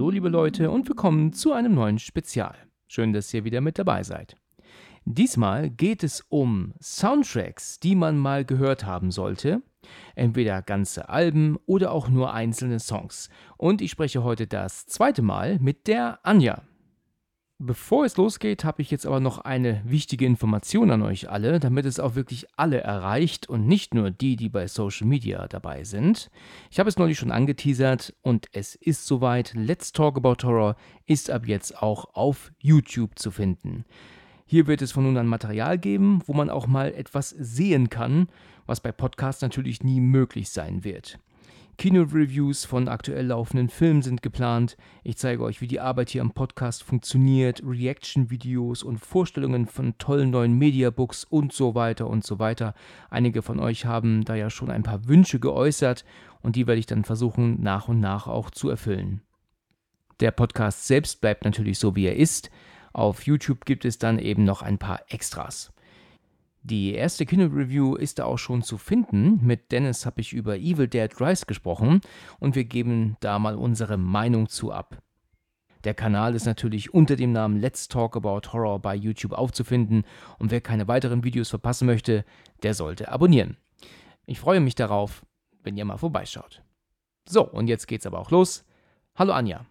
Hallo 0.00 0.08
liebe 0.08 0.30
Leute 0.30 0.70
und 0.70 0.88
willkommen 0.88 1.34
zu 1.34 1.52
einem 1.52 1.74
neuen 1.74 1.98
Spezial. 1.98 2.54
Schön, 2.88 3.12
dass 3.12 3.34
ihr 3.34 3.44
wieder 3.44 3.60
mit 3.60 3.78
dabei 3.78 4.02
seid. 4.02 4.34
Diesmal 5.04 5.68
geht 5.68 6.02
es 6.02 6.24
um 6.30 6.72
Soundtracks, 6.80 7.80
die 7.80 7.94
man 7.94 8.16
mal 8.16 8.46
gehört 8.46 8.86
haben 8.86 9.10
sollte. 9.10 9.62
Entweder 10.14 10.62
ganze 10.62 11.10
Alben 11.10 11.58
oder 11.66 11.92
auch 11.92 12.08
nur 12.08 12.32
einzelne 12.32 12.80
Songs. 12.80 13.28
Und 13.58 13.82
ich 13.82 13.90
spreche 13.90 14.24
heute 14.24 14.46
das 14.46 14.86
zweite 14.86 15.20
Mal 15.20 15.58
mit 15.58 15.86
der 15.86 16.18
Anja. 16.22 16.62
Bevor 17.62 18.06
es 18.06 18.16
losgeht, 18.16 18.64
habe 18.64 18.80
ich 18.80 18.90
jetzt 18.90 19.04
aber 19.04 19.20
noch 19.20 19.36
eine 19.36 19.82
wichtige 19.84 20.24
Information 20.24 20.90
an 20.90 21.02
euch 21.02 21.28
alle, 21.28 21.60
damit 21.60 21.84
es 21.84 22.00
auch 22.00 22.14
wirklich 22.14 22.46
alle 22.56 22.80
erreicht 22.80 23.50
und 23.50 23.66
nicht 23.66 23.92
nur 23.92 24.10
die, 24.10 24.36
die 24.36 24.48
bei 24.48 24.66
Social 24.66 25.06
Media 25.06 25.46
dabei 25.46 25.84
sind. 25.84 26.30
Ich 26.70 26.78
habe 26.78 26.88
es 26.88 26.96
neulich 26.96 27.18
schon 27.18 27.30
angeteasert 27.30 28.14
und 28.22 28.46
es 28.52 28.76
ist 28.76 29.06
soweit. 29.06 29.52
Let's 29.54 29.92
Talk 29.92 30.16
About 30.16 30.42
Horror 30.42 30.74
ist 31.04 31.30
ab 31.30 31.46
jetzt 31.46 31.82
auch 31.82 32.14
auf 32.14 32.50
YouTube 32.60 33.18
zu 33.18 33.30
finden. 33.30 33.84
Hier 34.46 34.66
wird 34.66 34.80
es 34.80 34.92
von 34.92 35.04
nun 35.04 35.18
an 35.18 35.26
Material 35.26 35.76
geben, 35.76 36.22
wo 36.24 36.32
man 36.32 36.48
auch 36.48 36.66
mal 36.66 36.94
etwas 36.94 37.28
sehen 37.28 37.90
kann, 37.90 38.30
was 38.64 38.80
bei 38.80 38.90
Podcasts 38.90 39.42
natürlich 39.42 39.84
nie 39.84 40.00
möglich 40.00 40.48
sein 40.48 40.82
wird. 40.82 41.18
Kino-Reviews 41.80 42.66
von 42.66 42.88
aktuell 42.88 43.28
laufenden 43.28 43.70
Filmen 43.70 44.02
sind 44.02 44.20
geplant. 44.20 44.76
Ich 45.02 45.16
zeige 45.16 45.42
euch, 45.42 45.62
wie 45.62 45.66
die 45.66 45.80
Arbeit 45.80 46.10
hier 46.10 46.20
am 46.20 46.32
Podcast 46.32 46.82
funktioniert, 46.82 47.62
Reaction-Videos 47.64 48.82
und 48.82 48.98
Vorstellungen 48.98 49.64
von 49.64 49.96
tollen 49.96 50.28
neuen 50.28 50.58
Mediabooks 50.58 51.24
und 51.24 51.54
so 51.54 51.74
weiter 51.74 52.06
und 52.06 52.22
so 52.22 52.38
weiter. 52.38 52.74
Einige 53.08 53.40
von 53.40 53.58
euch 53.58 53.86
haben 53.86 54.26
da 54.26 54.34
ja 54.34 54.50
schon 54.50 54.70
ein 54.70 54.82
paar 54.82 55.08
Wünsche 55.08 55.40
geäußert 55.40 56.04
und 56.42 56.54
die 56.54 56.66
werde 56.66 56.80
ich 56.80 56.84
dann 56.84 57.04
versuchen, 57.04 57.62
nach 57.62 57.88
und 57.88 57.98
nach 57.98 58.26
auch 58.26 58.50
zu 58.50 58.68
erfüllen. 58.68 59.22
Der 60.20 60.32
Podcast 60.32 60.86
selbst 60.86 61.22
bleibt 61.22 61.46
natürlich 61.46 61.78
so, 61.78 61.96
wie 61.96 62.04
er 62.04 62.16
ist. 62.16 62.50
Auf 62.92 63.22
YouTube 63.22 63.64
gibt 63.64 63.86
es 63.86 63.96
dann 63.96 64.18
eben 64.18 64.44
noch 64.44 64.60
ein 64.60 64.76
paar 64.76 65.00
Extras. 65.08 65.72
Die 66.62 66.92
erste 66.92 67.24
Kino-Review 67.24 67.94
ist 67.94 68.18
da 68.18 68.24
auch 68.24 68.36
schon 68.36 68.62
zu 68.62 68.76
finden. 68.76 69.40
Mit 69.42 69.72
Dennis 69.72 70.04
habe 70.04 70.20
ich 70.20 70.34
über 70.34 70.56
Evil 70.56 70.88
Dead 70.88 71.10
Rise 71.18 71.46
gesprochen 71.46 72.02
und 72.38 72.54
wir 72.54 72.64
geben 72.64 73.16
da 73.20 73.38
mal 73.38 73.56
unsere 73.56 73.96
Meinung 73.96 74.48
zu 74.48 74.70
ab. 74.70 75.02
Der 75.84 75.94
Kanal 75.94 76.34
ist 76.34 76.44
natürlich 76.44 76.92
unter 76.92 77.16
dem 77.16 77.32
Namen 77.32 77.58
Let's 77.58 77.88
Talk 77.88 78.14
About 78.14 78.52
Horror 78.52 78.78
bei 78.78 78.94
YouTube 78.94 79.32
aufzufinden 79.32 80.04
und 80.38 80.50
wer 80.50 80.60
keine 80.60 80.86
weiteren 80.86 81.24
Videos 81.24 81.48
verpassen 81.48 81.86
möchte, 81.86 82.26
der 82.62 82.74
sollte 82.74 83.10
abonnieren. 83.10 83.56
Ich 84.26 84.38
freue 84.38 84.60
mich 84.60 84.74
darauf, 84.74 85.24
wenn 85.62 85.78
ihr 85.78 85.86
mal 85.86 85.96
vorbeischaut. 85.96 86.62
So, 87.26 87.48
und 87.48 87.68
jetzt 87.68 87.86
geht's 87.86 88.04
aber 88.04 88.18
auch 88.18 88.30
los. 88.30 88.66
Hallo 89.14 89.32
Anja. 89.32 89.64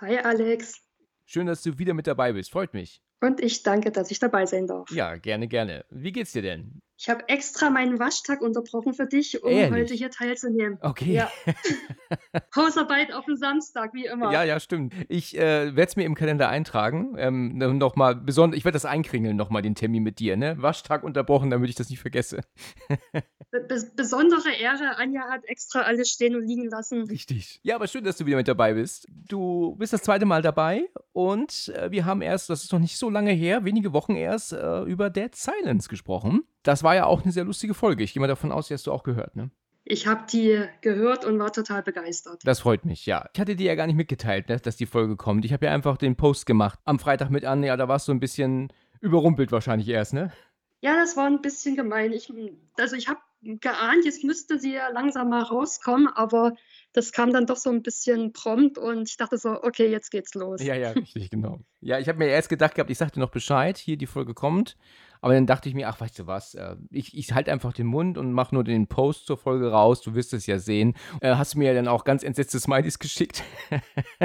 Hi 0.00 0.18
Alex. 0.18 0.80
Schön, 1.24 1.46
dass 1.46 1.62
du 1.62 1.78
wieder 1.78 1.94
mit 1.94 2.08
dabei 2.08 2.32
bist. 2.32 2.50
Freut 2.50 2.74
mich. 2.74 3.03
Und 3.20 3.40
ich 3.40 3.62
danke, 3.64 3.90
dass 3.90 4.10
ich 4.12 4.18
dabei 4.20 4.46
sein 4.46 4.66
darf. 4.66 4.88
Ja, 4.88 5.16
gerne, 5.16 5.48
gerne. 5.48 5.84
Wie 5.90 6.12
geht's 6.12 6.32
dir 6.32 6.42
denn? 6.42 6.80
Ich 7.04 7.10
habe 7.10 7.28
extra 7.28 7.68
meinen 7.68 7.98
Waschtag 7.98 8.40
unterbrochen 8.40 8.94
für 8.94 9.04
dich, 9.04 9.42
um 9.42 9.50
Ehrlich? 9.50 9.78
heute 9.78 9.92
hier 9.92 10.10
teilzunehmen. 10.10 10.78
Okay. 10.80 11.12
Ja. 11.12 11.30
Hausarbeit 12.56 13.12
auf 13.12 13.26
den 13.26 13.36
Samstag, 13.36 13.92
wie 13.92 14.06
immer. 14.06 14.32
Ja, 14.32 14.42
ja, 14.42 14.58
stimmt. 14.58 14.94
Ich 15.10 15.36
äh, 15.36 15.76
werde 15.76 15.82
es 15.82 15.96
mir 15.96 16.06
im 16.06 16.14
Kalender 16.14 16.48
eintragen. 16.48 17.14
Ähm, 17.18 17.58
noch 17.58 17.94
mal 17.94 18.14
besonders, 18.14 18.56
ich 18.56 18.64
werde 18.64 18.76
das 18.76 18.86
einkringeln, 18.86 19.36
nochmal 19.36 19.60
den 19.60 19.74
Termin 19.74 20.02
mit 20.02 20.18
dir, 20.18 20.38
ne? 20.38 20.56
Waschtag 20.62 21.04
unterbrochen, 21.04 21.50
damit 21.50 21.68
ich 21.68 21.76
das 21.76 21.90
nicht 21.90 22.00
vergesse. 22.00 22.40
Be 23.50 23.66
besondere 23.94 24.54
Ehre, 24.58 24.96
Anja 24.96 25.28
hat 25.28 25.44
extra 25.44 25.82
alles 25.82 26.08
stehen 26.08 26.34
und 26.34 26.46
liegen 26.46 26.70
lassen. 26.70 27.02
Richtig. 27.02 27.60
Ja, 27.64 27.74
aber 27.76 27.86
schön, 27.86 28.04
dass 28.04 28.16
du 28.16 28.24
wieder 28.24 28.38
mit 28.38 28.48
dabei 28.48 28.72
bist. 28.72 29.08
Du 29.28 29.76
bist 29.76 29.92
das 29.92 30.00
zweite 30.00 30.24
Mal 30.24 30.40
dabei 30.40 30.88
und 31.12 31.70
äh, 31.76 31.90
wir 31.90 32.06
haben 32.06 32.22
erst, 32.22 32.48
das 32.48 32.64
ist 32.64 32.72
noch 32.72 32.80
nicht 32.80 32.96
so 32.96 33.10
lange 33.10 33.32
her, 33.32 33.66
wenige 33.66 33.92
Wochen 33.92 34.16
erst, 34.16 34.54
äh, 34.54 34.84
über 34.84 35.10
Dead 35.10 35.34
Silence 35.34 35.90
gesprochen. 35.90 36.44
Das 36.64 36.82
war 36.82 36.96
ja 36.96 37.06
auch 37.06 37.22
eine 37.22 37.30
sehr 37.30 37.44
lustige 37.44 37.74
Folge. 37.74 38.02
Ich 38.02 38.12
gehe 38.12 38.20
mal 38.20 38.26
davon 38.26 38.50
aus, 38.50 38.66
die 38.66 38.74
hast 38.74 38.86
du 38.86 38.92
auch 38.92 39.04
gehört, 39.04 39.36
ne? 39.36 39.50
Ich 39.86 40.06
habe 40.06 40.24
die 40.32 40.64
gehört 40.80 41.26
und 41.26 41.38
war 41.38 41.52
total 41.52 41.82
begeistert. 41.82 42.40
Das 42.44 42.60
freut 42.60 42.86
mich, 42.86 43.04
ja. 43.04 43.28
Ich 43.34 43.38
hatte 43.38 43.54
dir 43.54 43.66
ja 43.66 43.74
gar 43.74 43.86
nicht 43.86 43.96
mitgeteilt, 43.96 44.48
ne, 44.48 44.58
dass 44.58 44.76
die 44.76 44.86
Folge 44.86 45.16
kommt. 45.16 45.44
Ich 45.44 45.52
habe 45.52 45.66
ja 45.66 45.72
einfach 45.72 45.98
den 45.98 46.16
Post 46.16 46.46
gemacht 46.46 46.78
am 46.84 46.98
Freitag 46.98 47.28
mit 47.30 47.44
an. 47.44 47.62
Ja, 47.62 47.76
da 47.76 47.86
warst 47.86 48.08
du 48.08 48.12
ein 48.12 48.20
bisschen 48.20 48.72
überrumpelt 49.00 49.52
wahrscheinlich 49.52 49.88
erst, 49.88 50.14
ne? 50.14 50.32
Ja, 50.80 50.96
das 50.96 51.18
war 51.18 51.26
ein 51.26 51.42
bisschen 51.42 51.76
gemein. 51.76 52.12
Ich, 52.12 52.32
also 52.78 52.96
ich 52.96 53.08
habe 53.08 53.20
geahnt, 53.42 54.06
jetzt 54.06 54.24
müsste 54.24 54.58
sie 54.58 54.74
ja 54.74 54.88
langsam 54.88 55.28
mal 55.28 55.42
rauskommen, 55.42 56.08
aber 56.08 56.54
das 56.92 57.12
kam 57.12 57.32
dann 57.32 57.46
doch 57.46 57.56
so 57.56 57.70
ein 57.70 57.82
bisschen 57.82 58.32
prompt 58.32 58.78
und 58.78 59.08
ich 59.08 59.16
dachte 59.16 59.36
so, 59.36 59.62
okay, 59.62 59.90
jetzt 59.90 60.10
geht's 60.10 60.34
los. 60.34 60.62
Ja, 60.62 60.74
ja, 60.74 60.90
richtig, 60.90 61.28
genau. 61.30 61.60
Ja, 61.80 61.98
ich 61.98 62.08
habe 62.08 62.18
mir 62.18 62.28
erst 62.28 62.48
gedacht 62.48 62.74
gehabt, 62.74 62.90
ich 62.90 62.98
sagte 62.98 63.20
noch 63.20 63.30
Bescheid, 63.30 63.76
hier 63.76 63.96
die 63.96 64.06
Folge 64.06 64.32
kommt. 64.32 64.76
Aber 65.24 65.32
dann 65.32 65.46
dachte 65.46 65.70
ich 65.70 65.74
mir, 65.74 65.88
ach, 65.88 65.98
weißt 66.02 66.18
du 66.18 66.26
was, 66.26 66.54
äh, 66.54 66.76
ich, 66.90 67.16
ich 67.16 67.32
halte 67.32 67.50
einfach 67.50 67.72
den 67.72 67.86
Mund 67.86 68.18
und 68.18 68.34
mache 68.34 68.54
nur 68.54 68.62
den 68.62 68.88
Post 68.88 69.26
zur 69.26 69.38
Folge 69.38 69.70
raus, 69.70 70.02
du 70.02 70.14
wirst 70.14 70.34
es 70.34 70.44
ja 70.44 70.58
sehen. 70.58 70.92
Äh, 71.22 71.36
hast 71.36 71.54
du 71.54 71.60
mir 71.60 71.68
ja 71.68 71.72
dann 71.72 71.88
auch 71.88 72.04
ganz 72.04 72.22
entsetzte 72.22 72.60
Smileys 72.60 72.98
geschickt. 72.98 73.42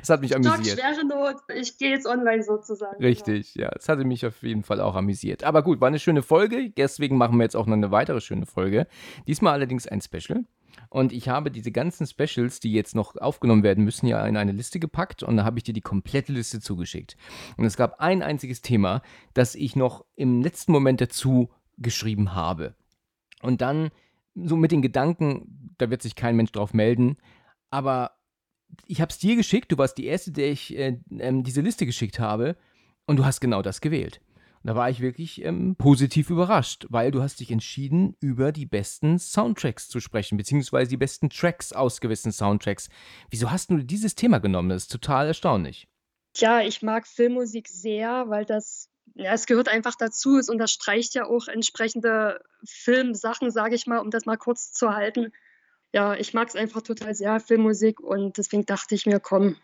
das 0.00 0.08
hat 0.08 0.22
mich 0.22 0.30
Stock, 0.30 0.46
amüsiert. 0.46 0.80
schwere 0.80 1.04
Not, 1.06 1.36
ich 1.54 1.76
gehe 1.76 1.90
jetzt 1.90 2.06
online 2.06 2.42
sozusagen. 2.42 2.96
genau. 2.96 3.08
Richtig, 3.08 3.56
ja. 3.56 3.68
Es 3.76 3.90
hatte 3.90 4.06
mich 4.06 4.24
auf 4.24 4.42
jeden 4.42 4.62
Fall 4.62 4.80
auch 4.80 4.94
amüsiert. 4.94 5.44
Aber 5.44 5.62
gut, 5.62 5.82
war 5.82 5.88
eine 5.88 5.98
schöne 5.98 6.22
Folge. 6.22 6.70
Deswegen 6.70 7.18
machen 7.18 7.36
wir 7.36 7.42
jetzt 7.42 7.54
auch 7.54 7.66
noch 7.66 7.76
eine 7.76 7.90
weitere 7.90 8.22
schöne 8.22 8.46
Folge. 8.46 8.86
Diesmal 9.26 9.52
allerdings 9.52 9.86
ein 9.86 10.00
Special. 10.00 10.46
Und 10.90 11.12
ich 11.12 11.28
habe 11.28 11.50
diese 11.50 11.70
ganzen 11.70 12.06
Specials, 12.06 12.60
die 12.60 12.72
jetzt 12.72 12.94
noch 12.94 13.16
aufgenommen 13.16 13.62
werden 13.62 13.84
müssen, 13.84 14.06
ja 14.06 14.26
in 14.26 14.36
eine 14.36 14.52
Liste 14.52 14.78
gepackt 14.80 15.22
und 15.22 15.36
da 15.36 15.44
habe 15.44 15.58
ich 15.58 15.64
dir 15.64 15.74
die 15.74 15.82
komplette 15.82 16.32
Liste 16.32 16.60
zugeschickt. 16.60 17.16
Und 17.56 17.64
es 17.64 17.76
gab 17.76 18.00
ein 18.00 18.22
einziges 18.22 18.62
Thema, 18.62 19.02
das 19.34 19.54
ich 19.54 19.76
noch 19.76 20.04
im 20.16 20.42
letzten 20.42 20.72
Moment 20.72 21.00
dazu 21.00 21.50
geschrieben 21.76 22.34
habe. 22.34 22.74
Und 23.42 23.60
dann 23.60 23.90
so 24.34 24.56
mit 24.56 24.72
den 24.72 24.82
Gedanken, 24.82 25.74
da 25.78 25.90
wird 25.90 26.02
sich 26.02 26.14
kein 26.14 26.36
Mensch 26.36 26.52
drauf 26.52 26.72
melden, 26.72 27.16
aber 27.70 28.12
ich 28.86 29.00
habe 29.00 29.10
es 29.10 29.18
dir 29.18 29.36
geschickt, 29.36 29.72
du 29.72 29.78
warst 29.78 29.98
die 29.98 30.06
Erste, 30.06 30.30
der 30.30 30.50
ich 30.50 30.76
äh, 30.76 30.98
ähm, 31.18 31.42
diese 31.42 31.60
Liste 31.60 31.86
geschickt 31.86 32.18
habe 32.18 32.56
und 33.06 33.16
du 33.16 33.24
hast 33.24 33.40
genau 33.40 33.62
das 33.62 33.80
gewählt. 33.80 34.20
Da 34.68 34.74
war 34.74 34.90
ich 34.90 35.00
wirklich 35.00 35.42
ähm, 35.46 35.76
positiv 35.76 36.28
überrascht, 36.28 36.84
weil 36.90 37.10
du 37.10 37.22
hast 37.22 37.40
dich 37.40 37.50
entschieden, 37.50 38.14
über 38.20 38.52
die 38.52 38.66
besten 38.66 39.18
Soundtracks 39.18 39.88
zu 39.88 39.98
sprechen, 39.98 40.36
beziehungsweise 40.36 40.90
die 40.90 40.98
besten 40.98 41.30
Tracks 41.30 41.72
aus 41.72 42.02
gewissen 42.02 42.32
Soundtracks. 42.32 42.90
Wieso 43.30 43.50
hast 43.50 43.70
du 43.70 43.78
dieses 43.78 44.14
Thema 44.14 44.40
genommen? 44.40 44.68
Das 44.68 44.82
ist 44.82 44.92
total 44.92 45.28
erstaunlich. 45.28 45.88
Ja, 46.36 46.60
ich 46.60 46.82
mag 46.82 47.06
Filmmusik 47.06 47.66
sehr, 47.66 48.28
weil 48.28 48.44
das, 48.44 48.90
ja, 49.14 49.32
es 49.32 49.46
gehört 49.46 49.70
einfach 49.70 49.94
dazu. 49.94 50.36
Es 50.36 50.50
unterstreicht 50.50 51.14
ja 51.14 51.24
auch 51.24 51.48
entsprechende 51.48 52.38
Filmsachen, 52.62 53.50
sage 53.50 53.74
ich 53.74 53.86
mal, 53.86 54.00
um 54.00 54.10
das 54.10 54.26
mal 54.26 54.36
kurz 54.36 54.74
zu 54.74 54.90
halten. 54.92 55.32
Ja, 55.94 56.14
ich 56.14 56.34
mag 56.34 56.48
es 56.48 56.56
einfach 56.56 56.82
total 56.82 57.14
sehr, 57.14 57.40
Filmmusik, 57.40 58.00
und 58.00 58.36
deswegen 58.36 58.66
dachte 58.66 58.94
ich 58.94 59.06
mir, 59.06 59.18
komm, 59.18 59.56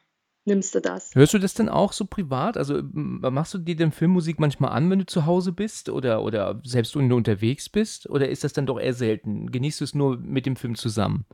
nimmst 0.45 0.75
du 0.75 0.81
das. 0.81 1.15
Hörst 1.15 1.35
du 1.35 1.39
das 1.39 1.55
denn 1.55 1.69
auch 1.69 1.93
so 1.93 2.05
privat? 2.05 2.57
Also 2.57 2.81
machst 2.93 3.55
du 3.55 3.59
dir 3.59 3.77
denn 3.77 3.93
Filmmusik 3.93 4.39
manchmal 4.39 4.71
an, 4.73 4.91
wenn 4.91 4.99
du 4.99 5.07
zu 5.07 5.27
Hause 5.27 5.53
bist 5.53 5.89
oder, 5.89 6.23
oder 6.23 6.61
selbst 6.65 6.97
wenn 6.97 7.09
du 7.09 7.17
unterwegs 7.17 7.69
bist? 7.69 8.09
Oder 8.09 8.29
ist 8.29 8.45
das 8.45 8.53
dann 8.53 8.67
doch 8.67 8.79
eher 8.79 8.95
selten? 8.95 9.51
Genießt 9.51 9.81
du 9.81 9.85
es 9.85 9.95
nur 9.95 10.19
mit 10.19 10.47
dem 10.47 10.57
Film 10.57 10.75
zusammen? 10.75 11.25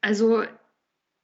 Also 0.00 0.42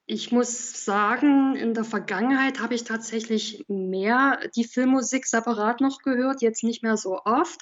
ich 0.06 0.32
muss 0.32 0.84
sagen, 0.84 1.54
in 1.56 1.74
der 1.74 1.84
Vergangenheit 1.84 2.60
habe 2.60 2.74
ich 2.74 2.84
tatsächlich 2.84 3.64
mehr 3.68 4.40
die 4.56 4.64
Filmmusik 4.64 5.26
separat 5.26 5.82
noch 5.82 6.00
gehört, 6.02 6.40
jetzt 6.40 6.64
nicht 6.64 6.82
mehr 6.82 6.96
so 6.96 7.20
oft. 7.24 7.60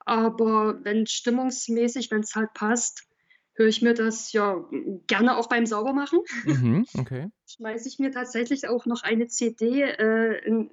Aber 0.00 0.82
wenn 0.84 1.06
stimmungsmäßig, 1.06 2.10
wenn 2.10 2.22
es 2.22 2.34
halt 2.34 2.54
passt, 2.54 3.04
höre 3.54 3.68
ich 3.68 3.82
mir 3.82 3.94
das 3.94 4.32
ja 4.32 4.64
gerne 5.06 5.36
auch 5.36 5.48
beim 5.48 5.66
Saubermachen. 5.66 6.20
Mhm, 6.44 6.86
okay. 6.98 7.28
Schmeiße 7.46 7.88
ich 7.88 7.98
mir 7.98 8.10
tatsächlich 8.12 8.68
auch 8.68 8.86
noch 8.86 9.02
eine 9.02 9.28
CD 9.28 9.82
äh, 9.82 10.38
in, 10.46 10.70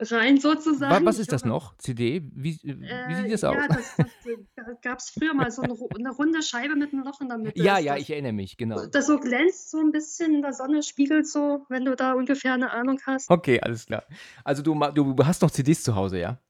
rein 0.00 0.38
sozusagen. 0.38 1.06
was 1.06 1.18
ist 1.18 1.32
das 1.32 1.44
noch? 1.44 1.76
CD? 1.78 2.22
Wie 2.34 2.58
wie 2.62 3.14
sieht 3.14 3.30
äh, 3.30 3.32
das 3.32 3.44
aus? 3.44 3.62
ja, 3.62 3.68
das 3.68 3.96
das, 3.96 4.12
äh, 4.24 4.36
da 4.56 4.62
gab's 4.82 5.10
früher 5.10 5.34
mal 5.34 5.50
so 5.50 5.62
'ne 5.62 5.72
ru 5.72 5.90
'ne 5.96 6.10
runde 6.10 6.42
Scheibe 6.42 6.76
mit 6.76 6.92
'nem 6.92 7.04
Loch 7.04 7.20
in 7.20 7.28
der 7.28 7.38
Mitte 7.38 7.64
Ja, 7.64 7.78
ja, 7.78 7.96
das. 7.96 7.96
ich 7.96 8.10
erinnere 8.10 8.32
mich, 8.32 8.56
genau. 8.56 8.86
Das 8.92 9.06
so 9.06 9.18
glänzt 9.20 9.70
so 9.70 9.78
'n 9.80 9.92
bisschen 9.92 10.34
in 10.36 10.42
der 10.42 10.52
Sonne, 10.54 10.82
spiegelt 10.82 11.28
so, 11.28 11.66
wenn 11.68 11.84
du 11.84 11.96
da 11.96 12.14
ungefähr 12.14 12.56
'ne 12.56 12.70
Ahnung 12.72 13.00
hast. 13.06 13.30
Okay, 13.30 13.60
alles 13.60 13.86
klar. 13.86 14.02
Also, 14.44 14.62
du 14.62 14.74
du 14.92 15.24
hast 15.24 15.42
noch 15.42 15.50
CDs 15.50 15.82
zu 15.84 15.94
Hause, 15.94 16.18
ja? 16.18 16.40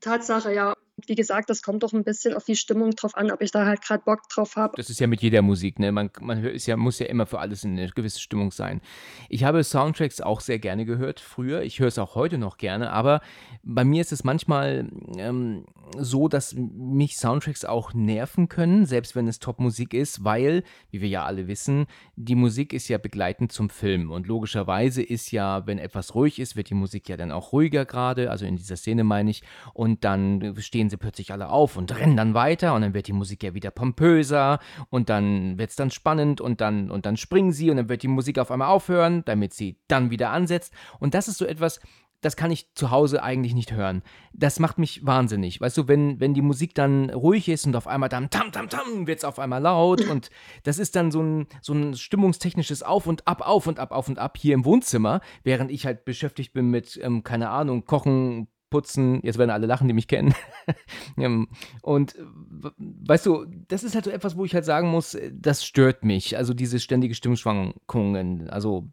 Tatsache, 0.00 0.52
ja. 0.54 0.75
Wie 1.04 1.14
gesagt, 1.14 1.50
das 1.50 1.60
kommt 1.62 1.82
doch 1.82 1.92
'n 1.92 2.04
bisschen 2.04 2.32
auf 2.32 2.44
die 2.44 2.56
Stimmung 2.56 2.92
drauf 2.92 3.14
an, 3.16 3.30
ob 3.30 3.42
ich 3.42 3.50
da 3.50 3.66
halt 3.66 3.82
grad 3.82 4.04
Bock 4.06 4.28
drauf 4.30 4.56
habe. 4.56 4.76
Das 4.76 4.88
ist 4.90 4.98
ja 5.00 5.06
mit 5.06 5.22
jeder 5.22 5.42
Musik, 5.42 5.78
ne? 5.78 5.92
Man 5.92 6.10
man 6.20 6.44
ist 6.44 6.66
ja 6.66 6.76
muss 6.76 6.98
ja 6.98 7.06
immer 7.06 7.26
für 7.26 7.38
alles 7.38 7.64
'ne 7.64 7.90
gewisse 7.94 8.20
Stimmung 8.20 8.50
sein. 8.52 8.80
Ich 9.28 9.44
habe 9.44 9.64
Soundtracks 9.64 10.20
auch 10.20 10.40
sehr 10.40 10.58
gerne 10.58 10.84
gehört 10.84 11.20
früher. 11.20 11.62
Ich 11.62 11.80
höre 11.80 11.88
es 11.88 11.98
auch 11.98 12.14
heute 12.14 12.38
noch 12.38 12.58
gerne, 12.58 12.90
aber 12.92 13.20
bei 13.62 13.84
mir 13.84 14.00
ist 14.02 14.12
es 14.12 14.22
manchmal, 14.24 14.90
ähm, 15.16 15.64
so, 15.98 16.28
dass 16.28 16.54
mich 16.54 17.16
Soundtracks 17.16 17.64
auch 17.64 17.94
nerven 17.94 18.48
können, 18.48 18.86
selbst 18.86 19.14
wenn 19.16 19.28
es 19.28 19.38
Top-Musik 19.38 19.94
ist, 19.94 20.24
weil, 20.24 20.62
wie 20.90 21.00
wir 21.00 21.08
ja 21.08 21.24
alle 21.24 21.46
wissen, 21.46 21.86
die 22.16 22.34
Musik 22.34 22.72
ist 22.72 22.88
ja 22.88 22.98
begleitend 22.98 23.52
zum 23.52 23.70
Film 23.70 24.10
und 24.10 24.26
logischerweise 24.26 25.02
ist 25.02 25.30
ja, 25.30 25.66
wenn 25.66 25.78
etwas 25.78 26.14
ruhig 26.14 26.38
ist, 26.38 26.56
wird 26.56 26.70
die 26.70 26.74
Musik 26.74 27.08
ja 27.08 27.16
dann 27.16 27.30
auch 27.32 27.52
ruhiger 27.52 27.84
grade, 27.84 28.30
also 28.30 28.44
in 28.46 28.56
dieser 28.56 28.76
Szene 28.76 29.04
meine 29.04 29.30
ich, 29.30 29.42
und 29.74 30.04
dann 30.04 30.54
stehen 30.58 30.85
sie 30.90 30.96
plötzlich 30.96 31.32
alle 31.32 31.48
auf 31.48 31.76
und 31.76 31.96
rennen 31.96 32.16
dann 32.16 32.34
weiter 32.34 32.74
und 32.74 32.82
dann 32.82 32.94
wird 32.94 33.08
die 33.08 33.12
Musik 33.12 33.42
ja 33.42 33.54
wieder 33.54 33.70
pompöser 33.70 34.58
und 34.90 35.08
dann 35.08 35.58
wird's 35.58 35.76
dann 35.76 35.90
spannend 35.90 36.40
und 36.40 36.60
dann 36.60 36.90
und 36.90 37.06
dann 37.06 37.16
springen 37.16 37.52
sie 37.52 37.70
und 37.70 37.76
dann 37.76 37.88
wird 37.88 38.02
die 38.02 38.08
Musik 38.08 38.38
auf 38.38 38.50
einmal 38.50 38.68
aufhören, 38.68 39.22
damit 39.24 39.54
sie 39.54 39.78
dann 39.88 40.10
wieder 40.10 40.30
ansetzt. 40.30 40.72
Und 40.98 41.14
das 41.14 41.28
ist 41.28 41.38
so 41.38 41.46
etwas, 41.46 41.80
das 42.20 42.36
kann 42.36 42.50
ich 42.50 42.74
zu 42.74 42.90
Hause 42.90 43.22
eigentlich 43.22 43.54
nicht 43.54 43.72
hören. 43.72 44.02
Das 44.32 44.58
macht 44.58 44.78
mich 44.78 45.04
wahnsinnig. 45.04 45.60
Weißt 45.60 45.76
du, 45.76 45.86
wenn 45.88 46.18
wenn 46.18 46.34
die 46.34 46.42
Musik 46.42 46.74
dann 46.74 47.10
ruhig 47.10 47.48
ist 47.48 47.66
und 47.66 47.76
auf 47.76 47.86
einmal 47.86 48.08
dann 48.08 48.30
tam 48.30 48.52
tam 48.52 48.68
tam 48.68 49.06
wird's 49.06 49.24
auf 49.24 49.38
einmal 49.38 49.62
laut 49.62 50.02
und 50.08 50.30
das 50.64 50.78
ist 50.78 50.96
dann 50.96 51.10
so 51.10 51.20
'n 51.20 51.46
so 51.60 51.72
'n 51.72 51.94
stimmungstechnisches 51.94 52.82
Auf 52.82 53.06
und 53.06 53.26
Ab, 53.26 53.42
Auf 53.46 53.66
und 53.66 53.78
Ab, 53.78 53.92
Auf 53.92 54.08
und 54.08 54.18
Ab 54.18 54.38
hier 54.38 54.54
im 54.54 54.64
Wohnzimmer, 54.64 55.20
während 55.44 55.70
ich 55.70 55.86
halt 55.86 56.04
beschäftigt 56.04 56.52
bin 56.52 56.70
mit, 56.70 56.98
ähm, 57.02 57.22
keine 57.22 57.50
Ahnung, 57.50 57.84
Kochen, 57.84 58.48
Putzen. 58.70 59.20
Jetzt 59.22 59.38
werden 59.38 59.50
alle 59.50 59.66
lachen, 59.66 59.88
die 59.88 59.94
mich 59.94 60.08
kennen. 60.08 60.34
Ähm, 61.18 61.48
und 61.82 62.14
w 62.18 62.70
weißt 62.78 63.24
du, 63.24 63.46
das 63.68 63.84
ist 63.84 63.94
halt 63.94 64.04
so 64.04 64.10
etwas, 64.10 64.36
wo 64.36 64.44
ich 64.44 64.54
halt 64.54 64.66
sagen 64.66 64.88
muss, 64.88 65.14
äh, 65.14 65.32
das 65.32 65.64
stört 65.64 66.04
mich, 66.04 66.36
also 66.36 66.52
diese 66.52 66.78
ständige 66.78 67.14
Stimmungsschwankungen. 67.14 68.50
Also 68.50 68.90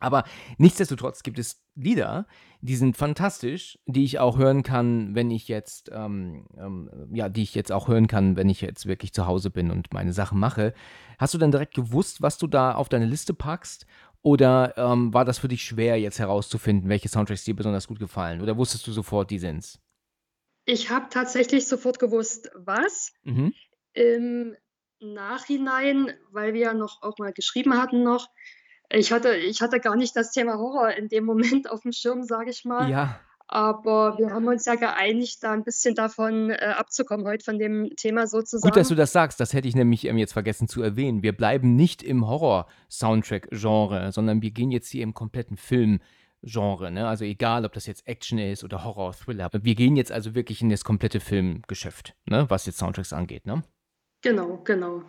aber 0.00 0.24
nichtsdestotrotz 0.58 1.22
gibt 1.22 1.38
es 1.38 1.62
Lieder, 1.74 2.26
die 2.60 2.74
sind 2.74 2.96
fantastisch, 2.96 3.78
die 3.86 4.02
ich 4.04 4.18
auch 4.18 4.36
hören 4.36 4.64
kann, 4.64 5.14
wenn 5.14 5.30
ich 5.30 5.46
jetzt, 5.46 5.90
ähm, 5.92 6.46
ähm, 6.56 6.90
ja, 7.12 7.28
die 7.28 7.42
ich 7.42 7.54
jetzt 7.54 7.70
auch 7.70 7.86
hören 7.86 8.08
kann, 8.08 8.36
wenn 8.36 8.48
ich 8.48 8.60
jetzt 8.60 8.86
wirklich 8.86 9.12
zu 9.12 9.26
Hause 9.26 9.50
bin 9.50 9.70
und 9.70 9.92
meine 9.94 10.12
Sachen 10.12 10.40
mache. 10.40 10.74
Hast 11.18 11.34
du 11.34 11.38
denn 11.38 11.52
direkt 11.52 11.74
gewusst, 11.74 12.20
was 12.20 12.36
du 12.36 12.48
da 12.48 12.74
auf 12.74 12.88
deine 12.88 13.06
Liste 13.06 13.32
packst? 13.32 13.86
Oder, 14.22 14.74
ähm, 14.76 15.14
war 15.14 15.24
das 15.24 15.38
für 15.38 15.48
dich 15.48 15.62
schwer, 15.64 15.98
jetzt 15.98 16.18
herauszufinden, 16.18 16.88
welche 16.88 17.08
Soundtracks 17.08 17.44
dir 17.44 17.54
besonders 17.54 17.86
gut 17.86 17.98
gefallen? 17.98 18.40
Oder 18.40 18.56
wusstest 18.56 18.86
du 18.86 18.92
sofort, 18.92 19.30
die 19.30 19.38
sind's? 19.38 19.80
Ich 20.64 20.90
habe 20.90 21.06
tatsächlich 21.10 21.66
sofort 21.66 21.98
gewusst, 21.98 22.50
was. 22.54 23.12
Mhm. 23.22 23.54
Im 23.92 24.56
Nachhinein, 25.00 26.12
weil 26.30 26.52
wir 26.52 26.60
ja 26.60 26.74
noch 26.74 27.02
auch 27.02 27.18
mal 27.18 27.32
geschrieben 27.32 27.80
hatten 27.80 28.02
noch 28.02 28.28
ich 28.90 29.12
hatte 29.12 29.36
ich 29.36 29.60
hatte 29.60 29.80
gar 29.80 29.96
nicht 29.96 30.16
das 30.16 30.32
Thema 30.32 30.54
Horror 30.58 30.92
in 30.92 31.08
dem 31.08 31.24
Moment 31.24 31.70
aufm 31.70 31.92
Schirm, 31.92 32.22
sage 32.22 32.50
ich 32.50 32.64
mal. 32.64 32.90
Ja. 32.90 33.20
Aber 33.50 34.18
wir 34.18 34.30
haben 34.30 34.46
uns 34.46 34.66
ja 34.66 34.74
geeinigt, 34.74 35.42
da 35.42 35.54
'n 35.54 35.64
bisschen 35.64 35.94
davon, 35.94 36.50
äh, 36.50 36.56
abzukommen 36.76 37.26
heute 37.26 37.44
von 37.44 37.58
dem 37.58 37.90
Thema 37.96 38.26
Gut, 38.60 38.76
dass 38.76 38.88
sozusagen. 38.88 38.88
du 38.88 38.94
das 38.94 39.12
sagst. 39.12 39.40
Das 39.40 39.52
hätte 39.54 39.68
ich 39.68 39.74
nämlich, 39.76 40.04
ähm, 40.04 40.18
jetzt 40.18 40.32
vergessen 40.34 40.68
zu 40.68 40.82
erwähnen. 40.82 41.22
Wir 41.22 41.32
bleiben 41.36 41.74
nicht 41.76 42.02
im 42.02 42.26
Horror-Soundtrack-Genre, 42.26 44.12
sondern 44.12 44.42
wir 44.42 44.50
gehen 44.50 44.70
jetzt 44.70 44.90
hier 44.90 45.02
im 45.02 45.14
kompletten 45.14 45.56
Film-Genre, 45.56 46.90
ne? 46.90 47.08
Also, 47.08 47.24
egal, 47.24 47.64
ob 47.64 47.72
das 47.72 47.86
jetzt 47.86 48.06
Action 48.06 48.38
ist 48.38 48.64
oder 48.64 48.84
Horror, 48.84 49.12
Thriller. 49.14 49.48
Wir 49.52 49.74
gehen 49.74 49.96
jetzt 49.96 50.12
also 50.12 50.34
wirklich 50.34 50.60
in 50.60 50.68
das 50.68 50.84
komplette 50.84 51.20
Filmgeschäft, 51.20 52.14
ne, 52.26 52.50
was 52.50 52.66
jetzt 52.66 52.78
Soundtracks 52.78 53.12
angeht, 53.12 53.46
ne? 53.46 53.62
Genau, 54.22 54.58
genau. 54.64 55.02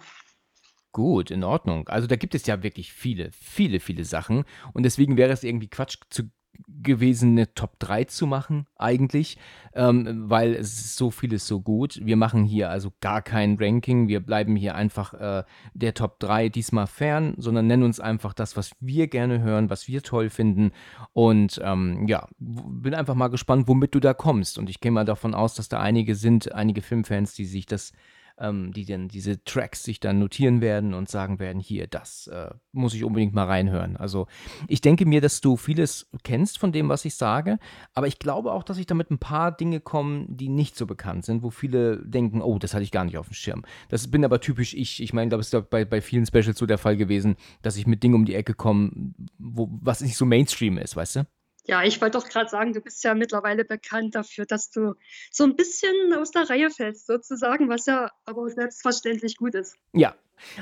Gut, 0.92 1.30
in 1.30 1.44
Ordnung. 1.44 1.88
Also, 1.90 2.08
da 2.08 2.16
gibt 2.16 2.34
es 2.36 2.46
ja 2.48 2.64
wirklich 2.64 2.94
viele, 2.94 3.32
viele, 3.32 3.80
viele 3.80 4.06
Sachen 4.06 4.44
und 4.74 4.84
deswegen 4.84 5.18
wäre 5.18 5.32
es 5.32 5.44
irgendwie 5.44 5.68
Quatsch 5.68 5.98
zu 6.10 6.32
gewesen, 6.68 7.34
'ne 7.34 7.54
Top 7.54 7.80
3 7.80 8.06
zu 8.06 8.28
machen 8.28 8.68
eigentlich, 8.78 9.38
ähm, 9.74 10.30
weil 10.30 10.56
es 10.56 10.74
ist 10.74 10.96
so 10.98 11.12
vieles 11.12 11.48
so 11.48 11.62
gut. 11.62 12.00
Wir 12.04 12.16
machen 12.18 12.44
hier 12.44 12.70
also 12.70 12.92
gar 13.02 13.22
kein 13.22 13.58
Ranking. 13.60 14.08
Wir 14.08 14.20
bleiben 14.20 14.56
hier 14.56 14.76
einfach, 14.76 15.14
äh, 15.14 15.44
der 15.74 15.94
Top 15.94 16.20
3 16.20 16.50
diesmal 16.50 16.88
fern, 16.88 17.34
sondern 17.38 17.68
nennen 17.68 17.84
uns 17.84 18.00
einfach 18.00 18.34
das, 18.34 18.58
was 18.58 18.72
wir 18.80 19.08
gerne 19.08 19.42
hören, 19.42 19.70
was 19.70 19.88
wir 19.88 20.02
toll 20.04 20.30
finden 20.30 20.72
und, 21.14 21.60
ähm, 21.64 22.08
ja, 22.08 22.28
bin 22.40 22.94
einfach 22.94 23.16
mal 23.16 23.28
gespannt, 23.30 23.68
womit 23.68 23.96
du 23.96 24.00
da 24.00 24.14
kommst 24.14 24.58
und 24.58 24.70
ich 24.70 24.80
gehe 24.80 24.92
mal 24.92 25.06
davon 25.06 25.34
aus, 25.34 25.56
dass 25.56 25.70
da 25.70 25.80
einige 25.80 26.16
sind, 26.16 26.54
einige 26.54 26.82
Filmfans, 26.82 27.34
die 27.34 27.46
sich 27.46 27.66
das 27.66 27.94
ähm, 28.40 28.72
die 28.74 28.86
dann 28.86 29.08
diese 29.08 29.44
Tracks 29.44 29.84
sich 29.84 30.00
dann 30.00 30.20
notieren 30.20 30.62
werden 30.62 30.94
und 30.94 31.10
sagen 31.10 31.40
werden: 31.40 31.60
„Hier, 31.60 31.88
das, 31.88 32.28
äh, 32.28 32.50
muss 32.72 32.94
ich 32.94 33.04
unbedingt 33.04 33.34
mal 33.34 33.46
reinhören.“ 33.46 33.98
Also, 33.98 34.28
ich 34.68 34.82
denke 34.82 35.06
mir, 35.06 35.22
dass 35.22 35.42
du 35.42 35.58
vieles 35.58 36.08
kennst 36.24 36.60
von 36.60 36.72
dem, 36.72 36.90
was 36.90 37.06
ich 37.06 37.16
sage, 37.16 37.60
aber 37.94 38.08
ich 38.08 38.20
glaube 38.20 38.52
auch, 38.54 38.64
dass 38.64 38.78
ich 38.78 38.86
da 38.86 38.96
mit 38.96 39.12
'n 39.12 39.20
paar 39.20 39.52
Dinge 39.52 39.80
komme, 39.80 40.26
die 40.30 40.50
nicht 40.50 40.76
so 40.76 40.86
bekannt 40.86 41.26
sind, 41.26 41.44
wo 41.44 41.50
viele 41.50 41.98
denken: 42.06 42.42
„Oh, 42.42 42.60
das 42.60 42.74
hatte 42.74 42.84
ich 42.84 42.92
gar 42.92 43.06
nicht 43.06 43.18
aufm 43.18 43.34
Schirm.“ 43.34 43.64
Das 43.90 44.10
bin 44.10 44.24
aber 44.26 44.40
typisch 44.42 44.74
ich. 44.74 45.02
Ich 45.02 45.14
meine, 45.14 45.30
glaube, 45.30 45.42
es 45.42 45.54
ist 45.54 45.70
bei 45.70 45.86
bei 45.86 46.02
vielen 46.02 46.26
Specials 46.26 46.58
so 46.58 46.66
der 46.66 46.78
Fall 46.78 46.98
gewesen, 46.98 47.36
dass 47.62 47.78
ich 47.78 47.88
mit 47.88 48.04
Dingen 48.04 48.16
um 48.16 48.26
die 48.26 48.36
Ecke 48.36 48.54
komme, 48.54 48.92
wo 49.38 49.70
was 49.82 50.02
nicht 50.02 50.16
so 50.18 50.26
Mainstream 50.26 50.78
ist, 50.78 50.96
weißt 50.96 51.18
du? 51.18 51.39
Ja, 51.70 51.84
ich 51.84 52.02
wollte 52.02 52.18
doch 52.18 52.28
grad 52.28 52.50
sagen, 52.50 52.74
du 52.74 52.82
bist 52.82 53.04
ja 53.04 53.14
mittlerweile 53.14 53.64
bekannt 53.64 54.16
dafür, 54.16 54.48
dass 54.48 54.72
du 54.72 54.96
so 55.32 55.44
'n 55.44 55.56
bisschen 55.56 56.12
aus 56.18 56.32
der 56.32 56.50
Reihe 56.50 56.72
fällst 56.72 57.06
sozusagen, 57.06 57.70
was 57.70 57.86
ja 57.86 58.10
aber 58.26 58.50
selbstverständlich 58.50 59.38
gut 59.38 59.54
ist. 59.54 59.76
Ja, 59.94 60.16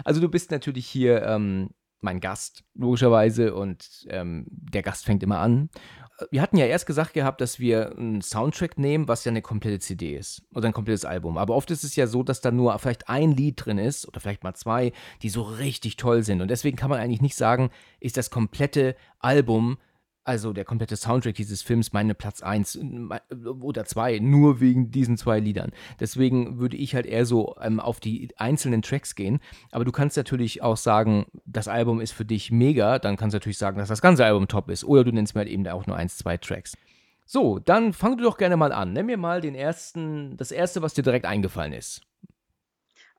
also, 0.03 0.19
du 0.19 0.27
bist 0.27 0.51
natürlich 0.51 0.85
hier, 0.85 1.21
ähm, 1.23 1.69
mein 2.01 2.19
Gast 2.19 2.63
logischerweise 2.75 3.55
und, 3.55 4.05
ähm, 4.09 4.45
der 4.49 4.81
Gast 4.83 5.05
fängt 5.05 5.23
immer 5.23 5.39
an. 5.39 5.69
Wir 6.31 6.41
hatten 6.41 6.57
ja 6.57 6.65
erst 6.65 6.85
gesagt 6.87 7.13
gehabt, 7.13 7.39
dass 7.41 7.57
wir 7.59 7.95
'n 7.97 8.21
Soundtrack 8.21 8.77
nehmen, 8.77 9.07
was 9.07 9.23
ja 9.23 9.31
'ne 9.31 9.41
komplette 9.41 9.79
CD 9.79 10.15
ist 10.17 10.41
oder 10.53 10.67
'n 10.67 10.73
komplettes 10.73 11.05
Album. 11.05 11.37
Aber 11.37 11.55
oft 11.55 11.71
ist 11.71 11.83
es 11.85 11.95
ja 11.95 12.05
so, 12.07 12.21
dass 12.23 12.41
da 12.41 12.51
nur 12.51 12.77
vielleicht 12.79 13.07
ein 13.07 13.31
Lied 13.31 13.63
drin 13.65 13.77
ist 13.77 14.05
oder 14.07 14.19
vielleicht 14.19 14.43
mal 14.43 14.55
2, 14.55 14.91
die 15.21 15.29
so 15.29 15.41
richtig 15.43 15.95
toll 15.95 16.23
sind 16.23 16.41
und 16.41 16.49
deswegen 16.49 16.75
kann 16.75 16.89
man 16.89 16.99
eigentlich 16.99 17.21
nicht 17.21 17.35
sagen, 17.37 17.69
ist 18.01 18.17
das 18.17 18.29
komplette 18.29 18.95
Album, 19.19 19.77
also 20.27 20.53
der 20.53 20.65
komplette 20.65 20.97
Soundtrack 20.97 21.35
dieses 21.35 21.61
Films 21.61 21.93
meine 21.93 22.13
Platz 22.13 22.41
1 22.41 22.75
m 22.75 23.07
mei 23.07 23.21
oder 23.61 23.85
2, 23.85 24.19
nur 24.19 24.59
wegen 24.59 24.91
diesen 24.91 25.17
2 25.17 25.39
Liedern. 25.39 25.71
Deswegen 25.99 26.59
würde 26.59 26.77
ich 26.77 26.95
halt 26.95 27.05
eher 27.05 27.25
so, 27.25 27.55
ähm, 27.61 27.79
auf 27.79 27.99
die 27.99 28.29
einzelnen 28.37 28.81
Tracks 28.81 29.15
gehen. 29.15 29.39
Aber 29.71 29.85
du 29.85 29.91
kannst 29.91 30.17
natürlich 30.17 30.61
auch 30.61 30.77
sagen, 30.77 31.25
das 31.45 31.67
Album 31.67 32.01
ist 32.01 32.11
für 32.11 32.25
dich 32.25 32.51
mega, 32.51 32.99
dann 32.99 33.15
kannst 33.15 33.33
du 33.33 33.37
natürlich 33.37 33.57
sagen, 33.57 33.77
dass 33.77 33.89
das 33.89 34.01
ganze 34.01 34.25
Album 34.25 34.47
top 34.47 34.69
ist 34.69 34.83
oder 34.83 35.03
du 35.03 35.11
nennst 35.11 35.35
mir 35.35 35.39
halt 35.39 35.49
eben 35.49 35.67
auch 35.67 35.87
nur 35.87 35.95
1, 35.95 36.17
2 36.17 36.37
Tracks. 36.37 36.73
So, 37.25 37.59
dann 37.59 37.91
fang 37.91 38.17
du 38.17 38.23
doch 38.23 38.37
gerne 38.37 38.55
mal 38.55 38.71
an. 38.71 38.93
Nenn 38.93 39.05
mir 39.05 39.17
mal 39.17 39.41
den 39.41 39.53
ersten 39.55 40.37
das 40.37 40.51
erste, 40.51 40.81
was 40.81 40.93
dir 40.93 41.03
direkt 41.03 41.25
eingefallen 41.25 41.73
ist. 41.73 42.06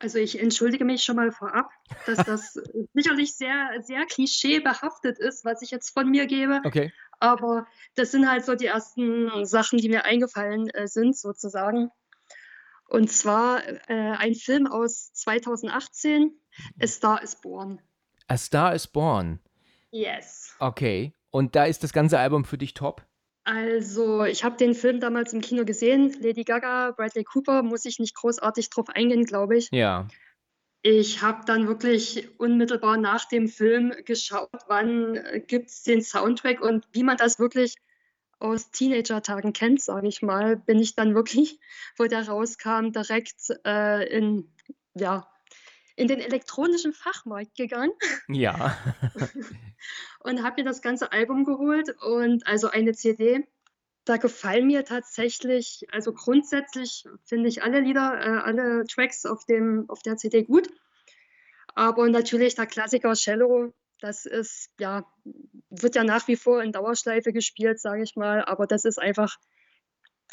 Also, 0.01 0.19
ich 0.19 0.41
entschuldige 0.41 0.85
mich 0.85 1.03
schon 1.03 1.17
mal 1.17 1.33
vorab, 1.33 1.71
dass 2.07 2.19
das 2.25 2.55
sicherlich 2.95 3.35
sehr, 3.35 3.83
sehr 3.83 4.05
klischeebehaftet 4.07 5.19
ist, 5.19 5.45
was 5.45 5.63
ich 5.63 5.71
jetzt 5.71 5.91
von 5.91 6.09
mir 6.09 6.27
gebe. 6.27 6.61
Okay. 6.65 6.93
Aber 7.21 7.67
das 7.97 8.13
sind 8.13 8.31
halt 8.31 8.45
so 8.45 8.55
die 8.55 8.67
ersten 8.67 9.45
Sachen, 9.45 9.79
die 9.79 9.89
mir 9.89 10.05
eingefallen, 10.05 10.69
äh, 10.71 10.87
sind 10.87 11.17
sozusagen. 11.17 11.91
Und 12.89 13.11
zwar, 13.11 13.67
äh, 13.67 14.17
ein 14.17 14.35
Film 14.35 14.67
aus 14.67 15.13
2018, 15.13 16.33
A 16.81 16.87
Star 16.87 17.23
Is 17.23 17.41
Born. 17.41 17.81
A 18.29 18.37
Star 18.37 18.75
Is 18.75 18.87
Born. 18.87 19.41
Yes. 19.91 20.55
Okay. 20.59 21.13
Und 21.31 21.57
da 21.57 21.65
ist 21.65 21.83
das 21.83 21.93
ganze 21.93 22.19
Album 22.19 22.45
für 22.45 22.57
dich 22.57 22.75
top? 22.75 23.05
Also, 23.49 24.25
ich 24.25 24.45
habe 24.45 24.59
den 24.59 24.75
Film 24.75 25.01
damals 25.01 25.33
im 25.33 25.41
Kino 25.41 25.65
gesehen. 25.65 26.15
Lady 26.21 26.45
Gaga, 26.45 26.91
Bradley 26.91 27.25
Cooper, 27.25 27.63
muss 27.63 27.87
ich 27.87 27.99
nicht 27.99 28.15
großartig 28.15 28.69
drauf 28.69 28.91
eingehen, 28.91 29.25
glaube 29.25 29.57
ich. 29.57 29.71
Ja. 29.73 30.07
Ich 30.83 31.23
habe 31.23 31.47
dann 31.47 31.67
wirklich 31.67 32.39
unmittelbar 32.39 32.99
nach 32.99 33.25
dem 33.25 33.49
Film 33.49 33.95
geschaut, 34.05 34.51
wann, 34.67 35.17
äh, 35.17 35.41
gibt's 35.41 35.83
den 35.83 36.03
Soundtrack 36.03 36.61
und 36.61 36.87
wie 36.93 37.03
man 37.03 37.17
das 37.17 37.39
wirklich 37.39 37.77
aus 38.39 38.71
Teenagertagen 38.71 39.55
kennt, 39.55 39.81
sage 39.81 40.09
ich 40.09 40.21
mal, 40.21 40.59
bin 40.59 40.79
ich 40.79 40.95
dann 40.95 41.15
wirklich, 41.15 41.59
wo 41.97 42.05
der 42.05 42.29
rauskam, 42.29 42.91
direkt, 42.91 43.51
äh, 43.65 44.07
in 44.15 44.53
ja, 44.93 45.27
in 45.99 46.07
den 46.07 46.21
elektronischen 46.21 46.93
Fachmarkt 46.93 47.57
gegangen 47.57 47.93
Ja. 48.29 48.79
und 50.21 50.45
habe 50.45 50.63
mir 50.63 50.65
das 50.65 50.81
ganze 50.81 51.11
Album 51.11 51.45
geholt 51.45 51.91
und 52.01 52.47
also 52.47 52.69
eine 52.69 52.93
CD. 52.95 53.45
da 54.05 54.17
gefallen 54.17 54.69
mir 54.69 54.85
tatsächlich, 54.85 55.87
also 55.91 56.15
grundsätzlich 56.15 57.05
finde 57.25 57.49
ich 57.49 57.63
alle 57.63 57.81
Lieder, 57.81 58.19
äh, 58.21 58.39
alle 58.39 58.85
Tracks 58.87 59.27
auf, 59.27 59.45
dem, 59.45 59.85
auf 59.89 60.01
der 60.03 60.17
CD 60.17 60.45
gut. 60.45 60.69
Aber 61.75 62.09
natürlich 62.09 62.55
der 62.55 62.67
Klassiker 62.67 63.13
Cello, 63.15 63.75
das 64.01 64.25
ist, 64.25 64.71
ja, 64.79 65.05
wird 65.69 65.97
ja 65.97 66.05
nach 66.05 66.29
wie 66.29 66.37
vor 66.37 66.63
in 66.63 66.73
Dauerschleife 66.73 67.33
gespielt, 67.33 67.81
sage 67.81 68.03
ich 68.03 68.15
mal. 68.15 68.45
Aber 68.45 68.67
das 68.67 68.85
ist 68.85 68.99
einfach 68.99 69.37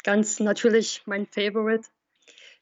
ganz 0.04 0.38
natürlich 0.38 1.02
mein 1.06 1.26
Favorite. 1.26 1.88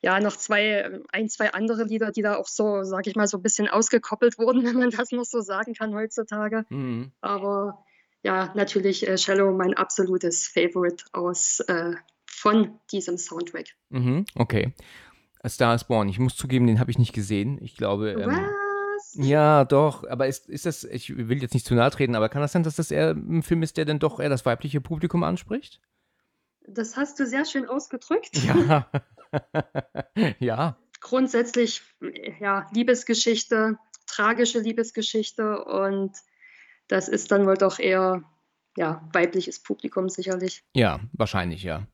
Ja, 0.05 0.21
noch 0.21 0.37
zwei, 0.37 1.01
ein, 1.13 1.31
zwei 1.31 1.55
andere 1.55 1.85
Lieder, 1.85 2.13
die 2.13 2.21
da 2.21 2.37
auch 2.37 2.47
so, 2.47 2.83
sage 2.83 3.09
ich 3.09 3.17
mal, 3.17 3.27
so 3.27 3.39
ein 3.39 3.43
bisschen 3.43 3.69
ausgekoppelt 3.69 4.39
wurden, 4.39 4.63
wenn 4.67 4.77
man 4.77 4.91
das 4.91 5.13
noch 5.13 5.25
so 5.25 5.41
sagen 5.41 5.73
kann 5.73 5.95
heutzutage. 5.95 6.67
Mhm. 6.69 7.11
Aber 7.23 7.83
ja, 8.23 8.53
natürlich 8.55 9.09
äh, 9.09 9.15
Cello 9.15 9.51
mein 9.53 9.73
absolutes 9.73 10.47
Favorite 10.47 11.07
aus 11.13 11.61
äh, 11.69 11.93
von 12.27 12.79
diesem 12.93 13.17
Soundtrack. 13.17 13.69
Mhm, 13.89 14.27
okay. 14.35 14.75
A 15.43 15.49
Star 15.49 15.75
is 15.75 15.85
Born. 15.85 16.11
Ich 16.11 16.19
muss 16.19 16.37
zugeben, 16.37 16.67
den 16.67 16.81
habe 16.81 16.91
ich 16.91 16.99
nicht 16.99 17.15
gesehen. 17.15 17.57
Ich 17.63 17.75
glaube. 17.75 18.11
Ähm, 18.11 18.29
Was? 18.29 19.15
Ja, 19.15 19.65
doch. 19.65 20.07
Aber 20.07 20.27
ist, 20.27 20.51
ist 20.51 20.67
das, 20.67 20.85
ich 20.85 21.17
will 21.17 21.41
jetzt 21.41 21.55
nicht 21.55 21.65
zu 21.65 21.75
nahe 21.75 21.91
treten, 21.91 22.15
aber 22.15 22.29
kann 22.29 22.43
das 22.43 22.53
sein, 22.53 22.63
dass 22.63 22.77
das 22.77 22.91
eher 22.91 23.13
ein 23.13 23.43
Film 23.43 23.63
ist, 23.63 23.79
der 23.79 23.87
dann 23.87 24.01
doch 24.01 24.21
eher 24.21 24.29
das 24.29 24.45
weibliche 24.45 24.83
Publikum 24.83 25.23
anspricht? 25.23 25.81
Das 26.67 26.99
hast 26.99 27.19
du 27.21 27.27
sehr 27.27 27.47
schön 27.47 27.67
ausgedrückt. 27.67 28.37
Ja. 28.45 28.87
ja. 30.39 30.77
Grundsätzlich, 31.01 31.83
ja, 32.41 32.67
Liebesgeschichte, 32.73 33.79
tragische 34.07 34.61
Liebesgeschichte 34.61 35.65
und 35.65 36.13
das 36.89 37.09
ist 37.09 37.31
dann 37.31 37.47
wohl 37.47 37.57
doch 37.57 37.79
eher 37.79 38.23
ja, 38.77 39.09
weibliches 39.13 39.63
Publikum 39.63 40.09
sicherlich. 40.09 40.65
Ja, 40.75 41.01
wahrscheinlich, 41.13 41.63
ja. 41.63 41.87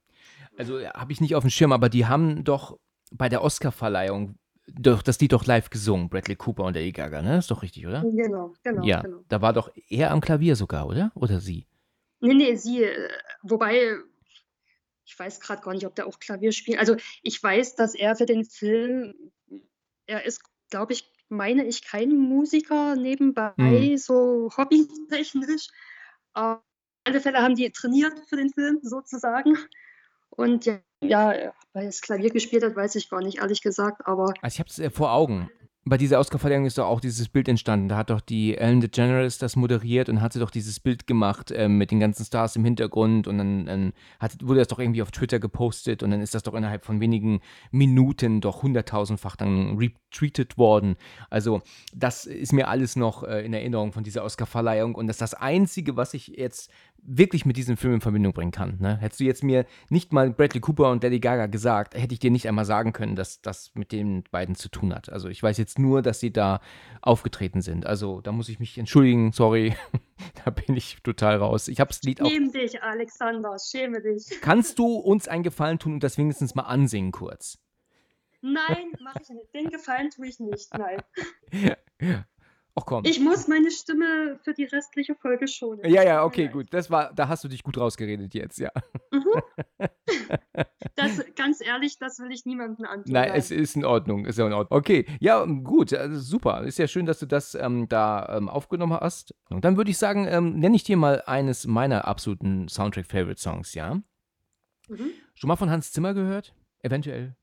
Also 0.56 0.80
habe 0.80 1.12
ich 1.12 1.20
nicht 1.20 1.34
auf 1.34 1.42
dem 1.42 1.50
Schirm, 1.50 1.72
aber 1.72 1.88
die 1.88 2.06
haben 2.06 2.44
doch 2.44 2.78
bei 3.12 3.28
der 3.28 3.42
Oscarverleihung 3.42 4.36
doch 4.72 5.02
das 5.02 5.18
Lied 5.20 5.32
doch 5.32 5.46
live 5.46 5.70
gesungen, 5.70 6.08
Bradley 6.08 6.36
Cooper 6.36 6.64
und 6.64 6.74
Lady 6.74 6.92
Gaga, 6.92 7.22
ne? 7.22 7.38
Ist 7.38 7.50
doch 7.50 7.62
richtig, 7.62 7.86
oder? 7.86 8.02
Genau, 8.02 8.54
genau. 8.62 8.84
Ja, 8.84 9.02
genau. 9.02 9.24
da 9.28 9.42
war 9.42 9.52
doch 9.52 9.70
er 9.88 10.10
am 10.12 10.20
Klavier 10.20 10.54
sogar, 10.56 10.86
oder? 10.86 11.10
Oder 11.14 11.40
sie? 11.40 11.66
Nee, 12.20 12.34
nee, 12.34 12.54
sie. 12.54 12.84
Äh, 12.84 13.08
wobei, 13.42 13.96
ich 15.10 15.18
weiß 15.18 15.40
gerade 15.40 15.60
gar 15.60 15.74
nicht, 15.74 15.86
ob 15.86 15.96
der 15.96 16.06
auch 16.06 16.20
Klavier 16.20 16.52
spielt. 16.52 16.78
Also 16.78 16.96
ich 17.22 17.42
weiß, 17.42 17.74
dass 17.74 17.96
er 17.96 18.14
für 18.14 18.26
den 18.26 18.44
Film, 18.44 19.12
er 20.06 20.24
ist, 20.24 20.42
glaube 20.70 20.92
ich, 20.92 21.10
meine 21.28 21.64
ich, 21.64 21.82
kein 21.82 22.16
Musiker 22.16 22.94
nebenbei, 22.94 23.52
hm. 23.56 23.98
so 23.98 24.50
hobbytechnisch. 24.56 25.68
Auf 26.32 26.60
alle 27.02 27.20
Fälle 27.20 27.38
haben 27.38 27.56
die 27.56 27.70
trainiert 27.72 28.12
für 28.28 28.36
den 28.36 28.50
Film 28.50 28.78
sozusagen. 28.82 29.58
Und 30.28 30.66
ja, 30.66 30.80
ja 31.02 31.52
weil 31.72 31.88
es 31.88 32.02
Klavier 32.02 32.30
gespielt 32.30 32.62
hat, 32.62 32.76
weiß 32.76 32.94
ich 32.94 33.10
gar 33.10 33.20
nicht, 33.20 33.38
ehrlich 33.38 33.62
gesagt. 33.62 34.06
Aber 34.06 34.32
also 34.42 34.54
ich 34.54 34.60
habe 34.60 34.70
es 34.70 34.78
äh, 34.78 34.90
vor 34.90 35.12
Augen 35.12 35.50
bei 35.84 35.96
dieser 35.96 36.20
Oscarverleihung 36.20 36.66
ist 36.66 36.76
doch 36.76 36.86
auch 36.86 37.00
dieses 37.00 37.30
Bild 37.30 37.48
entstanden. 37.48 37.88
Da 37.88 37.96
hat 37.96 38.10
doch 38.10 38.20
die 38.20 38.56
Ellen 38.56 38.82
DeGeneres 38.82 39.38
das 39.38 39.56
moderiert 39.56 40.10
und 40.10 40.20
hat 40.20 40.34
sie 40.34 40.38
doch 40.38 40.50
dieses 40.50 40.78
Bild 40.78 41.06
gemacht 41.06 41.50
äh, 41.52 41.68
mit 41.68 41.90
den 41.90 42.00
ganzen 42.00 42.24
Stars 42.26 42.54
im 42.54 42.64
Hintergrund 42.64 43.26
und 43.26 43.38
dann, 43.38 43.64
dann 43.64 43.92
hat, 44.18 44.36
wurde 44.42 44.58
das 44.58 44.68
doch 44.68 44.78
irgendwie 44.78 45.00
auf 45.00 45.10
Twitter 45.10 45.38
gepostet 45.38 46.02
und 46.02 46.10
dann 46.10 46.20
ist 46.20 46.34
das 46.34 46.42
doch 46.42 46.52
innerhalb 46.52 46.84
von 46.84 47.00
wenigen 47.00 47.40
Minuten 47.70 48.42
doch 48.42 48.62
hunderttausendfach 48.62 49.36
dann 49.36 49.78
retweetet 49.78 50.58
worden. 50.58 50.96
Also 51.30 51.62
das 51.94 52.26
ist 52.26 52.52
mir 52.52 52.68
alles 52.68 52.94
noch 52.96 53.22
äh, 53.22 53.44
in 53.44 53.54
Erinnerung 53.54 53.92
von 53.92 54.04
dieser 54.04 54.22
Oscarverleihung 54.24 54.94
und 54.94 55.06
das 55.06 55.16
ist 55.16 55.22
das 55.22 55.34
Einzige, 55.34 55.96
was 55.96 56.12
ich 56.12 56.28
jetzt 56.28 56.70
wirklich 57.02 57.46
mit 57.46 57.56
diesem 57.56 57.76
Film 57.76 57.94
in 57.94 58.00
Verbindung 58.00 58.32
bringen 58.32 58.52
kann. 58.52 58.76
Ne? 58.80 58.96
Hättest 58.98 59.20
du 59.20 59.24
jetzt 59.24 59.42
mir 59.42 59.66
nicht 59.88 60.12
mal 60.12 60.30
Bradley 60.30 60.60
Cooper 60.60 60.90
und 60.90 61.02
Lady 61.02 61.20
Gaga 61.20 61.46
gesagt, 61.46 61.94
hätte 61.94 62.12
ich 62.12 62.20
dir 62.20 62.30
nicht 62.30 62.48
einmal 62.48 62.64
sagen 62.64 62.92
können, 62.92 63.16
dass 63.16 63.40
das 63.42 63.72
mit 63.74 63.92
den 63.92 64.24
beiden 64.30 64.54
zu 64.54 64.68
tun 64.68 64.94
hat. 64.94 65.10
Also 65.10 65.28
ich 65.28 65.42
weiß 65.42 65.58
jetzt 65.58 65.78
nur, 65.78 66.02
dass 66.02 66.20
sie 66.20 66.32
da 66.32 66.60
aufgetreten 67.02 67.62
sind. 67.62 67.86
Also 67.86 68.20
da 68.20 68.32
muss 68.32 68.48
ich 68.48 68.58
mich 68.58 68.78
entschuldigen, 68.78 69.32
sorry, 69.32 69.74
da 70.44 70.50
bin 70.50 70.76
ich 70.76 70.98
total 71.02 71.36
raus. 71.36 71.68
Ich 71.68 71.80
habe 71.80 71.88
das 71.88 72.02
Lied 72.02 72.20
auch. 72.22 72.30
Schäme 72.30 72.50
dich, 72.50 72.82
Alexander, 72.82 73.56
schäme 73.58 74.00
dich. 74.00 74.40
Kannst 74.40 74.78
du 74.78 74.96
uns 74.96 75.28
einen 75.28 75.42
Gefallen 75.42 75.78
tun 75.78 75.94
und 75.94 76.04
das 76.04 76.18
wenigstens 76.18 76.54
mal 76.54 76.62
ansingen 76.62 77.12
kurz? 77.12 77.58
Nein, 78.42 78.92
mache 79.02 79.20
ich 79.22 79.28
nicht. 79.28 79.54
Den 79.54 79.68
Gefallen 79.68 80.10
tue 80.10 80.26
ich 80.26 80.40
nicht, 80.40 80.70
nein. 80.72 81.02
Ach 82.74 82.84
komm. 82.86 83.04
Ich 83.04 83.20
muss 83.20 83.48
meine 83.48 83.70
Stimme 83.70 84.38
für 84.42 84.54
die 84.54 84.64
restliche 84.64 85.14
Folge 85.14 85.48
schonen. 85.48 85.84
Ja, 85.84 86.02
ja, 86.02 86.24
okay, 86.24 86.48
gut. 86.48 86.66
Das 86.70 86.90
war, 86.90 87.12
da 87.12 87.28
hast 87.28 87.42
du 87.44 87.48
dich 87.48 87.62
gut 87.62 87.76
rausgeredet 87.76 88.34
jetzt, 88.34 88.58
ja. 88.58 88.70
Mhm. 89.12 89.42
Das, 90.96 91.24
ganz 91.34 91.60
ehrlich, 91.64 91.98
das 91.98 92.18
will 92.18 92.30
ich 92.30 92.44
niemandem 92.44 92.84
antun. 92.84 93.12
Nein, 93.12 93.32
es 93.34 93.50
ist 93.50 93.76
in 93.76 93.84
Ordnung, 93.84 94.26
ist 94.26 94.38
ja 94.38 94.46
in 94.46 94.52
Ordnung. 94.52 94.78
Okay, 94.78 95.06
ja, 95.20 95.44
gut, 95.44 95.94
also 95.94 96.18
super. 96.18 96.62
Ist 96.62 96.78
ja 96.78 96.86
schön, 96.86 97.06
dass 97.06 97.18
du 97.18 97.26
das 97.26 97.54
ähm, 97.54 97.88
da 97.88 98.36
ähm, 98.36 98.48
aufgenommen 98.48 98.94
hast. 98.94 99.34
Und 99.48 99.64
dann 99.64 99.76
würde 99.76 99.90
ich 99.90 99.98
sagen, 99.98 100.26
ähm, 100.28 100.58
nenne 100.58 100.76
ich 100.76 100.84
dir 100.84 100.96
mal 100.96 101.22
eines 101.26 101.66
meiner 101.66 102.06
absoluten 102.06 102.68
Soundtrack-Favorite-Songs, 102.68 103.74
ja? 103.74 103.94
Mhm. 104.88 105.10
Schon 105.34 105.48
mal 105.48 105.56
von 105.56 105.70
Hans 105.70 105.92
Zimmer 105.92 106.12
gehört? 106.12 106.54
Eventuell? 106.82 107.36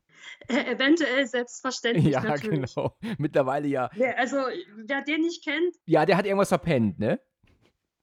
Äh, 0.48 0.72
eventuell 0.74 1.28
selbstverständlich. 1.28 2.14
Ja, 2.14 2.22
natürlich. 2.22 2.74
genau. 2.76 2.96
Mittlerweile 3.18 3.68
ja. 3.68 3.90
Der, 3.90 4.18
also, 4.20 4.38
wer 4.86 5.02
den 5.04 5.22
nicht 5.22 5.44
kennt. 5.44 5.76
Ja, 5.86 6.06
der 6.06 6.18
hat 6.18 6.26
irgendwas 6.26 6.50
verpennt, 6.50 7.00
ne? 7.00 7.20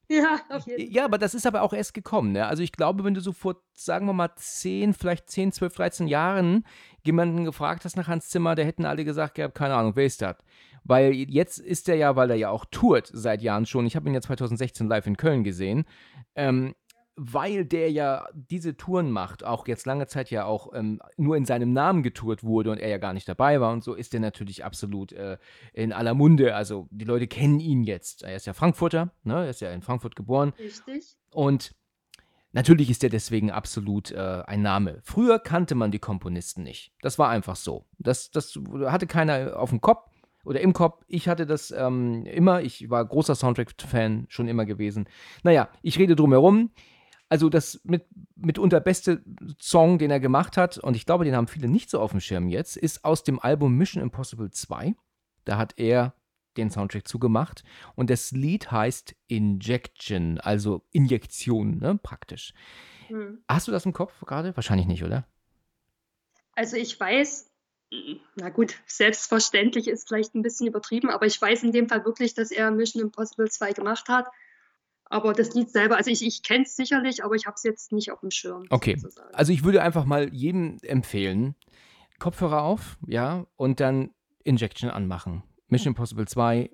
Ja, 0.08 0.40
auf 0.50 0.66
jeden 0.66 0.92
Ja, 0.92 1.06
aber 1.06 1.18
das 1.18 1.34
ist 1.34 1.46
aber 1.46 1.62
auch 1.62 1.72
erst 1.72 1.94
gekommen. 1.94 2.32
Ne? 2.32 2.46
Also 2.46 2.62
ich 2.62 2.72
glaube, 2.72 3.04
wenn 3.04 3.14
du 3.14 3.20
so 3.20 3.32
vor, 3.32 3.56
sagen 3.72 4.06
wir 4.06 4.12
mal, 4.12 4.30
10, 4.36 4.92
vielleicht 4.92 5.30
10, 5.30 5.52
12, 5.52 5.74
13 5.74 6.08
Jahren 6.08 6.66
jemanden 7.04 7.44
gefragt 7.44 7.84
hast 7.84 7.96
nach 7.96 8.08
Hans 8.08 8.28
Zimmer, 8.28 8.54
der 8.54 8.66
hätten 8.66 8.84
alle 8.84 9.04
gesagt 9.04 9.36
gehabt, 9.36 9.54
keine 9.54 9.74
Ahnung, 9.74 9.96
wer 9.96 10.04
ist 10.04 10.20
das? 10.20 10.36
Weil 10.84 11.14
jetzt 11.14 11.58
ist 11.58 11.88
er 11.88 11.94
ja, 11.94 12.14
weil 12.16 12.30
er 12.30 12.36
ja 12.36 12.50
auch 12.50 12.66
tourt 12.70 13.10
seit 13.12 13.40
Jahren 13.40 13.64
schon, 13.64 13.86
ich 13.86 13.96
habe 13.96 14.06
ihn 14.08 14.14
ja 14.14 14.20
2016 14.20 14.86
live 14.86 15.06
in 15.06 15.16
Köln 15.16 15.42
gesehen, 15.42 15.84
ähm, 16.34 16.74
weil 17.16 17.64
der 17.64 17.90
ja 17.90 18.26
diese 18.34 18.76
Touren 18.76 19.10
macht, 19.10 19.44
auch 19.44 19.68
jetzt 19.68 19.86
lange 19.86 20.06
Zeit 20.06 20.30
ja 20.30 20.44
auch 20.44 20.72
ähm, 20.74 21.00
nur 21.16 21.36
in 21.36 21.44
seinem 21.44 21.72
Namen 21.72 22.02
getourt 22.02 22.42
wurde 22.42 22.70
und 22.70 22.78
er 22.78 22.88
ja 22.88 22.98
gar 22.98 23.12
nicht 23.12 23.28
dabei 23.28 23.60
war 23.60 23.72
und 23.72 23.84
so, 23.84 23.94
ist 23.94 24.14
er 24.14 24.20
natürlich 24.20 24.64
absolut 24.64 25.12
äh, 25.12 25.38
in 25.72 25.92
aller 25.92 26.14
Munde. 26.14 26.56
Also 26.56 26.88
die 26.90 27.04
Leute 27.04 27.28
kennen 27.28 27.60
ihn 27.60 27.84
jetzt. 27.84 28.24
Er 28.24 28.34
ist 28.34 28.46
ja 28.46 28.52
Frankfurter, 28.52 29.12
ne? 29.22 29.44
er 29.44 29.50
ist 29.50 29.60
ja 29.60 29.70
in 29.70 29.82
Frankfurt 29.82 30.16
geboren. 30.16 30.52
Richtig. 30.58 31.16
Und 31.30 31.74
natürlich 32.52 32.90
ist 32.90 33.04
er 33.04 33.10
deswegen 33.10 33.50
absolut 33.52 34.10
äh, 34.10 34.42
ein 34.46 34.62
Name. 34.62 34.98
Früher 35.04 35.38
kannte 35.38 35.76
man 35.76 35.92
die 35.92 36.00
Komponisten 36.00 36.64
nicht. 36.64 36.92
Das 37.00 37.18
war 37.18 37.28
einfach 37.28 37.56
so. 37.56 37.86
Das, 37.98 38.32
das 38.32 38.58
hatte 38.86 39.06
keiner 39.06 39.56
auf 39.56 39.70
dem 39.70 39.80
Kopf 39.80 40.10
oder 40.44 40.60
im 40.60 40.72
Kopf. 40.72 41.04
Ich 41.06 41.28
hatte 41.28 41.46
das 41.46 41.70
ähm, 41.70 42.26
immer. 42.26 42.62
Ich 42.62 42.90
war 42.90 43.04
großer 43.04 43.36
Soundtrack-Fan 43.36 44.26
schon 44.28 44.48
immer 44.48 44.66
gewesen. 44.66 45.08
Naja, 45.44 45.68
ich 45.82 45.96
rede 45.98 46.16
drum 46.16 46.32
herum 46.32 46.70
also 47.34 47.48
das 47.48 47.80
mit, 47.82 48.06
mitunter 48.36 48.78
beste 48.78 49.24
Song, 49.60 49.98
den 49.98 50.12
er 50.12 50.20
gemacht 50.20 50.56
hat, 50.56 50.78
und 50.78 50.94
ich 50.94 51.04
glaube, 51.04 51.24
den 51.24 51.34
haben 51.34 51.48
viele 51.48 51.66
nicht 51.66 51.90
so 51.90 51.98
auf 51.98 52.12
dem 52.12 52.20
Schirm 52.20 52.46
jetzt, 52.48 52.76
ist 52.76 53.04
aus 53.04 53.24
dem 53.24 53.40
Album 53.40 53.76
Mission 53.76 54.00
Impossible 54.00 54.52
2. 54.52 54.94
Da 55.44 55.58
hat 55.58 55.74
er 55.76 56.14
den 56.56 56.70
Soundtrack 56.70 57.08
zugemacht. 57.08 57.64
Und 57.96 58.08
das 58.08 58.30
Lied 58.30 58.70
heißt 58.70 59.16
Injection, 59.26 60.38
also 60.38 60.84
Injektion, 60.92 61.78
ne, 61.78 61.98
praktisch. 62.00 62.54
Hm. 63.08 63.42
Hast 63.48 63.66
du 63.66 63.72
das 63.72 63.84
im 63.84 63.92
Kopf 63.92 64.20
gerade? 64.20 64.56
Wahrscheinlich 64.56 64.86
nicht, 64.86 65.02
oder? 65.02 65.26
Also 66.52 66.76
ich 66.76 67.00
weiß, 67.00 67.50
na 68.36 68.50
gut, 68.50 68.76
selbstverständlich 68.86 69.88
ist 69.88 70.06
vielleicht 70.06 70.36
ein 70.36 70.42
bisschen 70.42 70.68
übertrieben, 70.68 71.10
aber 71.10 71.26
ich 71.26 71.42
weiß 71.42 71.64
in 71.64 71.72
dem 71.72 71.88
Fall 71.88 72.04
wirklich, 72.04 72.34
dass 72.34 72.52
er 72.52 72.70
Mission 72.70 73.02
Impossible 73.02 73.50
2 73.50 73.72
gemacht 73.72 74.08
hat. 74.08 74.28
Aber 75.06 75.32
das 75.32 75.54
Lied 75.54 75.70
selber, 75.70 75.96
also 75.96 76.10
ich, 76.10 76.24
ich 76.24 76.42
kenne 76.42 76.64
es 76.64 76.76
sicherlich, 76.76 77.24
aber 77.24 77.34
ich 77.34 77.46
habe 77.46 77.54
es 77.54 77.62
jetzt 77.62 77.92
nicht 77.92 78.10
auf 78.10 78.20
dem 78.20 78.30
Schirm. 78.30 78.64
Okay. 78.70 78.96
Sozusagen. 78.96 79.34
Also 79.34 79.52
ich 79.52 79.64
würde 79.64 79.82
einfach 79.82 80.04
mal 80.04 80.32
jedem 80.32 80.78
empfehlen, 80.82 81.54
Kopfhörer 82.18 82.62
auf, 82.62 82.98
ja, 83.06 83.46
und 83.56 83.80
dann 83.80 84.10
Injection 84.44 84.90
anmachen. 84.90 85.42
Mission 85.68 85.92
Impossible 85.92 86.26
2. 86.26 86.70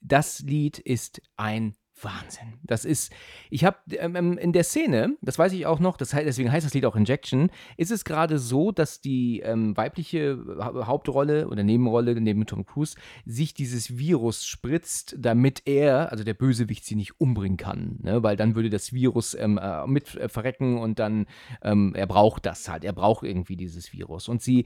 Das 0.00 0.40
Lied 0.40 0.78
ist 0.78 1.20
ein 1.36 1.74
Wahnsinn. 2.04 2.54
Das 2.62 2.84
ist, 2.84 3.12
ich 3.50 3.64
habe 3.64 3.78
ähm, 3.90 4.16
ähm, 4.16 4.38
in 4.38 4.52
der 4.52 4.64
Szene, 4.64 5.16
das 5.22 5.38
weiß 5.38 5.52
ich 5.52 5.66
auch 5.66 5.80
noch, 5.80 5.96
das 5.96 6.10
deswegen 6.10 6.50
heißt 6.50 6.66
das 6.66 6.74
Lied 6.74 6.86
auch 6.86 6.96
Injection, 6.96 7.50
ist 7.76 7.90
es 7.90 8.04
gerade 8.04 8.38
so, 8.38 8.72
dass 8.72 9.00
die 9.00 9.40
ähm, 9.40 9.76
weibliche 9.76 10.38
Hauptrolle 10.58 11.48
oder 11.48 11.62
Nebenrolle 11.62 12.20
neben 12.20 12.46
Tom 12.46 12.64
Cruise 12.64 12.96
sich 13.24 13.54
dieses 13.54 13.98
Virus 13.98 14.46
spritzt, 14.46 15.16
damit 15.18 15.62
er, 15.66 16.10
also 16.12 16.24
der 16.24 16.34
Bösewicht, 16.34 16.84
sie 16.84 16.96
nicht 16.96 17.20
umbringen 17.20 17.56
kann. 17.56 17.98
Ne? 18.02 18.22
Weil 18.22 18.36
dann 18.36 18.54
würde 18.54 18.70
das 18.70 18.92
Virus 18.92 19.34
ähm, 19.34 19.58
äh, 19.58 19.86
mit 19.86 20.14
äh, 20.16 20.28
verrecken 20.28 20.78
und 20.78 20.98
dann, 20.98 21.26
ähm, 21.62 21.94
er 21.94 22.06
braucht 22.06 22.46
das 22.46 22.68
halt, 22.68 22.84
er 22.84 22.92
braucht 22.92 23.24
irgendwie 23.24 23.56
dieses 23.56 23.92
Virus. 23.92 24.28
Und 24.28 24.42
sie 24.42 24.64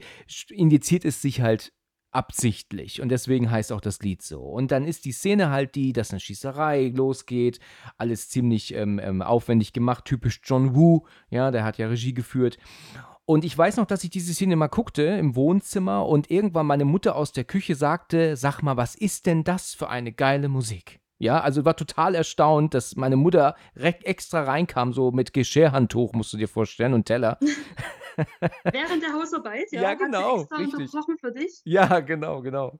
injiziert 0.49 1.05
es 1.05 1.21
sich 1.21 1.41
halt 1.41 1.73
absichtlich 2.13 3.01
und 3.01 3.09
deswegen 3.09 3.49
heißt 3.49 3.71
auch 3.71 3.81
das 3.81 3.99
Lied 3.99 4.21
so. 4.21 4.41
Und 4.41 4.71
dann 4.71 4.85
ist 4.85 5.05
die 5.05 5.11
Szene 5.11 5.49
halt 5.49 5.75
die, 5.75 5.93
dass 5.93 6.11
eine 6.11 6.19
Schießerei 6.19 6.91
losgeht, 6.95 7.59
alles 7.97 8.29
ziemlich 8.29 8.73
ähm, 8.73 8.99
ähm, 8.99 9.21
aufwendig 9.21 9.73
gemacht, 9.73 10.05
typisch 10.05 10.41
John 10.43 10.75
Woo, 10.75 11.05
ja, 11.29 11.51
der 11.51 11.63
hat 11.63 11.77
ja 11.77 11.87
Regie 11.87 12.13
geführt. 12.13 12.57
Und 13.25 13.45
ich 13.45 13.57
weiß 13.57 13.77
noch, 13.77 13.85
dass 13.85 14.03
ich 14.03 14.09
diese 14.09 14.33
Szene 14.33 14.57
mal 14.57 14.67
guckte 14.67 15.03
im 15.03 15.35
Wohnzimmer 15.35 16.05
und 16.07 16.29
irgendwann 16.29 16.65
meine 16.65 16.85
Mutter 16.85 17.15
aus 17.15 17.31
der 17.31 17.45
Küche 17.45 17.75
sagte, 17.75 18.35
sag 18.35 18.61
mal, 18.61 18.75
was 18.75 18.95
ist 18.95 19.25
denn 19.25 19.43
das 19.43 19.73
für 19.73 19.89
eine 19.89 20.11
geile 20.11 20.49
Musik? 20.49 20.99
Ja, 21.19 21.39
also 21.39 21.63
war 21.63 21.77
total 21.77 22.15
erstaunt, 22.15 22.73
dass 22.73 22.97
meine 22.97 23.15
Mutter 23.15 23.55
extra 23.75 24.43
reinkam, 24.43 24.91
so 24.91 25.11
mit 25.11 25.31
Geschirrhandtuch, 25.31 26.11
musst 26.11 26.33
du 26.33 26.37
dir 26.37 26.49
vorstellen, 26.49 26.93
und 26.93 27.05
Teller. 27.05 27.39
Während 28.63 29.03
der 29.03 29.13
Hausarbeit, 29.13 29.71
ja? 29.71 29.81
Ja, 29.81 29.93
genau. 29.93 30.49
Hat 30.49 30.57
sie 30.57 30.83
extra 30.83 30.99
richtig. 30.99 31.19
für 31.19 31.31
dich? 31.31 31.61
Ja, 31.65 31.99
genau, 31.99 32.41
genau. 32.41 32.79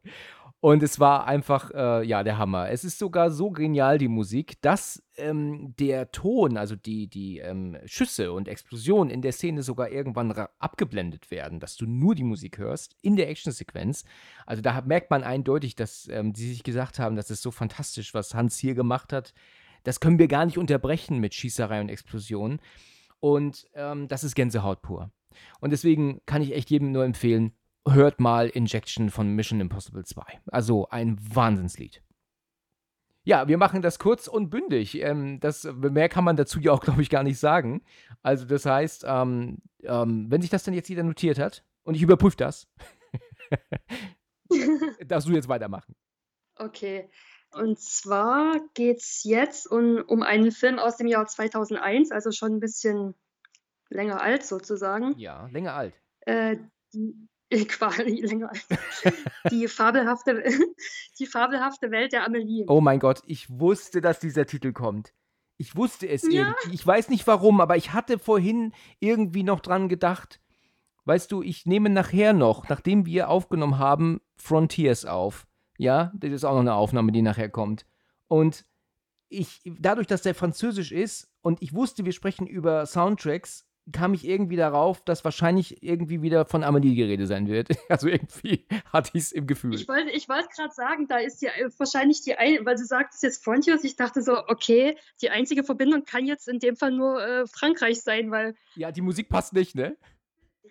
Und 0.63 0.81
es 0.81 0.97
war 0.97 1.27
einfach, 1.27 1.71
äh, 1.71 2.07
ja, 2.07 2.23
der 2.23 2.37
Hammer. 2.37 2.69
Es 2.69 2.85
ist 2.85 2.97
sogar 2.97 3.31
so 3.31 3.51
genial, 3.51 3.97
die 3.97 4.07
Musik, 4.07 4.61
dass 4.61 5.03
ähm, 5.17 5.73
der 5.77 6.11
Ton, 6.11 6.55
also 6.55 6.77
die, 6.77 7.07
die 7.07 7.39
ähm, 7.39 7.77
Schüsse 7.85 8.31
und 8.31 8.47
Explosionen 8.47 9.13
in 9.13 9.21
der 9.21 9.33
Szene 9.33 9.61
sogar 9.61 9.89
irgendwann 9.89 10.31
abgeblendet 10.59 11.31
werden, 11.31 11.59
dass 11.59 11.75
du 11.75 11.85
nur 11.85 12.15
die 12.15 12.23
Musik 12.23 12.59
hörst 12.59 12.95
in 13.01 13.17
der 13.17 13.29
Actionsequenz. 13.29 14.05
Also 14.45 14.61
da 14.61 14.81
merkt 14.81 15.11
man 15.11 15.23
eindeutig, 15.23 15.75
dass 15.75 16.07
ähm, 16.07 16.33
sie 16.33 16.53
sich 16.53 16.63
gesagt 16.63 16.97
haben, 16.97 17.17
das 17.17 17.29
ist 17.29 17.41
so 17.41 17.51
fantastisch, 17.51 18.13
was 18.13 18.33
Hans 18.33 18.57
hier 18.57 18.73
gemacht 18.73 19.11
hat. 19.11 19.33
Das 19.83 19.99
können 19.99 20.17
wir 20.17 20.29
gar 20.29 20.45
nicht 20.45 20.57
unterbrechen 20.57 21.19
mit 21.19 21.33
Schießerei 21.33 21.81
und 21.81 21.89
Explosionen. 21.89 22.61
Und 23.19 23.67
ähm, 23.73 24.07
das 24.07 24.23
ist 24.23 24.33
Gänsehaut 24.33 24.81
pur. 24.81 25.11
Und 25.59 25.71
deswegen 25.71 26.21
kann 26.25 26.41
ich 26.41 26.53
echt 26.53 26.69
jedem 26.69 26.91
nur 26.91 27.05
empfehlen, 27.05 27.53
hört 27.87 28.19
mal 28.19 28.49
Injection 28.49 29.09
von 29.09 29.29
Mission 29.29 29.59
Impossible 29.59 30.05
2. 30.05 30.23
Also 30.47 30.87
ein 30.89 31.17
Wahnsinnslied. 31.33 32.01
Ja, 33.25 33.47
wir 33.47 33.57
machen 33.57 33.81
das 33.81 33.99
kurz 33.99 34.27
und 34.27 34.49
bündig. 34.49 35.01
Ähm, 35.01 35.39
das, 35.39 35.63
mehr 35.63 36.09
kann 36.09 36.25
man 36.25 36.35
dazu 36.35 36.59
ja 36.59 36.73
auch, 36.73 36.81
glaube 36.81 37.01
ich, 37.01 37.09
gar 37.09 37.23
nicht 37.23 37.39
sagen. 37.39 37.81
Also 38.21 38.45
das 38.45 38.65
heißt, 38.65 39.05
ähm, 39.07 39.59
ähm, 39.83 40.25
wenn 40.29 40.41
sich 40.41 40.49
das 40.49 40.63
dann 40.63 40.73
jetzt 40.73 40.89
jeder 40.89 41.03
notiert 41.03 41.39
hat 41.39 41.63
und 41.83 41.95
ich 41.95 42.01
überprüfe 42.01 42.35
das, 42.35 42.67
darfst 45.07 45.27
du 45.27 45.33
jetzt 45.33 45.47
weitermachen. 45.47 45.95
Okay. 46.57 47.09
Und 47.53 47.79
zwar 47.79 48.59
geht 48.73 48.97
es 48.97 49.23
jetzt 49.23 49.67
um, 49.71 50.03
um 50.07 50.23
einen 50.23 50.51
Film 50.51 50.79
aus 50.79 50.97
dem 50.97 51.07
Jahr 51.07 51.25
2001, 51.25 52.11
also 52.11 52.31
schon 52.31 52.53
ein 52.53 52.59
bisschen 52.59 53.15
länger 53.93 54.21
alt 54.21 54.45
sozusagen. 54.45 55.17
Ja, 55.17 55.47
länger 55.47 55.73
alt. 55.73 55.93
Äh, 56.21 56.57
die, 56.93 57.27
quasi 57.67 58.21
länger 58.21 58.49
alt. 58.49 58.65
die, 59.51 59.67
fabelhafte, 59.67 60.43
die 61.19 61.25
fabelhafte 61.25 61.91
Welt 61.91 62.13
der 62.13 62.25
Amelie. 62.25 62.65
Oh 62.67 62.81
mein 62.81 62.99
Gott, 62.99 63.21
ich 63.25 63.49
wusste, 63.49 64.01
dass 64.01 64.19
dieser 64.19 64.45
Titel 64.45 64.73
kommt. 64.73 65.13
Ich 65.57 65.75
wusste 65.75 66.07
es 66.09 66.23
ja. 66.23 66.47
irgendwie. 66.47 66.75
Ich 66.75 66.85
weiß 66.85 67.09
nicht 67.09 67.27
warum, 67.27 67.61
aber 67.61 67.77
ich 67.77 67.93
hatte 67.93 68.17
vorhin 68.19 68.73
irgendwie 68.99 69.43
noch 69.43 69.59
dran 69.59 69.87
gedacht. 69.87 70.41
Weißt 71.05 71.31
du, 71.31 71.41
ich 71.41 71.65
nehme 71.65 71.89
nachher 71.89 72.33
noch, 72.33 72.69
nachdem 72.69 73.05
wir 73.05 73.29
aufgenommen 73.29 73.77
haben, 73.77 74.21
Frontiers 74.35 75.05
auf. 75.05 75.45
Ja, 75.77 76.11
das 76.15 76.31
ist 76.31 76.43
auch 76.43 76.53
noch 76.53 76.61
eine 76.61 76.75
Aufnahme, 76.75 77.11
die 77.11 77.21
nachher 77.21 77.49
kommt. 77.49 77.85
Und 78.27 78.65
ich, 79.27 79.61
dadurch, 79.65 80.07
dass 80.07 80.21
der 80.21 80.35
französisch 80.35 80.91
ist 80.91 81.29
und 81.41 81.61
ich 81.61 81.73
wusste, 81.73 82.05
wir 82.05 82.13
sprechen 82.13 82.47
über 82.47 82.85
Soundtracks, 82.85 83.67
kam 83.91 84.13
ich 84.13 84.25
irgendwie 84.25 84.55
darauf, 84.55 85.03
dass 85.03 85.25
wahrscheinlich 85.25 85.83
irgendwie 85.83 86.21
wieder 86.21 86.45
von 86.45 86.63
Amelie 86.63 86.95
die 86.95 87.03
Rede 87.03 87.27
sein 87.27 87.47
wird. 87.47 87.69
Also 87.89 88.07
irgendwie 88.07 88.65
hatte 88.91 89.11
ich 89.13 89.23
es 89.23 89.31
im 89.31 89.45
Gefühl. 89.45 89.75
Ich 89.75 89.87
wollte 89.87 90.09
ich 90.11 90.27
wollt 90.29 90.49
gerade 90.49 90.73
sagen, 90.73 91.07
da 91.07 91.17
ist 91.17 91.41
ja 91.41 91.51
wahrscheinlich 91.77 92.21
die, 92.21 92.35
ein 92.35 92.65
weil 92.65 92.75
du 92.75 92.85
sagtest 92.85 93.23
jetzt 93.23 93.43
Frontiers, 93.43 93.83
ich 93.83 93.95
dachte 93.95 94.21
so, 94.21 94.37
okay, 94.47 94.97
die 95.21 95.29
einzige 95.29 95.63
Verbindung 95.63 96.05
kann 96.05 96.25
jetzt 96.25 96.47
in 96.47 96.59
dem 96.59 96.75
Fall 96.75 96.91
nur 96.91 97.21
äh, 97.21 97.45
Frankreich 97.47 98.01
sein, 98.01 98.31
weil... 98.31 98.55
Ja, 98.75 98.91
die 98.91 99.01
Musik 99.01 99.29
passt 99.29 99.53
nicht, 99.53 99.75
ne? 99.75 99.97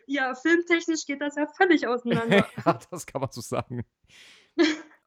Ja, 0.07 0.35
filmtechnisch 0.35 1.07
geht 1.07 1.21
das 1.21 1.37
ja 1.37 1.47
völlig 1.47 1.87
auseinander. 1.87 2.47
ja, 2.67 2.79
das 2.91 3.07
kann 3.07 3.21
man 3.21 3.31
so 3.31 3.41
sagen. 3.41 3.85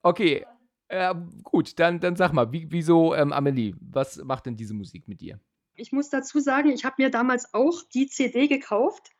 Okay, 0.01 0.45
äh, 0.87 1.13
gut, 1.43 1.77
dann, 1.79 1.99
dann 1.99 2.15
sag 2.15 2.31
mal, 2.31 2.51
wie, 2.51 2.67
wieso 2.69 3.15
ähm, 3.15 3.33
Amelie, 3.33 3.75
was 3.81 4.17
macht 4.23 4.45
denn 4.45 4.55
diese 4.55 4.73
Musik 4.73 5.07
mit 5.07 5.21
dir? 5.21 5.39
Ich 5.75 5.91
muss 5.91 6.09
dazu 6.09 6.39
sagen, 6.39 6.69
ich 6.69 6.85
habe 6.85 6.95
mir 6.99 7.09
damals 7.09 7.53
auch 7.53 7.81
die 7.93 8.07
CD 8.07 8.47
gekauft. 8.47 9.11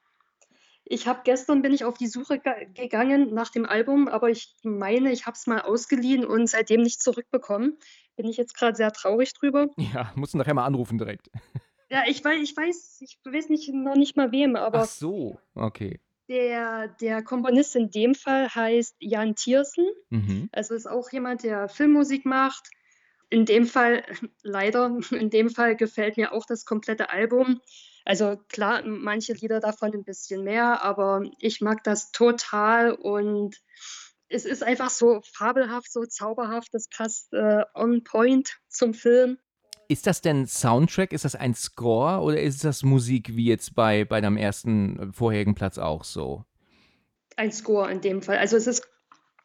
Ich 0.88 1.08
habe 1.08 1.22
gestern 1.24 1.63
bin 1.63 1.74
ich 1.74 1.84
auf 1.84 1.98
die 1.98 2.08
Suche 2.08 2.39
gegangen 2.39 3.34
nach 3.34 3.50
dem 3.50 3.65
Album, 3.65 4.08
aber 4.08 4.30
ich 4.30 4.56
meine, 4.63 5.12
ich 5.12 5.26
habe 5.26 5.36
es 5.36 5.48
mal 5.48 5.62
ausgeliehen 5.62 6.24
und 6.24 6.48
seitdem 6.48 6.82
nicht 6.82 7.02
zurückbekommen. 7.02 7.78
Bin 8.15 8.28
ich 8.28 8.38
jetzt 8.38 8.56
gerade 8.56 8.76
sehr 8.76 8.91
traurig 8.91 9.34
drüber. 9.34 9.68
Ja, 9.94 10.12
musst 10.15 10.34
du 10.34 10.38
nachher 10.38 10.54
mal 10.54 10.65
anrufen 10.65 10.98
direkt. 10.98 11.30
Ja, 11.88 12.02
ich 12.08 12.26
weiß, 12.26 12.41
ich 12.41 12.58
weiß, 12.58 12.98
ich 13.02 13.20
weiß 13.24 13.50
nicht 13.50 13.72
noch 13.72 13.96
nicht 13.96 14.18
mal 14.18 14.32
wem, 14.32 14.56
aber. 14.56 14.80
Ach 14.80 14.86
so, 14.86 15.38
okay. 15.54 16.00
Der, 16.28 16.88
der 16.88 17.22
Komponist 17.22 17.76
in 17.76 17.91
dem 17.91 18.15
Fall 18.15 18.50
heißt 18.50 18.96
Jan 19.00 19.36
Thiersen. 19.36 19.86
Mhm. 20.10 20.50
Also 20.52 20.74
ist 20.74 20.88
auch 20.88 21.12
jemand, 21.12 21.44
der 21.44 21.70
Filmmusik 21.70 22.26
macht 22.26 22.72
in 23.30 23.46
dem 23.46 23.66
Fall, 23.66 24.04
leider, 24.44 24.98
in 25.12 25.30
dem 25.30 25.50
Fall 25.50 25.76
gefällt 25.76 26.18
mir 26.18 26.34
auch 26.34 26.46
das 26.46 26.66
komplette 26.66 27.10
Album. 27.10 27.62
Also 28.06 28.38
klar, 28.50 28.84
manche 28.86 29.34
Lieder 29.34 29.60
davon 29.60 29.94
ein 29.94 30.04
bisschen 30.04 30.44
mehr, 30.44 30.84
aber 30.84 31.24
ich 31.40 31.62
mag 31.62 31.84
das 31.84 32.12
total 32.12 32.92
und 32.92 33.56
es 34.28 34.46
ist 34.46 34.64
einfach 34.64 34.90
so 34.90 35.22
fabelhaft, 35.34 35.92
so 35.92 36.06
zauberhaft, 36.06 36.70
das 36.72 36.88
passt 36.88 37.34
äh, 37.34 37.64
on 37.74 38.04
point 38.04 38.58
zum 38.68 38.94
Film. 38.94 39.40
Ist 39.88 40.08
das 40.08 40.22
denn 40.22 40.48
Soundtrack? 40.48 41.14
Ist 41.14 41.26
das 41.26 41.36
ein 41.36 41.54
Score 41.54 42.22
oder 42.22 42.42
ist 42.42 42.64
das 42.64 42.84
Musik 42.84 43.36
wie 43.36 43.46
jetzt 43.46 43.76
bei, 43.76 44.04
bei 44.04 44.22
deinem 44.22 44.38
ersten 44.38 45.00
äh, 45.00 45.14
vorherigen 45.14 45.56
Platz 45.56 45.78
auch 45.78 46.04
so? 46.04 46.44
Ein 47.38 47.52
Score 47.52 47.92
in 47.92 48.02
dem 48.02 48.22
Fall. 48.22 48.38
Also 48.38 48.58
es 48.58 48.68
ist 48.68 48.88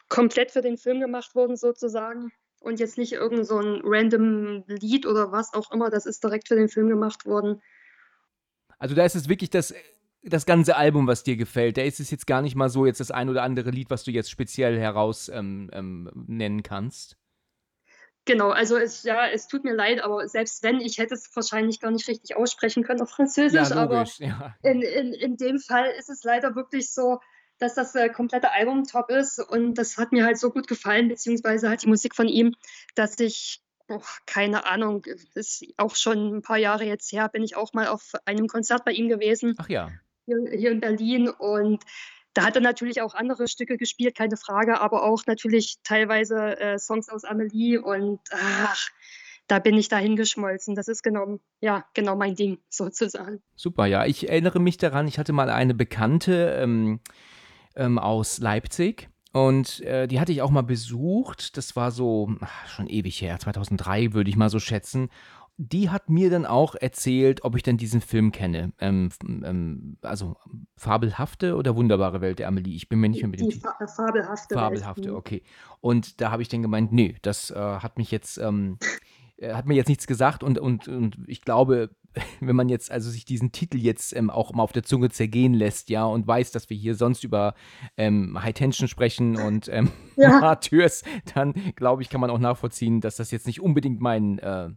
komplett 0.08 0.50
für 0.50 0.62
den 0.62 0.78
Film 0.78 1.00
gemacht 1.00 1.34
worden 1.34 1.56
sozusagen 1.56 2.32
und 2.60 2.78
jetzt 2.78 2.98
nicht 2.98 3.12
irgend 3.12 3.46
so 3.46 3.58
ein 3.58 3.80
random 3.82 4.64
Lied 4.66 5.06
oder 5.06 5.32
was 5.32 5.54
auch 5.54 5.72
immer. 5.72 5.90
Das 5.90 6.06
ist 6.06 6.22
direkt 6.22 6.48
für 6.48 6.56
den 6.56 6.68
Film 6.68 6.88
gemacht 6.88 7.26
worden. 7.26 7.60
Also 8.78 8.94
da 8.94 9.04
ist 9.04 9.16
es 9.16 9.28
wirklich 9.28 9.50
das, 9.50 9.74
das 10.22 10.46
ganze 10.46 10.76
Album, 10.76 11.06
was 11.06 11.22
dir 11.22 11.36
gefällt. 11.36 11.76
Da 11.76 11.82
ist 11.82 12.00
es 12.00 12.10
jetzt 12.10 12.26
gar 12.26 12.42
nicht 12.42 12.54
mal 12.54 12.68
so 12.68 12.86
jetzt 12.86 13.00
das 13.00 13.10
ein 13.10 13.28
oder 13.28 13.42
andere 13.42 13.70
Lied, 13.70 13.90
was 13.90 14.04
du 14.04 14.10
jetzt 14.10 14.30
speziell 14.30 14.78
heraus 14.78 15.28
ähm, 15.28 15.70
ähm, 15.72 16.10
nennen 16.14 16.62
kannst. 16.62 17.16
Genau, 18.26 18.50
also 18.50 18.76
es, 18.76 19.02
ja, 19.02 19.26
es 19.26 19.48
tut 19.48 19.64
mir 19.64 19.74
leid, 19.74 20.04
aber 20.04 20.28
selbst 20.28 20.62
wenn, 20.62 20.80
ich 20.80 20.98
hätte 20.98 21.14
es 21.14 21.34
wahrscheinlich 21.34 21.80
gar 21.80 21.90
nicht 21.90 22.06
richtig 22.06 22.36
aussprechen 22.36 22.84
können 22.84 23.00
auf 23.00 23.10
Französisch, 23.10 23.70
ja, 23.70 23.84
logisch, 23.84 24.20
aber 24.20 24.54
ja. 24.62 24.70
in, 24.70 24.82
in, 24.82 25.12
in 25.14 25.36
dem 25.36 25.58
Fall 25.58 25.90
ist 25.98 26.10
es 26.10 26.22
leider 26.22 26.54
wirklich 26.54 26.92
so, 26.92 27.18
dass 27.60 27.74
das 27.74 27.94
äh, 27.94 28.08
komplette 28.08 28.50
Album 28.52 28.84
top 28.84 29.10
ist 29.10 29.38
und 29.38 29.74
das 29.74 29.98
hat 29.98 30.12
mir 30.12 30.24
halt 30.24 30.38
so 30.38 30.50
gut 30.50 30.66
gefallen, 30.66 31.08
beziehungsweise 31.08 31.68
halt 31.68 31.82
die 31.82 31.88
Musik 31.88 32.16
von 32.16 32.26
ihm, 32.26 32.54
dass 32.94 33.20
ich, 33.20 33.62
oh, 33.88 34.00
keine 34.26 34.66
Ahnung, 34.66 35.04
ist 35.34 35.64
auch 35.76 35.94
schon 35.94 36.36
ein 36.36 36.42
paar 36.42 36.56
Jahre 36.56 36.84
jetzt 36.84 37.12
her, 37.12 37.28
bin 37.28 37.44
ich 37.44 37.56
auch 37.56 37.72
mal 37.74 37.86
auf 37.86 38.12
einem 38.24 38.48
Konzert 38.48 38.84
bei 38.84 38.92
ihm 38.92 39.08
gewesen. 39.08 39.54
Ach 39.58 39.68
ja. 39.68 39.90
Hier, 40.26 40.38
hier 40.50 40.70
in 40.72 40.80
Berlin 40.80 41.28
und 41.28 41.84
da 42.34 42.44
hat 42.44 42.56
er 42.56 42.62
natürlich 42.62 43.02
auch 43.02 43.14
andere 43.14 43.48
Stücke 43.48 43.76
gespielt, 43.76 44.16
keine 44.16 44.36
Frage, 44.36 44.80
aber 44.80 45.02
auch 45.02 45.26
natürlich 45.26 45.78
teilweise 45.82 46.58
äh, 46.58 46.78
Songs 46.78 47.08
aus 47.08 47.24
Amelie 47.24 47.78
und 47.78 48.20
ach, 48.30 48.88
da 49.48 49.58
bin 49.58 49.76
ich 49.76 49.88
dahin 49.88 50.14
geschmolzen. 50.14 50.76
Das 50.76 50.86
ist 50.86 51.02
genau, 51.02 51.40
ja, 51.60 51.84
genau 51.92 52.16
mein 52.16 52.36
Ding 52.36 52.58
sozusagen. 52.70 53.42
Super, 53.56 53.86
ja. 53.86 54.06
Ich 54.06 54.28
erinnere 54.28 54.60
mich 54.60 54.78
daran, 54.78 55.08
ich 55.08 55.18
hatte 55.18 55.32
mal 55.32 55.50
eine 55.50 55.74
Bekannte, 55.74 56.56
ähm, 56.60 57.00
ähm, 57.76 57.98
aus 57.98 58.38
Leipzig. 58.38 59.08
Und 59.32 59.80
äh, 59.82 60.08
die 60.08 60.18
hatte 60.18 60.32
ich 60.32 60.42
auch 60.42 60.50
mal 60.50 60.62
besucht. 60.62 61.56
Das 61.56 61.76
war 61.76 61.90
so 61.90 62.30
ach, 62.40 62.68
schon 62.68 62.88
ewig 62.88 63.20
her, 63.20 63.38
2003 63.38 64.12
würde 64.12 64.30
ich 64.30 64.36
mal 64.36 64.50
so 64.50 64.58
schätzen. 64.58 65.08
Die 65.56 65.90
hat 65.90 66.08
mir 66.08 66.30
dann 66.30 66.46
auch 66.46 66.74
erzählt, 66.74 67.44
ob 67.44 67.54
ich 67.54 67.62
denn 67.62 67.76
diesen 67.76 68.00
Film 68.00 68.32
kenne. 68.32 68.72
Ähm, 68.80 69.10
ähm, 69.22 69.98
also 70.00 70.36
Fabelhafte 70.76 71.54
oder 71.54 71.76
Wunderbare 71.76 72.22
Welt 72.22 72.38
der 72.38 72.48
Amelie. 72.48 72.74
Ich 72.74 72.88
bin 72.88 72.98
mir 72.98 73.10
nicht 73.10 73.20
mehr 73.20 73.28
mit 73.28 73.40
dem 73.40 73.50
Titel. 73.50 73.68
Fa 73.68 73.86
Fabelhafte. 73.86 74.54
Fabelhafte, 74.54 75.04
Welt. 75.04 75.14
okay. 75.14 75.42
Und 75.80 76.20
da 76.20 76.30
habe 76.30 76.42
ich 76.42 76.48
dann 76.48 76.62
gemeint, 76.62 76.92
nee, 76.92 77.14
das 77.22 77.50
äh, 77.50 77.54
hat 77.56 77.98
mich 77.98 78.10
jetzt, 78.10 78.38
ähm, 78.38 78.78
äh, 79.36 79.52
hat 79.52 79.66
mir 79.66 79.74
jetzt 79.74 79.88
nichts 79.88 80.06
gesagt 80.06 80.42
und, 80.42 80.58
und, 80.58 80.88
und 80.88 81.18
ich 81.26 81.42
glaube, 81.42 81.90
wenn 82.40 82.56
man 82.56 82.68
jetzt 82.68 82.90
also 82.90 83.10
sich 83.10 83.24
diesen 83.24 83.52
Titel 83.52 83.78
jetzt 83.78 84.14
ähm, 84.14 84.30
auch 84.30 84.52
mal 84.52 84.62
auf 84.62 84.72
der 84.72 84.82
Zunge 84.82 85.10
zergehen 85.10 85.54
lässt, 85.54 85.90
ja, 85.90 86.04
und 86.04 86.26
weiß, 86.26 86.50
dass 86.52 86.70
wir 86.70 86.76
hier 86.76 86.94
sonst 86.94 87.24
über 87.24 87.54
ähm, 87.96 88.40
High 88.42 88.54
Tension 88.54 88.88
sprechen 88.88 89.36
und 89.36 89.68
ähm, 89.68 89.90
ja. 90.16 90.30
Martyrs, 90.40 91.02
dann 91.34 91.54
glaube 91.76 92.02
ich, 92.02 92.10
kann 92.10 92.20
man 92.20 92.30
auch 92.30 92.38
nachvollziehen, 92.38 93.00
dass 93.00 93.16
das 93.16 93.30
jetzt 93.30 93.46
nicht 93.46 93.60
unbedingt 93.60 94.00
mein, 94.00 94.38
äh, 94.38 94.70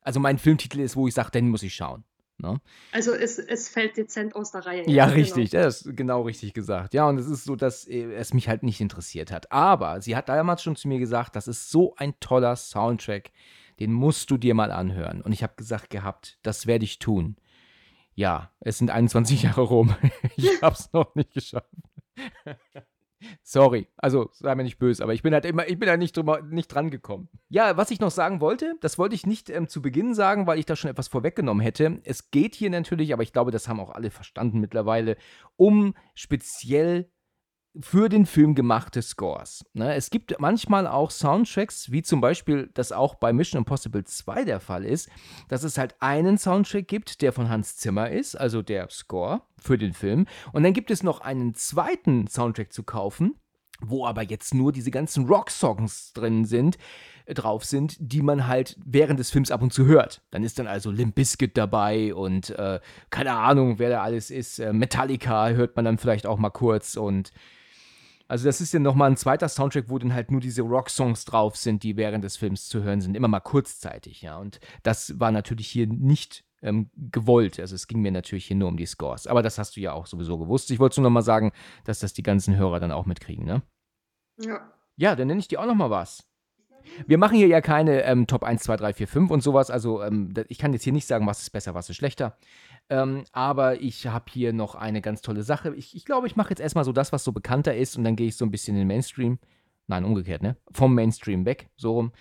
also 0.00 0.20
mein 0.20 0.38
Filmtitel 0.38 0.80
ist, 0.80 0.96
wo 0.96 1.06
ich 1.06 1.14
sage, 1.14 1.30
den 1.30 1.48
muss 1.48 1.62
ich 1.62 1.74
schauen. 1.74 2.04
Ne? 2.42 2.60
Also 2.92 3.12
es, 3.12 3.38
es 3.38 3.68
fällt 3.68 3.96
dezent 3.96 4.34
aus 4.34 4.50
der 4.52 4.66
Reihe. 4.66 4.88
Ja, 4.88 5.06
genau. 5.06 5.16
richtig, 5.16 5.50
das 5.50 5.82
ist 5.82 5.96
genau 5.96 6.22
richtig 6.22 6.54
gesagt. 6.54 6.94
Ja, 6.94 7.08
und 7.08 7.18
es 7.18 7.26
ist 7.26 7.44
so, 7.44 7.56
dass 7.56 7.86
äh, 7.86 8.12
es 8.14 8.34
mich 8.34 8.48
halt 8.48 8.62
nicht 8.62 8.80
interessiert 8.80 9.30
hat. 9.30 9.52
Aber 9.52 10.00
sie 10.00 10.16
hat 10.16 10.28
damals 10.28 10.62
schon 10.62 10.76
zu 10.76 10.88
mir 10.88 10.98
gesagt, 10.98 11.36
das 11.36 11.48
ist 11.48 11.70
so 11.70 11.94
ein 11.96 12.18
toller 12.20 12.56
Soundtrack, 12.56 13.30
den 13.80 13.92
musst 13.92 14.30
du 14.30 14.36
dir 14.36 14.54
mal 14.54 14.70
anhören. 14.70 15.22
Und 15.22 15.32
ich 15.32 15.42
habe 15.42 15.54
gesagt 15.56 15.90
gehabt, 15.90 16.38
das 16.42 16.66
werde 16.66 16.84
ich 16.84 16.98
tun. 16.98 17.36
Ja, 18.14 18.50
es 18.60 18.78
sind 18.78 18.90
21 18.90 19.42
Jahre 19.44 19.62
rum. 19.62 19.94
ich 20.36 20.46
habe 20.62 20.74
es 20.74 20.92
noch 20.92 21.14
nicht 21.14 21.32
geschafft. 21.32 21.68
Sorry, 23.42 23.86
also 23.96 24.30
sei 24.32 24.54
mir 24.54 24.62
nicht 24.62 24.78
böse, 24.78 25.02
aber 25.02 25.12
ich 25.12 25.22
bin 25.22 25.34
halt 25.34 25.44
immer, 25.44 25.68
ich 25.68 25.78
bin 25.78 25.86
da 25.86 25.96
nicht, 25.96 26.16
drüber, 26.16 26.40
nicht 26.42 26.68
dran 26.68 26.90
gekommen. 26.90 27.28
Ja, 27.48 27.76
was 27.76 27.90
ich 27.90 28.00
noch 28.00 28.10
sagen 28.10 28.40
wollte, 28.40 28.76
das 28.80 28.98
wollte 28.98 29.14
ich 29.14 29.26
nicht 29.26 29.50
ähm, 29.50 29.68
zu 29.68 29.82
Beginn 29.82 30.14
sagen, 30.14 30.46
weil 30.46 30.58
ich 30.58 30.64
da 30.64 30.74
schon 30.74 30.90
etwas 30.90 31.08
vorweggenommen 31.08 31.62
hätte. 31.62 32.00
Es 32.04 32.30
geht 32.30 32.54
hier 32.54 32.70
natürlich, 32.70 33.12
aber 33.12 33.22
ich 33.22 33.32
glaube, 33.32 33.50
das 33.50 33.68
haben 33.68 33.80
auch 33.80 33.90
alle 33.90 34.10
verstanden 34.10 34.60
mittlerweile, 34.60 35.16
um 35.56 35.94
speziell 36.14 37.10
für 37.78 38.08
den 38.08 38.26
Film 38.26 38.54
gemachte 38.54 39.00
Scores. 39.00 39.64
Ne? 39.74 39.94
Es 39.94 40.10
gibt 40.10 40.34
manchmal 40.40 40.86
auch 40.86 41.10
Soundtracks, 41.10 41.92
wie 41.92 42.02
zum 42.02 42.20
Beispiel 42.20 42.70
das 42.74 42.90
auch 42.90 43.14
bei 43.14 43.32
Mission 43.32 43.60
Impossible 43.60 44.04
2 44.04 44.44
der 44.44 44.60
Fall 44.60 44.84
ist, 44.84 45.08
dass 45.48 45.62
es 45.62 45.78
halt 45.78 45.94
einen 46.00 46.36
Soundtrack 46.36 46.88
gibt, 46.88 47.22
der 47.22 47.32
von 47.32 47.48
Hans 47.48 47.76
Zimmer 47.76 48.10
ist, 48.10 48.34
also 48.34 48.62
der 48.62 48.90
Score 48.90 49.42
für 49.56 49.78
den 49.78 49.92
Film. 49.92 50.26
Und 50.52 50.64
dann 50.64 50.72
gibt 50.72 50.90
es 50.90 51.02
noch 51.02 51.20
einen 51.20 51.54
zweiten 51.54 52.26
Soundtrack 52.26 52.72
zu 52.72 52.82
kaufen, 52.82 53.36
wo 53.80 54.04
aber 54.04 54.22
jetzt 54.22 54.52
nur 54.52 54.72
diese 54.72 54.90
ganzen 54.90 55.26
Rock-Songs 55.26 56.12
drin 56.12 56.44
sind, 56.44 56.76
äh, 57.26 57.34
drauf 57.34 57.64
sind, 57.64 57.96
die 58.00 58.22
man 58.22 58.46
halt 58.46 58.76
während 58.84 59.20
des 59.20 59.30
Films 59.30 59.50
ab 59.50 59.62
und 59.62 59.72
zu 59.72 59.86
hört. 59.86 60.22
Dann 60.32 60.42
ist 60.42 60.58
dann 60.58 60.66
also 60.66 60.90
Limp 60.90 61.14
Bizkit 61.14 61.56
dabei 61.56 62.14
und 62.14 62.50
äh, 62.50 62.80
keine 63.10 63.32
Ahnung, 63.32 63.78
wer 63.78 63.90
da 63.90 64.02
alles 64.02 64.30
ist. 64.30 64.58
Äh, 64.58 64.72
Metallica 64.72 65.50
hört 65.50 65.76
man 65.76 65.84
dann 65.84 65.98
vielleicht 65.98 66.26
auch 66.26 66.38
mal 66.38 66.50
kurz 66.50 66.96
und 66.96 67.30
also 68.30 68.44
das 68.46 68.60
ist 68.60 68.72
ja 68.72 68.78
nochmal 68.78 69.10
ein 69.10 69.16
zweiter 69.16 69.48
Soundtrack, 69.48 69.88
wo 69.88 69.98
dann 69.98 70.14
halt 70.14 70.30
nur 70.30 70.40
diese 70.40 70.62
Rock-Songs 70.62 71.24
drauf 71.24 71.56
sind, 71.56 71.82
die 71.82 71.96
während 71.96 72.22
des 72.22 72.36
Films 72.36 72.68
zu 72.68 72.84
hören 72.84 73.00
sind, 73.00 73.16
immer 73.16 73.26
mal 73.26 73.40
kurzzeitig, 73.40 74.22
ja. 74.22 74.38
Und 74.38 74.60
das 74.84 75.18
war 75.18 75.32
natürlich 75.32 75.66
hier 75.66 75.88
nicht 75.88 76.44
ähm, 76.62 76.90
gewollt. 76.94 77.58
Also 77.58 77.74
es 77.74 77.88
ging 77.88 78.00
mir 78.00 78.12
natürlich 78.12 78.46
hier 78.46 78.54
nur 78.54 78.68
um 78.68 78.76
die 78.76 78.86
Scores. 78.86 79.26
Aber 79.26 79.42
das 79.42 79.58
hast 79.58 79.76
du 79.76 79.80
ja 79.80 79.94
auch 79.94 80.06
sowieso 80.06 80.38
gewusst. 80.38 80.70
Ich 80.70 80.78
wollte 80.78 81.00
nur 81.00 81.10
nochmal 81.10 81.24
sagen, 81.24 81.50
dass 81.84 81.98
das 81.98 82.12
die 82.12 82.22
ganzen 82.22 82.54
Hörer 82.56 82.78
dann 82.78 82.92
auch 82.92 83.04
mitkriegen, 83.04 83.44
ne? 83.44 83.62
Ja. 84.40 84.72
Ja, 84.96 85.16
dann 85.16 85.26
nenne 85.26 85.40
ich 85.40 85.48
dir 85.48 85.60
auch 85.60 85.66
nochmal 85.66 85.90
was. 85.90 86.24
Wir 87.06 87.18
machen 87.18 87.36
hier 87.36 87.48
ja 87.48 87.60
keine 87.60 88.04
ähm, 88.04 88.28
Top 88.28 88.44
1, 88.44 88.62
2, 88.62 88.76
3, 88.76 88.92
4, 88.94 89.08
5 89.08 89.30
und 89.30 89.42
sowas. 89.42 89.70
Also 89.70 90.02
ähm, 90.02 90.32
ich 90.46 90.58
kann 90.58 90.72
jetzt 90.72 90.84
hier 90.84 90.92
nicht 90.92 91.06
sagen, 91.06 91.26
was 91.26 91.42
ist 91.42 91.50
besser, 91.50 91.74
was 91.74 91.90
ist 91.90 91.96
schlechter. 91.96 92.38
Ähm, 92.90 93.24
aber 93.32 93.80
ich 93.80 94.08
habe 94.08 94.24
hier 94.30 94.52
noch 94.52 94.74
eine 94.74 95.00
ganz 95.00 95.22
tolle 95.22 95.44
Sache. 95.44 95.74
Ich, 95.76 95.94
ich 95.94 96.04
glaube, 96.04 96.26
ich 96.26 96.34
mache 96.34 96.50
jetzt 96.50 96.60
erstmal 96.60 96.84
so 96.84 96.92
das, 96.92 97.12
was 97.12 97.22
so 97.22 97.30
bekannter 97.32 97.76
ist 97.76 97.96
und 97.96 98.04
dann 98.04 98.16
gehe 98.16 98.26
ich 98.26 98.36
so 98.36 98.44
ein 98.44 98.50
bisschen 98.50 98.74
in 98.74 98.80
den 98.80 98.88
Mainstream. 98.88 99.38
Nein, 99.86 100.04
umgekehrt, 100.04 100.42
ne? 100.42 100.56
Vom 100.72 100.94
Mainstream 100.94 101.44
weg, 101.46 101.68
so 101.76 101.92
rum. 101.92 102.12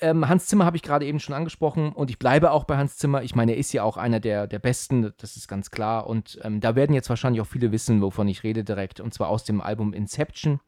Ähm, 0.00 0.28
Hans 0.28 0.46
Zimmer 0.46 0.64
habe 0.64 0.76
ich 0.76 0.82
gerade 0.82 1.06
eben 1.06 1.20
schon 1.20 1.34
angesprochen 1.34 1.92
und 1.92 2.10
ich 2.10 2.18
bleibe 2.18 2.50
auch 2.50 2.64
bei 2.64 2.76
Hans 2.76 2.96
Zimmer. 2.96 3.22
Ich 3.22 3.36
meine, 3.36 3.52
er 3.52 3.58
ist 3.58 3.72
ja 3.72 3.84
auch 3.84 3.96
einer 3.96 4.18
der, 4.18 4.48
der 4.48 4.58
Besten, 4.58 5.12
das 5.16 5.36
ist 5.36 5.46
ganz 5.46 5.70
klar. 5.70 6.08
Und 6.08 6.40
ähm, 6.42 6.60
da 6.60 6.74
werden 6.74 6.94
jetzt 6.94 7.08
wahrscheinlich 7.08 7.40
auch 7.40 7.46
viele 7.46 7.70
wissen, 7.70 8.02
wovon 8.02 8.26
ich 8.26 8.42
rede 8.42 8.64
direkt. 8.64 8.98
Und 8.98 9.14
zwar 9.14 9.28
aus 9.28 9.44
dem 9.44 9.60
Album 9.60 9.92
Inception. 9.92 10.60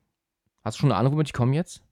Hast 0.63 0.79
du 0.79 0.83
schon 0.83 0.93
eine 0.93 0.99
Ahnung, 1.01 1.15
womit 1.15 1.29
ich 1.29 1.33
komme 1.33 1.55
jetzt? 1.57 1.83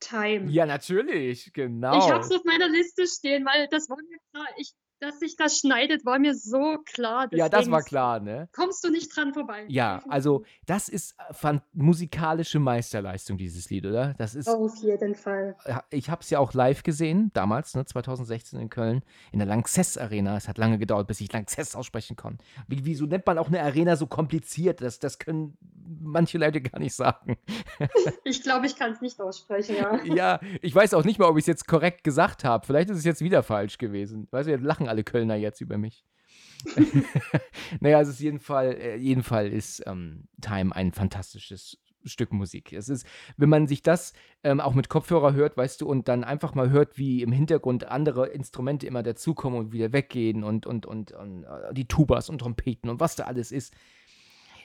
Time. 0.00 0.50
Ja, 0.50 0.66
natürlich, 0.66 1.52
genau. 1.52 1.98
Ich 1.98 2.10
habe 2.10 2.20
es 2.20 2.30
auf 2.30 2.44
meiner 2.44 2.68
Liste 2.68 3.06
stehen, 3.06 3.44
weil 3.44 3.68
das 3.70 3.88
war 3.88 3.96
mir 3.96 4.18
klar. 4.32 4.46
Ich, 4.56 4.72
dass 5.02 5.18
sich 5.18 5.36
das 5.36 5.58
schneidet, 5.58 6.06
war 6.06 6.18
mir 6.18 6.34
so 6.34 6.78
klar. 6.84 7.28
Ja, 7.32 7.48
das 7.48 7.60
Deswegen 7.60 7.72
war 7.72 7.82
klar, 7.82 8.20
ne? 8.20 8.48
Kommst 8.54 8.84
du 8.84 8.90
nicht 8.90 9.14
dran 9.14 9.34
vorbei. 9.34 9.64
Ja, 9.68 10.02
also 10.08 10.44
das 10.66 10.88
ist 10.88 11.16
äh, 11.18 11.34
fan- 11.34 11.60
musikalische 11.72 12.60
Meisterleistung, 12.60 13.36
dieses 13.36 13.68
Lied, 13.68 13.84
oder? 13.86 14.14
Das 14.14 14.34
ist, 14.34 14.48
Auf 14.48 14.76
jeden 14.76 15.14
Fall. 15.14 15.56
Ich 15.90 16.08
habe 16.08 16.22
es 16.22 16.30
ja 16.30 16.38
auch 16.38 16.54
live 16.54 16.82
gesehen, 16.84 17.30
damals, 17.34 17.74
ne, 17.74 17.84
2016 17.84 18.60
in 18.60 18.70
Köln, 18.70 19.02
in 19.32 19.40
der 19.40 19.48
Lanxess 19.48 19.98
Arena. 19.98 20.36
Es 20.36 20.46
hat 20.48 20.56
lange 20.58 20.78
gedauert, 20.78 21.08
bis 21.08 21.20
ich 21.20 21.32
Lanxess 21.32 21.74
aussprechen 21.74 22.16
konnte. 22.16 22.44
Wie, 22.68 22.84
wieso 22.84 23.06
nennt 23.06 23.26
man 23.26 23.38
auch 23.38 23.48
eine 23.48 23.60
Arena 23.62 23.96
so 23.96 24.06
kompliziert? 24.06 24.80
Das, 24.80 25.00
das 25.00 25.18
können 25.18 25.56
manche 26.00 26.38
Leute 26.38 26.60
gar 26.60 26.78
nicht 26.78 26.94
sagen. 26.94 27.36
Ich 28.24 28.42
glaube, 28.42 28.66
ich 28.66 28.76
kann 28.76 28.92
es 28.92 29.00
nicht 29.00 29.20
aussprechen, 29.20 29.76
ja. 29.76 30.00
ja, 30.04 30.40
ich 30.60 30.74
weiß 30.74 30.94
auch 30.94 31.04
nicht 31.04 31.18
mal, 31.18 31.26
ob 31.28 31.36
ich 31.36 31.42
es 31.42 31.46
jetzt 31.46 31.66
korrekt 31.66 32.04
gesagt 32.04 32.44
habe. 32.44 32.64
Vielleicht 32.64 32.90
ist 32.90 32.98
es 32.98 33.04
jetzt 33.04 33.20
wieder 33.20 33.42
falsch 33.42 33.78
gewesen. 33.78 34.28
Weißt 34.30 34.46
du, 34.46 34.52
jetzt 34.52 34.62
lachen 34.64 34.88
alle 34.92 35.04
Kölner 35.04 35.34
jetzt 35.34 35.60
über 35.60 35.78
mich. 35.78 36.04
naja, 37.80 38.00
es 38.00 38.08
ist 38.08 38.20
jeden 38.20 38.38
Fall, 38.38 38.74
äh, 38.74 38.96
jeden 38.96 39.22
Fall 39.22 39.48
ist 39.48 39.82
ähm, 39.86 40.28
Time 40.40 40.74
ein 40.74 40.92
fantastisches 40.92 41.78
Stück 42.04 42.32
Musik. 42.32 42.72
Es 42.72 42.88
ist, 42.88 43.06
wenn 43.36 43.48
man 43.48 43.66
sich 43.66 43.82
das 43.82 44.12
ähm, 44.42 44.60
auch 44.60 44.74
mit 44.74 44.88
Kopfhörer 44.88 45.34
hört, 45.34 45.56
weißt 45.56 45.80
du, 45.80 45.88
und 45.88 46.08
dann 46.08 46.24
einfach 46.24 46.54
mal 46.54 46.70
hört, 46.70 46.98
wie 46.98 47.22
im 47.22 47.32
Hintergrund 47.32 47.88
andere 47.88 48.28
Instrumente 48.28 48.86
immer 48.86 49.02
dazukommen 49.02 49.58
und 49.58 49.72
wieder 49.72 49.92
weggehen 49.92 50.44
und, 50.44 50.66
und, 50.66 50.86
und, 50.86 51.12
und 51.12 51.44
äh, 51.44 51.74
die 51.74 51.86
Tubas 51.86 52.28
und 52.28 52.38
Trompeten 52.38 52.90
und 52.90 53.00
was 53.00 53.16
da 53.16 53.24
alles 53.24 53.52
ist. 53.52 53.74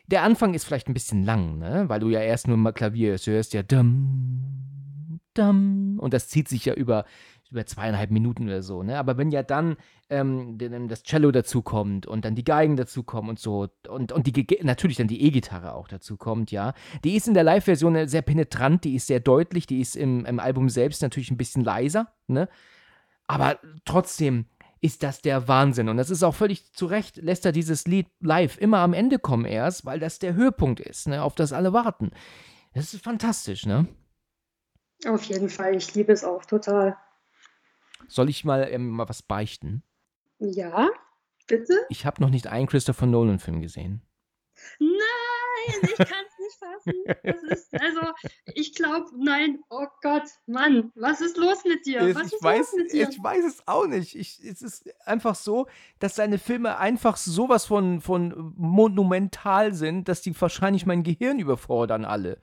Der 0.07 0.23
Anfang 0.23 0.53
ist 0.53 0.63
vielleicht 0.63 0.87
ein 0.87 0.93
bisschen 0.93 1.23
lang, 1.23 1.57
ne? 1.57 1.85
weil 1.87 1.99
du 1.99 2.09
ja 2.09 2.21
erst 2.21 2.47
nur 2.47 2.57
mal 2.57 2.71
Klavier 2.71 3.11
hörst. 3.11 3.27
Du 3.27 3.31
hörst 3.31 3.53
ja 3.53 3.61
dum, 3.61 5.19
dum, 5.33 5.99
und 5.99 6.13
das 6.13 6.29
zieht 6.29 6.47
sich 6.47 6.65
ja 6.65 6.73
über, 6.73 7.05
über 7.51 7.65
zweieinhalb 7.65 8.11
Minuten 8.11 8.45
oder 8.45 8.61
so. 8.61 8.83
Ne? 8.83 8.97
Aber 8.97 9.17
wenn 9.17 9.31
ja 9.31 9.43
dann 9.43 9.77
ähm, 10.09 10.57
denn 10.57 10.87
das 10.87 11.03
Cello 11.03 11.31
dazukommt 11.31 12.05
und 12.05 12.25
dann 12.25 12.35
die 12.35 12.43
Geigen 12.43 12.77
dazukommen 12.77 13.29
und 13.29 13.39
so 13.39 13.67
und, 13.87 14.11
und 14.11 14.27
die, 14.27 14.47
natürlich 14.63 14.97
dann 14.97 15.07
die 15.07 15.21
E-Gitarre 15.23 15.73
auch 15.73 15.87
dazukommt, 15.87 16.51
ja, 16.51 16.73
die 17.03 17.15
ist 17.15 17.27
in 17.27 17.33
der 17.33 17.43
Live-Version 17.43 18.07
sehr 18.07 18.21
penetrant, 18.21 18.83
die 18.83 18.95
ist 18.95 19.07
sehr 19.07 19.19
deutlich, 19.19 19.67
die 19.67 19.81
ist 19.81 19.95
im, 19.95 20.25
im 20.25 20.39
Album 20.39 20.69
selbst 20.69 21.01
natürlich 21.01 21.31
ein 21.31 21.37
bisschen 21.37 21.63
leiser, 21.63 22.13
ne? 22.27 22.47
Aber 23.29 23.59
trotzdem 23.83 24.45
ist 24.79 25.03
das 25.03 25.21
der 25.21 25.47
Wahnsinn. 25.47 25.89
Und 25.89 25.97
das 25.97 26.09
ist 26.09 26.23
auch 26.23 26.35
völlig 26.35 26.71
zu 26.73 26.85
Recht, 26.85 27.17
lässt 27.17 27.45
er 27.45 27.51
dieses 27.51 27.87
Lied 27.87 28.07
live 28.21 28.57
immer 28.57 28.79
am 28.79 28.93
Ende 28.93 29.19
kommen 29.19 29.45
erst, 29.45 29.85
weil 29.85 29.99
das 29.99 30.19
der 30.19 30.33
Höhepunkt 30.33 30.79
ist, 30.79 31.07
ne, 31.07 31.23
auf 31.23 31.35
das 31.35 31.51
alle 31.51 31.73
warten. 31.73 32.11
Das 32.73 32.93
ist 32.93 33.03
fantastisch, 33.03 33.65
ne? 33.65 33.87
Auf 35.05 35.23
jeden 35.23 35.49
Fall. 35.49 35.75
Ich 35.75 35.93
liebe 35.93 36.11
es 36.11 36.23
auch 36.23 36.45
total. 36.45 36.97
Soll 38.07 38.29
ich 38.29 38.45
mal, 38.45 38.67
ähm, 38.69 38.89
mal 38.89 39.09
was 39.09 39.21
beichten? 39.21 39.83
Ja, 40.39 40.89
bitte? 41.47 41.73
Ich 41.89 42.05
habe 42.05 42.21
noch 42.21 42.29
nicht 42.29 42.47
einen 42.47 42.67
Christopher 42.67 43.05
Nolan-Film 43.05 43.61
gesehen. 43.61 44.01
Nein, 44.79 45.81
ich 45.83 45.95
kann 45.97 46.25
es 46.27 46.39
nicht 46.39 46.57
fassen. 46.59 46.93
Das 47.23 47.43
ist, 47.43 47.73
also, 47.73 48.01
ich 48.53 48.73
glaube, 48.75 49.07
nein, 49.17 49.59
oh 49.69 49.87
Gott, 50.01 50.23
Mann, 50.45 50.91
was 50.95 51.21
ist 51.21 51.37
los 51.37 51.63
mit 51.65 51.85
dir? 51.85 52.15
Was 52.15 52.27
ich, 52.27 52.33
ist 52.33 52.43
weiß, 52.43 52.57
los 52.57 52.73
mit 52.77 52.93
dir? 52.93 53.09
ich 53.09 53.21
weiß 53.21 53.45
es 53.45 53.67
auch 53.67 53.87
nicht. 53.87 54.15
Ich, 54.15 54.43
es 54.43 54.61
ist 54.61 54.89
einfach 55.05 55.35
so, 55.35 55.67
dass 55.99 56.15
seine 56.15 56.37
Filme 56.37 56.77
einfach 56.77 57.17
sowas 57.17 57.65
von, 57.65 58.01
von 58.01 58.53
monumental 58.55 59.73
sind, 59.73 60.07
dass 60.07 60.21
die 60.21 60.39
wahrscheinlich 60.39 60.85
mein 60.85 61.03
Gehirn 61.03 61.39
überfordern 61.39 62.05
alle. 62.05 62.39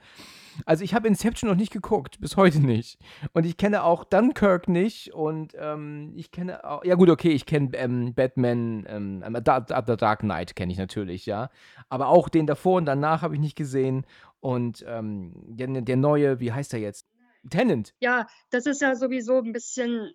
Also 0.67 0.85
ich 0.85 0.95
habe 0.95 1.09
Inception 1.09 1.49
noch 1.51 1.57
nicht 1.57 1.73
geguckt, 1.73 2.21
bis 2.21 2.37
heute 2.37 2.61
nicht. 2.61 2.99
Und 3.33 3.47
ich 3.47 3.57
kenne 3.57 3.85
auch 3.85 4.05
Dunkirk 4.05 4.69
nicht 4.69 5.13
und 5.13 5.55
ähm, 5.59 6.13
ich 6.17 6.31
kenne 6.31 6.65
auch, 6.65 6.85
ja 6.85 6.95
gut, 6.95 7.11
okay, 7.11 7.31
ich 7.31 7.47
kenne 7.47 7.71
ähm, 7.75 8.15
Batman, 8.15 8.85
ähm, 8.89 9.23
ähm, 9.25 9.37
The 9.45 9.97
Dark 9.97 10.21
Knight 10.21 10.57
kenne 10.57 10.73
ich 10.73 10.79
natürlich, 10.79 11.27
ja. 11.27 11.51
Aber 11.89 12.09
auch 12.09 12.29
den 12.29 12.47
davor 12.47 12.77
und 12.77 12.87
danach 12.87 13.23
habe 13.23 13.35
ich 13.35 13.41
nicht 13.41 13.57
gesehen. 13.57 14.07
Und 14.41 14.85
ähm, 14.87 15.33
der, 15.47 15.69
der 15.81 15.97
neue, 15.97 16.41
wie 16.41 16.53
heißt 16.53 16.75
er 16.75 16.81
jetzt? 16.81 17.07
Tenant. 17.51 17.95
Ja, 18.01 18.27
das 18.51 18.67
ist 18.67 18.81
ja 18.81 18.95
sowieso 18.95 19.39
ein 19.39 19.53
bisschen 19.53 20.13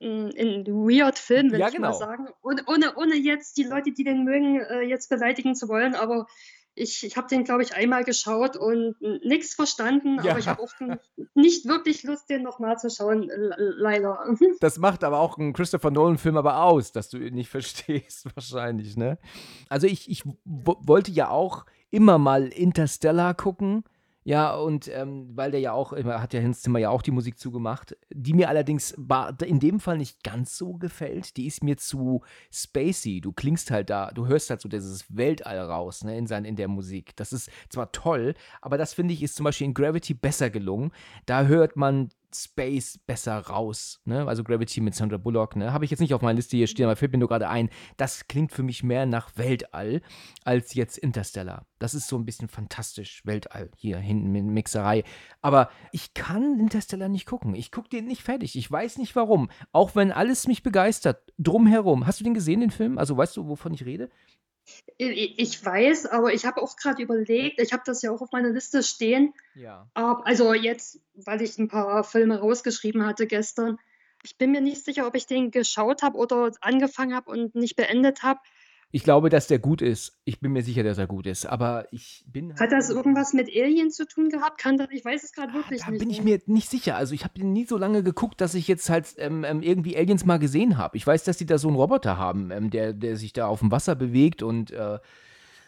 mm, 0.00 0.30
ein 0.38 0.66
weird 0.66 1.18
Film, 1.18 1.50
will 1.50 1.60
Ja, 1.60 1.68
ich 1.68 1.78
mal 1.78 1.88
genau. 1.88 1.98
sagen. 1.98 2.28
Ohne, 2.42 2.62
ohne, 2.66 2.94
ohne 2.96 3.14
jetzt 3.16 3.56
die 3.56 3.64
Leute, 3.64 3.92
die 3.92 4.04
den 4.04 4.24
mögen, 4.24 4.60
äh, 4.60 4.82
jetzt 4.82 5.08
beleidigen 5.08 5.54
zu 5.54 5.68
wollen, 5.68 5.94
aber 5.94 6.26
ich, 6.74 7.04
ich 7.04 7.16
habe 7.16 7.28
den, 7.28 7.44
glaube 7.44 7.62
ich, 7.62 7.74
einmal 7.74 8.04
geschaut 8.04 8.56
und 8.56 8.96
nichts 9.24 9.54
verstanden, 9.54 10.18
Ja. 10.22 10.30
aber 10.30 10.38
ich 10.40 10.48
habe 10.48 10.62
auch 10.62 10.72
nicht 11.34 11.66
wirklich 11.66 12.02
Lust, 12.02 12.30
den 12.30 12.42
nochmal 12.42 12.78
zu 12.78 12.88
schauen, 12.90 13.30
leider. 13.58 14.24
Das 14.60 14.78
macht 14.78 15.04
aber 15.04 15.18
auch 15.18 15.38
einen 15.38 15.52
Christopher 15.52 15.90
Nolan-Film 15.90 16.36
aber 16.36 16.62
aus, 16.64 16.92
dass 16.92 17.08
du 17.10 17.18
ihn 17.18 17.34
nicht 17.34 17.50
verstehst, 17.50 18.26
wahrscheinlich, 18.34 18.96
ne? 18.96 19.18
Also 19.68 19.86
ich, 19.86 20.10
ich 20.10 20.22
wollte 20.44 21.10
ja 21.10 21.28
auch 21.28 21.66
immer 21.90 22.18
mal 22.18 22.48
Interstellar 22.48 23.34
gucken. 23.34 23.84
Ja, 24.24 24.54
und 24.54 24.88
ähm, 24.88 25.30
weil 25.34 25.50
der 25.50 25.60
ja 25.60 25.72
auch, 25.72 25.92
immer 25.92 26.22
hat 26.22 26.32
ja 26.32 26.40
Hans 26.40 26.62
Zimmer 26.62 26.78
ja 26.78 26.90
auch 26.90 27.02
die 27.02 27.10
Musik 27.10 27.38
zugemacht, 27.38 27.96
die 28.10 28.34
mir 28.34 28.48
allerdings 28.48 28.92
in 29.44 29.58
dem 29.58 29.80
Fall 29.80 29.98
nicht 29.98 30.22
ganz 30.22 30.56
so 30.56 30.74
gefällt. 30.74 31.36
Die 31.36 31.46
ist 31.46 31.64
mir 31.64 31.76
zu 31.76 32.22
spacey. 32.52 33.20
Du 33.20 33.32
klingst 33.32 33.72
halt 33.72 33.90
da, 33.90 34.12
du 34.12 34.26
hörst 34.26 34.48
halt 34.50 34.60
so 34.60 34.68
dieses 34.68 35.04
Weltall 35.16 35.58
raus, 35.58 36.04
ne, 36.04 36.16
in, 36.16 36.28
sein, 36.28 36.44
in 36.44 36.54
der 36.54 36.68
Musik. 36.68 37.16
Das 37.16 37.32
ist 37.32 37.50
zwar 37.68 37.90
toll, 37.90 38.34
aber 38.60 38.78
das 38.78 38.94
finde 38.94 39.12
ich 39.12 39.22
ist 39.24 39.34
zum 39.34 39.44
Beispiel 39.44 39.66
in 39.66 39.74
Gravity 39.74 40.14
besser 40.14 40.50
gelungen. 40.50 40.92
Da 41.26 41.44
hört 41.44 41.74
man 41.76 42.10
Space 42.34 42.98
besser 43.06 43.38
raus. 43.38 44.00
Ne? 44.04 44.26
Also 44.26 44.44
Gravity 44.44 44.80
mit 44.80 44.94
Sandra 44.94 45.16
Bullock, 45.16 45.56
ne? 45.56 45.72
Habe 45.72 45.84
ich 45.84 45.90
jetzt 45.90 46.00
nicht 46.00 46.14
auf 46.14 46.22
meiner 46.22 46.36
Liste 46.36 46.56
hier 46.56 46.66
stehen, 46.66 46.86
aber 46.86 46.96
fällt 46.96 47.12
mir 47.12 47.18
nur 47.18 47.28
gerade 47.28 47.48
ein. 47.48 47.70
Das 47.96 48.26
klingt 48.28 48.52
für 48.52 48.62
mich 48.62 48.82
mehr 48.82 49.06
nach 49.06 49.36
Weltall 49.36 50.02
als 50.44 50.74
jetzt 50.74 50.98
Interstellar. 50.98 51.66
Das 51.78 51.94
ist 51.94 52.08
so 52.08 52.16
ein 52.16 52.24
bisschen 52.24 52.48
fantastisch, 52.48 53.22
Weltall 53.24 53.70
hier 53.76 53.98
hinten 53.98 54.30
mit 54.30 54.44
Mixerei. 54.44 55.04
Aber 55.40 55.70
ich 55.90 56.14
kann 56.14 56.60
Interstellar 56.60 57.08
nicht 57.08 57.26
gucken. 57.26 57.54
Ich 57.54 57.70
gucke 57.72 57.88
den 57.88 58.06
nicht 58.06 58.22
fertig. 58.22 58.56
Ich 58.56 58.70
weiß 58.70 58.98
nicht 58.98 59.16
warum. 59.16 59.50
Auch 59.72 59.94
wenn 59.94 60.12
alles 60.12 60.46
mich 60.46 60.62
begeistert. 60.62 61.32
Drumherum. 61.38 62.06
Hast 62.06 62.20
du 62.20 62.24
den 62.24 62.34
gesehen, 62.34 62.60
den 62.60 62.70
Film? 62.70 62.98
Also 62.98 63.16
weißt 63.16 63.36
du, 63.36 63.48
wovon 63.48 63.74
ich 63.74 63.84
rede? 63.84 64.10
Ich 64.96 65.64
weiß, 65.64 66.06
aber 66.06 66.32
ich 66.32 66.44
habe 66.44 66.62
auch 66.62 66.76
gerade 66.76 67.02
überlegt, 67.02 67.60
ich 67.60 67.72
habe 67.72 67.82
das 67.84 68.02
ja 68.02 68.10
auch 68.12 68.20
auf 68.20 68.30
meiner 68.32 68.50
Liste 68.50 68.82
stehen. 68.82 69.34
Ja. 69.54 69.90
Also 69.94 70.54
jetzt, 70.54 71.00
weil 71.14 71.42
ich 71.42 71.58
ein 71.58 71.68
paar 71.68 72.04
Filme 72.04 72.38
rausgeschrieben 72.38 73.04
hatte 73.04 73.26
gestern. 73.26 73.78
Ich 74.22 74.38
bin 74.38 74.52
mir 74.52 74.60
nicht 74.60 74.84
sicher, 74.84 75.06
ob 75.06 75.16
ich 75.16 75.26
den 75.26 75.50
geschaut 75.50 76.02
habe 76.02 76.16
oder 76.16 76.52
angefangen 76.60 77.14
habe 77.14 77.30
und 77.30 77.56
nicht 77.56 77.74
beendet 77.74 78.22
habe. 78.22 78.40
Ich 78.94 79.04
glaube, 79.04 79.30
dass 79.30 79.46
der 79.46 79.58
gut 79.58 79.80
ist. 79.80 80.20
Ich 80.24 80.40
bin 80.40 80.52
mir 80.52 80.62
sicher, 80.62 80.82
dass 80.82 80.98
er 80.98 81.06
gut 81.06 81.26
ist. 81.26 81.46
Aber 81.46 81.86
ich 81.92 82.24
bin. 82.28 82.54
Hat 82.60 82.70
das 82.72 82.90
irgendwas 82.90 83.32
mit 83.32 83.48
Alien 83.48 83.90
zu 83.90 84.06
tun 84.06 84.28
gehabt? 84.28 84.58
Kann 84.58 84.76
das, 84.76 84.88
ich 84.90 85.02
weiß 85.02 85.24
es 85.24 85.32
gerade 85.32 85.54
wirklich 85.54 85.80
da 85.80 85.90
nicht. 85.90 85.98
bin 85.98 86.10
ich 86.10 86.22
mir 86.22 86.40
nicht 86.44 86.68
sicher. 86.68 86.96
Also 86.96 87.14
ich 87.14 87.24
habe 87.24 87.42
nie 87.42 87.64
so 87.64 87.78
lange 87.78 88.02
geguckt, 88.02 88.40
dass 88.42 88.54
ich 88.54 88.68
jetzt 88.68 88.90
halt 88.90 89.14
ähm, 89.16 89.44
ähm, 89.44 89.62
irgendwie 89.62 89.96
Aliens 89.96 90.26
mal 90.26 90.38
gesehen 90.38 90.76
habe. 90.76 90.96
Ich 90.98 91.06
weiß, 91.06 91.24
dass 91.24 91.38
die 91.38 91.46
da 91.46 91.56
so 91.56 91.68
einen 91.68 91.76
Roboter 91.78 92.18
haben, 92.18 92.50
ähm, 92.50 92.68
der, 92.70 92.92
der 92.92 93.16
sich 93.16 93.32
da 93.32 93.46
auf 93.46 93.60
dem 93.60 93.70
Wasser 93.70 93.94
bewegt 93.94 94.42
und 94.42 94.70
äh, 94.70 94.98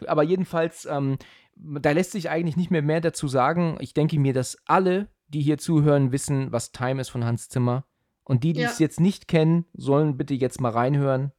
aber 0.07 0.23
jedenfalls, 0.23 0.87
ähm, 0.91 1.17
da 1.57 1.93
lässt 1.93 2.13
sich 2.13 2.29
eigentlich 2.29 2.57
nicht 2.59 2.71
mehr 2.71 2.83
mehr 2.83 3.01
dazu 3.01 3.27
sagen. 3.27 3.79
Ich 3.81 3.95
denke 3.95 4.19
mir, 4.19 4.35
dass 4.35 4.59
alle, 4.67 5.09
die 5.29 5.41
hier 5.41 5.57
zuhören, 5.57 6.13
wissen, 6.13 6.53
was 6.53 6.73
Time 6.73 7.01
ist 7.01 7.09
von 7.09 7.25
Hans 7.25 7.49
Zimmer. 7.49 7.87
Und 8.23 8.45
die, 8.45 8.53
die 8.53 8.61
Ja. 8.61 8.69
es 8.71 8.79
jetzt 8.81 9.01
nicht 9.01 9.29
kennen, 9.29 9.65
sollen 9.73 10.17
bitte 10.19 10.35
jetzt 10.35 10.61
mal 10.61 10.71
reinhören. 10.73 11.33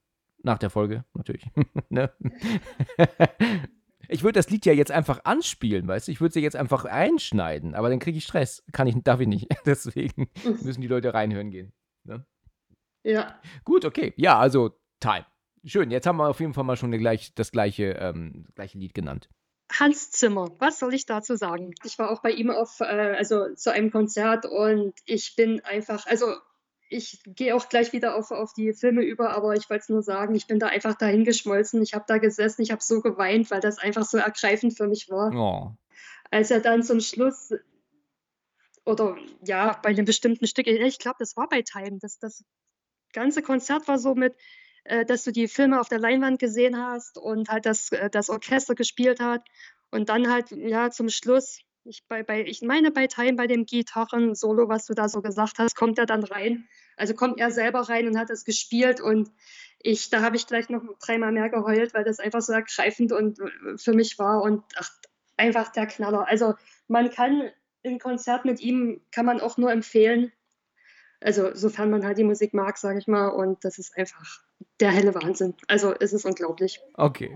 Nach 0.45 0.59
der 0.59 0.69
Folge, 0.69 1.03
natürlich. 1.15 1.43
ne? 1.89 2.13
Ich 4.07 4.21
würde 4.21 4.37
das 4.37 4.47
Lied 4.51 4.63
ja 4.67 4.73
jetzt 4.73 4.91
einfach 4.91 5.21
anspielen, 5.23 5.87
weißt 5.87 6.07
du? 6.07 6.11
Ich 6.11 6.21
würde 6.21 6.33
sie 6.33 6.41
jetzt 6.41 6.55
einfach 6.55 6.85
einschneiden, 6.85 7.73
aber 7.73 7.89
dann 7.89 7.97
kriege 7.97 8.19
ich 8.19 8.25
Stress. 8.25 8.63
Kann 8.71 8.85
ich, 8.85 8.95
darf 9.03 9.19
ich 9.21 9.27
nicht. 9.27 9.47
Deswegen 9.65 10.29
müssen 10.43 10.81
die 10.81 10.87
Leute 10.87 11.15
reinhören 11.15 11.49
gehen. 11.49 11.73
Ne? 12.03 12.23
Ja. 13.03 13.39
Gut, 13.63 13.85
okay. 13.85 14.13
Ja, 14.17 14.37
also 14.37 14.77
Time. 14.99 15.25
Schön, 15.65 15.89
jetzt 15.89 16.05
haben 16.05 16.17
wir 16.17 16.29
auf 16.29 16.39
jeden 16.39 16.53
Fall 16.53 16.63
mal 16.63 16.77
schon 16.77 16.91
gleich, 16.91 17.33
das 17.33 17.51
gleiche, 17.51 17.93
ähm, 17.93 18.43
das 18.45 18.53
gleiche 18.53 18.77
Lied 18.77 18.93
genannt. 18.93 19.29
Hans 19.71 20.11
Zimmer, 20.11 20.51
was 20.59 20.77
soll 20.77 20.93
ich 20.93 21.07
dazu 21.07 21.35
sagen? 21.37 21.73
Ich 21.83 21.97
war 21.97 22.11
auch 22.11 22.21
bei 22.21 22.29
ihm 22.29 22.51
auf, 22.51 22.81
äh, 22.81 23.15
also 23.17 23.51
zu 23.55 23.73
einem 23.73 23.89
Konzert 23.89 24.45
und 24.45 24.93
ich 25.05 25.35
bin 25.35 25.61
einfach, 25.65 26.05
also 26.05 26.35
ich 26.89 27.21
gehe 27.25 27.55
auch 27.55 27.69
gleich 27.69 27.93
wieder 27.93 28.15
auf, 28.15 28.31
auf 28.31 28.53
die 28.53 28.73
Filme 28.73 29.03
über, 29.03 29.31
aber 29.31 29.55
ich 29.55 29.69
wollte 29.69 29.83
es 29.83 29.89
nur 29.89 30.03
sagen, 30.03 30.35
ich 30.35 30.47
bin 30.47 30.59
da 30.59 30.67
einfach 30.67 30.95
dahin 30.95 31.23
geschmolzen. 31.23 31.81
Ich 31.81 31.93
habe 31.93 32.05
da 32.07 32.17
gesessen, 32.17 32.61
ich 32.61 32.71
habe 32.71 32.83
so 32.83 33.01
geweint, 33.01 33.49
weil 33.51 33.61
das 33.61 33.77
einfach 33.77 34.05
so 34.05 34.17
ergreifend 34.17 34.77
für 34.77 34.87
mich 34.87 35.09
war. 35.09 35.33
Oh. 35.33 35.71
Als 36.31 36.51
er 36.51 36.59
dann 36.59 36.83
zum 36.83 36.99
Schluss, 36.99 37.53
oder 38.85 39.17
ja, 39.43 39.79
bei 39.81 39.89
einem 39.89 40.05
bestimmten 40.05 40.47
Stück, 40.47 40.67
ich 40.67 40.99
glaube, 40.99 41.17
das 41.19 41.35
war 41.35 41.49
bei 41.49 41.63
Time, 41.63 41.97
das, 41.99 42.19
das 42.19 42.43
ganze 43.13 43.41
Konzert 43.41 43.87
war 43.87 43.97
so 43.97 44.13
mit, 44.13 44.35
äh, 44.83 45.05
dass 45.05 45.23
du 45.23 45.31
die 45.31 45.47
Filme 45.47 45.79
auf 45.79 45.89
der 45.89 45.99
Leinwand 45.99 46.39
gesehen 46.39 46.77
hast 46.77 47.17
und 47.17 47.49
halt 47.49 47.65
das, 47.65 47.91
äh, 47.91 48.09
das 48.09 48.29
Orchester 48.29 48.75
gespielt 48.75 49.19
hat 49.19 49.43
und 49.89 50.09
dann 50.09 50.31
halt, 50.31 50.51
ja, 50.51 50.91
zum 50.91 51.09
Schluss, 51.09 51.61
ich, 51.85 52.03
bei, 52.07 52.23
bei, 52.23 52.43
ich 52.43 52.61
meine 52.61 52.91
bei 52.91 53.07
Time, 53.07 53.33
bei 53.33 53.47
dem 53.47 53.65
Gitarren-Solo, 53.65 54.67
was 54.67 54.85
du 54.85 54.93
da 54.93 55.07
so 55.07 55.21
gesagt 55.21 55.59
hast, 55.59 55.75
kommt 55.75 55.99
er 55.99 56.05
dann 56.05 56.23
rein. 56.23 56.67
Also 56.97 57.13
kommt 57.13 57.39
er 57.39 57.51
selber 57.51 57.81
rein 57.81 58.07
und 58.07 58.17
hat 58.17 58.29
das 58.29 58.45
gespielt 58.45 59.01
und 59.01 59.29
ich, 59.81 60.09
da 60.09 60.21
habe 60.21 60.35
ich 60.35 60.47
gleich 60.47 60.69
noch 60.69 60.81
dreimal 60.99 61.31
mehr 61.31 61.49
geheult, 61.49 61.93
weil 61.93 62.03
das 62.03 62.19
einfach 62.19 62.41
so 62.41 62.53
ergreifend 62.53 63.11
und 63.11 63.39
äh, 63.39 63.77
für 63.77 63.93
mich 63.93 64.17
war 64.17 64.41
und 64.41 64.63
ach, 64.77 64.89
einfach 65.37 65.71
der 65.71 65.85
Knaller. 65.85 66.27
Also 66.27 66.55
man 66.87 67.09
kann 67.11 67.51
ein 67.83 67.99
Konzert 67.99 68.45
mit 68.45 68.61
ihm, 68.61 69.01
kann 69.11 69.25
man 69.25 69.39
auch 69.41 69.57
nur 69.57 69.71
empfehlen. 69.71 70.31
Also 71.25 71.55
sofern 71.55 71.89
man 71.89 72.05
halt 72.05 72.19
die 72.19 72.23
Musik 72.23 72.53
mag, 72.53 72.77
sage 72.77 72.99
ich 72.99 73.07
mal. 73.07 73.29
Und 73.29 73.65
das 73.65 73.79
ist 73.79 73.97
einfach 73.97 74.43
der 74.79 74.91
helle 74.91 75.15
Wahnsinn. 75.15 75.55
Also 75.67 75.91
es 75.99 76.13
ist 76.13 76.23
unglaublich. 76.23 76.79
Okay. 76.93 77.35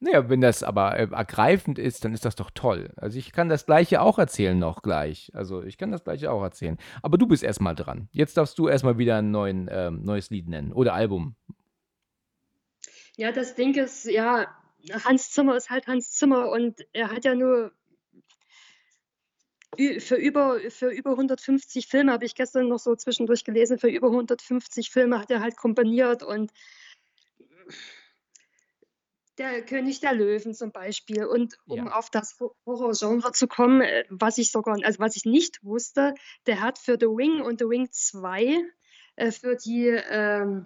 Naja, 0.00 0.28
wenn 0.28 0.42
das 0.42 0.62
aber 0.62 0.98
äh, 0.98 1.08
ergreifend 1.10 1.78
ist, 1.78 2.04
dann 2.04 2.12
ist 2.12 2.26
das 2.26 2.36
doch 2.36 2.50
toll. 2.50 2.92
Also 2.96 3.18
ich 3.18 3.32
kann 3.32 3.48
das 3.48 3.64
gleiche 3.64 4.02
auch 4.02 4.18
erzählen 4.18 4.58
noch 4.58 4.82
gleich. 4.82 5.30
Also 5.32 5.62
ich 5.62 5.78
kann 5.78 5.90
das 5.90 6.04
gleiche 6.04 6.30
auch 6.30 6.42
erzählen. 6.42 6.76
Aber 7.00 7.16
du 7.16 7.26
bist 7.26 7.42
erstmal 7.42 7.74
dran. 7.74 8.10
Jetzt 8.12 8.36
darfst 8.36 8.58
du 8.58 8.68
erstmal 8.68 8.98
wieder 8.98 9.16
ein 9.16 9.30
neuen, 9.30 9.66
ähm, 9.72 10.02
neues 10.02 10.28
Lied 10.28 10.46
nennen. 10.46 10.74
Oder 10.74 10.92
Album. 10.92 11.34
Ja, 13.16 13.32
das 13.32 13.54
Ding 13.54 13.74
ist, 13.76 14.04
ja, 14.04 14.46
Hans 15.04 15.30
Zimmer 15.30 15.56
ist 15.56 15.70
halt 15.70 15.86
Hans 15.86 16.10
Zimmer 16.10 16.50
und 16.50 16.80
er 16.92 17.10
hat 17.10 17.24
ja 17.24 17.34
nur 17.34 17.72
für 19.76 20.16
über, 20.16 20.60
für 20.70 20.90
über 20.90 21.10
150 21.12 21.86
Filme, 21.86 22.12
habe 22.12 22.24
ich 22.24 22.34
gestern 22.34 22.68
noch 22.68 22.78
so 22.78 22.94
zwischendurch 22.94 23.44
gelesen, 23.44 23.78
für 23.78 23.88
über 23.88 24.08
150 24.08 24.90
Filme 24.90 25.18
hat 25.18 25.30
er 25.30 25.40
halt 25.40 25.56
komponiert 25.56 26.22
und 26.22 26.52
der 29.38 29.64
König 29.64 30.00
der 30.00 30.12
Löwen 30.12 30.54
zum 30.54 30.72
Beispiel. 30.72 31.24
Und 31.24 31.56
um 31.66 31.78
Ja. 31.86 31.92
auf 31.98 32.10
das 32.10 32.38
Ho- 32.38 32.54
Horrorgenre 32.66 33.32
zu 33.32 33.46
kommen, 33.48 33.80
äh, 33.80 34.04
was 34.10 34.38
ich 34.38 34.50
sogar, 34.50 34.76
also 34.84 34.98
was 34.98 35.16
ich 35.16 35.24
nicht 35.24 35.64
wusste, 35.64 36.14
der 36.46 36.60
hat 36.60 36.78
für 36.78 36.96
The 37.00 37.06
Ring 37.06 37.40
und 37.40 37.58
The 37.58 37.64
Ring 37.64 37.88
2 37.90 38.62
äh, 39.16 39.30
für 39.32 39.56
die 39.56 39.86
ähm, 39.88 40.64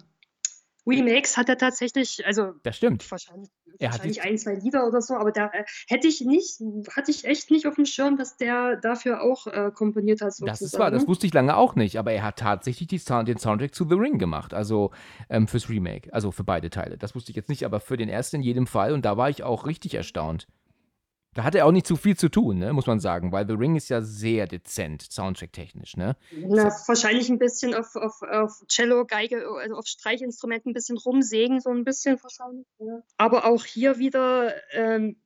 Remakes 0.85 1.37
hat 1.37 1.49
er 1.49 1.57
tatsächlich, 1.57 2.25
also 2.25 2.53
Das 2.63 2.77
stimmt. 2.77 3.09
wahrscheinlich, 3.09 3.49
Er 3.79 3.91
wahrscheinlich 3.91 4.21
ein, 4.21 4.37
zwei 4.37 4.55
Lieder 4.55 4.87
oder 4.87 5.01
so, 5.01 5.15
aber 5.15 5.31
da 5.31 5.47
äh, 5.47 5.63
hätte 5.87 6.07
ich 6.07 6.21
nicht, 6.21 6.61
hatte 6.95 7.11
ich 7.11 7.25
echt 7.25 7.51
nicht 7.51 7.67
auf 7.67 7.75
dem 7.75 7.85
Schirm, 7.85 8.17
dass 8.17 8.37
der 8.37 8.77
dafür 8.77 9.21
auch 9.21 9.47
äh, 9.47 9.71
komponiert 9.73 10.21
hat. 10.21 10.27
Das 10.27 10.37
ist 10.37 10.41
sozusagen. 10.41 10.81
wahr, 10.81 10.91
das 10.91 11.07
wusste 11.07 11.27
ich 11.27 11.33
lange 11.33 11.55
auch 11.55 11.75
nicht, 11.75 11.97
aber 11.97 12.11
er 12.11 12.23
hat 12.23 12.39
tatsächlich 12.39 12.87
die 12.87 12.97
Sound, 12.97 13.27
den 13.27 13.37
Soundtrack 13.37 13.73
zu 13.73 13.87
The 13.87 13.95
Ring 13.95 14.17
gemacht, 14.17 14.53
also 14.53 14.91
ähm, 15.29 15.47
fürs 15.47 15.69
Remake, 15.69 16.13
also 16.13 16.31
für 16.31 16.43
beide 16.43 16.69
Teile. 16.69 16.97
Das 16.97 17.15
wusste 17.15 17.31
ich 17.31 17.35
jetzt 17.35 17.49
nicht, 17.49 17.65
aber 17.65 17.79
für 17.79 17.97
den 17.97 18.09
ersten 18.09 18.37
in 18.37 18.41
jedem 18.41 18.67
Fall 18.67 18.93
und 18.93 19.05
da 19.05 19.17
war 19.17 19.29
ich 19.29 19.43
auch 19.43 19.65
richtig 19.65 19.95
erstaunt. 19.95 20.47
Da 21.37 21.43
hat 21.43 21.53
er 21.53 21.67
auch 21.67 21.71
nicht 21.71 21.85
zu 21.85 21.95
viel 21.97 22.17
zu 22.17 22.29
tun, 22.29 22.57
ne, 22.57 22.73
muss 22.73 22.87
man 22.87 22.99
sagen, 22.99 23.31
weil 23.31 23.47
The 23.47 23.53
Ring 23.53 23.75
ist 23.75 23.89
ja 23.89 24.01
sehr 24.01 24.47
dezent, 24.47 25.03
Soundtrack-technisch, 25.03 25.95
ne? 25.95 26.17
Na, 26.31 26.63
wahrscheinlich 26.87 27.29
ein 27.29 27.37
bisschen 27.37 27.75
auf, 27.75 27.95
auf, 27.95 28.23
auf 28.23 28.63
Cello, 28.67 29.05
Geige, 29.05 29.47
also 29.47 29.75
auf 29.75 29.85
Streichinstrumenten 29.85 30.71
ein 30.71 30.73
bisschen 30.73 30.97
rumsägen, 30.97 31.59
so 31.59 31.69
ein 31.69 31.83
bisschen 31.83 32.17
wahrscheinlich. 32.23 32.65
Ja. 32.79 33.03
Aber 33.17 33.45
auch 33.45 33.65
hier 33.65 33.99
wieder 33.99 34.51
ähm, 34.71 35.17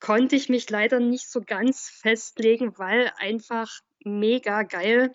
konnte 0.00 0.34
ich 0.34 0.48
mich 0.48 0.68
leider 0.68 0.98
nicht 0.98 1.30
so 1.30 1.42
ganz 1.42 1.88
festlegen, 1.88 2.76
weil 2.76 3.12
einfach 3.16 3.70
mega 4.04 4.64
geil. 4.64 5.14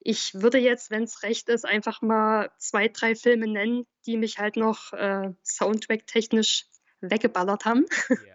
Ich 0.00 0.34
würde 0.34 0.58
jetzt, 0.58 0.90
wenn 0.90 1.04
es 1.04 1.22
recht 1.22 1.48
ist, 1.48 1.64
einfach 1.64 2.02
mal 2.02 2.50
zwei, 2.58 2.88
drei 2.88 3.14
Filme 3.14 3.46
nennen, 3.46 3.86
die 4.04 4.16
mich 4.16 4.38
halt 4.38 4.56
noch 4.56 4.92
äh, 4.94 5.30
Soundtrack-technisch 5.44 6.66
weggeballert 7.00 7.64
haben. 7.66 7.86
Ja. 8.08 8.33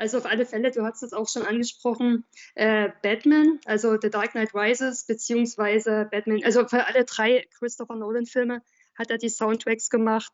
Also 0.00 0.16
auf 0.16 0.24
alle 0.24 0.46
Fälle, 0.46 0.70
du 0.70 0.82
hast 0.82 1.02
es 1.02 1.12
auch 1.12 1.28
schon 1.28 1.42
angesprochen, 1.42 2.24
äh, 2.54 2.88
Batman, 3.02 3.60
also 3.66 4.00
The 4.00 4.08
Dark 4.08 4.30
Knight 4.30 4.54
Rises, 4.54 5.04
beziehungsweise 5.04 6.08
Batman, 6.10 6.42
also 6.42 6.66
für 6.66 6.86
alle 6.86 7.04
drei 7.04 7.46
Christopher 7.58 7.96
Nolan-Filme 7.96 8.62
hat 8.98 9.10
er 9.10 9.18
die 9.18 9.28
Soundtracks 9.28 9.90
gemacht. 9.90 10.32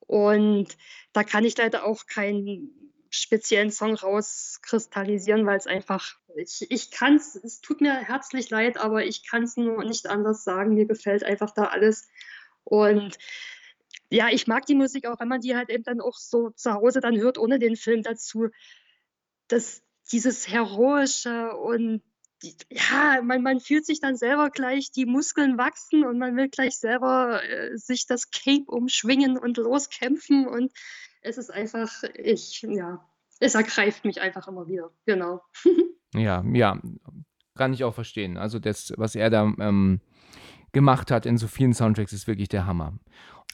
Und 0.00 0.68
da 1.12 1.22
kann 1.22 1.44
ich 1.44 1.54
leider 1.58 1.84
auch 1.84 2.06
keinen 2.06 2.70
speziellen 3.10 3.70
Song 3.70 3.94
rauskristallisieren, 3.94 5.44
weil 5.44 5.58
es 5.58 5.66
einfach, 5.66 6.16
ich, 6.34 6.66
ich 6.70 6.90
kann 6.90 7.16
es, 7.16 7.36
es 7.36 7.60
tut 7.60 7.82
mir 7.82 7.94
herzlich 7.94 8.48
leid, 8.48 8.78
aber 8.78 9.04
ich 9.04 9.28
kann 9.28 9.42
es 9.42 9.58
nur 9.58 9.84
nicht 9.84 10.06
anders 10.06 10.44
sagen. 10.44 10.72
Mir 10.72 10.86
gefällt 10.86 11.24
einfach 11.24 11.50
da 11.50 11.64
alles. 11.64 12.08
Und 12.64 13.18
ja, 14.08 14.28
ich 14.30 14.46
mag 14.46 14.64
die 14.64 14.74
Musik 14.74 15.06
auch, 15.06 15.20
wenn 15.20 15.28
man 15.28 15.42
die 15.42 15.54
halt 15.54 15.68
eben 15.68 15.84
dann 15.84 16.00
auch 16.00 16.16
so 16.16 16.48
zu 16.50 16.72
Hause 16.72 17.02
dann 17.02 17.18
hört, 17.18 17.36
ohne 17.36 17.58
den 17.58 17.76
Film 17.76 18.02
dazu. 18.02 18.48
Das, 19.48 19.82
dieses 20.12 20.48
Heroische 20.48 21.52
und 21.56 22.02
die, 22.42 22.54
ja, 22.70 23.22
man, 23.22 23.42
man 23.42 23.60
fühlt 23.60 23.86
sich 23.86 24.00
dann 24.00 24.16
selber 24.16 24.50
gleich, 24.50 24.90
die 24.92 25.06
Muskeln 25.06 25.56
wachsen 25.56 26.04
und 26.04 26.18
man 26.18 26.36
will 26.36 26.48
gleich 26.48 26.78
selber 26.78 27.42
äh, 27.42 27.76
sich 27.76 28.06
das 28.06 28.30
Cape 28.30 28.64
umschwingen 28.66 29.38
und 29.38 29.56
loskämpfen 29.56 30.46
und 30.46 30.72
es 31.22 31.38
ist 31.38 31.50
einfach, 31.50 32.02
ich, 32.14 32.62
ja, 32.62 33.04
es 33.40 33.54
ergreift 33.54 34.04
mich 34.04 34.20
einfach 34.20 34.46
immer 34.48 34.68
wieder. 34.68 34.90
Genau. 35.06 35.42
Ja, 36.16 36.44
ja, 36.52 36.80
kann 37.56 37.72
ich 37.72 37.82
auch 37.82 37.92
verstehen. 37.92 38.36
Also 38.36 38.60
das, 38.60 38.92
was 38.96 39.16
er 39.16 39.30
da 39.30 39.52
ähm, 39.58 40.00
gemacht 40.70 41.10
hat 41.10 41.26
in 41.26 41.38
so 41.38 41.48
vielen 41.48 41.74
Soundtracks, 41.74 42.12
ist 42.12 42.28
wirklich 42.28 42.48
der 42.48 42.66
Hammer. 42.66 42.92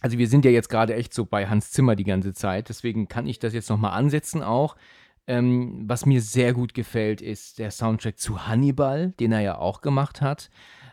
Also 0.03 0.19
wir 0.19 0.29
sind 0.29 0.45
ja 0.45 0.51
jetzt 0.51 0.69
gerade 0.69 0.95
echt 0.95 1.15
so 1.15 1.25
bei 1.25 1.47
Hans 1.47 1.71
Zimmer 1.71 1.97
die 1.97 2.05
ganze 2.05 2.35
Zeit, 2.35 2.69
deswegen 2.69 3.09
kann 3.09 3.27
ich 3.27 3.39
das 3.39 3.55
jetzt 3.55 3.71
nochmal 3.71 3.93
ansetzen 3.93 4.43
auch. 4.43 4.77
Ähm, 5.27 5.85
was 5.87 6.07
mir 6.07 6.23
sehr 6.23 6.53
gut 6.53 6.75
gefällt, 6.75 7.21
ist 7.21 7.59
der 7.59 7.71
Soundtrack 7.71 8.19
zu 8.19 8.47
Hannibal, 8.47 9.13
den 9.21 9.33
er 9.33 9.41
ja 9.41 9.59
auch 9.59 9.81
gemacht 9.81 10.21
hat. 10.21 10.51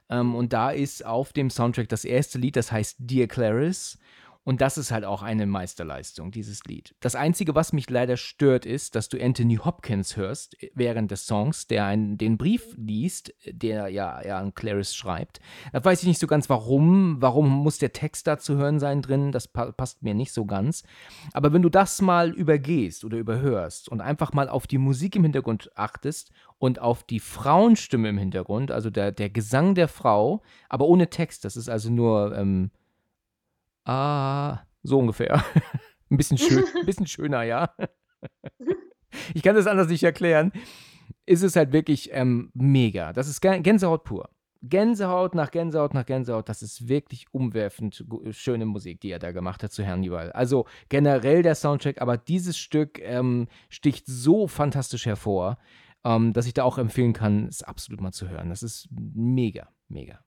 Ähm, 0.10 0.36
und 0.36 0.54
da 0.54 0.72
ist 0.72 1.06
auf 1.06 1.34
dem 1.34 1.50
Soundtrack 1.50 1.90
das 1.90 2.06
erste 2.06 2.38
Lied, 2.38 2.56
das 2.56 2.72
heißt 2.72 2.98
Dear 3.00 3.28
Clarice. 3.28 3.98
Und 4.48 4.62
das 4.62 4.78
ist 4.78 4.92
halt 4.92 5.04
auch 5.04 5.24
eine 5.24 5.46
Meisterleistung, 5.46 6.32
dieses 6.32 6.64
Lied. 6.64 6.96
Das 7.02 7.16
Einzige, 7.16 7.54
was 7.54 7.74
mich 7.74 7.90
leider 7.90 8.16
stört, 8.16 8.66
ist, 8.66 8.96
dass 8.96 9.10
du 9.10 9.22
Anthony 9.22 9.58
Hopkins 9.58 10.16
hörst 10.16 10.64
äh, 10.64 10.72
während 10.74 11.12
des 11.12 11.28
Songs, 11.28 11.68
der 11.68 11.84
einen, 11.84 12.18
den 12.18 12.38
Brief 12.38 12.74
liest, 12.78 13.34
der 13.46 13.90
ja, 13.90 14.26
ja 14.26 14.40
an 14.40 14.56
Clarice 14.56 14.96
schreibt. 14.96 15.42
Da 15.74 15.84
weiß 15.84 16.02
ich 16.02 16.08
nicht 16.08 16.20
so 16.20 16.28
ganz, 16.28 16.50
warum. 16.50 17.18
Warum 17.20 17.50
muss 17.50 17.78
der 17.78 17.92
Text 17.92 18.26
da 18.26 18.38
zu 18.38 18.56
hören 18.56 18.80
sein 18.80 19.02
drin? 19.02 19.34
Das 19.34 19.50
pa 19.50 19.74
passt 19.74 20.02
mir 20.02 20.14
nicht 20.14 20.32
so 20.32 20.46
ganz. 20.46 20.84
Aber 21.34 21.52
wenn 21.52 21.62
du 21.62 21.70
das 21.70 22.02
mal 22.02 22.30
übergehst 22.30 23.04
oder 23.04 23.18
überhörst 23.18 23.90
und 23.90 24.00
einfach 24.00 24.32
mal 24.32 24.48
auf 24.48 24.66
die 24.66 24.78
Musik 24.78 25.18
im 25.18 25.24
Hintergrund 25.24 25.72
achtest 25.76 26.32
und 26.58 26.80
auf 26.80 27.04
die 27.04 27.20
Frauenstimme 27.20 28.08
im 28.08 28.18
Hintergrund, 28.18 28.72
also 28.72 28.92
der, 28.92 29.12
der 29.12 29.30
Gesang 29.30 29.76
der 29.76 29.90
Frau, 29.90 30.42
aber 30.70 30.86
ohne 30.86 31.10
Text, 31.10 31.44
das 31.44 31.58
ist 31.58 31.68
also 31.68 31.90
nur. 31.90 32.34
Ähm, 32.34 32.72
Ah, 33.88 34.66
so 34.84 35.00
ungefähr. 35.00 35.36
ein, 36.12 36.18
bisschen 36.18 36.38
schön, 36.38 36.66
ein 36.76 36.86
bisschen 36.86 37.08
schöner, 37.08 37.44
ja. 37.44 37.74
ich 39.34 39.42
kann 39.42 39.56
das 39.56 39.66
anders 39.66 39.88
nicht 39.88 40.04
erklären. 40.04 40.52
Ist 41.26 41.42
es 41.42 41.56
halt 41.56 41.72
wirklich 41.72 42.10
ähm, 42.12 42.52
mega. 42.54 43.14
Das 43.14 43.30
ist 43.30 43.42
Gänsehaut 43.42 44.04
pur. 44.04 44.30
Gänsehaut 44.62 45.36
nach 45.36 45.52
Gänsehaut 45.52 45.94
nach 45.94 46.06
Gänsehaut. 46.06 46.50
Das 46.50 46.62
ist 46.62 46.90
wirklich 46.90 47.28
umwerfend 47.32 48.04
schöne 48.32 48.66
Musik, 48.66 49.00
die 49.00 49.12
er 49.12 49.20
da 49.20 49.32
gemacht 49.32 49.64
hat 49.64 49.72
zu 49.72 49.88
Hannibal. 49.88 50.34
Also 50.34 50.66
generell 50.90 51.42
der 51.42 51.56
Soundtrack, 51.56 52.02
aber 52.02 52.18
dieses 52.18 52.58
Stück 52.58 53.00
ähm, 53.02 53.48
sticht 53.70 54.06
so 54.06 54.48
fantastisch 54.48 55.06
hervor, 55.06 55.58
ähm, 56.04 56.34
dass 56.34 56.46
ich 56.46 56.54
da 56.54 56.64
auch 56.64 56.78
empfehlen 56.78 57.14
kann, 57.14 57.48
es 57.48 57.64
absolut 57.64 58.02
mal 58.02 58.12
zu 58.12 58.28
hören. 58.28 58.50
Das 58.50 58.64
ist 58.64 58.90
mega, 58.92 59.70
mega. 59.88 60.20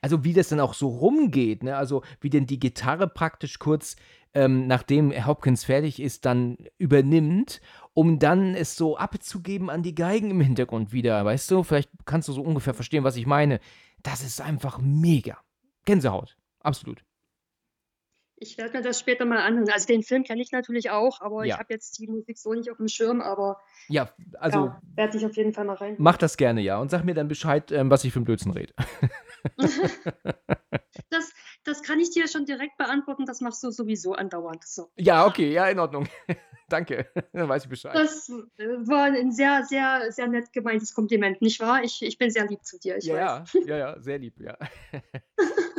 Also 0.00 0.24
wie 0.24 0.32
das 0.32 0.48
dann 0.48 0.60
auch 0.60 0.74
so 0.74 0.88
rumgeht, 0.88 1.62
ne? 1.62 1.76
Also 1.76 2.02
wie 2.20 2.30
denn 2.30 2.46
die 2.46 2.58
Gitarre 2.58 3.08
praktisch 3.08 3.58
kurz, 3.58 3.96
ähm, 4.32 4.66
nachdem 4.66 5.12
Hopkins 5.26 5.64
fertig 5.64 6.00
ist, 6.00 6.24
dann 6.24 6.56
übernimmt, 6.78 7.60
um 7.92 8.18
dann 8.18 8.54
es 8.54 8.76
so 8.76 8.96
abzugeben 8.96 9.70
an 9.70 9.82
die 9.82 9.94
Geigen 9.94 10.30
im 10.30 10.40
Hintergrund 10.40 10.92
wieder, 10.92 11.24
weißt 11.24 11.50
du? 11.50 11.62
Vielleicht 11.62 11.90
kannst 12.04 12.28
du 12.28 12.32
so 12.32 12.42
ungefähr 12.42 12.74
verstehen, 12.74 13.04
was 13.04 13.16
ich 13.16 13.26
meine. 13.26 13.60
Das 14.02 14.22
ist 14.22 14.40
einfach 14.40 14.78
mega. 14.78 15.38
Gänsehaut, 15.84 16.36
absolut. 16.60 17.04
Ich 18.36 18.58
werde 18.58 18.76
mir 18.76 18.82
das 18.82 18.98
später 18.98 19.24
mal 19.24 19.38
anhören. 19.38 19.68
Also 19.70 19.86
den 19.86 20.02
Film 20.02 20.24
kenne 20.24 20.42
ich 20.42 20.50
natürlich 20.50 20.90
auch, 20.90 21.20
aber 21.20 21.44
ja. 21.44 21.54
ich 21.54 21.58
habe 21.60 21.72
jetzt 21.72 21.98
die 21.98 22.08
Musik 22.08 22.36
so 22.38 22.52
nicht 22.52 22.70
auf 22.70 22.78
dem 22.78 22.88
Schirm, 22.88 23.20
aber 23.20 23.60
ja, 23.88 24.10
also 24.38 24.66
ja, 24.66 24.82
werde 24.96 25.16
ich 25.18 25.24
auf 25.24 25.36
jeden 25.36 25.52
Fall 25.52 25.64
mal 25.64 25.76
rein. 25.76 25.94
Mach 25.98 26.16
das 26.16 26.36
gerne, 26.36 26.60
ja. 26.60 26.78
Und 26.78 26.90
sag 26.90 27.04
mir 27.04 27.14
dann 27.14 27.28
Bescheid, 27.28 27.70
ähm, 27.70 27.90
was 27.90 28.04
ich 28.04 28.12
für 28.12 28.20
ein 28.20 28.24
Blödsinn 28.24 28.52
rede. 28.52 28.74
das, 31.10 31.32
das 31.64 31.82
kann 31.82 32.00
ich 32.00 32.10
dir 32.10 32.28
schon 32.28 32.44
direkt 32.44 32.76
beantworten, 32.76 33.24
das 33.26 33.40
machst 33.40 33.62
du 33.62 33.70
sowieso 33.70 34.14
andauernd. 34.14 34.64
So. 34.64 34.90
Ja, 34.96 35.26
okay, 35.26 35.52
ja, 35.52 35.66
in 35.68 35.78
Ordnung. 35.78 36.08
Danke, 36.68 37.10
dann 37.32 37.48
weiß 37.48 37.64
ich 37.64 37.68
Bescheid. 37.68 37.94
Das 37.94 38.28
äh, 38.30 38.64
war 38.86 39.04
ein 39.04 39.32
sehr, 39.32 39.64
sehr, 39.64 40.10
sehr 40.10 40.28
nett 40.28 40.52
gemeintes 40.52 40.94
Kompliment, 40.94 41.42
nicht 41.42 41.60
wahr? 41.60 41.84
Ich, 41.84 42.02
ich 42.02 42.18
bin 42.18 42.30
sehr 42.30 42.46
lieb 42.46 42.64
zu 42.64 42.78
dir. 42.78 42.98
ja, 43.00 43.42
weiß. 43.42 43.58
ja, 43.66 43.76
ja, 43.76 44.00
sehr 44.00 44.18
lieb, 44.18 44.40
ja. 44.40 44.56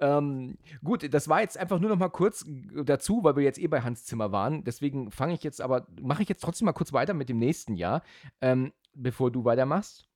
Ähm, 0.00 0.56
gut, 0.82 1.12
das 1.12 1.28
war 1.28 1.42
jetzt 1.42 1.58
einfach 1.58 1.78
nur 1.78 1.90
noch 1.90 1.98
mal 1.98 2.08
kurz 2.08 2.44
dazu, 2.84 3.22
weil 3.22 3.36
wir 3.36 3.42
jetzt 3.42 3.58
eh 3.58 3.68
bei 3.68 3.82
Hans 3.82 4.04
Zimmer 4.04 4.32
waren. 4.32 4.64
Deswegen 4.64 5.10
fange 5.10 5.34
ich 5.34 5.42
jetzt 5.42 5.60
aber, 5.60 5.86
mache 6.00 6.22
ich 6.22 6.28
jetzt 6.28 6.40
trotzdem 6.42 6.66
mal 6.66 6.72
kurz 6.72 6.92
weiter 6.92 7.14
mit 7.14 7.28
dem 7.28 7.38
nächsten 7.38 7.74
Jahr, 7.74 8.02
ähm, 8.40 8.72
bevor 8.94 9.30
du 9.30 9.44
weitermachst. 9.44 10.08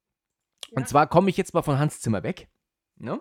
Ja. 0.71 0.79
Und 0.79 0.89
zwar 0.89 1.07
komme 1.07 1.31
ich 1.31 1.37
jetzt 1.37 1.55
mal 1.55 1.63
von 1.63 1.79
Hans 1.79 2.01
Zimmer 2.01 2.23
weg. 2.23 2.49
Ne? 2.97 3.21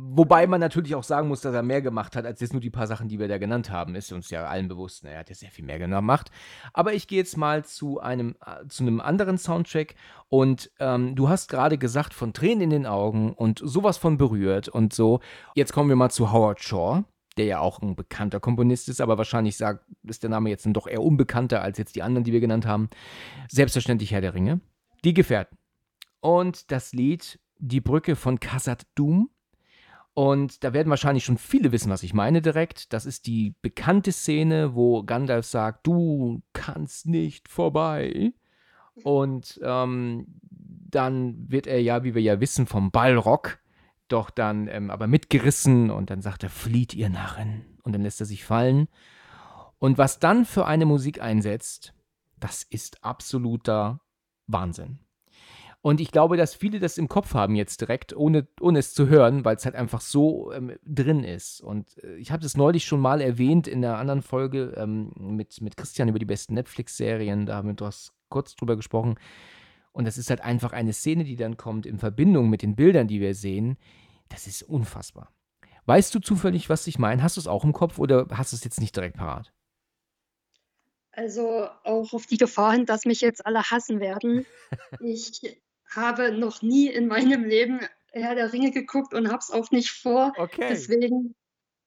Wobei 0.00 0.46
man 0.46 0.60
natürlich 0.60 0.94
auch 0.94 1.02
sagen 1.02 1.26
muss, 1.26 1.40
dass 1.40 1.52
er 1.52 1.64
mehr 1.64 1.82
gemacht 1.82 2.14
hat, 2.14 2.24
als 2.24 2.40
jetzt 2.40 2.52
nur 2.52 2.60
die 2.60 2.70
paar 2.70 2.86
Sachen, 2.86 3.08
die 3.08 3.18
wir 3.18 3.26
da 3.26 3.38
genannt 3.38 3.70
haben. 3.70 3.96
Ist 3.96 4.12
uns 4.12 4.30
ja 4.30 4.46
allen 4.46 4.68
bewusst. 4.68 5.02
Ne? 5.02 5.10
Er 5.10 5.18
hat 5.18 5.28
ja 5.28 5.34
sehr 5.34 5.50
viel 5.50 5.64
mehr 5.64 5.80
gemacht. 5.80 6.30
Aber 6.72 6.94
ich 6.94 7.08
gehe 7.08 7.18
jetzt 7.18 7.36
mal 7.36 7.64
zu 7.64 7.98
einem, 7.98 8.36
äh, 8.46 8.68
zu 8.68 8.84
einem 8.84 9.00
anderen 9.00 9.38
Soundtrack. 9.38 9.96
Und 10.28 10.70
ähm, 10.78 11.16
du 11.16 11.28
hast 11.28 11.48
gerade 11.48 11.78
gesagt, 11.78 12.14
von 12.14 12.32
Tränen 12.32 12.60
in 12.60 12.70
den 12.70 12.86
Augen 12.86 13.32
und 13.32 13.60
sowas 13.64 13.96
von 13.96 14.18
berührt 14.18 14.68
und 14.68 14.92
so. 14.92 15.18
Jetzt 15.56 15.72
kommen 15.72 15.88
wir 15.88 15.96
mal 15.96 16.10
zu 16.10 16.30
Howard 16.30 16.62
Shaw, 16.62 17.02
der 17.36 17.46
ja 17.46 17.58
auch 17.58 17.82
ein 17.82 17.96
bekannter 17.96 18.38
Komponist 18.38 18.88
ist, 18.88 19.00
aber 19.00 19.18
wahrscheinlich 19.18 19.56
sagt, 19.56 19.84
ist 20.04 20.22
der 20.22 20.30
Name 20.30 20.48
jetzt 20.48 20.68
doch 20.68 20.86
eher 20.86 21.02
unbekannter 21.02 21.60
als 21.60 21.76
jetzt 21.76 21.96
die 21.96 22.04
anderen, 22.04 22.22
die 22.22 22.32
wir 22.32 22.40
genannt 22.40 22.66
haben. 22.66 22.88
Selbstverständlich 23.48 24.12
Herr 24.12 24.20
der 24.20 24.34
Ringe. 24.34 24.60
Die 25.04 25.14
Gefährten. 25.14 25.58
Und 26.20 26.70
das 26.70 26.92
Lied 26.92 27.40
Die 27.58 27.80
Brücke 27.80 28.14
von 28.14 28.38
Khazad 28.38 28.86
Dum 28.94 29.30
und 30.18 30.64
da 30.64 30.72
werden 30.72 30.90
wahrscheinlich 30.90 31.24
schon 31.24 31.38
viele 31.38 31.70
wissen, 31.70 31.92
was 31.92 32.02
ich 32.02 32.12
meine 32.12 32.42
direkt. 32.42 32.92
Das 32.92 33.06
ist 33.06 33.28
die 33.28 33.54
bekannte 33.62 34.10
Szene, 34.10 34.74
wo 34.74 35.04
Gandalf 35.04 35.46
sagt, 35.46 35.86
du 35.86 36.42
kannst 36.52 37.06
nicht 37.06 37.48
vorbei. 37.48 38.32
Und 39.04 39.60
ähm, 39.62 40.26
dann 40.50 41.48
wird 41.48 41.68
er 41.68 41.80
ja, 41.80 42.02
wie 42.02 42.16
wir 42.16 42.22
ja 42.22 42.40
wissen, 42.40 42.66
vom 42.66 42.90
Ballrock 42.90 43.60
doch 44.08 44.30
dann 44.30 44.66
ähm, 44.66 44.90
aber 44.90 45.06
mitgerissen 45.06 45.88
und 45.88 46.10
dann 46.10 46.20
sagt 46.20 46.42
er, 46.42 46.50
flieht 46.50 46.94
ihr 46.94 47.10
Narren. 47.10 47.78
Und 47.84 47.92
dann 47.92 48.02
lässt 48.02 48.18
er 48.18 48.26
sich 48.26 48.44
fallen. 48.44 48.88
Und 49.78 49.98
was 49.98 50.18
dann 50.18 50.44
für 50.44 50.66
eine 50.66 50.84
Musik 50.84 51.22
einsetzt, 51.22 51.94
das 52.40 52.64
ist 52.64 53.04
absoluter 53.04 54.00
Wahnsinn. 54.48 54.98
Und 55.80 56.00
ich 56.00 56.10
glaube, 56.10 56.36
dass 56.36 56.54
viele 56.54 56.80
das 56.80 56.98
im 56.98 57.08
Kopf 57.08 57.34
haben 57.34 57.54
jetzt 57.54 57.80
direkt, 57.80 58.14
ohne, 58.16 58.48
ohne 58.60 58.80
es 58.80 58.94
zu 58.94 59.08
hören, 59.08 59.44
weil 59.44 59.56
es 59.56 59.64
halt 59.64 59.76
einfach 59.76 60.00
so 60.00 60.52
ähm, 60.52 60.72
drin 60.84 61.22
ist. 61.22 61.60
Und 61.60 62.02
äh, 62.02 62.16
ich 62.16 62.32
habe 62.32 62.42
das 62.42 62.56
neulich 62.56 62.84
schon 62.84 63.00
mal 63.00 63.20
erwähnt 63.20 63.68
in 63.68 63.84
einer 63.84 63.96
anderen 63.96 64.22
Folge 64.22 64.74
ähm, 64.76 65.12
mit, 65.16 65.60
mit 65.60 65.76
Christian 65.76 66.08
über 66.08 66.18
die 66.18 66.24
besten 66.24 66.54
Netflix-Serien. 66.54 67.46
Da 67.46 67.56
haben 67.56 67.68
wir 67.68 67.72
etwas 67.74 68.12
kurz 68.28 68.56
drüber 68.56 68.74
gesprochen. 68.74 69.18
Und 69.92 70.04
das 70.04 70.18
ist 70.18 70.30
halt 70.30 70.40
einfach 70.40 70.72
eine 70.72 70.92
Szene, 70.92 71.24
die 71.24 71.36
dann 71.36 71.56
kommt 71.56 71.86
in 71.86 71.98
Verbindung 71.98 72.50
mit 72.50 72.62
den 72.62 72.74
Bildern, 72.74 73.06
die 73.06 73.20
wir 73.20 73.34
sehen. 73.34 73.76
Das 74.28 74.46
ist 74.46 74.62
unfassbar. 74.62 75.32
Weißt 75.86 76.14
du 76.14 76.18
zufällig, 76.18 76.68
was 76.68 76.86
ich 76.86 76.98
meine? 76.98 77.22
Hast 77.22 77.36
du 77.36 77.40
es 77.40 77.46
auch 77.46 77.64
im 77.64 77.72
Kopf 77.72 77.98
oder 77.98 78.26
hast 78.30 78.52
du 78.52 78.56
es 78.56 78.64
jetzt 78.64 78.80
nicht 78.80 78.94
direkt 78.94 79.16
parat? 79.16 79.52
Also 81.12 81.68
auch 81.82 82.12
auf 82.12 82.26
die 82.26 82.36
Gefahr 82.36 82.72
hin, 82.72 82.84
dass 82.84 83.06
mich 83.06 83.20
jetzt 83.20 83.46
alle 83.46 83.62
hassen 83.62 84.00
werden. 84.00 84.44
Ich 85.00 85.40
habe 85.90 86.32
noch 86.32 86.62
nie 86.62 86.88
in 86.88 87.06
meinem 87.06 87.44
Leben 87.44 87.80
Herr 88.12 88.34
der 88.34 88.52
Ringe 88.52 88.70
geguckt 88.70 89.14
und 89.14 89.28
habe 89.28 89.38
es 89.38 89.50
auch 89.50 89.70
nicht 89.70 89.90
vor. 89.90 90.32
Okay. 90.36 90.66
Deswegen 90.70 91.34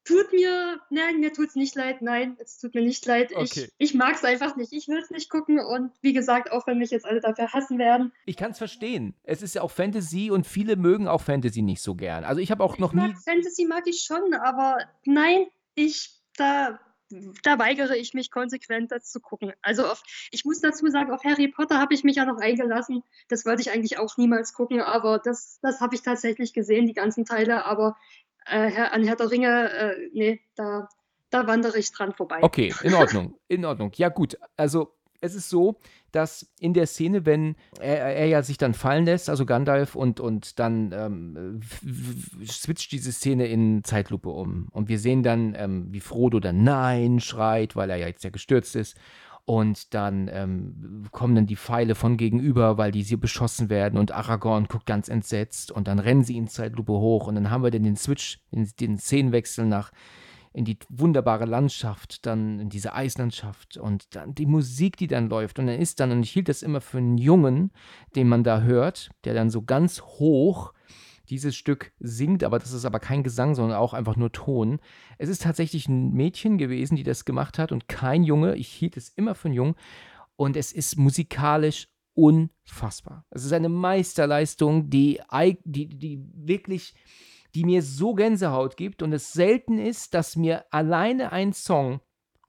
tut 0.04 0.32
mir, 0.34 0.80
nein, 0.90 1.20
mir 1.20 1.32
tut 1.34 1.50
es 1.50 1.56
nicht 1.56 1.76
leid, 1.76 2.02
nein, 2.02 2.38
es 2.40 2.58
tut 2.58 2.74
mir 2.74 2.82
nicht 2.82 3.06
leid. 3.06 3.32
Okay. 3.36 3.44
Ich, 3.44 3.74
ich 3.78 3.94
mag 3.94 4.16
es 4.16 4.24
einfach 4.24 4.56
nicht. 4.56 4.74
Ich 4.74 4.88
will 4.88 5.00
es 5.00 5.10
nicht 5.10 5.30
gucken 5.30 5.60
und 5.60 5.92
wie 6.02 6.14
gesagt, 6.14 6.52
auch 6.52 6.66
wenn 6.68 6.78
mich 6.78 6.92
jetzt 6.92 7.06
alle 7.06 7.22
dafür 7.22 7.52
hassen 7.54 7.78
werden. 7.78 8.12
Ich 8.26 8.38
kann 8.38 8.52
es 8.52 8.58
verstehen. 8.58 9.16
Es 9.24 9.42
ist 9.42 9.56
ja 9.56 9.62
auch 9.62 9.72
Fantasy 9.72 10.32
und 10.32 10.48
viele 10.48 10.76
mögen 10.76 11.08
auch 11.08 11.22
Fantasy 11.22 11.62
nicht 11.62 11.82
so 11.82 11.96
gern. 11.96 12.24
Also 12.24 12.42
ich 12.42 12.52
habe 12.52 12.64
auch 12.64 12.76
ich 12.76 12.80
noch 12.80 12.94
nie. 12.94 13.14
Fantasy 13.26 13.66
mag 13.66 13.84
ich 13.86 14.02
schon, 14.02 14.34
aber 14.34 14.78
nein, 15.06 15.48
ich 15.76 16.22
da 16.38 16.80
da 17.44 17.60
weigere 17.60 17.96
ich 17.96 18.14
mich 18.14 18.32
konsequent, 18.32 18.92
das 18.92 19.12
zu 19.12 19.20
gucken. 19.20 19.54
Also 19.62 19.86
auf, 19.86 20.04
ich 20.32 20.46
muss 20.46 20.62
dazu 20.62 20.88
sagen, 20.88 21.12
auf 21.12 21.24
Harry 21.24 21.48
Potter 21.48 21.80
habe 21.80 21.94
ich 21.94 22.04
mich 22.04 22.16
ja 22.16 22.26
noch 22.26 22.40
eingelassen. 22.40 23.04
Das 23.28 23.46
wollte 23.46 23.62
ich 23.62 23.72
eigentlich 23.72 23.98
auch 23.98 24.18
niemals 24.18 24.54
gucken, 24.54 24.82
aber 24.82 25.20
das, 25.20 25.60
das 25.62 25.82
habe 25.82 25.96
ich 25.96 26.02
tatsächlich 26.02 26.54
gesehen, 26.54 26.88
die 26.88 26.94
ganzen 26.94 27.26
Teile. 27.26 27.66
Aber 27.66 27.98
äh, 28.46 28.82
an 28.82 29.04
Herr 29.04 29.16
der 29.16 29.32
Ringe, 29.32 29.72
äh, 29.72 30.10
nee, 30.14 30.42
da, 30.56 30.90
da 31.30 31.48
wandere 31.48 31.78
ich 31.78 31.92
dran 31.92 32.14
vorbei. 32.14 32.40
Okay, 32.42 32.74
in 32.84 32.94
Ordnung, 32.94 33.38
in 33.48 33.66
Ordnung. 33.66 33.92
Ja 33.96 34.10
gut, 34.10 34.38
also 34.58 34.94
es 35.22 35.36
ist 35.36 35.50
so, 35.50 35.78
dass 36.12 36.52
in 36.60 36.74
der 36.74 36.88
Szene, 36.88 37.26
wenn 37.26 37.56
er, 37.80 38.16
er 38.16 38.26
ja 38.26 38.44
sich 38.44 38.58
dann 38.58 38.74
fallen 38.74 39.06
lässt, 39.06 39.30
also 39.30 39.46
Gandalf, 39.46 39.96
und, 39.96 40.20
und 40.20 40.60
dann 40.60 40.92
ähm, 40.92 41.62
switcht 42.46 42.92
diese 42.92 43.12
Szene 43.12 43.46
in 43.46 43.84
Zeitlupe 43.84 44.30
um. 44.30 44.68
Und 44.72 44.90
wir 44.90 45.00
sehen 45.00 45.24
dann, 45.24 45.56
ähm, 45.56 45.88
wie 45.92 46.02
Frodo 46.02 46.40
dann 46.40 46.64
Nein 46.64 47.20
schreit, 47.20 47.76
weil 47.76 47.90
er 47.90 47.98
ja 47.98 48.08
jetzt 48.08 48.24
ja 48.24 48.32
gestürzt 48.32 48.76
ist. 48.76 48.98
Und 49.46 49.94
dann 49.94 50.30
ähm, 50.32 51.08
kommen 51.12 51.36
dann 51.36 51.48
die 51.48 51.56
Pfeile 51.56 51.96
von 51.96 52.18
gegenüber, 52.18 52.78
weil 52.78 52.92
die 52.92 53.04
sie 53.04 53.16
beschossen 53.16 53.70
werden. 53.70 53.98
Und 53.98 54.12
Aragorn 54.12 54.66
guckt 54.66 54.86
ganz 54.86 55.08
entsetzt. 55.08 55.72
Und 55.72 55.88
dann 55.88 56.00
rennen 56.00 56.24
sie 56.24 56.38
in 56.38 56.48
Zeitlupe 56.48 56.94
hoch. 56.94 57.28
Und 57.28 57.36
dann 57.36 57.50
haben 57.50 57.64
wir 57.64 57.72
dann 57.72 57.84
den 57.84 57.96
Switch, 57.96 58.40
den, 58.52 58.70
den 58.80 58.98
Szenenwechsel 58.98 59.66
nach 59.66 59.92
in 60.54 60.66
die 60.66 60.78
wunderbare 60.90 61.46
Landschaft, 61.46 62.26
dann 62.26 62.60
in 62.60 62.70
diese 62.70 62.94
Eislandschaft 62.94 63.78
und 63.78 64.16
dann 64.16 64.36
die 64.36 64.46
Musik, 64.46 64.98
die 64.98 65.08
dann 65.08 65.30
läuft. 65.30 65.60
Und 65.60 65.68
er 65.68 65.80
ist 65.80 66.00
dann, 66.00 66.12
und 66.12 66.24
ich 66.24 66.32
hielt 66.32 66.50
das 66.50 66.62
immer 66.62 66.82
für 66.82 66.98
einen 66.98 67.18
Jungen, 67.18 67.72
den 68.16 68.28
man 68.28 68.44
da 68.44 68.62
hört, 68.62 69.12
der 69.24 69.34
dann 69.34 69.50
so 69.50 69.62
ganz 69.62 70.02
hoch 70.02 70.74
dieses 71.30 71.56
Stück 71.56 71.94
singt, 72.00 72.44
aber 72.44 72.60
das 72.60 72.74
ist 72.74 72.84
aber 72.84 73.00
kein 73.00 73.24
Gesang, 73.24 73.56
sondern 73.56 73.78
auch 73.78 73.94
einfach 73.94 74.18
nur 74.18 74.34
Ton. 74.34 74.80
Es 75.18 75.30
ist 75.30 75.44
tatsächlich 75.44 75.88
ein 75.88 76.12
Mädchen 76.12 76.58
gewesen, 76.58 76.98
die 76.98 77.04
das 77.04 77.24
gemacht 77.24 77.58
hat 77.58 77.72
und 77.72 77.88
kein 77.88 78.24
Junge. 78.24 78.56
Ich 78.56 78.68
hielt 78.68 78.98
es 78.98 79.10
immer 79.10 79.36
für 79.36 79.48
einen 79.48 79.56
Jungen. 79.56 79.76
und 80.36 80.58
es 80.58 80.74
ist 80.74 80.98
musikalisch 80.98 81.88
unfassbar. 82.14 83.26
Es 83.30 83.46
ist 83.46 83.54
eine 83.54 83.70
Meisterleistung, 83.70 84.90
die, 84.90 85.22
die, 85.64 85.88
die 85.88 86.20
wirklich, 86.34 86.96
die 87.56 87.66
mir 87.66 87.82
so 87.82 88.14
Gänsehaut 88.14 88.78
gibt 88.78 89.02
und 89.02 89.14
es 89.14 89.34
selten 89.34 89.78
ist, 89.78 90.14
dass 90.14 90.36
mir 90.36 90.66
alleine 90.72 91.32
ein 91.32 91.54
Song, 91.54 92.02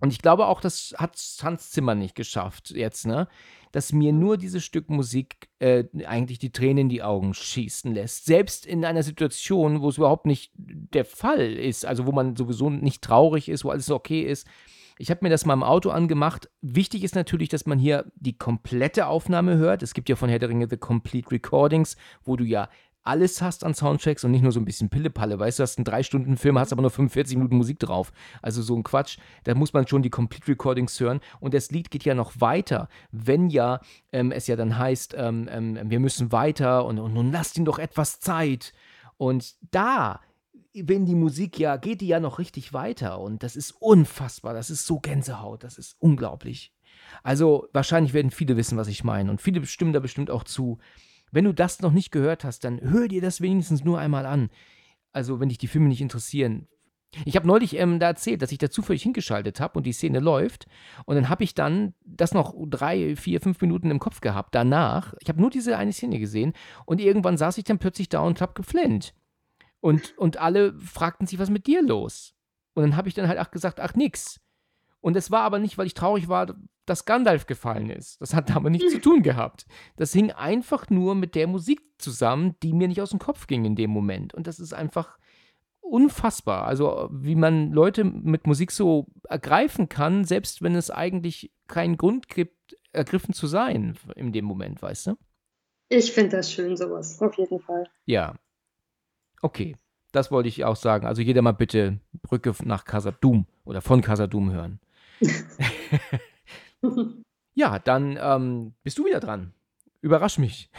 und 0.02 0.12
ich 0.12 0.20
glaube 0.20 0.46
auch, 0.46 0.60
das 0.60 0.94
hat 0.98 1.16
Hans 1.44 1.70
Zimmer 1.70 1.94
nicht 1.94 2.16
geschafft 2.16 2.70
jetzt, 2.70 3.06
ne? 3.06 3.28
Dass 3.70 3.92
mir 3.92 4.12
nur 4.12 4.36
dieses 4.36 4.64
Stück 4.64 4.90
Musik 4.90 5.48
äh, 5.60 5.84
eigentlich 6.04 6.40
die 6.40 6.50
Tränen 6.50 6.78
in 6.78 6.88
die 6.88 7.04
Augen 7.04 7.34
schießen 7.34 7.94
lässt. 7.94 8.24
Selbst 8.24 8.66
in 8.66 8.84
einer 8.84 9.04
Situation, 9.04 9.80
wo 9.80 9.88
es 9.88 9.98
überhaupt 9.98 10.26
nicht 10.26 10.50
der 10.56 11.04
Fall 11.04 11.52
ist, 11.52 11.86
also 11.86 12.04
wo 12.04 12.10
man 12.10 12.34
sowieso 12.34 12.68
nicht 12.68 13.00
traurig 13.00 13.48
ist, 13.48 13.64
wo 13.64 13.70
alles 13.70 13.90
okay 13.90 14.22
ist, 14.22 14.48
ich 14.98 15.10
habe 15.10 15.20
mir 15.22 15.30
das 15.30 15.46
mal 15.46 15.54
im 15.54 15.62
Auto 15.62 15.90
angemacht. 15.90 16.50
Wichtig 16.60 17.04
ist 17.04 17.14
natürlich, 17.14 17.48
dass 17.48 17.66
man 17.66 17.78
hier 17.78 18.10
die 18.16 18.36
komplette 18.36 19.06
Aufnahme 19.06 19.56
hört. 19.56 19.82
Es 19.82 19.94
gibt 19.94 20.08
ja 20.08 20.16
von 20.16 20.28
Herr 20.28 20.38
der 20.38 20.48
Ringe 20.48 20.66
The 20.68 20.76
Complete 20.76 21.30
Recordings, 21.30 21.96
wo 22.24 22.36
du 22.36 22.44
ja 22.44 22.68
alles 23.04 23.42
hast 23.42 23.64
an 23.64 23.74
Soundtracks 23.74 24.24
und 24.24 24.30
nicht 24.30 24.42
nur 24.42 24.52
so 24.52 24.60
ein 24.60 24.64
bisschen 24.64 24.88
Pillepalle. 24.88 25.38
Weißt 25.38 25.58
du, 25.58 25.62
hast 25.62 25.78
einen 25.78 25.84
drei 25.84 26.02
Stunden 26.02 26.36
Film, 26.36 26.58
hast 26.58 26.72
aber 26.72 26.82
nur 26.82 26.90
45 26.90 27.36
Minuten 27.36 27.56
Musik 27.56 27.78
drauf. 27.78 28.12
Also 28.42 28.62
so 28.62 28.76
ein 28.76 28.82
Quatsch. 28.82 29.18
Da 29.44 29.54
muss 29.54 29.72
man 29.72 29.86
schon 29.86 30.02
die 30.02 30.10
Complete 30.10 30.48
Recordings 30.48 30.98
hören. 31.00 31.20
Und 31.40 31.54
das 31.54 31.70
Lied 31.70 31.90
geht 31.90 32.04
ja 32.04 32.14
noch 32.14 32.40
weiter, 32.40 32.88
wenn 33.10 33.50
ja 33.50 33.80
ähm, 34.12 34.30
es 34.32 34.46
ja 34.46 34.56
dann 34.56 34.78
heißt, 34.78 35.14
ähm, 35.16 35.48
ähm, 35.50 35.78
wir 35.90 36.00
müssen 36.00 36.32
weiter 36.32 36.84
und, 36.84 36.98
und 36.98 37.14
nun 37.14 37.32
lasst 37.32 37.58
ihn 37.58 37.64
doch 37.64 37.78
etwas 37.78 38.20
Zeit. 38.20 38.72
Und 39.16 39.54
da 39.70 40.20
wenn 40.74 41.04
die 41.04 41.14
Musik 41.14 41.58
ja, 41.58 41.76
geht 41.76 42.00
die 42.00 42.06
ja 42.06 42.18
noch 42.18 42.38
richtig 42.38 42.72
weiter 42.72 43.20
und 43.20 43.42
das 43.42 43.56
ist 43.56 43.72
unfassbar, 43.72 44.54
das 44.54 44.70
ist 44.70 44.86
so 44.86 45.00
Gänsehaut, 45.00 45.64
das 45.64 45.76
ist 45.76 45.96
unglaublich. 45.98 46.72
Also 47.22 47.68
wahrscheinlich 47.72 48.14
werden 48.14 48.30
viele 48.30 48.56
wissen, 48.56 48.78
was 48.78 48.88
ich 48.88 49.04
meine 49.04 49.30
und 49.30 49.42
viele 49.42 49.64
stimmen 49.66 49.92
da 49.92 50.00
bestimmt 50.00 50.30
auch 50.30 50.44
zu. 50.44 50.78
Wenn 51.32 51.44
du 51.44 51.52
das 51.52 51.80
noch 51.80 51.92
nicht 51.92 52.12
gehört 52.12 52.44
hast, 52.44 52.62
dann 52.64 52.80
hör 52.80 53.08
dir 53.08 53.20
das 53.20 53.40
wenigstens 53.40 53.82
nur 53.82 53.98
einmal 53.98 54.26
an. 54.26 54.50
Also 55.12 55.40
wenn 55.40 55.48
dich 55.48 55.58
die 55.58 55.66
Filme 55.66 55.88
nicht 55.88 56.00
interessieren. 56.00 56.68
Ich 57.24 57.36
habe 57.36 57.46
neulich 57.46 57.76
ähm, 57.76 57.98
da 57.98 58.06
erzählt, 58.06 58.40
dass 58.40 58.52
ich 58.52 58.58
da 58.58 58.70
zufällig 58.70 59.02
hingeschaltet 59.02 59.60
habe 59.60 59.78
und 59.78 59.84
die 59.84 59.92
Szene 59.92 60.20
läuft. 60.20 60.66
Und 61.04 61.16
dann 61.16 61.28
habe 61.28 61.44
ich 61.44 61.54
dann 61.54 61.94
das 62.04 62.32
noch 62.32 62.54
drei, 62.68 63.16
vier, 63.16 63.40
fünf 63.40 63.60
Minuten 63.60 63.90
im 63.90 63.98
Kopf 63.98 64.20
gehabt. 64.20 64.54
Danach, 64.54 65.14
ich 65.20 65.28
habe 65.28 65.40
nur 65.40 65.50
diese 65.50 65.76
eine 65.76 65.92
Szene 65.92 66.18
gesehen 66.18 66.54
und 66.86 67.00
irgendwann 67.00 67.36
saß 67.36 67.58
ich 67.58 67.64
dann 67.64 67.78
plötzlich 67.78 68.08
da 68.08 68.20
und 68.20 68.40
habe 68.40 68.54
geflennt. 68.54 69.14
Und, 69.80 70.16
und 70.16 70.38
alle 70.38 70.78
fragten 70.78 71.26
sich, 71.26 71.38
was 71.38 71.50
mit 71.50 71.66
dir 71.66 71.82
los? 71.82 72.34
Und 72.74 72.82
dann 72.82 72.96
habe 72.96 73.08
ich 73.08 73.14
dann 73.14 73.28
halt 73.28 73.38
auch 73.38 73.50
gesagt, 73.50 73.80
ach 73.80 73.94
nix. 73.94 74.40
Und 75.00 75.16
es 75.16 75.30
war 75.30 75.42
aber 75.42 75.58
nicht, 75.58 75.76
weil 75.76 75.86
ich 75.86 75.94
traurig 75.94 76.28
war, 76.28 76.54
dass 76.86 77.04
Gandalf 77.04 77.46
gefallen 77.46 77.90
ist. 77.90 78.20
Das 78.20 78.34
hat 78.34 78.50
damit 78.50 78.72
nichts 78.72 78.92
zu 78.92 79.00
tun 79.00 79.22
gehabt. 79.22 79.66
Das 79.96 80.12
hing 80.12 80.30
einfach 80.30 80.90
nur 80.90 81.14
mit 81.14 81.34
der 81.34 81.46
Musik 81.46 81.80
zusammen, 81.98 82.56
die 82.62 82.72
mir 82.72 82.88
nicht 82.88 83.00
aus 83.00 83.10
dem 83.10 83.18
Kopf 83.18 83.46
ging 83.46 83.64
in 83.64 83.76
dem 83.76 83.90
Moment. 83.90 84.34
Und 84.34 84.46
das 84.46 84.58
ist 84.58 84.72
einfach 84.72 85.18
unfassbar. 85.80 86.64
Also, 86.64 87.08
wie 87.12 87.36
man 87.36 87.72
Leute 87.72 88.04
mit 88.04 88.46
Musik 88.46 88.72
so 88.72 89.06
ergreifen 89.28 89.88
kann, 89.88 90.24
selbst 90.24 90.62
wenn 90.62 90.74
es 90.74 90.90
eigentlich 90.90 91.52
keinen 91.68 91.96
Grund 91.96 92.28
gibt, 92.28 92.76
ergriffen 92.92 93.34
zu 93.34 93.46
sein 93.46 93.96
in 94.16 94.32
dem 94.32 94.44
Moment, 94.44 94.82
weißt 94.82 95.08
du? 95.08 95.16
Ich 95.88 96.12
finde 96.12 96.36
das 96.36 96.52
schön, 96.52 96.76
sowas, 96.76 97.20
auf 97.20 97.36
jeden 97.36 97.60
Fall. 97.60 97.86
Ja, 98.06 98.34
Okay, 99.42 99.76
das 100.12 100.30
wollte 100.30 100.48
ich 100.48 100.64
auch 100.64 100.76
sagen. 100.76 101.04
Also 101.04 101.20
jeder 101.20 101.42
mal 101.42 101.52
bitte 101.52 101.98
Brücke 102.22 102.54
nach 102.64 102.84
Casadum 102.84 103.46
oder 103.64 103.82
von 103.82 104.00
Casadum 104.00 104.52
hören. 104.52 104.80
ja, 107.54 107.78
dann 107.78 108.18
ähm, 108.20 108.74
bist 108.82 108.98
du 108.98 109.04
wieder 109.04 109.20
dran. 109.20 109.52
Überrasch 110.00 110.38
mich. 110.38 110.70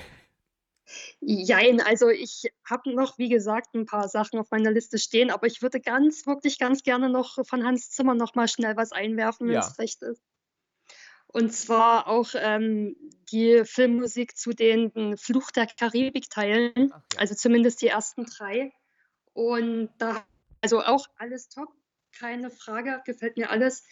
Jein, 1.21 1.81
also 1.81 2.09
ich 2.09 2.51
habe 2.65 2.93
noch, 2.93 3.17
wie 3.17 3.29
gesagt, 3.29 3.73
ein 3.73 3.85
paar 3.85 4.09
Sachen 4.09 4.39
auf 4.39 4.51
meiner 4.51 4.71
Liste 4.71 4.97
stehen, 4.97 5.31
aber 5.31 5.47
ich 5.47 5.61
würde 5.61 5.79
ganz, 5.79 6.27
wirklich 6.27 6.59
ganz 6.59 6.83
gerne 6.83 7.09
noch 7.09 7.45
von 7.45 7.65
Hans 7.65 7.89
Zimmer 7.89 8.15
noch 8.15 8.35
mal 8.35 8.47
schnell 8.47 8.75
was 8.75 8.91
einwerfen, 8.91 9.47
wenn 9.47 9.57
es 9.57 9.79
recht 9.79 10.01
ist. 10.03 10.21
Und 11.27 11.51
zwar 11.51 12.07
auch 12.07 12.29
ähm, 12.35 12.95
die 13.31 13.63
Filmmusik 13.65 14.37
zu 14.37 14.51
den 14.51 15.17
Fluch 15.17 15.49
der 15.49 15.65
Karibik-Teilen, 15.65 16.73
ja. 16.75 17.03
also 17.17 17.33
zumindest 17.33 17.81
die 17.81 17.87
ersten 17.87 18.25
drei. 18.25 18.71
Und 19.33 19.89
da, 19.97 20.23
also 20.61 20.83
auch 20.83 21.07
alles 21.17 21.49
top, 21.49 21.69
keine 22.19 22.51
Frage, 22.51 23.01
gefällt 23.05 23.37
mir 23.37 23.49
alles. 23.49 23.83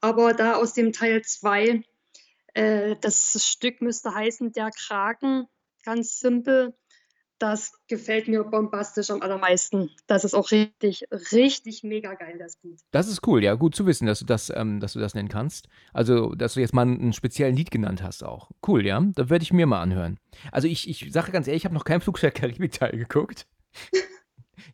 Aber 0.00 0.32
da 0.34 0.54
aus 0.54 0.72
dem 0.72 0.92
Teil 0.92 1.22
2, 1.22 1.82
äh, 2.54 2.96
das 3.00 3.36
Stück 3.46 3.80
müsste 3.80 4.14
heißen 4.14 4.52
Der 4.52 4.70
Kragen, 4.70 5.46
ganz 5.84 6.18
simpel. 6.20 6.74
Das 7.38 7.72
gefällt 7.88 8.28
mir 8.28 8.44
bombastisch 8.44 9.10
am 9.10 9.22
allermeisten. 9.22 9.90
Das 10.06 10.24
ist 10.24 10.34
auch 10.34 10.50
richtig, 10.50 11.04
richtig 11.32 11.82
mega 11.82 12.12
geil, 12.12 12.36
das 12.38 12.58
Lied. 12.62 12.78
Das 12.90 13.08
ist 13.08 13.26
cool, 13.26 13.42
ja, 13.42 13.54
gut 13.54 13.74
zu 13.74 13.86
wissen, 13.86 14.04
dass 14.06 14.18
du 14.18 14.26
das, 14.26 14.52
ähm, 14.54 14.78
dass 14.78 14.92
du 14.92 14.98
das 14.98 15.14
nennen 15.14 15.30
kannst. 15.30 15.66
Also, 15.94 16.34
dass 16.34 16.52
du 16.52 16.60
jetzt 16.60 16.74
mal 16.74 16.82
einen 16.82 17.14
speziellen 17.14 17.56
Lied 17.56 17.70
genannt 17.70 18.02
hast 18.02 18.24
auch. 18.24 18.50
Cool, 18.66 18.84
ja. 18.84 19.00
Da 19.14 19.30
werde 19.30 19.42
ich 19.42 19.54
mir 19.54 19.66
mal 19.66 19.80
anhören. 19.80 20.18
Also 20.52 20.68
ich, 20.68 20.86
ich 20.86 21.10
sage 21.10 21.32
ganz 21.32 21.46
ehrlich, 21.46 21.62
ich 21.62 21.64
habe 21.64 21.74
noch 21.74 21.84
keinen 21.84 22.02
Flug 22.02 22.20
der 22.20 22.30
Karibik-Teil 22.30 22.98
geguckt. 22.98 23.46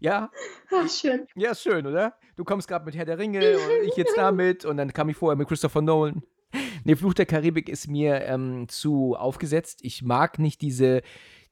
Ja. 0.01 0.31
Ach, 0.73 0.89
schön. 0.89 1.27
Ja, 1.35 1.55
schön, 1.55 1.87
oder? 1.87 2.15
Du 2.37 2.45
kommst 2.45 2.69
gerade 2.69 2.85
mit 2.85 2.97
Herr 2.97 3.05
der 3.05 3.19
Ringe 3.19 3.57
und 3.57 3.89
ich 3.89 3.97
jetzt 3.97 4.17
damit 4.17 4.65
und 4.65 4.77
dann 4.77 4.93
kam 4.93 5.09
ich 5.09 5.17
vorher 5.17 5.37
mit 5.37 5.49
Christopher 5.49 5.83
Nolan. 5.83 6.23
Nee, 6.85 6.97
Fluch 6.97 7.15
der 7.15 7.27
Karibik 7.27 7.69
ist 7.69 7.89
mir 7.89 8.23
ähm, 8.23 8.69
zu 8.69 9.17
aufgesetzt. 9.17 9.81
Ich 9.83 10.03
mag 10.03 10.39
nicht 10.39 10.63
diese 10.63 11.03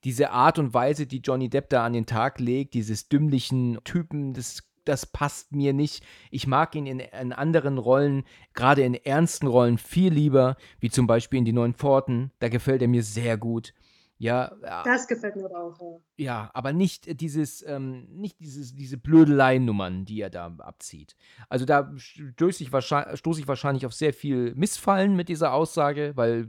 diese 0.05 0.31
Art 0.31 0.59
und 0.59 0.75
Weise, 0.75 1.07
die 1.07 1.21
Johnny 1.21 1.49
Depp 1.49 1.71
da 1.71 1.85
an 1.85 1.95
den 1.95 2.07
Tag 2.07 2.39
legt, 2.39 2.75
dieses 2.75 3.09
dümmlichen 3.09 3.79
Typen, 3.85 4.35
das, 4.35 4.63
das 4.85 5.07
passt 5.07 5.53
mir 5.53 5.73
nicht. 5.73 6.05
Ich 6.31 6.47
mag 6.47 6.75
ihn 6.75 6.87
in, 6.87 7.01
in 7.01 7.33
anderen 7.33 7.79
Rollen, 7.79 8.25
gerade 8.53 8.83
in 8.83 8.95
ernsten 8.95 9.47
Rollen, 9.47 9.79
viel 9.79 10.13
lieber, 10.13 10.57
wie 10.79 10.91
zum 10.91 11.07
Beispiel 11.07 11.39
in 11.39 11.47
Die 11.47 11.55
Neuen 11.55 11.75
Pforten. 11.75 12.33
Da 12.39 12.51
gefällt 12.51 12.83
er 12.83 12.89
mir 12.89 13.03
sehr 13.03 13.39
gut. 13.39 13.73
Ja, 14.19 14.55
das 14.85 15.09
gefällt 15.09 15.37
mir 15.37 15.51
auch. 15.51 15.79
Ja, 16.17 16.25
ja 16.25 16.51
aber 16.55 16.73
nicht 16.73 17.21
dieses, 17.21 17.65
ähm, 17.67 18.07
nicht 18.11 18.39
dieses, 18.41 18.75
diese 18.75 18.97
Blödeleinummern, 18.97 20.05
die 20.05 20.21
er 20.21 20.31
da 20.31 20.55
abzieht. 20.59 21.17
Also 21.49 21.65
da 21.65 21.93
stoße 21.97 22.63
ich, 22.63 22.69
stoß 22.71 23.39
ich 23.39 23.49
wahrscheinlich 23.49 23.87
auf 23.87 23.93
sehr 23.93 24.13
viel 24.13 24.55
Missfallen 24.55 25.17
mit 25.17 25.29
dieser 25.29 25.53
Aussage, 25.53 26.13
weil 26.15 26.49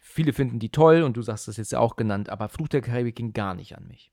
viele 0.00 0.32
finden 0.32 0.58
die 0.58 0.70
toll 0.70 1.02
und 1.02 1.16
du 1.16 1.22
sagst 1.22 1.48
das 1.48 1.58
jetzt 1.58 1.72
ja 1.72 1.80
auch 1.80 1.96
genannt, 1.96 2.30
aber 2.30 2.48
Fluch 2.48 2.68
der 2.68 2.80
Karibik 2.80 3.16
ging 3.16 3.32
gar 3.32 3.54
nicht 3.54 3.76
an 3.76 3.86
mich. 3.86 4.10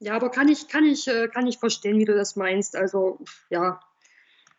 Ja, 0.00 0.16
aber 0.16 0.30
kann 0.30 0.48
ich, 0.48 0.66
kann 0.68 0.84
ich, 0.84 1.06
äh, 1.08 1.28
kann 1.28 1.46
ich 1.46 1.58
verstehen, 1.58 1.98
wie 1.98 2.06
du 2.06 2.14
das 2.14 2.34
meinst. 2.34 2.74
Also, 2.74 3.20
ja, 3.50 3.80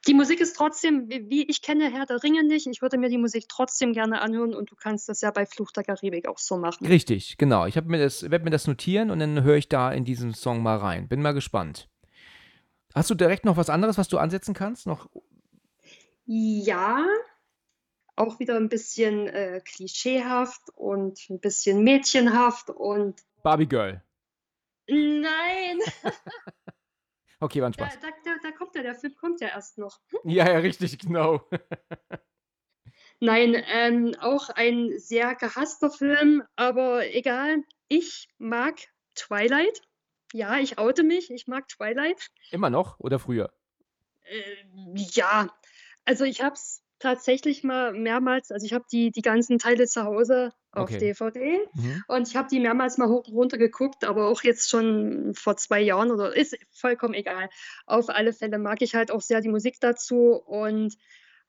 die 0.08 0.14
Musik 0.14 0.42
ist 0.42 0.56
trotzdem, 0.56 1.10
wie 1.10 1.44
ich 1.44 1.62
kenne 1.62 1.92
Herr 1.92 2.06
der 2.06 2.24
Ringe 2.24 2.44
nicht, 2.44 2.68
ich 2.68 2.82
würde 2.82 2.98
mir 2.98 3.10
die 3.10 3.18
Musik 3.18 3.46
trotzdem 3.48 3.94
gerne 3.94 4.22
anhören 4.22 4.56
und 4.56 4.72
du 4.72 4.76
kannst 4.76 5.08
das 5.10 5.22
ja 5.22 5.32
bei 5.32 5.46
Fluch 5.46 5.72
der 5.72 5.84
Karibik 5.84 6.28
auch 6.28 6.40
so 6.40 6.58
machen. 6.58 6.88
Richtig, 6.88 7.38
genau. 7.38 7.66
Ich 7.68 7.76
mir 7.76 8.00
werde 8.00 8.44
mir 8.44 8.50
das 8.50 8.68
notieren 8.68 9.12
und 9.12 9.20
dann 9.20 9.44
höre 9.44 9.58
ich 9.58 9.70
da 9.70 9.92
in 9.92 10.04
diesen 10.04 10.34
Song 10.34 10.64
mal 10.64 10.78
rein. 10.78 11.08
Bin 11.08 11.22
mal 11.22 11.34
gespannt. 11.34 11.88
Hast 12.96 13.10
du 13.10 13.16
direkt 13.16 13.46
noch 13.46 13.58
was 13.58 13.70
anderes, 13.70 13.98
was 13.98 14.08
du 14.08 14.18
ansetzen 14.18 14.54
kannst? 14.54 14.88
Noch? 14.88 15.08
Ja, 16.26 17.06
auch 18.16 18.40
wieder 18.40 18.56
ein 18.58 18.70
bisschen 18.70 19.28
äh, 19.28 19.62
klischeehaft 19.64 20.70
und 20.76 21.20
ein 21.30 21.40
bisschen 21.40 21.84
mädchenhaft 21.84 22.70
und. 22.70 23.22
Barbie 23.44 23.68
Girl. 23.68 24.04
Nein! 24.88 25.80
Okay, 27.42 27.60
war 27.60 27.70
ein 27.70 27.74
Spaß. 27.74 28.00
Da, 28.00 28.10
da, 28.24 28.36
da 28.44 28.52
kommt 28.52 28.76
ja, 28.76 28.84
der 28.84 28.94
Film 28.94 29.16
kommt 29.16 29.42
ja 29.42 29.48
erst 29.48 29.80
noch. 29.80 30.00
Ja, 30.24 30.48
ja, 30.48 30.60
richtig, 30.60 31.00
genau. 31.00 31.42
Nein, 33.20 33.56
ähm, 33.68 34.16
auch 34.20 34.50
ein 34.50 34.98
sehr 34.98 35.34
gehasster 35.36 35.90
Film, 35.90 36.44
aber 36.56 37.14
egal. 37.14 37.64
Ich 37.88 38.30
mag 38.38 38.76
Twilight. 39.16 39.82
Ja, 40.34 40.60
ich 40.60 40.78
oute 40.78 41.04
mich. 41.04 41.32
Ich 41.32 41.48
mag 41.48 41.68
Twilight. 41.68 42.30
Immer 42.52 42.70
noch 42.70 43.00
oder 43.00 43.18
früher? 43.18 43.52
Äh, 44.22 44.56
ja, 44.94 45.48
also 46.06 46.26
ich 46.26 46.44
habe 46.44 46.54
es 46.54 46.84
tatsächlich 47.02 47.64
mal 47.64 47.94
mehrmals, 47.94 48.52
also 48.52 48.66
ich 48.66 48.74
habe 48.74 48.86
die, 48.92 49.12
die 49.12 49.22
ganzen 49.22 49.60
Teile 49.60 49.88
zu 49.88 50.04
Hause 50.04 50.54
auf 50.72 50.84
okay. 50.84 51.00
DVD 51.00 51.60
mhm. 51.74 52.04
und 52.08 52.28
ich 52.28 52.36
habe 52.36 52.48
die 52.50 52.60
mehrmals 52.60 52.98
mal 52.98 53.10
hoch 53.10 53.28
und 53.28 53.34
runter 53.34 53.58
geguckt, 53.58 54.06
aber 54.06 54.28
auch 54.28 54.44
jetzt 54.44 54.70
schon 54.70 55.34
vor 55.34 55.58
zwei 55.58 55.82
Jahren 55.82 56.12
oder 56.12 56.36
ist 56.36 56.56
vollkommen 56.72 57.14
egal. 57.14 57.50
Auf 57.86 58.10
alle 58.10 58.34
Fälle 58.34 58.60
mag 58.60 58.82
ich 58.82 58.96
halt 58.96 59.12
auch 59.12 59.22
sehr 59.22 59.42
die 59.42 59.50
Musik 59.50 59.78
dazu 59.82 60.36
und 60.46 60.96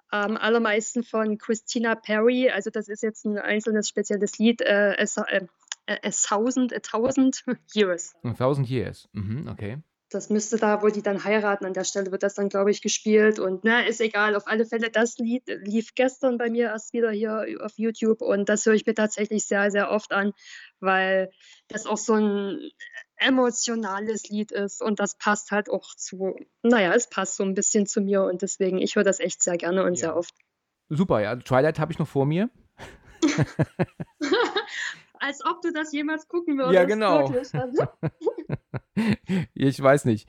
am 0.09 0.37
allermeisten 0.37 1.05
von 1.05 1.39
Christina 1.39 1.95
Perry, 1.95 2.51
also 2.51 2.71
das 2.71 2.89
ist 2.89 3.03
jetzt 3.03 3.25
ein 3.25 3.39
einzelnes 3.39 3.89
spezielles 3.89 4.39
Lied, 4.39 4.61
äh, 4.61 4.97
a, 4.99 5.25
äh, 5.25 5.47
a, 5.87 6.11
thousand, 6.11 6.75
a 6.75 6.81
thousand 6.81 7.45
years. 7.75 8.15
A 8.25 8.33
thousand 8.33 8.69
years, 8.69 9.09
mhm, 9.13 9.49
okay. 9.49 9.79
Das 10.15 10.31
müsste 10.31 10.57
da, 10.57 10.83
wo 10.83 10.89
die 10.89 11.03
dann 11.03 11.25
heiraten, 11.25 11.65
an 11.65 11.73
der 11.73 11.85
Stelle 11.85 12.13
wird 12.13 12.23
das 12.23 12.35
dann, 12.35 12.49
glaube 12.49 12.71
ich, 12.71 12.83
gespielt. 12.83 13.39
Und 13.39 13.65
na, 13.65 13.81
ist 13.81 14.01
egal, 14.01 14.37
auf 14.37 14.47
alle 14.47 14.65
Fälle, 14.65 14.91
das 14.91 15.19
Lied 15.19 15.45
lief 15.47 15.95
gestern 15.95 16.39
bei 16.39 16.51
mir 16.51 16.67
erst 16.67 16.93
wieder 16.93 17.11
hier 17.11 17.47
auf 17.61 17.73
YouTube 17.77 18.23
und 18.23 18.49
das 18.49 18.67
höre 18.67 18.75
ich 18.75 18.87
mir 18.87 18.95
tatsächlich 18.95 19.45
sehr, 19.45 19.71
sehr 19.71 19.91
oft 19.91 20.13
an, 20.13 20.33
weil 20.81 21.31
das 21.69 21.87
auch 21.87 21.97
so 21.97 22.15
ein 22.15 22.71
emotionales 23.17 24.29
Lied 24.29 24.53
ist 24.53 24.83
und 24.83 25.01
das 25.01 25.17
passt 25.17 25.51
halt 25.51 25.71
auch 25.71 25.95
zu, 25.95 26.37
naja, 26.63 26.93
es 26.95 27.09
passt 27.09 27.37
so 27.37 27.45
ein 27.45 27.55
bisschen 27.55 27.87
zu 27.87 28.01
mir 28.01 28.25
und 28.25 28.43
deswegen, 28.43 28.79
ich 28.79 28.97
höre 28.97 29.05
das 29.05 29.21
echt 29.21 29.43
sehr 29.43 29.57
gerne 29.57 29.85
und 29.85 29.95
ja. 29.95 30.07
sehr 30.07 30.17
oft. 30.17 30.35
Super, 30.89 31.21
ja. 31.21 31.37
Twilight 31.37 31.79
habe 31.79 31.93
ich 31.93 31.99
noch 31.99 32.09
vor 32.09 32.27
mir. 32.27 32.51
Als 35.23 35.45
ob 35.47 35.63
du 35.63 35.73
das 35.73 35.93
jemals 35.93 36.27
gucken 36.27 36.59
würdest. 36.59 36.75
Ja, 36.75 36.85
genau. 36.85 37.29
Also. 37.29 37.87
ich 39.55 39.81
weiß 39.81 40.05
nicht. 40.07 40.29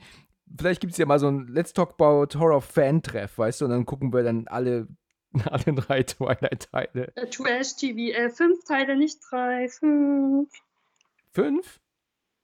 Vielleicht 0.56 0.80
gibt 0.80 0.92
es 0.92 0.98
ja 0.98 1.06
mal 1.06 1.18
so 1.18 1.26
ein 1.26 1.48
Let's 1.48 1.72
Talk 1.72 1.94
About 1.94 2.38
Horror 2.38 2.62
Fan-Treff, 2.62 3.36
weißt 3.36 3.60
du, 3.60 3.64
und 3.64 3.72
dann 3.72 3.86
gucken 3.86 4.12
wir 4.12 4.22
dann 4.22 4.46
alle, 4.46 4.86
alle 5.50 5.74
drei 5.74 6.04
Twilight-Teile. 6.04 7.12
Äh, 7.16 7.26
Trash 7.28 7.74
TV, 7.74 8.16
äh, 8.16 8.30
fünf 8.30 8.62
Teile, 8.62 8.96
nicht 8.96 9.18
drei, 9.28 9.68
fünf. 9.68 10.48
Fünf? 11.32 11.80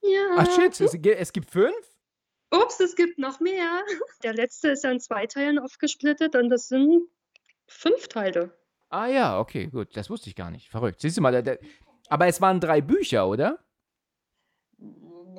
Ja. 0.03 0.31
Ach 0.39 0.51
shit, 0.51 0.81
es, 0.81 0.93
es 0.93 1.33
gibt 1.33 1.53
fünf? 1.53 1.77
Ups, 2.51 2.81
es 2.81 2.97
gibt 2.97 3.21
noch 3.21 3.39
mehr. 3.39 3.85
Der 4.25 4.35
letzte 4.35 4.71
ist 4.71 4.83
ja 4.83 4.91
in 4.91 4.99
zwei 4.99 5.27
Teilen 5.27 5.61
aufgesplittet 5.61 6.35
und 6.35 6.49
das 6.49 6.67
sind 6.67 7.03
fünf 7.69 8.09
Teile. 8.09 8.59
Ah 8.89 9.07
ja, 9.07 9.39
okay, 9.39 9.69
gut. 9.69 9.97
Das 9.97 10.11
wusste 10.11 10.29
ich 10.31 10.35
gar 10.35 10.51
nicht. 10.51 10.69
Verrückt. 10.69 11.01
Siehst 11.01 11.17
du 11.17 11.21
mal, 11.21 11.31
der, 11.31 11.43
der, 11.43 11.61
aber 12.11 12.27
es 12.27 12.41
waren 12.41 12.61
drei 12.61 12.81
Bücher, 12.81 13.27
oder? 13.29 13.59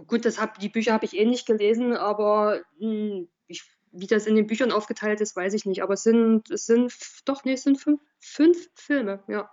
Gut, 0.08 0.26
das 0.26 0.42
hab, 0.42 0.58
die 0.60 0.70
Bücher 0.70 0.94
habe 0.94 1.06
ich 1.06 1.16
eh 1.16 1.26
nicht 1.26 1.46
gelesen, 1.46 1.96
aber 1.96 2.62
mh, 2.80 2.88
hm, 2.88 3.28
ich, 3.48 3.64
wie 3.92 4.08
das 4.08 4.26
in 4.26 4.36
den 4.36 4.48
Büchern 4.48 4.72
aufgeteilt 4.72 5.22
ist, 5.22 5.36
weiß 5.36 5.54
ich 5.54 5.66
nicht. 5.66 5.84
Aber 5.84 5.94
es 5.94 6.04
sind, 6.04 6.50
es 6.50 6.66
sind 6.66 6.94
doch, 7.26 7.44
nee, 7.44 7.54
es 7.54 7.64
sind 7.64 7.78
fünf, 7.78 8.02
fünf 8.20 8.70
Filme, 8.74 9.22
ja. 9.28 9.50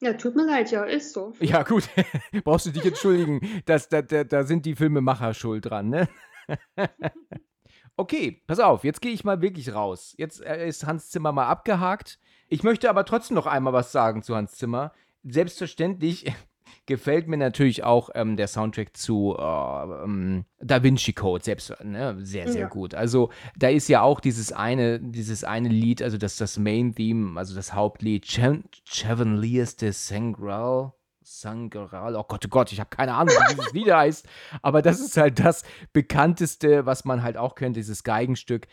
Ja, 0.00 0.14
tut 0.14 0.34
mir 0.34 0.44
leid, 0.44 0.70
ja, 0.70 0.84
ist 0.84 1.12
so. 1.12 1.32
Ja, 1.40 1.62
gut. 1.62 1.88
Brauchst 2.44 2.66
du 2.66 2.70
dich 2.70 2.84
entschuldigen. 2.84 3.40
Das, 3.66 3.88
da, 3.88 4.02
da, 4.02 4.24
da 4.24 4.44
sind 4.44 4.66
die 4.66 4.74
Filmemacher 4.74 5.34
schuld 5.34 5.66
dran, 5.66 5.90
ne? 5.90 6.08
okay, 7.96 8.42
pass 8.46 8.60
auf, 8.60 8.84
jetzt 8.84 9.00
gehe 9.00 9.12
ich 9.12 9.24
mal 9.24 9.40
wirklich 9.40 9.74
raus. 9.74 10.14
Jetzt 10.18 10.42
äh, 10.42 10.66
ist 10.66 10.86
Hans 10.86 11.10
Zimmer 11.10 11.32
mal 11.32 11.46
abgehakt. 11.46 12.18
Ich 12.48 12.62
möchte 12.62 12.90
aber 12.90 13.04
trotzdem 13.04 13.34
noch 13.34 13.46
einmal 13.46 13.72
was 13.72 13.92
sagen 13.92 14.22
zu 14.22 14.34
Hans 14.34 14.52
Zimmer. 14.52 14.92
Selbstverständlich 15.22 16.30
gefällt 16.86 17.28
mir 17.28 17.36
natürlich 17.36 17.84
auch 17.84 18.10
ähm, 18.14 18.36
der 18.36 18.48
Soundtrack 18.48 18.96
zu 18.96 19.36
äh, 19.38 20.04
ähm, 20.04 20.44
Da 20.60 20.82
Vinci 20.82 21.12
Code 21.12 21.44
selbst 21.44 21.74
ne? 21.82 22.16
sehr 22.20 22.50
sehr 22.50 22.62
ja. 22.62 22.68
gut. 22.68 22.94
Also 22.94 23.30
da 23.56 23.68
ist 23.68 23.88
ja 23.88 24.02
auch 24.02 24.20
dieses 24.20 24.52
eine 24.52 25.00
dieses 25.00 25.44
eine 25.44 25.68
Lied, 25.68 26.02
also 26.02 26.18
das 26.18 26.36
das 26.36 26.58
Main 26.58 26.94
Theme, 26.94 27.38
also 27.38 27.54
das 27.54 27.74
Hauptlied 27.74 28.26
Chevaliers 28.26 29.76
de 29.76 29.92
Sangral. 29.92 30.92
Sangral, 31.26 32.16
oh 32.16 32.24
Gott, 32.28 32.44
oh 32.44 32.48
Gott, 32.50 32.70
ich 32.70 32.80
habe 32.80 32.90
keine 32.90 33.14
Ahnung, 33.14 33.34
wie 33.34 33.54
dieses 33.54 33.72
Lied 33.72 33.90
heißt, 33.90 34.28
aber 34.60 34.82
das 34.82 35.00
ist 35.00 35.16
halt 35.16 35.38
das 35.38 35.62
bekannteste, 35.94 36.84
was 36.84 37.06
man 37.06 37.22
halt 37.22 37.38
auch 37.38 37.54
kennt, 37.54 37.76
dieses 37.76 38.04
Geigenstück. 38.04 38.66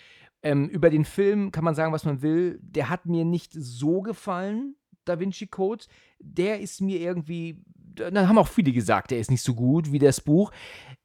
Ähm, 0.44 0.68
über 0.70 0.90
den 0.90 1.06
Film 1.06 1.52
kann 1.52 1.64
man 1.64 1.76
sagen, 1.76 1.94
was 1.94 2.04
man 2.04 2.22
will. 2.22 2.60
Der 2.62 2.90
hat 2.90 3.06
mir 3.06 3.26
nicht 3.26 3.54
so 3.54 4.02
gefallen, 4.02 4.76
Da 5.06 5.20
Vinci 5.20 5.48
Code. 5.48 5.86
Der 6.20 6.60
ist 6.60 6.82
mir 6.82 7.00
irgendwie 7.00 7.64
dann 7.96 8.28
haben 8.28 8.38
auch 8.38 8.48
viele 8.48 8.72
gesagt, 8.72 9.12
der 9.12 9.20
ist 9.20 9.32
nicht 9.32 9.44
so 9.44 9.54
gut 9.56 9.92
wie 9.92 10.00
das 10.00 10.22
Buch. 10.22 10.52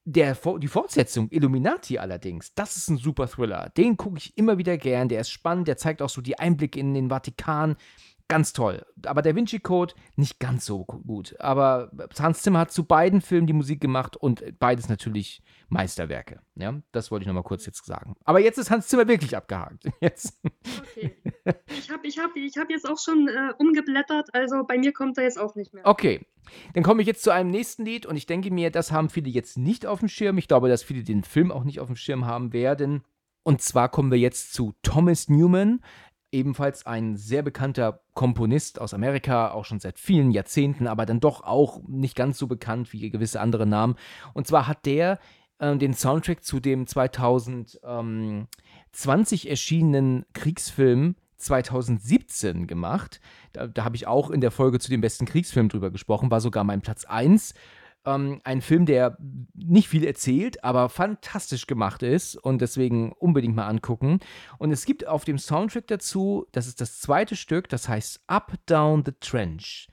Der, 0.04 0.36
die 0.58 0.68
Fortsetzung, 0.68 1.28
Illuminati 1.30 1.98
allerdings, 1.98 2.54
das 2.54 2.76
ist 2.76 2.88
ein 2.88 2.96
super 2.96 3.26
Thriller. 3.26 3.70
Den 3.76 3.96
gucke 3.96 4.18
ich 4.18 4.36
immer 4.36 4.56
wieder 4.56 4.78
gern. 4.78 5.08
Der 5.08 5.20
ist 5.20 5.30
spannend, 5.30 5.66
der 5.66 5.76
zeigt 5.76 6.00
auch 6.00 6.08
so 6.08 6.20
die 6.20 6.38
Einblicke 6.38 6.78
in 6.78 6.94
den 6.94 7.08
Vatikan. 7.08 7.76
Ganz 8.28 8.52
toll. 8.52 8.84
Aber 9.04 9.22
der 9.22 9.36
Vinci 9.36 9.60
Code 9.60 9.94
nicht 10.16 10.40
ganz 10.40 10.66
so 10.66 10.84
gut. 10.84 11.38
Aber 11.38 11.92
Hans 12.18 12.42
Zimmer 12.42 12.60
hat 12.60 12.72
zu 12.72 12.84
beiden 12.84 13.20
Filmen 13.20 13.46
die 13.46 13.52
Musik 13.52 13.80
gemacht 13.80 14.16
und 14.16 14.42
beides 14.58 14.88
natürlich 14.88 15.42
Meisterwerke. 15.68 16.40
Ja, 16.56 16.74
das 16.90 17.12
wollte 17.12 17.22
ich 17.22 17.26
nochmal 17.28 17.44
kurz 17.44 17.66
jetzt 17.66 17.84
sagen. 17.86 18.16
Aber 18.24 18.40
jetzt 18.40 18.58
ist 18.58 18.70
Hans 18.70 18.88
Zimmer 18.88 19.06
wirklich 19.06 19.36
abgehakt. 19.36 19.84
Jetzt. 20.00 20.40
Okay. 20.92 21.16
Ich 21.68 21.90
habe 21.90 22.06
ich 22.06 22.18
hab, 22.18 22.36
ich 22.36 22.56
hab 22.56 22.70
jetzt 22.70 22.88
auch 22.88 22.98
schon 22.98 23.28
äh, 23.28 23.52
umgeblättert, 23.58 24.34
also 24.34 24.64
bei 24.64 24.78
mir 24.78 24.92
kommt 24.92 25.18
er 25.18 25.24
jetzt 25.24 25.38
auch 25.38 25.54
nicht 25.54 25.72
mehr. 25.72 25.86
Okay. 25.86 26.26
Dann 26.74 26.82
komme 26.82 27.02
ich 27.02 27.08
jetzt 27.08 27.22
zu 27.22 27.30
einem 27.30 27.50
nächsten 27.50 27.84
Lied 27.84 28.06
und 28.06 28.16
ich 28.16 28.26
denke 28.26 28.52
mir, 28.52 28.70
das 28.70 28.92
haben 28.92 29.10
viele 29.10 29.28
jetzt 29.28 29.58
nicht 29.58 29.86
auf 29.86 30.00
dem 30.00 30.08
Schirm. 30.08 30.38
Ich 30.38 30.48
glaube, 30.48 30.68
dass 30.68 30.82
viele 30.82 31.02
den 31.02 31.24
Film 31.24 31.50
auch 31.50 31.64
nicht 31.64 31.80
auf 31.80 31.86
dem 31.86 31.96
Schirm 31.96 32.26
haben 32.26 32.52
werden. 32.52 33.02
Und 33.46 33.62
zwar 33.62 33.88
kommen 33.88 34.10
wir 34.10 34.18
jetzt 34.18 34.52
zu 34.54 34.74
Thomas 34.82 35.28
Newman, 35.28 35.80
ebenfalls 36.32 36.86
ein 36.86 37.16
sehr 37.16 37.42
bekannter 37.42 38.00
Komponist 38.14 38.80
aus 38.80 38.94
Amerika, 38.94 39.50
auch 39.50 39.64
schon 39.64 39.80
seit 39.80 39.98
vielen 39.98 40.30
Jahrzehnten, 40.30 40.86
aber 40.86 41.06
dann 41.06 41.20
doch 41.20 41.42
auch 41.42 41.80
nicht 41.86 42.16
ganz 42.16 42.38
so 42.38 42.46
bekannt 42.46 42.92
wie 42.92 43.10
gewisse 43.10 43.40
andere 43.40 43.66
Namen. 43.66 43.96
Und 44.34 44.46
zwar 44.46 44.66
hat 44.66 44.86
der 44.86 45.18
äh, 45.58 45.76
den 45.76 45.94
Soundtrack 45.94 46.44
zu 46.44 46.60
dem 46.60 46.86
2020 46.86 49.48
erschienenen 49.48 50.24
Kriegsfilm 50.32 51.16
2017 51.38 52.66
gemacht. 52.66 53.20
Da, 53.52 53.66
da 53.66 53.84
habe 53.84 53.96
ich 53.96 54.06
auch 54.06 54.30
in 54.30 54.40
der 54.40 54.50
Folge 54.50 54.78
zu 54.78 54.90
dem 54.90 55.00
besten 55.00 55.26
Kriegsfilm 55.26 55.68
drüber 55.68 55.90
gesprochen, 55.90 56.30
war 56.30 56.40
sogar 56.40 56.64
mein 56.64 56.80
Platz 56.80 57.04
1. 57.04 57.54
Ähm, 58.06 58.40
ein 58.44 58.62
Film, 58.62 58.86
der 58.86 59.18
nicht 59.54 59.88
viel 59.88 60.04
erzählt, 60.04 60.62
aber 60.64 60.88
fantastisch 60.88 61.66
gemacht 61.66 62.02
ist 62.02 62.36
und 62.36 62.62
deswegen 62.62 63.12
unbedingt 63.12 63.56
mal 63.56 63.66
angucken. 63.66 64.20
Und 64.58 64.70
es 64.70 64.86
gibt 64.86 65.06
auf 65.06 65.24
dem 65.24 65.38
Soundtrack 65.38 65.88
dazu, 65.88 66.46
das 66.52 66.66
ist 66.68 66.80
das 66.80 67.00
zweite 67.00 67.36
Stück, 67.36 67.68
das 67.68 67.88
heißt 67.88 68.20
Up 68.28 68.54
Down 68.66 69.02
the 69.04 69.12
Trench. 69.20 69.88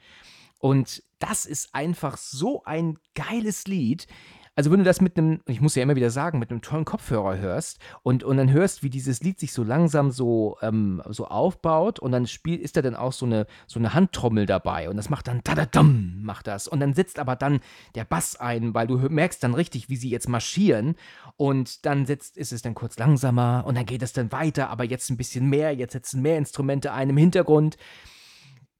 Und 0.59 1.03
das 1.19 1.45
ist 1.45 1.73
einfach 1.73 2.17
so 2.17 2.63
ein 2.63 2.97
geiles 3.15 3.65
Lied. 3.67 4.07
Also 4.55 4.69
wenn 4.69 4.79
du 4.79 4.85
das 4.85 5.01
mit 5.01 5.17
einem, 5.17 5.41
ich 5.47 5.61
muss 5.61 5.73
ja 5.73 5.81
immer 5.81 5.95
wieder 5.95 6.11
sagen, 6.11 6.37
mit 6.37 6.51
einem 6.51 6.61
tollen 6.61 6.85
Kopfhörer 6.85 7.37
hörst 7.37 7.79
und, 8.03 8.23
und 8.23 8.37
dann 8.37 8.51
hörst, 8.51 8.83
wie 8.83 8.91
dieses 8.91 9.21
Lied 9.21 9.39
sich 9.39 9.51
so 9.51 9.63
langsam 9.63 10.11
so, 10.11 10.57
ähm, 10.61 11.01
so 11.09 11.25
aufbaut 11.25 11.99
und 11.99 12.11
dann 12.11 12.27
spielt, 12.27 12.61
ist 12.61 12.77
da 12.77 12.83
dann 12.83 12.95
auch 12.95 13.13
so 13.13 13.25
eine, 13.25 13.47
so 13.65 13.79
eine 13.79 13.95
Handtrommel 13.95 14.45
dabei 14.45 14.89
und 14.89 14.97
das 14.97 15.09
macht 15.09 15.27
dann 15.27 15.43
tadadam, 15.43 16.21
macht 16.21 16.45
das. 16.45 16.67
Und 16.67 16.81
dann 16.81 16.93
sitzt 16.93 17.17
aber 17.17 17.35
dann 17.35 17.61
der 17.95 18.05
Bass 18.05 18.35
ein, 18.35 18.75
weil 18.75 18.85
du 18.85 18.97
merkst 18.97 19.43
dann 19.43 19.55
richtig, 19.55 19.89
wie 19.89 19.95
sie 19.95 20.09
jetzt 20.09 20.29
marschieren 20.29 20.95
und 21.35 21.85
dann 21.87 22.05
sitzt, 22.05 22.37
ist 22.37 22.53
es 22.53 22.61
dann 22.61 22.75
kurz 22.75 22.99
langsamer 22.99 23.63
und 23.65 23.75
dann 23.75 23.87
geht 23.87 24.03
es 24.03 24.13
dann 24.13 24.31
weiter, 24.31 24.69
aber 24.69 24.83
jetzt 24.83 25.09
ein 25.09 25.17
bisschen 25.17 25.49
mehr, 25.49 25.73
jetzt 25.73 25.93
setzen 25.93 26.21
mehr 26.21 26.37
Instrumente 26.37 26.93
ein 26.93 27.09
im 27.09 27.17
Hintergrund 27.17 27.77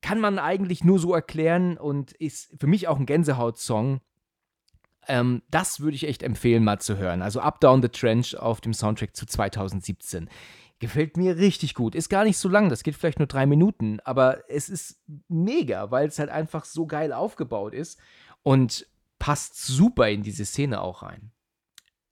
kann 0.03 0.19
man 0.19 0.37
eigentlich 0.37 0.83
nur 0.83 0.99
so 0.99 1.13
erklären 1.13 1.77
und 1.77 2.11
ist 2.11 2.53
für 2.59 2.67
mich 2.67 2.89
auch 2.89 2.99
ein 2.99 3.05
Gänsehaut-Song. 3.05 4.01
Ähm, 5.07 5.41
das 5.49 5.79
würde 5.79 5.95
ich 5.95 6.07
echt 6.07 6.23
empfehlen, 6.23 6.63
mal 6.63 6.79
zu 6.79 6.97
hören. 6.97 7.21
Also 7.21 7.39
Up 7.41 7.59
Down 7.59 7.81
the 7.81 7.89
Trench 7.89 8.37
auf 8.37 8.61
dem 8.61 8.73
Soundtrack 8.73 9.15
zu 9.15 9.25
2017. 9.25 10.29
Gefällt 10.79 11.17
mir 11.17 11.37
richtig 11.37 11.75
gut. 11.75 11.95
Ist 11.95 12.09
gar 12.09 12.23
nicht 12.23 12.37
so 12.37 12.49
lang, 12.49 12.69
das 12.69 12.83
geht 12.83 12.95
vielleicht 12.95 13.19
nur 13.19 13.27
drei 13.27 13.45
Minuten, 13.45 13.99
aber 14.03 14.49
es 14.49 14.69
ist 14.69 14.99
mega, 15.27 15.91
weil 15.91 16.07
es 16.07 16.19
halt 16.19 16.29
einfach 16.29 16.65
so 16.65 16.85
geil 16.85 17.13
aufgebaut 17.13 17.73
ist 17.73 17.99
und 18.43 18.87
passt 19.19 19.57
super 19.57 20.09
in 20.09 20.23
diese 20.23 20.45
Szene 20.45 20.81
auch 20.81 21.03
rein. 21.03 21.32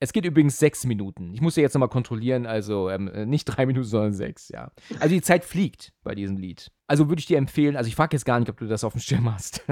Es 0.03 0.13
geht 0.13 0.25
übrigens 0.25 0.57
sechs 0.57 0.83
Minuten. 0.83 1.31
Ich 1.31 1.41
muss 1.41 1.55
ja 1.55 1.61
jetzt 1.61 1.75
nochmal 1.75 1.87
kontrollieren, 1.87 2.47
also 2.47 2.89
ähm, 2.89 3.05
nicht 3.29 3.45
drei 3.45 3.67
Minuten, 3.67 3.85
sondern 3.85 4.13
sechs, 4.13 4.49
ja. 4.49 4.71
Also 4.99 5.09
die 5.13 5.21
Zeit 5.21 5.45
fliegt 5.45 5.93
bei 6.03 6.15
diesem 6.15 6.37
Lied. 6.37 6.71
Also 6.87 7.07
würde 7.07 7.19
ich 7.19 7.27
dir 7.27 7.37
empfehlen, 7.37 7.77
also 7.77 7.87
ich 7.87 7.95
frage 7.95 8.17
jetzt 8.17 8.25
gar 8.25 8.39
nicht, 8.39 8.49
ob 8.49 8.57
du 8.57 8.65
das 8.65 8.83
auf 8.83 8.93
dem 8.93 9.01
Schirm 9.01 9.31
hast. 9.31 9.63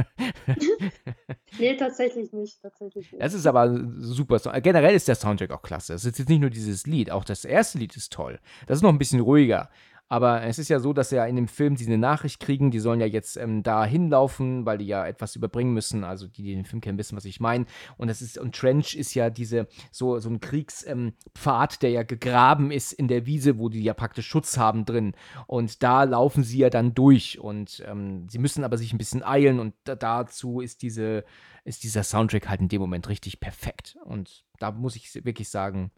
nee, 1.59 1.75
tatsächlich 1.75 2.31
nicht, 2.31 2.61
tatsächlich 2.61 3.11
nicht. 3.11 3.19
Das 3.19 3.33
ist 3.33 3.47
aber 3.47 3.75
super. 3.97 4.37
Generell 4.61 4.93
ist 4.93 5.07
der 5.07 5.15
Soundtrack 5.15 5.49
auch 5.49 5.63
klasse. 5.63 5.95
Es 5.95 6.05
ist 6.05 6.19
jetzt 6.19 6.29
nicht 6.29 6.41
nur 6.41 6.51
dieses 6.51 6.85
Lied, 6.85 7.09
auch 7.09 7.25
das 7.25 7.43
erste 7.43 7.79
Lied 7.79 7.95
ist 7.97 8.13
toll. 8.13 8.39
Das 8.67 8.77
ist 8.77 8.83
noch 8.83 8.93
ein 8.93 8.99
bisschen 8.99 9.21
ruhiger. 9.21 9.71
Aber 10.11 10.41
es 10.41 10.57
ist 10.57 10.69
ja 10.69 10.79
so, 10.79 10.91
dass 10.91 11.11
ja 11.11 11.23
in 11.25 11.35
dem 11.35 11.47
Film 11.47 11.77
sie 11.77 11.85
eine 11.85 11.99
Nachricht 11.99 12.39
kriegen, 12.39 12.71
die 12.71 12.79
sollen 12.79 12.99
ja 12.99 13.05
jetzt 13.05 13.37
ähm, 13.37 13.61
da 13.61 13.85
hinlaufen, 13.85 14.65
weil 14.65 14.79
die 14.79 14.87
ja 14.87 15.05
etwas 15.05 15.35
überbringen 15.35 15.71
müssen. 15.71 16.03
Also 16.03 16.27
die, 16.27 16.41
die 16.41 16.55
den 16.55 16.65
Film 16.65 16.81
kennen, 16.81 16.97
wissen, 16.97 17.15
was 17.15 17.25
ich 17.25 17.39
meine. 17.39 17.65
Und 17.97 18.07
das 18.07 18.23
ist, 18.23 18.39
und 18.39 18.55
Trench 18.55 18.95
ist 18.95 19.13
ja 19.13 19.29
diese, 19.29 19.67
so, 19.91 20.17
so 20.17 20.29
ein 20.29 20.39
Kriegspfad, 20.39 21.73
ähm, 21.73 21.79
der 21.81 21.89
ja 21.91 22.01
gegraben 22.01 22.71
ist 22.71 22.91
in 22.91 23.07
der 23.07 23.27
Wiese, 23.27 23.59
wo 23.59 23.69
die 23.69 23.83
ja 23.83 23.93
praktisch 23.93 24.27
Schutz 24.27 24.57
haben 24.57 24.83
drin. 24.83 25.13
Und 25.45 25.83
da 25.83 26.03
laufen 26.05 26.43
sie 26.43 26.57
ja 26.57 26.71
dann 26.71 26.95
durch. 26.95 27.39
Und 27.39 27.83
ähm, 27.87 28.27
sie 28.29 28.39
müssen 28.39 28.63
aber 28.63 28.79
sich 28.79 28.91
ein 28.91 28.97
bisschen 28.97 29.23
eilen 29.23 29.59
und 29.59 29.75
da, 29.83 29.95
dazu 29.95 30.59
ist 30.59 30.81
diese, 30.81 31.23
ist 31.65 31.83
dieser 31.83 32.01
Soundtrack 32.01 32.49
halt 32.49 32.61
in 32.61 32.67
dem 32.67 32.81
Moment 32.81 33.09
richtig 33.09 33.39
perfekt. 33.39 33.95
Und 34.05 34.43
da 34.57 34.71
muss 34.71 34.95
ich 34.95 35.23
wirklich 35.23 35.49
sagen, 35.49 35.91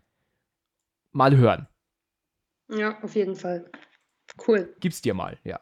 mal 1.13 1.37
hören. 1.37 1.67
Ja, 2.67 3.01
auf 3.01 3.15
jeden 3.15 3.35
Fall. 3.35 3.71
Cool. 4.47 4.75
Gib's 4.79 5.01
dir 5.01 5.13
mal, 5.13 5.37
ja. 5.43 5.59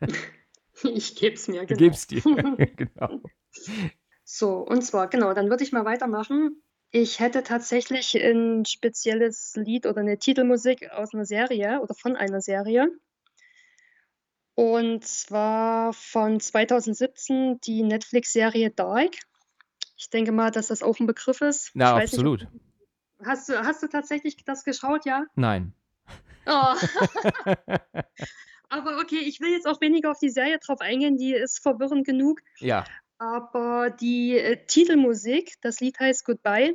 ich 0.82 1.16
geb's 1.16 1.48
mir, 1.48 1.64
genau. 1.66 1.78
Du 1.78 1.84
gib's 1.84 2.06
dir, 2.06 2.22
genau. 2.76 3.20
So, 4.24 4.58
und 4.58 4.82
zwar, 4.82 5.08
genau, 5.08 5.34
dann 5.34 5.50
würde 5.50 5.64
ich 5.64 5.72
mal 5.72 5.84
weitermachen. 5.84 6.62
Ich 6.92 7.20
hätte 7.20 7.42
tatsächlich 7.42 8.16
ein 8.16 8.64
spezielles 8.64 9.54
Lied 9.56 9.86
oder 9.86 10.00
eine 10.00 10.18
Titelmusik 10.18 10.90
aus 10.90 11.14
einer 11.14 11.24
Serie 11.24 11.80
oder 11.80 11.94
von 11.94 12.16
einer 12.16 12.40
Serie. 12.40 12.90
Und 14.54 15.06
zwar 15.06 15.92
von 15.92 16.40
2017 16.40 17.60
die 17.60 17.82
Netflix-Serie 17.82 18.70
Dark. 18.70 19.16
Ich 19.96 20.10
denke 20.10 20.32
mal, 20.32 20.50
dass 20.50 20.68
das 20.68 20.82
auch 20.82 20.98
ein 20.98 21.06
Begriff 21.06 21.40
ist. 21.40 21.70
Na, 21.74 21.94
weiß 21.94 22.12
nicht, 22.12 22.20
absolut. 22.20 22.48
hast 23.24 23.48
du 23.48 23.58
hast 23.64 23.82
du 23.82 23.86
tatsächlich 23.86 24.36
das 24.44 24.64
geschaut, 24.64 25.04
ja? 25.06 25.24
Nein. 25.34 25.72
Oh. 26.50 26.74
Aber 28.68 28.98
okay, 28.98 29.18
ich 29.18 29.40
will 29.40 29.50
jetzt 29.50 29.66
auch 29.66 29.80
weniger 29.80 30.10
auf 30.10 30.18
die 30.18 30.30
Serie 30.30 30.58
drauf 30.58 30.80
eingehen, 30.80 31.16
die 31.16 31.34
ist 31.34 31.60
verwirrend 31.60 32.06
genug. 32.06 32.40
ja. 32.58 32.84
Aber 33.18 33.90
die, 33.90 34.38
äh, 34.38 34.64
Titelmusik, 34.66 35.52
das 35.60 35.80
Lied 35.80 36.00
heißt 36.00 36.24
„Goodbye“, 36.24 36.72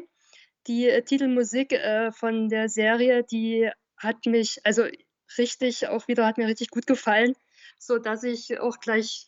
die, 0.68 0.88
äh, 0.88 1.02
Titelmusik, 1.02 1.72
äh, 1.72 2.12
von 2.12 2.50
der 2.50 2.70
Serie, 2.70 3.24
die 3.24 3.72
hat 3.98 4.28
mich 4.28 4.60
also 4.64 4.86
richtig 5.40 5.88
auch 5.88 6.08
wieder 6.08 6.28
hat 6.28 6.38
mir 6.38 6.48
richtig 6.48 6.70
gut 6.70 6.86
gefallen, 6.86 7.34
sodass 7.80 8.24
ich 8.24 8.60
auch 8.60 8.80
gleich 8.80 9.26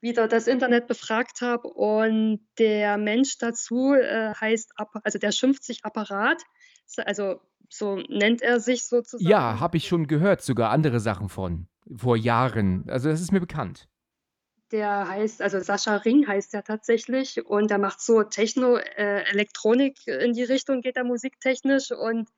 wieder 0.00 0.26
das 0.28 0.46
Internet 0.46 0.86
befragt 0.86 1.42
habe 1.42 1.68
und 1.68 2.46
der 2.58 2.96
Mensch 2.96 3.36
dazu, 3.38 3.92
äh, 3.92 4.32
heißt 4.34 4.72
also 5.02 5.18
der 5.18 5.32
schimpft 5.32 5.64
sich 5.64 5.84
Apparat, 5.84 6.42
also 7.04 7.40
so 7.70 7.96
nennt 8.08 8.42
er 8.42 8.60
sich 8.60 8.84
sozusagen. 8.84 9.28
Ja, 9.28 9.60
habe 9.60 9.76
ich 9.76 9.86
schon 9.88 10.06
gehört, 10.06 10.42
sogar 10.42 10.70
andere 10.70 11.00
Sachen 11.00 11.28
von. 11.28 11.68
Vor 11.94 12.16
Jahren. 12.16 12.84
Also 12.88 13.08
das 13.08 13.20
ist 13.20 13.32
mir 13.32 13.40
bekannt. 13.40 13.88
Der 14.72 15.08
heißt 15.08 15.42
also 15.42 15.60
Sascha 15.60 15.96
Ring 15.98 16.26
heißt 16.26 16.52
er 16.54 16.64
tatsächlich 16.64 17.46
und 17.46 17.70
der 17.70 17.78
macht 17.78 18.00
so 18.00 18.24
Techno, 18.24 18.76
äh, 18.76 19.22
Elektronik 19.30 20.04
in 20.08 20.32
die 20.32 20.42
Richtung 20.42 20.80
geht 20.80 20.96
er 20.96 21.04
musiktechnisch 21.04 21.92
und 21.92 22.28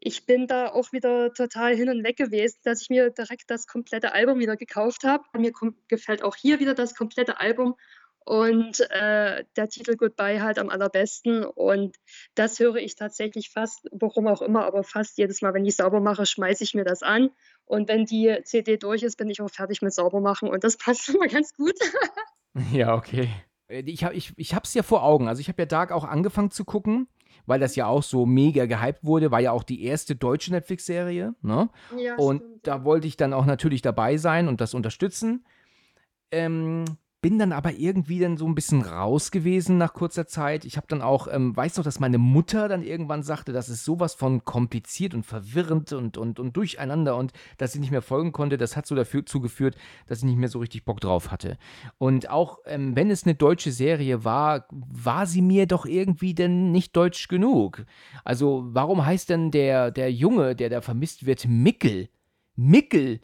ich 0.00 0.26
bin 0.26 0.46
da 0.46 0.68
auch 0.68 0.92
wieder 0.92 1.32
total 1.34 1.74
hin 1.74 1.88
und 1.88 2.04
weg 2.04 2.16
gewesen, 2.16 2.58
dass 2.62 2.82
ich 2.82 2.90
mir 2.90 3.10
direkt 3.10 3.50
das 3.50 3.66
komplette 3.66 4.12
Album 4.12 4.38
wieder 4.38 4.56
gekauft 4.56 5.02
habe. 5.02 5.24
Mir 5.36 5.50
kom 5.50 5.74
gefällt 5.88 6.22
auch 6.22 6.36
hier 6.36 6.60
wieder 6.60 6.74
das 6.74 6.94
komplette 6.94 7.40
Album 7.40 7.74
und, 8.28 8.80
äh, 8.90 9.44
der 9.56 9.68
Titel 9.70 9.96
„Goodbye“ 9.96 10.42
halt 10.42 10.58
am 10.58 10.68
allerbesten 10.68 11.44
und 11.44 11.96
das 12.34 12.58
höre 12.58 12.76
ich 12.76 12.94
tatsächlich 12.94 13.48
fast 13.48 13.88
warum 13.90 14.26
auch 14.26 14.42
immer, 14.42 14.66
aber 14.66 14.84
fast 14.84 15.16
jedes 15.16 15.40
Mal, 15.40 15.54
wenn 15.54 15.64
ich 15.64 15.76
sauber 15.76 16.00
mache, 16.00 16.26
schmeiße 16.26 16.62
ich 16.62 16.74
mir 16.74 16.84
das 16.84 17.02
an 17.02 17.30
und 17.64 17.88
wenn 17.88 18.04
die 18.04 18.36
CD 18.44 18.76
durch 18.76 19.02
ist, 19.02 19.16
bin 19.16 19.30
ich 19.30 19.40
auch 19.40 19.48
fertig 19.50 19.80
mit 19.80 19.94
Saubermachen 19.94 20.50
und 20.50 20.62
das 20.62 20.76
passt 20.84 21.08
immer 21.08 21.26
ganz 21.26 21.54
gut. 21.54 21.74
Ja, 22.72 22.94
okay. 22.96 23.28
Äh, 23.68 23.82
ich 23.82 24.02
habe 24.02 24.14
ich, 24.14 24.32
ich 24.36 24.54
hab's 24.54 24.74
ja 24.74 24.82
vor 24.82 25.04
Augen. 25.04 25.28
Also 25.28 25.40
ich 25.40 25.48
habe 25.48 25.62
ja 25.62 25.66
Dark 25.66 25.92
auch 25.92 26.04
angefangen 26.04 26.50
zu 26.50 26.64
gucken, 26.64 27.06
weil 27.46 27.60
das 27.60 27.76
ja 27.76 27.86
auch 27.86 28.02
so 28.02 28.26
mega 28.26 28.66
gehypt 28.66 29.04
wurde. 29.04 29.30
War 29.30 29.38
ja 29.38 29.52
auch 29.52 29.62
die 29.62 29.84
erste 29.84 30.16
deutsche 30.16 30.50
Netflix-Serie. 30.50 31.34
Ne? 31.42 31.68
Ja, 31.96 32.16
Und 32.16 32.38
stimmt, 32.38 32.66
da 32.66 32.84
wollte 32.84 33.06
ich 33.06 33.16
dann 33.16 33.32
auch 33.32 33.46
natürlich 33.46 33.82
dabei 33.82 34.16
sein 34.16 34.48
und 34.48 34.60
das 34.60 34.74
unterstützen. 34.74 35.44
Ähm, 36.32 36.84
bin 37.20 37.38
dann 37.38 37.52
aber 37.52 37.72
irgendwie 37.72 38.20
dann 38.20 38.36
so 38.36 38.46
ein 38.46 38.54
bisschen 38.54 38.82
raus 38.82 39.32
gewesen 39.32 39.76
nach 39.76 39.92
kurzer 39.92 40.28
Zeit. 40.28 40.64
Ich 40.64 40.76
habe 40.76 40.86
dann 40.88 41.02
auch, 41.02 41.26
ähm, 41.28 41.56
weiß 41.56 41.76
noch, 41.76 41.84
dass 41.84 41.98
meine 41.98 42.18
Mutter 42.18 42.68
dann 42.68 42.82
irgendwann 42.82 43.24
sagte, 43.24 43.52
das 43.52 43.68
ist 43.68 43.84
sowas 43.84 44.14
von 44.14 44.44
kompliziert 44.44 45.14
und 45.14 45.26
verwirrend 45.26 45.92
und, 45.92 46.16
und, 46.16 46.38
und 46.38 46.56
durcheinander 46.56 47.16
und 47.16 47.32
dass 47.56 47.74
ich 47.74 47.80
nicht 47.80 47.90
mehr 47.90 48.02
folgen 48.02 48.30
konnte. 48.30 48.56
Das 48.56 48.76
hat 48.76 48.86
so 48.86 48.94
dazu 48.94 49.40
geführt, 49.40 49.76
dass 50.06 50.18
ich 50.18 50.24
nicht 50.24 50.36
mehr 50.36 50.48
so 50.48 50.60
richtig 50.60 50.84
Bock 50.84 51.00
drauf 51.00 51.32
hatte. 51.32 51.58
Und 51.98 52.30
auch 52.30 52.58
ähm, 52.66 52.94
wenn 52.94 53.10
es 53.10 53.24
eine 53.24 53.34
deutsche 53.34 53.72
Serie 53.72 54.24
war, 54.24 54.66
war 54.70 55.26
sie 55.26 55.42
mir 55.42 55.66
doch 55.66 55.86
irgendwie 55.86 56.34
denn 56.34 56.70
nicht 56.70 56.96
deutsch 56.96 57.26
genug. 57.26 57.84
Also 58.22 58.64
warum 58.68 59.04
heißt 59.04 59.28
denn 59.30 59.50
der, 59.50 59.90
der 59.90 60.12
Junge, 60.12 60.54
der 60.54 60.70
da 60.70 60.80
vermisst 60.82 61.26
wird, 61.26 61.46
Mickel? 61.48 62.10
Mickel? 62.54 63.20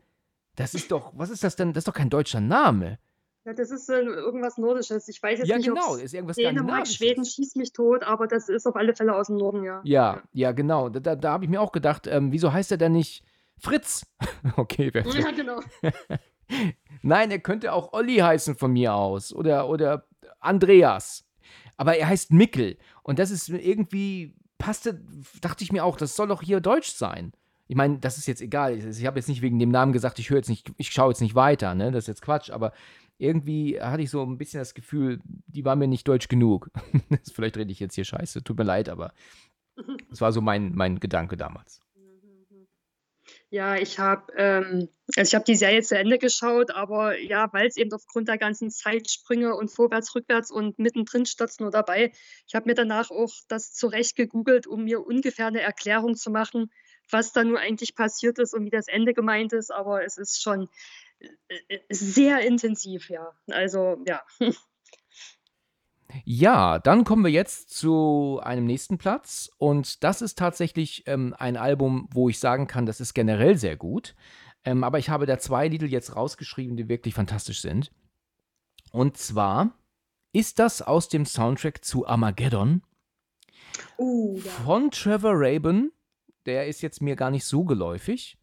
Das 0.56 0.74
ist 0.74 0.90
doch, 0.90 1.12
was 1.14 1.30
ist 1.30 1.44
das 1.44 1.54
denn? 1.54 1.72
Das 1.72 1.82
ist 1.82 1.88
doch 1.88 1.94
kein 1.94 2.10
deutscher 2.10 2.40
Name. 2.40 2.98
Ja, 3.44 3.52
das 3.52 3.70
ist, 3.70 3.90
äh, 3.90 4.00
irgendwas 4.00 4.56
Nordisches. 4.56 5.06
Ich 5.08 5.22
weiß 5.22 5.40
jetzt 5.40 5.48
Ja, 5.48 5.56
nicht, 5.58 5.66
genau, 5.68 5.96
ist 5.96 6.14
irgendwas 6.14 6.36
Dänemark, 6.36 6.86
Schweden, 6.86 7.24
Skandinavisches. 7.24 7.34
schieß 7.34 7.56
mich 7.56 7.72
tot, 7.72 8.02
aber 8.02 8.26
das 8.26 8.48
ist 8.48 8.66
auf 8.66 8.74
alle 8.76 8.94
Fälle 8.94 9.14
aus 9.14 9.26
dem 9.26 9.36
Norden, 9.36 9.62
ja. 9.64 9.80
Ja, 9.84 10.22
ja, 10.32 10.52
genau. 10.52 10.88
Da, 10.88 11.00
da, 11.00 11.14
da 11.14 11.32
habe 11.32 11.44
ich 11.44 11.50
mir 11.50 11.60
auch 11.60 11.72
gedacht, 11.72 12.06
ähm, 12.06 12.32
wieso 12.32 12.52
heißt 12.52 12.70
er 12.70 12.78
denn 12.78 12.92
nicht 12.92 13.22
Fritz? 13.58 14.06
okay, 14.56 14.90
wer 14.92 15.06
Ja, 15.06 15.30
genau. 15.30 15.60
Nein, 17.02 17.30
er 17.30 17.38
könnte 17.38 17.72
auch 17.72 17.92
Olli 17.92 18.16
heißen 18.16 18.54
von 18.56 18.72
mir 18.72 18.94
aus 18.94 19.34
oder, 19.34 19.68
oder 19.68 20.06
Andreas. 20.40 21.24
Aber 21.76 21.96
er 21.96 22.08
heißt 22.08 22.32
Mickel. 22.32 22.78
Und 23.02 23.18
das 23.18 23.30
ist 23.30 23.48
irgendwie, 23.48 24.34
passte, 24.58 25.02
dachte 25.40 25.64
ich 25.64 25.72
mir 25.72 25.84
auch, 25.84 25.96
das 25.96 26.16
soll 26.16 26.28
doch 26.28 26.42
hier 26.42 26.60
Deutsch 26.60 26.92
sein. 26.92 27.32
Ich 27.66 27.76
meine, 27.76 27.98
das 27.98 28.18
ist 28.18 28.26
jetzt 28.26 28.42
egal. 28.42 28.76
Ich, 28.76 28.84
ich 28.84 29.06
habe 29.06 29.18
jetzt 29.18 29.28
nicht 29.28 29.42
wegen 29.42 29.58
dem 29.58 29.70
Namen 29.70 29.92
gesagt, 29.92 30.18
ich 30.18 30.30
höre 30.30 30.36
jetzt 30.38 30.50
nicht, 30.50 30.70
ich 30.76 30.90
schaue 30.90 31.10
jetzt 31.10 31.20
nicht 31.20 31.34
weiter, 31.34 31.74
ne? 31.74 31.90
Das 31.90 32.04
ist 32.04 32.08
jetzt 32.08 32.22
Quatsch, 32.22 32.50
aber 32.50 32.72
irgendwie 33.24 33.80
hatte 33.80 34.02
ich 34.02 34.10
so 34.10 34.22
ein 34.22 34.38
bisschen 34.38 34.60
das 34.60 34.74
Gefühl, 34.74 35.20
die 35.24 35.64
war 35.64 35.76
mir 35.76 35.88
nicht 35.88 36.06
deutsch 36.06 36.28
genug. 36.28 36.70
Vielleicht 37.32 37.56
rede 37.56 37.72
ich 37.72 37.80
jetzt 37.80 37.94
hier 37.94 38.04
scheiße, 38.04 38.44
tut 38.44 38.58
mir 38.58 38.64
leid, 38.64 38.88
aber 38.88 39.12
das 40.10 40.20
war 40.20 40.32
so 40.32 40.40
mein, 40.40 40.74
mein 40.74 41.00
Gedanke 41.00 41.36
damals. 41.36 41.80
Ja, 43.50 43.76
ich 43.76 43.98
habe 43.98 44.32
ähm, 44.36 44.88
also 45.16 45.28
ich 45.28 45.34
habe 45.34 45.44
die 45.44 45.54
Serie 45.54 45.82
zu 45.82 45.96
Ende 45.96 46.18
geschaut, 46.18 46.70
aber 46.70 47.18
ja, 47.18 47.52
weil 47.52 47.68
es 47.68 47.76
eben 47.76 47.92
aufgrund 47.92 48.28
der 48.28 48.38
ganzen 48.38 48.70
Zeitsprünge 48.70 49.54
und 49.54 49.70
vorwärts, 49.70 50.14
rückwärts 50.14 50.50
und 50.50 50.78
mittendrin 50.78 51.26
stat's 51.26 51.60
nur 51.60 51.70
dabei. 51.70 52.12
Ich 52.48 52.54
habe 52.54 52.68
mir 52.68 52.74
danach 52.74 53.10
auch 53.10 53.32
das 53.48 53.72
zurecht 53.72 54.16
gegoogelt, 54.16 54.66
um 54.66 54.84
mir 54.84 55.06
ungefähr 55.06 55.46
eine 55.46 55.60
Erklärung 55.60 56.16
zu 56.16 56.30
machen, 56.30 56.70
was 57.10 57.32
da 57.32 57.44
nur 57.44 57.60
eigentlich 57.60 57.94
passiert 57.94 58.38
ist 58.38 58.54
und 58.54 58.64
wie 58.64 58.70
das 58.70 58.88
Ende 58.88 59.14
gemeint 59.14 59.52
ist, 59.52 59.70
aber 59.70 60.04
es 60.04 60.16
ist 60.16 60.42
schon, 60.42 60.68
sehr 61.90 62.40
intensiv, 62.40 63.10
ja. 63.10 63.32
Also, 63.50 63.98
ja. 64.06 64.22
Ja, 66.24 66.78
dann 66.78 67.04
kommen 67.04 67.24
wir 67.24 67.30
jetzt 67.30 67.70
zu 67.70 68.40
einem 68.42 68.66
nächsten 68.66 68.98
Platz. 68.98 69.50
Und 69.58 70.04
das 70.04 70.22
ist 70.22 70.38
tatsächlich 70.38 71.02
ähm, 71.06 71.34
ein 71.38 71.56
Album, 71.56 72.08
wo 72.12 72.28
ich 72.28 72.38
sagen 72.38 72.66
kann, 72.66 72.86
das 72.86 73.00
ist 73.00 73.14
generell 73.14 73.56
sehr 73.56 73.76
gut. 73.76 74.14
Ähm, 74.64 74.84
aber 74.84 74.98
ich 74.98 75.10
habe 75.10 75.26
da 75.26 75.38
zwei 75.38 75.68
Titel 75.68 75.86
jetzt 75.86 76.14
rausgeschrieben, 76.14 76.76
die 76.76 76.88
wirklich 76.88 77.14
fantastisch 77.14 77.60
sind. 77.60 77.90
Und 78.92 79.16
zwar 79.16 79.76
ist 80.32 80.58
das 80.58 80.82
aus 80.82 81.08
dem 81.08 81.26
Soundtrack 81.26 81.84
zu 81.84 82.06
Armageddon 82.06 82.82
Uh, 83.98 84.38
ja. 84.38 84.50
von 84.64 84.90
Trevor 84.90 85.34
Rabin. 85.34 85.90
Der 86.46 86.66
ist 86.66 86.82
jetzt 86.82 87.00
mir 87.02 87.16
gar 87.16 87.30
nicht 87.30 87.44
so 87.44 87.64
geläufig. 87.64 88.38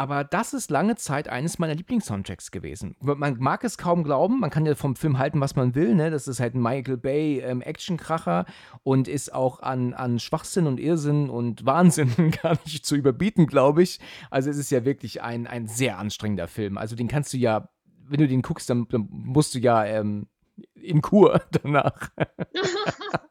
Aber 0.00 0.24
das 0.24 0.54
ist 0.54 0.70
lange 0.70 0.96
Zeit 0.96 1.28
eines 1.28 1.58
meiner 1.58 1.74
Lieblingssoundtracks 1.74 2.50
gewesen. 2.50 2.96
Man 3.02 3.36
mag 3.38 3.64
es 3.64 3.76
kaum 3.76 4.02
glauben, 4.02 4.40
man 4.40 4.48
kann 4.48 4.64
ja 4.64 4.74
vom 4.74 4.96
Film 4.96 5.18
halten, 5.18 5.42
was 5.42 5.56
man 5.56 5.74
will. 5.74 5.94
Ne? 5.94 6.10
Das 6.10 6.26
ist 6.26 6.40
halt 6.40 6.54
ein 6.54 6.62
Michael 6.62 6.96
Bay 6.96 7.40
ähm, 7.40 7.60
Actionkracher 7.60 8.46
und 8.82 9.08
ist 9.08 9.34
auch 9.34 9.60
an, 9.60 9.92
an 9.92 10.18
Schwachsinn 10.18 10.66
und 10.66 10.80
Irrsinn 10.80 11.28
und 11.28 11.66
Wahnsinn 11.66 12.30
gar 12.42 12.56
nicht 12.64 12.86
zu 12.86 12.96
überbieten, 12.96 13.46
glaube 13.46 13.82
ich. 13.82 14.00
Also 14.30 14.48
es 14.48 14.56
ist 14.56 14.70
ja 14.70 14.86
wirklich 14.86 15.20
ein, 15.20 15.46
ein 15.46 15.66
sehr 15.66 15.98
anstrengender 15.98 16.48
Film. 16.48 16.78
Also 16.78 16.96
den 16.96 17.06
kannst 17.06 17.34
du 17.34 17.36
ja, 17.36 17.68
wenn 18.08 18.20
du 18.20 18.26
den 18.26 18.40
guckst, 18.40 18.70
dann, 18.70 18.88
dann 18.88 19.06
musst 19.10 19.54
du 19.54 19.58
ja 19.58 19.84
ähm, 19.84 20.28
in 20.74 21.02
Kur 21.02 21.42
danach. 21.62 22.10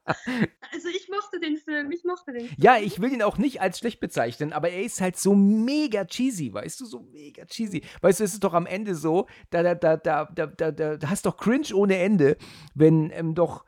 also 0.06 0.90
ich 0.90 1.10
mochte 1.10 1.40
den 1.40 1.58
Film, 1.58 1.92
ich 1.92 2.04
mochte 2.04 2.32
den 2.34 2.48
Film. 2.48 2.56
Ja, 2.58 2.78
ich 2.78 3.00
will 3.00 3.12
ihn 3.12 3.22
auch 3.22 3.38
nicht 3.38 3.62
als 3.62 3.80
schlecht 3.80 4.00
bezeichnen, 4.00 4.54
aber 4.54 4.70
er 4.70 4.84
ist 4.84 5.02
halt 5.02 5.18
so 5.18 5.36
mega 5.36 6.06
cheesy, 6.06 6.54
weißt 6.54 6.82
du, 6.82 6.86
so 6.86 7.02
mega 7.12 7.46
cheesy. 7.46 7.84
Weißt 8.02 8.20
du, 8.20 8.24
es 8.24 8.34
ist 8.34 8.44
doch 8.44 8.54
am 8.54 8.66
Ende 8.66 8.96
so, 8.96 9.28
da, 9.50 9.64
da, 9.64 9.76
da, 9.76 9.98
da, 9.98 10.26
da, 10.26 10.48
da, 10.48 10.98
da 10.98 11.10
hast 11.10 11.26
doch 11.26 11.38
Cringe 11.38 11.74
ohne 11.74 11.98
Ende, 11.98 12.38
wenn 12.74 13.12
ähm, 13.12 13.36
doch 13.36 13.66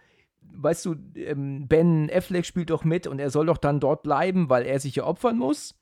weißt 0.53 0.86
du, 0.86 0.95
ähm, 1.16 1.68
Ben 1.68 2.09
Affleck 2.12 2.45
spielt 2.45 2.70
doch 2.70 2.84
mit 2.84 3.07
und 3.07 3.20
er 3.20 3.30
soll 3.30 3.45
doch 3.45 3.57
dann 3.57 3.80
dort 3.80 4.03
bleiben, 4.03 4.49
weil 4.49 4.66
er 4.66 4.80
sich 4.80 4.95
ja 4.95 5.05
opfern 5.05 5.38
muss. 5.38 5.76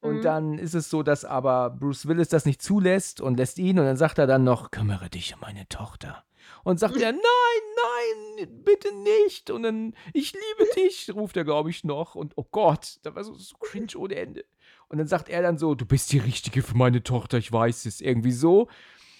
Und 0.00 0.18
mhm. 0.18 0.22
dann 0.22 0.58
ist 0.58 0.74
es 0.74 0.90
so, 0.90 1.04
dass 1.04 1.24
aber 1.24 1.70
Bruce 1.70 2.08
Willis 2.08 2.28
das 2.28 2.44
nicht 2.44 2.60
zulässt 2.60 3.20
und 3.20 3.36
lässt 3.36 3.58
ihn 3.58 3.78
und 3.78 3.84
dann 3.84 3.96
sagt 3.96 4.18
er 4.18 4.26
dann 4.26 4.42
noch, 4.42 4.72
kümmere 4.72 5.08
dich 5.08 5.34
um 5.34 5.40
meine 5.40 5.68
Tochter. 5.68 6.24
Und 6.64 6.78
sagt 6.78 6.96
er, 6.96 7.12
nein, 7.12 7.20
nein, 8.38 8.62
bitte 8.64 8.94
nicht. 8.94 9.50
Und 9.50 9.64
dann, 9.64 9.94
ich 10.12 10.32
liebe 10.32 10.70
dich, 10.76 11.10
ruft 11.14 11.36
er, 11.36 11.44
glaube 11.44 11.70
ich, 11.70 11.84
noch. 11.84 12.14
Und 12.14 12.32
oh 12.36 12.46
Gott, 12.50 12.98
da 13.02 13.14
war 13.14 13.24
so, 13.24 13.34
so 13.34 13.56
cringe 13.58 13.96
ohne 13.96 14.14
Ende. 14.14 14.44
Und 14.88 14.98
dann 14.98 15.06
sagt 15.06 15.28
er 15.28 15.42
dann 15.42 15.58
so, 15.58 15.74
du 15.74 15.86
bist 15.86 16.12
die 16.12 16.18
Richtige 16.18 16.62
für 16.62 16.76
meine 16.76 17.02
Tochter, 17.02 17.38
ich 17.38 17.50
weiß 17.50 17.86
es. 17.86 18.00
Irgendwie 18.00 18.32
so. 18.32 18.68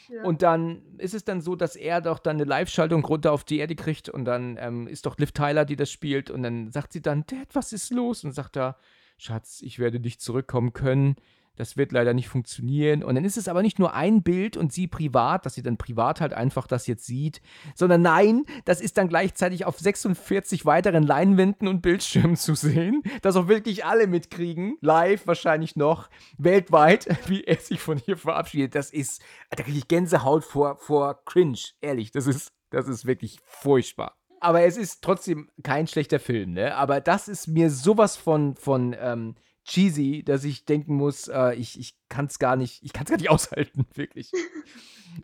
Ja. 0.09 0.23
Und 0.25 0.43
dann 0.43 0.83
ist 0.99 1.15
es 1.15 1.25
dann 1.25 1.41
so, 1.41 1.57
dass 1.57 1.75
er 1.75 2.01
doch 2.01 2.19
dann 2.19 2.37
eine 2.37 2.45
Live-Schaltung 2.45 3.05
runter 3.05 3.33
auf 3.33 3.45
die 3.45 3.59
Erde 3.59 3.75
kriegt 3.75 4.09
und 4.11 4.27
dann 4.27 4.59
ähm, 4.61 4.87
ist 4.87 5.07
doch 5.07 5.17
Liv 5.17 5.33
Tyler, 5.33 5.65
die 5.65 5.77
das 5.77 5.91
spielt 5.91 6.31
und 6.31 6.43
dann 6.43 6.71
sagt 6.71 6.93
sie 6.93 7.01
dann, 7.01 7.25
Dad, 7.25 7.49
was 7.55 7.73
ist 7.73 7.91
los? 7.91 8.23
Und 8.23 8.33
sagt 8.33 8.57
er, 8.57 8.77
Schatz, 9.17 9.63
ich 9.63 9.79
werde 9.79 10.01
nicht 10.01 10.21
zurückkommen 10.21 10.75
können. 10.75 11.17
Das 11.57 11.77
wird 11.77 11.93
leider 11.93 12.15
nicht 12.15 12.29
funktionieren. 12.29 13.03
Und 13.03 13.15
dann 13.15 13.25
ist 13.25 13.37
es 13.37 13.49
aber 13.49 13.63
nicht 13.63 13.79
nur 13.79 13.95
ein 13.95 14.23
Bild 14.23 14.57
und 14.57 14.73
sie 14.73 14.87
privat, 14.87 15.45
dass 15.45 15.55
sie 15.55 15.63
dann 15.63 15.77
privat 15.77 16.21
halt 16.21 16.33
einfach 16.33 16.67
das 16.67 16.87
jetzt 16.87 17.07
sieht, 17.07 17.41
sondern 17.75 18.03
nein, 18.03 18.45
das 18.65 18.81
ist 18.81 18.99
dann 18.99 19.09
gleichzeitig 19.09 19.65
auf 19.65 19.79
46 19.79 20.65
weiteren 20.65 21.03
Leinwänden 21.03 21.69
und 21.69 21.83
Bildschirmen 21.83 22.37
zu 22.37 22.55
sehen, 22.55 23.03
dass 23.23 23.37
auch 23.37 23.49
wirklich 23.49 23.85
alle 23.85 24.07
mitkriegen, 24.07 24.77
live 24.81 25.27
wahrscheinlich 25.27 25.77
noch, 25.77 26.09
weltweit, 26.39 27.07
wie 27.29 27.45
er 27.45 27.57
sich 27.57 27.81
von 27.81 27.99
hier 27.99 28.17
verabschiedet. 28.17 28.75
Das 28.75 28.91
ist, 28.91 29.23
da 29.51 29.63
kriege 29.63 29.79
ich 29.79 29.89
Gänsehaut 29.89 30.45
vor, 30.45 30.79
vor 30.79 31.25
Cringe, 31.25 31.59
ehrlich, 31.81 32.11
das 32.11 32.27
ist, 32.27 32.53
das 32.71 32.89
ist 32.89 33.07
wirklich 33.07 33.39
furchtbar 33.45 34.17
aber 34.43 34.63
es 34.63 34.77
ist 34.77 35.05
trotzdem 35.05 35.49
kein 35.63 35.87
schlechter 35.87 36.19
Film, 36.19 36.55
ne? 36.55 36.75
Aber 36.75 37.01
das 37.01 37.29
ist 37.29 37.47
mir 37.47 37.71
sowas 37.71 38.17
von, 38.17 38.57
von 38.57 38.97
ähm, 38.99 39.37
cheesy, 39.65 40.23
dass 40.25 40.45
ich 40.45 40.65
denken 40.65 40.95
muss, 40.97 41.29
äh, 41.29 41.55
ich, 41.55 41.79
ich 41.79 41.95
kann 42.09 42.27
es 42.27 42.39
gar 42.39 42.57
nicht, 42.57 42.83
ich 42.83 42.93
kann 42.93 43.05
es 43.05 43.11
gar 43.11 43.17
nicht 43.19 43.31
aushalten, 43.31 43.87
wirklich. 43.95 44.31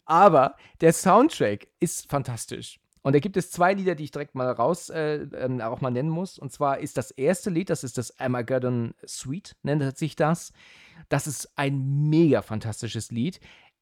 Aber 0.05 0.57
der 0.81 0.93
Soundtrack 0.93 1.69
ist 1.81 2.11
fantastisch. 2.11 2.81
Und 3.03 3.15
da 3.15 3.21
gibt 3.21 3.37
es 3.37 3.51
zwei 3.51 3.75
Lieder, 3.75 3.95
die 3.95 4.05
ich 4.05 4.11
direkt 4.11 4.35
mal 4.35 4.51
raus 4.51 4.91
äh, 4.91 5.23
äh, 5.23 5.63
auch 5.63 5.81
mal 5.81 5.91
nennen 5.91 6.11
muss. 6.11 6.39
Und 6.39 6.53
zwar 6.53 6.79
ist 6.79 6.97
das 6.97 7.11
erste 7.11 7.49
Lied, 7.49 7.71
das 7.71 7.85
ist 7.85 7.97
das 7.97 8.19
Armageddon 8.19 8.95
Suite, 9.07 9.57
nennt 9.63 9.97
sich 9.97 10.17
das. 10.17 10.53
Das 11.09 11.27
ist 11.27 11.51
ein 11.57 12.09
mega 12.11 12.43
fantastisches 12.43 13.11
Lied. 13.11 13.41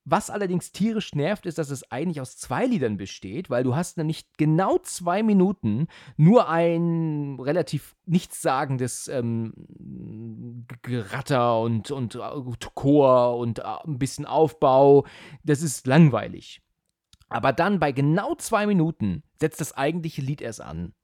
Was 0.09 0.31
allerdings 0.31 0.71
tierisch 0.71 1.17
nervt, 1.17 1.47
ist, 1.47 1.59
dass 1.59 1.69
es 1.71 1.91
eigentlich 1.91 2.21
aus 2.21 2.37
zwei 2.37 2.65
Liedern 2.65 2.97
besteht, 2.97 3.51
weil 3.51 3.65
du 3.65 3.75
hast 3.75 3.97
nämlich 3.97 4.25
genau 4.37 4.79
zwei 4.79 5.25
Minuten 5.25 5.89
nur 6.17 6.49
ein 6.49 7.39
relativ 7.41 7.97
nichtssagendes 8.07 9.09
ähm, 9.09 10.65
Geratter 10.83 11.61
und, 11.61 11.91
und 11.91 12.15
äh, 12.15 12.21
Chor 12.75 13.37
und 13.37 13.59
äh, 13.59 13.63
ein 13.85 13.99
bisschen 13.99 14.27
Aufbau. 14.27 15.07
Das 15.43 15.61
ist 15.61 15.89
langweilig. 15.89 16.63
Aber 17.29 17.53
dann 17.53 17.81
bei 17.81 17.91
genau 17.91 18.37
zwei 18.37 18.65
Minuten 18.67 19.25
setzt 19.41 19.61
das 19.61 19.73
eigentliche 19.73 20.23
Lied 20.23 20.41
erst 20.41 20.61
an. 20.61 20.95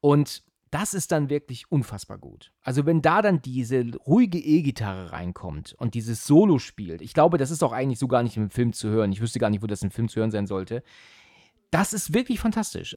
Und 0.00 0.42
das 0.70 0.94
ist 0.94 1.10
dann 1.10 1.30
wirklich 1.30 1.70
unfassbar 1.70 2.18
gut. 2.18 2.52
Also 2.62 2.86
wenn 2.86 3.02
da 3.02 3.22
dann 3.22 3.42
diese 3.42 3.84
ruhige 4.06 4.38
E-Gitarre 4.38 5.12
reinkommt 5.12 5.74
und 5.78 5.94
dieses 5.94 6.24
Solo 6.24 6.58
spielt, 6.58 7.02
ich 7.02 7.12
glaube, 7.12 7.38
das 7.38 7.50
ist 7.50 7.62
auch 7.64 7.72
eigentlich 7.72 7.98
so 7.98 8.06
gar 8.06 8.22
nicht 8.22 8.36
im 8.36 8.50
Film 8.50 8.72
zu 8.72 8.88
hören. 8.88 9.12
Ich 9.12 9.20
wüsste 9.20 9.40
gar 9.40 9.50
nicht, 9.50 9.62
wo 9.62 9.66
das 9.66 9.82
im 9.82 9.90
Film 9.90 10.08
zu 10.08 10.20
hören 10.20 10.30
sein 10.30 10.46
sollte. 10.46 10.82
Das 11.70 11.92
ist 11.92 12.14
wirklich 12.14 12.40
fantastisch. 12.40 12.94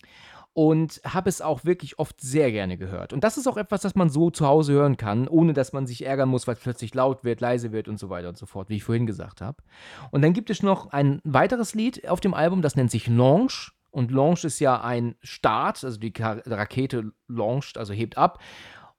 Und 0.55 1.01
habe 1.03 1.29
es 1.29 1.41
auch 1.41 1.65
wirklich 1.65 1.97
oft 1.97 2.21
sehr 2.21 2.51
gerne 2.51 2.77
gehört. 2.77 3.11
Und 3.11 3.23
das 3.23 3.39
ist 3.39 3.47
auch 3.47 3.57
etwas, 3.57 3.81
das 3.81 3.95
man 3.95 4.09
so 4.09 4.29
zu 4.29 4.45
Hause 4.45 4.73
hören 4.73 4.97
kann, 4.97 5.27
ohne 5.27 5.53
dass 5.53 5.73
man 5.73 5.87
sich 5.87 6.05
ärgern 6.05 6.29
muss, 6.29 6.45
weil 6.45 6.53
es 6.53 6.61
plötzlich 6.61 6.93
laut 6.93 7.23
wird, 7.23 7.41
leise 7.41 7.71
wird 7.71 7.87
und 7.87 7.97
so 7.97 8.11
weiter 8.11 8.29
und 8.29 8.37
so 8.37 8.45
fort, 8.45 8.69
wie 8.69 8.75
ich 8.75 8.83
vorhin 8.83 9.07
gesagt 9.07 9.41
habe. 9.41 9.63
Und 10.11 10.21
dann 10.21 10.33
gibt 10.33 10.51
es 10.51 10.61
noch 10.61 10.91
ein 10.91 11.21
weiteres 11.23 11.73
Lied 11.73 12.07
auf 12.07 12.19
dem 12.19 12.35
Album, 12.35 12.61
das 12.61 12.75
nennt 12.75 12.91
sich 12.91 13.07
Launch. 13.07 13.71
Und 13.93 14.09
Launch 14.11 14.43
ist 14.43 14.59
ja 14.59 14.81
ein 14.81 15.15
Start, 15.21 15.83
also 15.83 15.99
die 15.99 16.11
Rakete 16.19 17.11
launcht, 17.27 17.77
also 17.77 17.93
hebt 17.93 18.17
ab. 18.17 18.41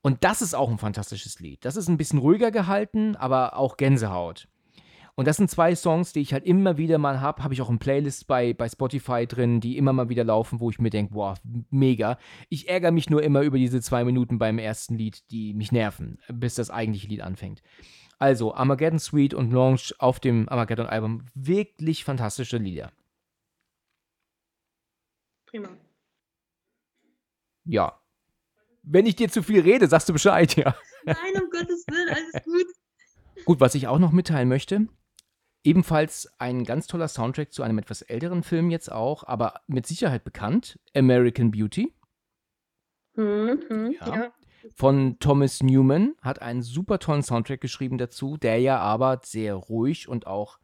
Und 0.03 0.23
das 0.23 0.41
ist 0.41 0.55
auch 0.55 0.71
ein 0.71 0.79
fantastisches 0.79 1.41
Lied. 1.41 1.65
Das 1.65 1.77
ist 1.77 1.89
ein 1.89 1.97
bisschen 1.97 2.21
ruhiger 2.21 2.53
gehalten, 2.53 3.17
aber 3.17 3.57
auch 3.57 3.77
Gänsehaut. 3.77 4.47
Und 5.17 5.27
das 5.27 5.37
sind 5.37 5.51
zwei 5.51 5.75
Songs, 5.75 6.13
die 6.13 6.21
ich 6.21 6.33
halt 6.33 6.45
immer 6.45 6.77
wieder 6.77 6.99
mal 6.99 7.21
habe. 7.21 7.43
Habe 7.43 7.55
ich 7.55 7.63
auch 7.63 7.71
in 7.71 7.81
Playlists 7.81 8.25
bei, 8.25 8.53
bei 8.53 8.69
Spotify 8.69 9.27
drin, 9.27 9.61
die 9.61 9.79
immer 9.79 9.93
mal 9.93 10.09
wieder 10.09 10.23
laufen, 10.23 10.61
wo 10.61 10.71
ich 10.71 10.79
mir 10.79 10.91
denke, 10.91 11.15
boah, 11.15 11.35
mega. 11.71 12.17
Ich 12.49 12.69
ärgere 12.69 12.93
mich 12.93 13.11
nur 13.11 13.23
immer 13.23 13.43
über 13.43 13.59
diese 13.59 13.81
zwei 13.81 14.05
Minuten 14.05 14.39
beim 14.39 14.59
ersten 14.59 14.97
Lied, 14.97 15.29
die 15.33 15.55
mich 15.55 15.73
nerven, 15.73 16.19
bis 16.33 16.55
das 16.55 16.71
eigentliche 16.71 17.09
Lied 17.09 17.23
anfängt. 17.23 17.63
Also, 18.21 18.55
Armageddon 18.55 19.01
Suite 19.01 19.35
und 19.35 19.53
Launch 19.53 19.93
auf 19.99 20.21
dem 20.21 20.49
Armageddon-Album. 20.49 21.27
Wirklich 21.35 22.05
fantastische 22.05 22.59
Lieder. 22.59 22.93
Prima. 25.55 25.69
Ja. 27.65 28.01
Wenn 28.83 29.07
ich 29.07 29.15
dir 29.15 29.31
zu 29.31 29.41
viel 29.41 29.61
rede, 29.61 29.87
sagst 29.87 30.09
du 30.09 30.13
Bescheid, 30.13 30.57
ja. 30.57 30.75
Nein, 31.05 31.17
um 31.37 31.49
Gottes 31.49 31.87
Willen, 31.87 32.09
alles 32.09 32.45
gut. 32.45 32.67
Gut, 33.45 33.61
was 33.61 33.77
ich 33.77 33.87
auch 33.87 34.01
noch 34.01 34.11
mitteilen 34.11 34.49
möchte, 34.49 34.89
ebenfalls 35.63 36.29
ein 36.39 36.65
ganz 36.65 36.89
toller 36.89 37.07
Soundtrack 37.07 37.53
zu 37.53 37.63
einem 37.63 37.79
etwas 37.79 38.03
älteren 38.03 38.43
Film 38.43 38.69
jetzt 38.71 38.91
auch, 38.91 39.23
aber 39.23 39.61
mit 39.69 39.87
Sicherheit 39.87 40.25
bekannt, 40.25 40.81
American 40.93 41.53
Beauty. 41.53 41.95
Mhm, 43.15 43.95
ja. 44.01 44.17
ja. 44.17 44.33
Von 44.75 45.21
Thomas 45.21 45.63
Newman 45.63 46.17
hat 46.21 46.43
einen 46.43 46.63
super 46.63 46.99
tollen 46.99 47.23
Soundtrack 47.23 47.61
geschrieben 47.61 47.97
dazu, 47.97 48.39
der 48.39 48.59
ja 48.59 48.81
aber 48.81 49.21
sehr 49.23 49.55
ruhig 49.55 50.09
und 50.09 50.27
auch 50.27 50.59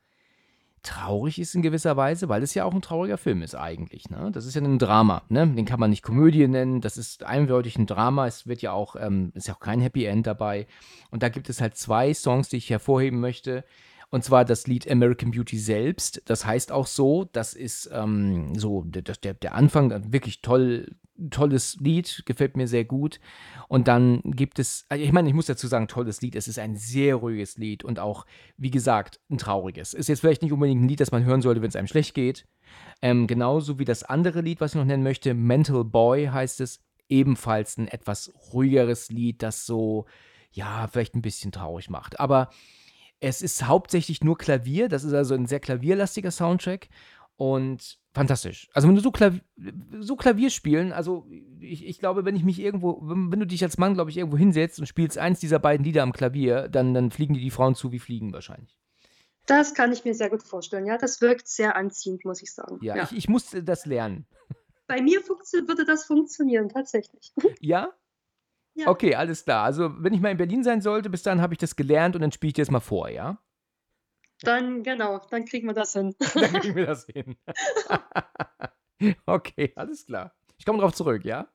traurig 0.82 1.38
ist 1.38 1.54
in 1.54 1.62
gewisser 1.62 1.96
Weise, 1.96 2.28
weil 2.28 2.42
es 2.42 2.54
ja 2.54 2.64
auch 2.64 2.74
ein 2.74 2.82
trauriger 2.82 3.18
Film 3.18 3.42
ist 3.42 3.54
eigentlich. 3.54 4.08
Ne? 4.10 4.30
Das 4.32 4.46
ist 4.46 4.54
ja 4.54 4.62
ein 4.62 4.78
Drama. 4.78 5.22
Ne? 5.28 5.46
Den 5.46 5.64
kann 5.64 5.80
man 5.80 5.90
nicht 5.90 6.02
Komödie 6.02 6.48
nennen. 6.48 6.80
Das 6.80 6.96
ist 6.96 7.24
eindeutig 7.24 7.78
ein 7.78 7.86
Drama. 7.86 8.26
Es 8.26 8.46
wird 8.46 8.62
ja 8.62 8.72
auch, 8.72 8.96
ähm, 8.96 9.32
ist 9.34 9.48
ja 9.48 9.54
auch 9.54 9.60
kein 9.60 9.80
Happy 9.80 10.04
End 10.04 10.26
dabei. 10.26 10.66
Und 11.10 11.22
da 11.22 11.28
gibt 11.28 11.48
es 11.50 11.60
halt 11.60 11.76
zwei 11.76 12.14
Songs, 12.14 12.48
die 12.48 12.56
ich 12.56 12.70
hervorheben 12.70 13.20
möchte. 13.20 13.64
Und 14.10 14.24
zwar 14.24 14.44
das 14.44 14.66
Lied 14.66 14.90
American 14.90 15.30
Beauty 15.30 15.58
selbst. 15.58 16.22
Das 16.26 16.44
heißt 16.44 16.72
auch 16.72 16.86
so, 16.86 17.28
das 17.32 17.54
ist 17.54 17.88
ähm, 17.92 18.58
so 18.58 18.82
der, 18.82 19.02
der, 19.02 19.34
der 19.34 19.54
Anfang, 19.54 20.12
wirklich 20.12 20.42
toll, 20.42 20.96
tolles 21.30 21.76
Lied, 21.80 22.22
gefällt 22.26 22.56
mir 22.56 22.66
sehr 22.66 22.84
gut. 22.84 23.20
Und 23.68 23.86
dann 23.86 24.20
gibt 24.24 24.58
es, 24.58 24.84
also 24.88 25.04
ich 25.04 25.12
meine, 25.12 25.28
ich 25.28 25.34
muss 25.34 25.46
dazu 25.46 25.68
sagen, 25.68 25.86
tolles 25.86 26.22
Lied. 26.22 26.34
Es 26.34 26.48
ist 26.48 26.58
ein 26.58 26.76
sehr 26.76 27.16
ruhiges 27.16 27.56
Lied 27.56 27.84
und 27.84 28.00
auch, 28.00 28.26
wie 28.56 28.70
gesagt, 28.70 29.20
ein 29.30 29.38
trauriges. 29.38 29.94
Ist 29.94 30.08
jetzt 30.08 30.20
vielleicht 30.20 30.42
nicht 30.42 30.52
unbedingt 30.52 30.82
ein 30.82 30.88
Lied, 30.88 31.00
das 31.00 31.12
man 31.12 31.24
hören 31.24 31.42
sollte, 31.42 31.62
wenn 31.62 31.68
es 31.68 31.76
einem 31.76 31.86
schlecht 31.86 32.14
geht. 32.14 32.46
Ähm, 33.02 33.26
genauso 33.26 33.78
wie 33.78 33.84
das 33.84 34.02
andere 34.02 34.40
Lied, 34.40 34.60
was 34.60 34.72
ich 34.72 34.76
noch 34.76 34.84
nennen 34.84 35.02
möchte, 35.02 35.34
Mental 35.34 35.84
Boy 35.84 36.26
heißt 36.26 36.60
es. 36.60 36.80
Ebenfalls 37.08 37.76
ein 37.76 37.88
etwas 37.88 38.32
ruhigeres 38.52 39.10
Lied, 39.10 39.42
das 39.42 39.66
so, 39.66 40.06
ja, 40.52 40.86
vielleicht 40.86 41.16
ein 41.16 41.22
bisschen 41.22 41.50
traurig 41.50 41.90
macht. 41.90 42.20
Aber 42.20 42.50
es 43.20 43.42
ist 43.42 43.66
hauptsächlich 43.66 44.24
nur 44.24 44.36
Klavier. 44.36 44.88
Das 44.88 45.04
ist 45.04 45.12
also 45.12 45.34
ein 45.34 45.46
sehr 45.46 45.60
klavierlastiger 45.60 46.30
Soundtrack. 46.30 46.88
Und 47.36 47.98
fantastisch. 48.12 48.68
Also 48.74 48.86
wenn 48.88 48.96
du 48.96 49.00
so, 49.00 49.10
Klavier, 49.10 49.40
so 49.98 50.16
Klavier 50.16 50.50
spielen, 50.50 50.92
also 50.92 51.26
ich, 51.58 51.86
ich 51.86 51.98
glaube, 51.98 52.24
wenn 52.24 52.36
ich 52.36 52.44
mich 52.44 52.60
irgendwo, 52.60 53.00
wenn, 53.02 53.32
wenn 53.32 53.40
du 53.40 53.46
dich 53.46 53.62
als 53.62 53.78
Mann, 53.78 53.94
glaube 53.94 54.10
ich, 54.10 54.18
irgendwo 54.18 54.36
hinsetzt 54.36 54.78
und 54.78 54.86
spielst 54.86 55.16
eins 55.16 55.40
dieser 55.40 55.58
beiden 55.58 55.84
Lieder 55.84 56.02
am 56.02 56.12
Klavier, 56.12 56.68
dann, 56.68 56.92
dann 56.92 57.10
fliegen 57.10 57.34
dir 57.34 57.40
die 57.40 57.50
Frauen 57.50 57.74
zu 57.74 57.92
wie 57.92 57.98
Fliegen 57.98 58.32
wahrscheinlich. 58.32 58.76
Das 59.46 59.74
kann 59.74 59.90
ich 59.92 60.04
mir 60.04 60.14
sehr 60.14 60.28
gut 60.30 60.42
vorstellen. 60.42 60.86
Ja, 60.86 60.98
das 60.98 61.20
wirkt 61.20 61.48
sehr 61.48 61.76
anziehend, 61.76 62.24
muss 62.24 62.42
ich 62.42 62.52
sagen. 62.52 62.78
Ja, 62.82 62.96
ja. 62.96 63.04
Ich, 63.04 63.16
ich 63.16 63.28
musste 63.28 63.62
das 63.62 63.86
lernen. 63.86 64.26
Bei 64.86 65.00
mir 65.00 65.20
würde 65.20 65.84
das 65.84 66.04
funktionieren, 66.04 66.68
tatsächlich. 66.68 67.32
Ja? 67.60 67.92
Ja. 68.80 68.88
Okay, 68.88 69.14
alles 69.14 69.44
klar. 69.44 69.64
Also, 69.64 69.90
wenn 70.02 70.14
ich 70.14 70.20
mal 70.20 70.30
in 70.30 70.36
Berlin 70.36 70.64
sein 70.64 70.80
sollte, 70.80 71.10
bis 71.10 71.22
dann 71.22 71.40
habe 71.40 71.54
ich 71.54 71.58
das 71.58 71.76
gelernt 71.76 72.14
und 72.14 72.22
dann 72.22 72.32
spiele 72.32 72.48
ich 72.48 72.54
dir 72.54 72.62
das 72.62 72.70
mal 72.70 72.80
vor, 72.80 73.08
ja? 73.08 73.38
Dann, 74.42 74.82
genau, 74.82 75.20
dann 75.30 75.44
kriegen 75.44 75.66
wir 75.66 75.74
das 75.74 75.92
hin. 75.92 76.14
dann 76.34 76.52
kriegen 76.54 76.74
wir 76.74 76.86
das 76.86 77.04
hin. 77.04 77.36
okay, 79.26 79.72
alles 79.76 80.06
klar. 80.06 80.34
Ich 80.56 80.64
komme 80.64 80.78
drauf 80.78 80.94
zurück, 80.94 81.24
ja? 81.24 81.48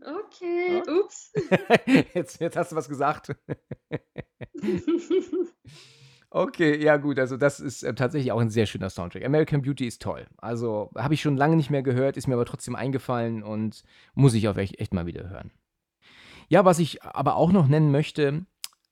Okay, 0.00 0.82
ja? 0.84 0.92
ups. 0.92 1.32
jetzt, 2.14 2.40
jetzt 2.40 2.56
hast 2.56 2.72
du 2.72 2.76
was 2.76 2.88
gesagt. 2.88 3.34
Okay, 6.30 6.82
ja 6.82 6.98
gut, 6.98 7.18
also 7.18 7.36
das 7.36 7.58
ist 7.58 7.82
äh, 7.82 7.94
tatsächlich 7.94 8.32
auch 8.32 8.40
ein 8.40 8.50
sehr 8.50 8.66
schöner 8.66 8.90
Soundtrack. 8.90 9.24
American 9.24 9.62
Beauty 9.62 9.86
ist 9.86 10.02
toll. 10.02 10.26
Also 10.36 10.90
habe 10.94 11.14
ich 11.14 11.22
schon 11.22 11.36
lange 11.36 11.56
nicht 11.56 11.70
mehr 11.70 11.82
gehört, 11.82 12.16
ist 12.16 12.26
mir 12.26 12.34
aber 12.34 12.44
trotzdem 12.44 12.76
eingefallen 12.76 13.42
und 13.42 13.82
muss 14.14 14.34
ich 14.34 14.46
auch 14.48 14.56
echt, 14.56 14.78
echt 14.78 14.92
mal 14.92 15.06
wieder 15.06 15.30
hören. 15.30 15.50
Ja, 16.48 16.64
was 16.64 16.78
ich 16.78 17.02
aber 17.02 17.36
auch 17.36 17.52
noch 17.52 17.68
nennen 17.68 17.90
möchte, 17.90 18.46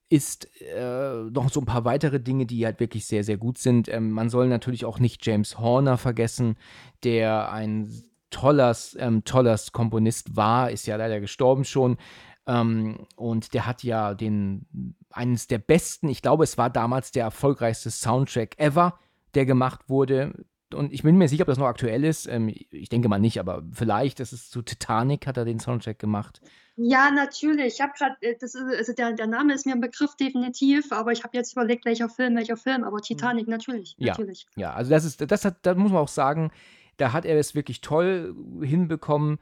ist 0.09 0.49
äh, 0.61 1.23
noch 1.31 1.49
so 1.49 1.59
ein 1.59 1.65
paar 1.65 1.83
weitere 1.83 2.19
Dinge, 2.19 2.45
die 2.45 2.65
halt 2.65 2.79
wirklich 2.79 3.05
sehr, 3.05 3.23
sehr 3.23 3.37
gut 3.37 3.57
sind. 3.57 3.89
Ähm, 3.89 4.11
man 4.11 4.29
soll 4.29 4.47
natürlich 4.47 4.85
auch 4.85 4.99
nicht 4.99 5.25
James 5.25 5.59
Horner 5.59 5.97
vergessen, 5.97 6.55
der 7.03 7.51
ein 7.51 7.91
toller, 8.29 8.75
ähm, 8.97 9.23
toller 9.25 9.59
Komponist 9.71 10.35
war, 10.35 10.71
ist 10.71 10.87
ja 10.87 10.95
leider 10.95 11.19
gestorben 11.19 11.65
schon. 11.65 11.97
Ähm, 12.45 13.05
und 13.17 13.53
der 13.53 13.65
hat 13.65 13.83
ja 13.83 14.13
den 14.13 14.95
eines 15.09 15.47
der 15.47 15.57
besten, 15.57 16.07
ich 16.07 16.21
glaube, 16.21 16.43
es 16.45 16.57
war 16.57 16.69
damals 16.69 17.11
der 17.11 17.23
erfolgreichste 17.23 17.91
Soundtrack 17.91 18.57
ever, 18.59 18.97
der 19.33 19.45
gemacht 19.45 19.89
wurde 19.89 20.45
und 20.73 20.93
ich 20.93 21.03
bin 21.03 21.17
mir 21.17 21.27
sicher, 21.27 21.43
ob 21.43 21.47
das 21.47 21.57
noch 21.57 21.67
aktuell 21.67 22.03
ist. 22.03 22.27
Ähm, 22.27 22.49
ich 22.49 22.89
denke 22.89 23.09
mal 23.09 23.19
nicht, 23.19 23.39
aber 23.39 23.63
vielleicht, 23.71 24.19
das 24.19 24.33
ist 24.33 24.51
zu 24.51 24.61
Titanic, 24.61 25.27
hat 25.27 25.37
er 25.37 25.45
den 25.45 25.59
Soundtrack 25.59 25.99
gemacht. 25.99 26.41
Ja, 26.75 27.09
natürlich. 27.09 27.75
Ich 27.75 27.81
habe 27.81 27.93
gerade, 27.97 28.15
äh, 28.21 28.35
also 28.77 28.93
der, 28.93 29.13
der 29.13 29.27
Name 29.27 29.53
ist 29.53 29.65
mir 29.65 29.73
ein 29.73 29.81
Begriff 29.81 30.15
definitiv, 30.15 30.91
aber 30.91 31.11
ich 31.11 31.23
habe 31.23 31.35
jetzt 31.35 31.53
überlegt, 31.53 31.85
welcher 31.85 32.07
Film, 32.07 32.35
welcher 32.35 32.57
Film, 32.57 32.83
aber 32.83 33.01
Titanic 33.01 33.47
natürlich, 33.47 33.95
ja, 33.97 34.11
natürlich. 34.11 34.45
Ja, 34.55 34.73
also 34.73 34.91
das 34.91 35.03
ist, 35.03 35.29
das 35.29 35.43
hat, 35.43 35.57
da 35.63 35.73
muss 35.73 35.91
man 35.91 36.01
auch 36.01 36.07
sagen, 36.07 36.51
da 36.97 37.13
hat 37.13 37.25
er 37.25 37.37
es 37.37 37.55
wirklich 37.55 37.81
toll 37.81 38.35
hinbekommen, 38.61 39.39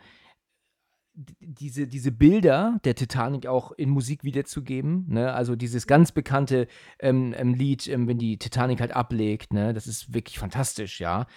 diese, 1.15 1.87
diese 1.87 2.11
Bilder 2.11 2.79
der 2.83 2.95
Titanic 2.95 3.47
auch 3.47 3.71
in 3.71 3.89
Musik 3.89 4.23
wiederzugeben. 4.23 5.05
Ne? 5.07 5.33
Also 5.33 5.55
dieses 5.55 5.87
ganz 5.87 6.11
bekannte 6.11 6.67
ähm, 6.99 7.33
ähm, 7.37 7.53
Lied, 7.53 7.87
ähm, 7.87 8.07
wenn 8.07 8.17
die 8.17 8.37
Titanic 8.37 8.81
halt 8.81 8.95
ablegt, 8.95 9.53
ne? 9.53 9.73
das 9.73 9.87
ist 9.87 10.13
wirklich 10.13 10.39
fantastisch, 10.39 10.99
ja. 10.99 11.27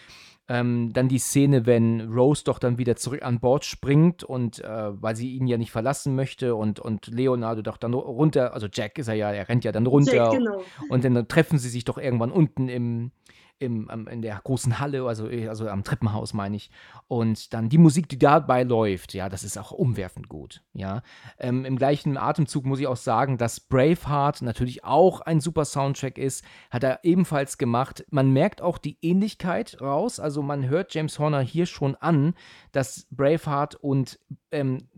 Ähm, 0.51 0.95
dann 0.95 1.09
die 1.09 1.19
Szene, 1.19 1.67
wenn 1.67 2.11
Rose 2.11 2.43
doch 2.43 2.59
dann 2.59 2.79
wieder 2.79 2.97
zurück 2.97 3.23
an 3.23 3.39
Bord 3.39 3.67
springt 3.67 4.25
und 4.25 4.65
äh, 4.65 5.03
weil 5.03 5.15
sie 5.15 5.37
ihn 5.37 5.47
ja 5.47 5.59
nicht 5.59 5.71
verlassen 5.71 6.15
möchte 6.15 6.55
und, 6.55 6.81
und 6.81 7.07
Leonardo 7.09 7.61
doch 7.61 7.77
dann 7.77 7.93
runter, 7.93 8.55
also 8.55 8.67
Jack 8.73 8.99
ist 8.99 9.09
er 9.09 9.15
ja, 9.15 9.31
er 9.31 9.51
rennt 9.51 9.65
ja 9.65 9.73
dann 9.73 9.87
runter 9.87 10.15
Jack, 10.15 10.31
genau. 10.33 10.63
und 10.89 11.05
dann 11.05 11.29
treffen 11.29 11.59
sie 11.59 11.69
sich 11.69 11.85
doch 11.85 11.99
irgendwann 11.99 12.33
unten 12.33 12.71
im, 12.71 13.11
im, 13.59 14.09
in 14.09 14.23
der 14.23 14.41
großen 14.43 14.79
Halle, 14.79 15.05
also, 15.05 15.29
äh, 15.29 15.49
also 15.49 15.69
am 15.69 15.85
Treppenhaus 15.85 16.35
meine 16.35 16.57
ich. 16.57 16.71
Und 17.07 17.53
dann 17.53 17.69
die 17.69 17.79
Musik, 17.79 18.09
die 18.09 18.19
dabei 18.19 18.63
läuft, 18.63 19.15
ja, 19.15 19.29
das 19.29 19.45
ist 19.45 19.59
auch 19.59 19.73
umwerfend 19.73 20.29
gut, 20.29 20.63
ja. 20.73 21.03
Ähm, 21.39 21.65
Im 21.65 21.77
gleichen 21.77 22.17
Atemzug 22.17 22.65
muss 22.65 22.81
ich 22.81 22.87
auch 22.87 22.97
sagen, 22.97 23.39
dass 23.39 23.61
Braveheart 23.61 24.43
natürlich 24.43 24.85
auch 24.85 25.21
ein 25.21 25.41
super 25.41 25.65
Soundtrack 25.65 26.19
ist, 26.19 26.45
hat 26.71 26.85
er 26.85 27.01
ebenfalls 27.05 27.59
gemacht. 27.59 28.05
Man 28.11 28.33
merkt 28.33 28.63
auch 28.63 28.79
die 28.79 28.99
Ähnlichkeit 29.03 29.81
raus, 29.81 30.21
also 30.21 30.43
man 30.43 30.69
hört 30.69 30.95
James 30.95 31.19
Horner 31.19 31.41
hier 31.41 31.67
schon 31.67 31.95
an, 31.97 32.35
dass 32.73 33.07
Braveheart 33.11 33.75
und 33.77 34.19
ähm, 34.51 34.89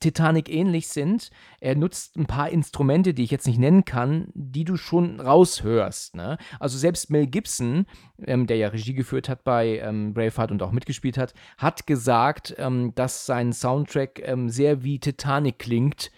Titanic 0.00 0.48
ähnlich 0.48 0.88
sind. 0.88 1.30
Er 1.60 1.76
nutzt 1.76 2.16
ein 2.16 2.26
paar 2.26 2.50
Instrumente, 2.50 3.14
die 3.14 3.24
ich 3.24 3.30
jetzt 3.30 3.46
nicht 3.46 3.58
nennen 3.58 3.84
kann, 3.84 4.28
die 4.34 4.64
du 4.64 4.76
schon 4.76 5.20
raushörst. 5.20 6.14
Ne? 6.14 6.38
Also 6.60 6.78
selbst 6.78 7.10
Mel 7.10 7.26
Gibson, 7.26 7.86
ähm, 8.26 8.46
der 8.46 8.56
ja 8.56 8.68
Regie 8.68 8.94
geführt 8.94 9.28
hat 9.28 9.44
bei 9.44 9.78
ähm, 9.78 10.14
Braveheart 10.14 10.50
und 10.50 10.62
auch 10.62 10.72
mitgespielt 10.72 11.18
hat, 11.18 11.34
hat 11.56 11.86
gesagt, 11.86 12.54
ähm, 12.58 12.94
dass 12.94 13.26
sein 13.26 13.52
Soundtrack 13.52 14.20
ähm, 14.24 14.48
sehr 14.48 14.82
wie 14.82 14.98
Titanic 14.98 15.58
klingt. 15.58 16.10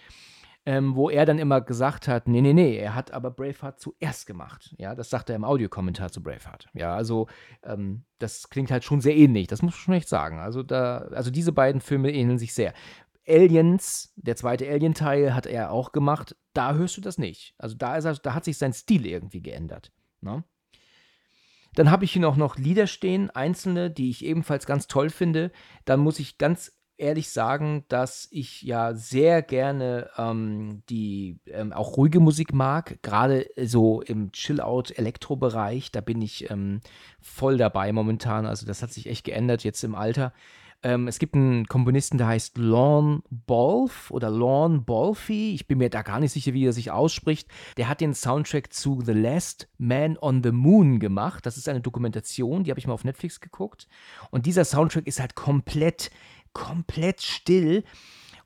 Ähm, 0.63 0.95
wo 0.95 1.09
er 1.09 1.25
dann 1.25 1.39
immer 1.39 1.59
gesagt 1.59 2.07
hat, 2.07 2.27
nee, 2.27 2.39
nee, 2.39 2.53
nee, 2.53 2.77
er 2.77 2.93
hat 2.93 3.09
aber 3.09 3.31
Braveheart 3.31 3.79
zuerst 3.79 4.27
gemacht. 4.27 4.75
Ja, 4.77 4.93
das 4.93 5.09
sagt 5.09 5.31
er 5.31 5.35
im 5.35 5.43
Audiokommentar 5.43 6.11
zu 6.11 6.21
Braveheart. 6.21 6.69
Ja, 6.75 6.93
also 6.93 7.25
ähm, 7.63 8.03
das 8.19 8.47
klingt 8.51 8.69
halt 8.69 8.83
schon 8.83 9.01
sehr 9.01 9.15
ähnlich, 9.15 9.47
das 9.47 9.63
muss 9.63 9.73
man 9.73 9.79
schon 9.79 9.93
echt 9.95 10.07
sagen. 10.07 10.37
Also 10.37 10.61
da, 10.61 10.99
also 11.13 11.31
diese 11.31 11.51
beiden 11.51 11.81
Filme 11.81 12.11
ähneln 12.11 12.37
sich 12.37 12.53
sehr. 12.53 12.75
Aliens, 13.31 14.13
der 14.15 14.35
zweite 14.35 14.69
Alien-Teil, 14.69 15.33
hat 15.33 15.45
er 15.45 15.71
auch 15.71 15.91
gemacht. 15.91 16.35
Da 16.53 16.73
hörst 16.75 16.97
du 16.97 17.01
das 17.01 17.17
nicht. 17.17 17.55
Also 17.57 17.75
da, 17.75 17.95
ist 17.95 18.05
er, 18.05 18.15
da 18.15 18.33
hat 18.33 18.45
sich 18.45 18.57
sein 18.57 18.73
Stil 18.73 19.05
irgendwie 19.05 19.41
geändert. 19.41 19.91
Ne? 20.19 20.43
Dann 21.75 21.89
habe 21.89 22.03
ich 22.03 22.11
hier 22.11 22.21
noch, 22.21 22.35
noch 22.35 22.57
Lieder 22.57 22.87
stehen, 22.87 23.29
einzelne, 23.29 23.89
die 23.89 24.09
ich 24.09 24.25
ebenfalls 24.25 24.65
ganz 24.65 24.87
toll 24.87 25.09
finde. 25.09 25.51
Dann 25.85 26.01
muss 26.01 26.19
ich 26.19 26.37
ganz 26.37 26.73
ehrlich 26.97 27.29
sagen, 27.29 27.83
dass 27.87 28.27
ich 28.31 28.61
ja 28.61 28.93
sehr 28.93 29.41
gerne 29.41 30.09
ähm, 30.17 30.83
die 30.89 31.39
ähm, 31.47 31.73
auch 31.73 31.97
ruhige 31.97 32.19
Musik 32.19 32.53
mag, 32.53 33.01
gerade 33.01 33.47
so 33.57 34.01
im 34.01 34.31
Chill-Out-Elektro-Bereich. 34.31 35.91
Da 35.91 36.01
bin 36.01 36.21
ich 36.21 36.51
ähm, 36.51 36.81
voll 37.19 37.57
dabei 37.57 37.91
momentan. 37.91 38.45
Also 38.45 38.67
das 38.67 38.83
hat 38.83 38.91
sich 38.91 39.07
echt 39.07 39.25
geändert 39.25 39.63
jetzt 39.63 39.83
im 39.83 39.95
Alter. 39.95 40.33
Ähm, 40.83 41.07
es 41.07 41.19
gibt 41.19 41.35
einen 41.35 41.67
Komponisten, 41.67 42.17
der 42.17 42.27
heißt 42.27 42.57
Lorne 42.57 43.21
Bolf 43.29 44.09
oder 44.09 44.29
Lorne 44.29 44.79
Bolfi. 44.79 45.53
Ich 45.53 45.67
bin 45.67 45.77
mir 45.77 45.89
da 45.89 46.01
gar 46.01 46.19
nicht 46.19 46.31
sicher, 46.31 46.53
wie 46.53 46.65
er 46.65 46.73
sich 46.73 46.91
ausspricht. 46.91 47.47
Der 47.77 47.87
hat 47.87 48.01
den 48.01 48.13
Soundtrack 48.13 48.73
zu 48.73 49.01
The 49.05 49.13
Last 49.13 49.67
Man 49.77 50.17
on 50.17 50.41
the 50.43 50.51
Moon 50.51 50.99
gemacht. 50.99 51.45
Das 51.45 51.57
ist 51.57 51.69
eine 51.69 51.81
Dokumentation, 51.81 52.63
die 52.63 52.71
habe 52.71 52.79
ich 52.79 52.87
mal 52.87 52.93
auf 52.93 53.03
Netflix 53.03 53.39
geguckt. 53.39 53.87
Und 54.31 54.45
dieser 54.45 54.65
Soundtrack 54.65 55.05
ist 55.05 55.19
halt 55.19 55.35
komplett, 55.35 56.09
komplett 56.53 57.21
still. 57.21 57.83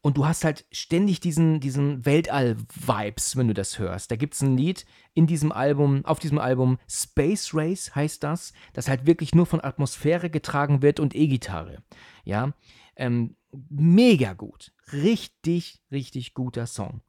Und 0.05 0.17
du 0.17 0.27
hast 0.27 0.43
halt 0.45 0.67
ständig 0.71 1.19
diesen, 1.19 1.59
diesen 1.59 2.05
Weltall-Vibes, 2.05 3.37
wenn 3.37 3.47
du 3.47 3.55
das 3.55 3.79
hörst. 3.79 4.11
Da 4.11 4.15
gibt 4.15 4.35
es 4.35 4.41
ein 4.43 4.55
Lied 4.55 4.85
in 5.15 5.25
diesem 5.25 5.51
Album, 5.51 6.05
auf 6.05 6.19
diesem 6.19 6.37
Album, 6.37 6.77
Space 6.87 7.55
Race 7.55 7.95
heißt 7.95 8.21
das, 8.21 8.53
das 8.73 8.87
halt 8.87 9.07
wirklich 9.07 9.33
nur 9.33 9.47
von 9.47 9.63
Atmosphäre 9.63 10.29
getragen 10.29 10.83
wird 10.83 10.99
und 10.99 11.15
E-Gitarre. 11.15 11.81
Ja, 12.23 12.53
ähm, 12.95 13.35
mega 13.51 14.33
gut. 14.33 14.73
Richtig, 14.93 15.81
richtig 15.91 16.35
guter 16.35 16.67
Song. 16.67 17.01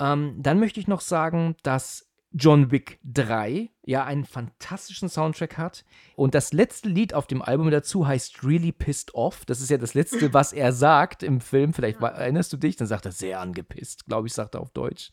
Ähm, 0.00 0.34
dann 0.40 0.58
möchte 0.58 0.80
ich 0.80 0.88
noch 0.88 1.02
sagen, 1.02 1.54
dass 1.62 2.10
John 2.36 2.72
Wick 2.72 2.98
3 3.04 3.70
ja 3.84 4.04
einen 4.04 4.24
fantastischen 4.24 5.08
Soundtrack 5.08 5.56
hat. 5.56 5.84
Und 6.16 6.34
das 6.34 6.52
letzte 6.52 6.88
Lied 6.88 7.14
auf 7.14 7.28
dem 7.28 7.40
Album 7.40 7.70
dazu 7.70 8.08
heißt 8.08 8.42
Really 8.42 8.72
Pissed 8.72 9.14
Off. 9.14 9.44
Das 9.44 9.60
ist 9.60 9.70
ja 9.70 9.78
das 9.78 9.94
letzte, 9.94 10.34
was 10.34 10.52
er 10.52 10.72
sagt 10.72 11.22
im 11.22 11.40
Film. 11.40 11.72
Vielleicht 11.72 12.00
ja. 12.00 12.08
erinnerst 12.08 12.52
du 12.52 12.56
dich, 12.56 12.74
dann 12.74 12.88
sagt 12.88 13.06
er 13.06 13.12
sehr 13.12 13.40
angepisst, 13.40 14.06
glaube 14.06 14.26
ich, 14.26 14.34
sagt 14.34 14.56
er 14.56 14.62
auf 14.62 14.70
Deutsch. 14.70 15.12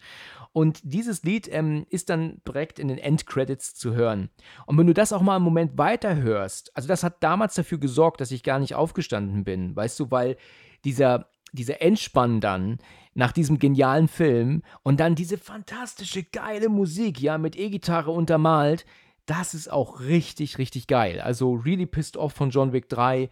Und 0.52 0.80
dieses 0.84 1.22
Lied 1.22 1.48
ähm, 1.52 1.86
ist 1.90 2.10
dann 2.10 2.42
direkt 2.48 2.80
in 2.80 2.88
den 2.88 2.98
Endcredits 2.98 3.76
zu 3.76 3.94
hören. 3.94 4.32
Und 4.66 4.80
wenn 4.80 4.88
du 4.88 4.94
das 4.94 5.14
auch 5.14 5.22
mal 5.22 5.36
einen 5.36 5.46
Moment 5.46 5.78
weiter 5.78 6.16
hörst, 6.16 6.76
also 6.76 6.88
das 6.88 7.04
hat 7.04 7.22
damals 7.22 7.54
dafür 7.54 7.78
gesorgt, 7.78 8.20
dass 8.20 8.32
ich 8.32 8.42
gar 8.42 8.58
nicht 8.58 8.74
aufgestanden 8.74 9.44
bin, 9.44 9.76
weißt 9.76 10.00
du, 10.00 10.10
weil 10.10 10.38
dieser 10.84 11.30
dieser 11.52 11.82
Entspann 11.82 12.42
dann 12.42 12.80
nach 13.14 13.32
diesem 13.32 13.60
genialen 13.60 14.08
Film 14.08 14.64
und 14.84 15.00
dann 15.00 15.16
diese 15.16 15.38
fantastische, 15.38 16.24
geile 16.24 16.70
Musik, 16.70 17.20
ja, 17.22 17.38
mit 17.38 17.58
E-Gitarre 17.58 18.12
untermalt, 18.12 18.86
das 19.26 19.54
ist 19.54 19.72
auch 19.72 20.02
richtig, 20.02 20.58
richtig 20.58 20.88
geil. 20.88 21.22
Also 21.22 21.54
Really 21.54 21.86
Pissed 21.86 22.18
Off 22.18 22.34
von 22.34 22.50
John 22.50 22.74
Wick 22.74 22.90
3. 22.90 23.30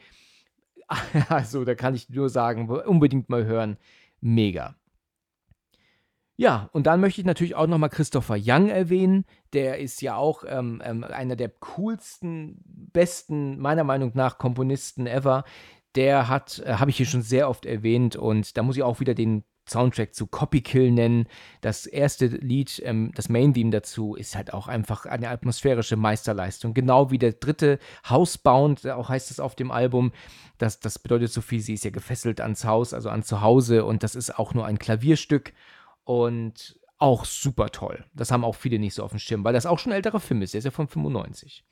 Also, 1.29 1.65
da 1.65 1.75
kann 1.75 1.93
ich 1.93 2.09
nur 2.09 2.29
sagen, 2.29 2.67
unbedingt 2.67 3.29
mal 3.29 3.45
hören. 3.45 3.77
Mega. 4.21 4.75
Ja, 6.35 6.69
und 6.71 6.87
dann 6.87 7.01
möchte 7.01 7.19
ich 7.19 7.27
natürlich 7.27 7.53
auch 7.55 7.67
nochmal 7.67 7.89
Christopher 7.89 8.37
Young 8.39 8.69
erwähnen. 8.69 9.25
Der 9.51 9.79
ist 9.79 10.01
ja 10.01 10.15
auch 10.15 10.45
ähm, 10.47 10.81
ähm, 10.83 11.03
einer 11.03 11.35
der 11.35 11.49
coolsten, 11.49 12.61
besten, 12.65 13.59
meiner 13.59 13.83
Meinung 13.83 14.13
nach, 14.15 14.37
Komponisten 14.37 15.05
ever 15.05 15.43
der 15.95 16.27
hat, 16.27 16.59
äh, 16.65 16.73
habe 16.73 16.91
ich 16.91 16.97
hier 16.97 17.05
schon 17.05 17.21
sehr 17.21 17.49
oft 17.49 17.65
erwähnt 17.65 18.15
und 18.15 18.57
da 18.57 18.63
muss 18.63 18.77
ich 18.77 18.83
auch 18.83 18.99
wieder 18.99 19.13
den 19.13 19.43
Soundtrack 19.69 20.13
zu 20.13 20.27
Copy 20.27 20.61
Kill 20.61 20.91
nennen. 20.91 21.27
Das 21.61 21.85
erste 21.85 22.27
Lied, 22.27 22.81
ähm, 22.85 23.11
das 23.15 23.29
Main-Theme 23.29 23.69
dazu, 23.69 24.15
ist 24.15 24.35
halt 24.35 24.53
auch 24.53 24.67
einfach 24.67 25.05
eine 25.05 25.29
atmosphärische 25.29 25.95
Meisterleistung. 25.95 26.73
Genau 26.73 27.11
wie 27.11 27.19
der 27.19 27.33
dritte 27.33 27.79
Housebound, 28.09 28.87
auch 28.87 29.09
heißt 29.09 29.31
es 29.31 29.39
auf 29.39 29.55
dem 29.55 29.71
Album. 29.71 30.11
Das, 30.57 30.79
das 30.79 30.99
bedeutet 30.99 31.31
so 31.31 31.41
viel, 31.41 31.61
sie 31.61 31.75
ist 31.75 31.85
ja 31.85 31.91
gefesselt 31.91 32.41
ans 32.41 32.65
Haus, 32.65 32.93
also 32.93 33.09
an 33.09 33.23
Zuhause 33.23 33.85
und 33.85 34.03
das 34.03 34.15
ist 34.15 34.37
auch 34.37 34.53
nur 34.53 34.65
ein 34.65 34.79
Klavierstück 34.79 35.53
und 36.03 36.79
auch 36.97 37.23
super 37.25 37.69
toll. 37.69 38.03
Das 38.13 38.31
haben 38.31 38.43
auch 38.43 38.55
viele 38.55 38.77
nicht 38.77 38.93
so 38.93 39.03
auf 39.03 39.11
dem 39.11 39.19
Schirm, 39.19 39.43
weil 39.43 39.53
das 39.53 39.65
auch 39.65 39.79
schon 39.79 39.93
ein 39.93 39.97
älterer 39.97 40.19
Film 40.19 40.41
ist. 40.41 40.53
Der 40.53 40.59
ist 40.59 40.65
ja 40.65 40.71
von 40.71 40.87
95. 40.87 41.63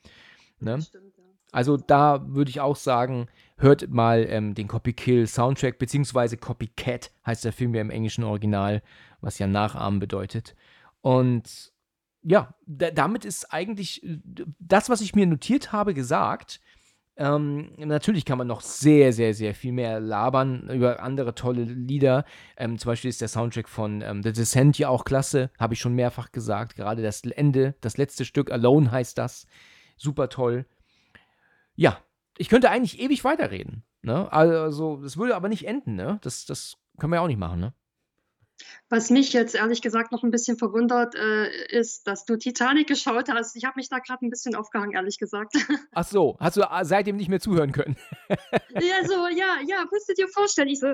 Ne? 0.59 0.81
Stimmt. 0.81 1.13
Also 1.51 1.77
da 1.77 2.25
würde 2.27 2.49
ich 2.49 2.61
auch 2.61 2.75
sagen, 2.75 3.27
hört 3.57 3.89
mal 3.89 4.25
ähm, 4.29 4.53
den 4.53 4.67
Copy 4.67 4.93
Kill 4.93 5.27
Soundtrack, 5.27 5.79
beziehungsweise 5.79 6.37
Copycat 6.37 7.11
heißt 7.25 7.43
der 7.43 7.53
Film 7.53 7.73
ja 7.73 7.81
im 7.81 7.89
englischen 7.89 8.23
Original, 8.23 8.81
was 9.21 9.39
ja 9.39 9.47
Nachahmen 9.47 9.99
bedeutet. 9.99 10.55
Und 11.01 11.73
ja, 12.21 12.53
damit 12.65 13.25
ist 13.25 13.53
eigentlich 13.53 14.03
äh, 14.03 14.19
das, 14.59 14.89
was 14.89 15.01
ich 15.01 15.15
mir 15.15 15.25
notiert 15.25 15.71
habe, 15.71 15.93
gesagt. 15.93 16.59
Ähm, 17.19 17.71
natürlich 17.77 18.25
kann 18.25 18.37
man 18.37 18.45
noch 18.45 18.61
sehr, 18.61 19.11
sehr, 19.11 19.33
sehr 19.33 19.55
viel 19.55 19.71
mehr 19.71 19.99
labern 19.99 20.69
über 20.69 21.01
andere 21.01 21.33
tolle 21.33 21.63
Lieder. 21.63 22.25
Ähm, 22.57 22.77
zum 22.77 22.91
Beispiel 22.91 23.09
ist 23.09 23.21
der 23.21 23.27
Soundtrack 23.27 23.67
von 23.67 24.01
ähm, 24.01 24.21
The 24.21 24.33
Descent 24.33 24.77
ja 24.77 24.89
auch 24.89 25.03
klasse, 25.03 25.49
habe 25.57 25.73
ich 25.73 25.79
schon 25.79 25.95
mehrfach 25.95 26.31
gesagt. 26.31 26.75
Gerade 26.75 27.01
das 27.01 27.23
Ende, 27.23 27.73
das 27.81 27.97
letzte 27.97 28.23
Stück, 28.23 28.51
Alone 28.51 28.91
heißt 28.91 29.17
das. 29.17 29.47
Super 29.95 30.29
toll. 30.29 30.67
Ja, 31.75 31.99
ich 32.37 32.49
könnte 32.49 32.69
eigentlich 32.69 32.99
ewig 32.99 33.23
weiterreden. 33.23 33.83
Ne? 34.01 34.31
Also, 34.31 34.97
das 34.97 35.17
würde 35.17 35.35
aber 35.35 35.49
nicht 35.49 35.65
enden, 35.65 35.95
ne? 35.95 36.19
Das, 36.21 36.45
das 36.45 36.77
können 36.99 37.11
wir 37.11 37.17
ja 37.17 37.21
auch 37.21 37.27
nicht 37.27 37.39
machen, 37.39 37.59
ne? 37.59 37.73
Was 38.89 39.09
mich 39.09 39.33
jetzt 39.33 39.53
ehrlich 39.53 39.81
gesagt 39.81 40.11
noch 40.11 40.23
ein 40.23 40.31
bisschen 40.31 40.57
verwundert, 40.57 41.13
äh, 41.13 41.77
ist, 41.77 42.07
dass 42.07 42.25
du 42.25 42.37
Titanic 42.37 42.87
geschaut 42.87 43.29
hast. 43.29 43.55
Ich 43.55 43.65
habe 43.65 43.73
mich 43.75 43.89
da 43.89 43.99
gerade 43.99 44.25
ein 44.25 44.29
bisschen 44.29 44.55
aufgehangen, 44.55 44.93
ehrlich 44.93 45.17
gesagt. 45.17 45.53
Ach 45.93 46.05
so, 46.05 46.37
hast 46.39 46.57
du 46.57 46.61
äh, 46.61 46.85
seitdem 46.85 47.17
nicht 47.17 47.29
mehr 47.29 47.39
zuhören 47.39 47.71
können? 47.71 47.97
ja, 48.29 49.05
so, 49.05 49.27
ja, 49.27 49.57
ja, 49.67 49.85
musst 49.91 50.09
du 50.09 50.13
dir 50.13 50.27
vorstellen. 50.29 50.69
Ich 50.69 50.79
so, 50.79 50.93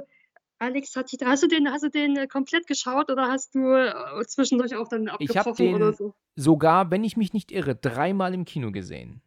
Alex, 0.59 0.95
hat, 0.95 1.11
hast 1.23 1.43
du 1.43 1.47
den, 1.47 1.69
hast 1.69 1.83
du 1.83 1.89
den 1.89 2.17
äh, 2.17 2.27
komplett 2.27 2.67
geschaut 2.67 3.11
oder 3.11 3.27
hast 3.27 3.53
du 3.53 3.73
äh, 3.73 3.93
zwischendurch 4.25 4.75
auch 4.75 4.87
dann 4.87 5.07
abgebrochen 5.07 5.29
ich 5.29 5.37
habe 5.37 5.55
den 5.55 5.75
oder 5.75 5.93
so? 5.93 6.15
Sogar, 6.35 6.89
wenn 6.89 7.03
ich 7.03 7.15
mich 7.15 7.33
nicht 7.33 7.51
irre, 7.51 7.75
dreimal 7.75 8.33
im 8.33 8.45
Kino 8.45 8.71
gesehen. 8.71 9.21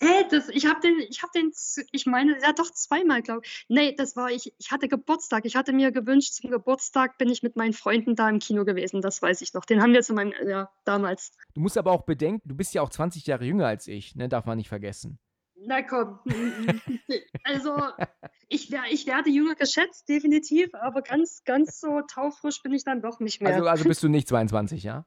Äh, 0.00 0.24
das, 0.30 0.48
ich 0.48 0.66
habe 0.66 0.80
den, 0.80 0.98
ich 1.08 1.22
habe 1.22 1.32
den, 1.34 1.52
ich 1.92 2.06
meine, 2.06 2.40
ja 2.40 2.52
doch 2.52 2.70
zweimal, 2.70 3.22
glaube 3.22 3.42
ich. 3.44 3.66
Nee, 3.68 3.94
das 3.94 4.16
war 4.16 4.30
ich, 4.30 4.52
ich 4.58 4.70
hatte 4.70 4.88
Geburtstag. 4.88 5.44
Ich 5.44 5.56
hatte 5.56 5.72
mir 5.72 5.92
gewünscht, 5.92 6.34
zum 6.34 6.50
Geburtstag 6.50 7.18
bin 7.18 7.28
ich 7.28 7.42
mit 7.42 7.56
meinen 7.56 7.72
Freunden 7.72 8.16
da 8.16 8.28
im 8.28 8.38
Kino 8.38 8.64
gewesen, 8.64 9.00
das 9.00 9.20
weiß 9.20 9.40
ich 9.42 9.54
noch. 9.54 9.64
Den 9.64 9.82
haben 9.82 9.92
wir 9.92 10.02
zu 10.02 10.14
meinem, 10.14 10.32
ja, 10.46 10.70
damals. 10.84 11.32
Du 11.54 11.60
musst 11.60 11.78
aber 11.78 11.92
auch 11.92 12.02
bedenken, 12.02 12.48
du 12.48 12.56
bist 12.56 12.74
ja 12.74 12.82
auch 12.82 12.90
20 12.90 13.26
Jahre 13.26 13.44
jünger 13.44 13.66
als 13.66 13.86
ich, 13.86 14.14
ne? 14.14 14.28
Darf 14.28 14.46
man 14.46 14.56
nicht 14.56 14.68
vergessen. 14.68 15.18
Na 15.60 15.82
komm. 15.82 16.20
also, 17.44 17.76
ich 18.48 18.70
wär, 18.70 18.84
ich 18.90 19.06
werde 19.06 19.30
jünger 19.30 19.54
geschätzt, 19.54 20.08
definitiv, 20.08 20.72
aber 20.74 21.02
ganz, 21.02 21.42
ganz 21.44 21.80
so 21.80 22.00
taufrisch 22.02 22.62
bin 22.62 22.72
ich 22.72 22.84
dann 22.84 23.02
doch 23.02 23.18
nicht 23.18 23.40
mehr. 23.40 23.54
Also, 23.54 23.66
also 23.66 23.84
bist 23.84 24.02
du 24.02 24.08
nicht 24.08 24.28
22, 24.28 24.84
ja? 24.84 25.04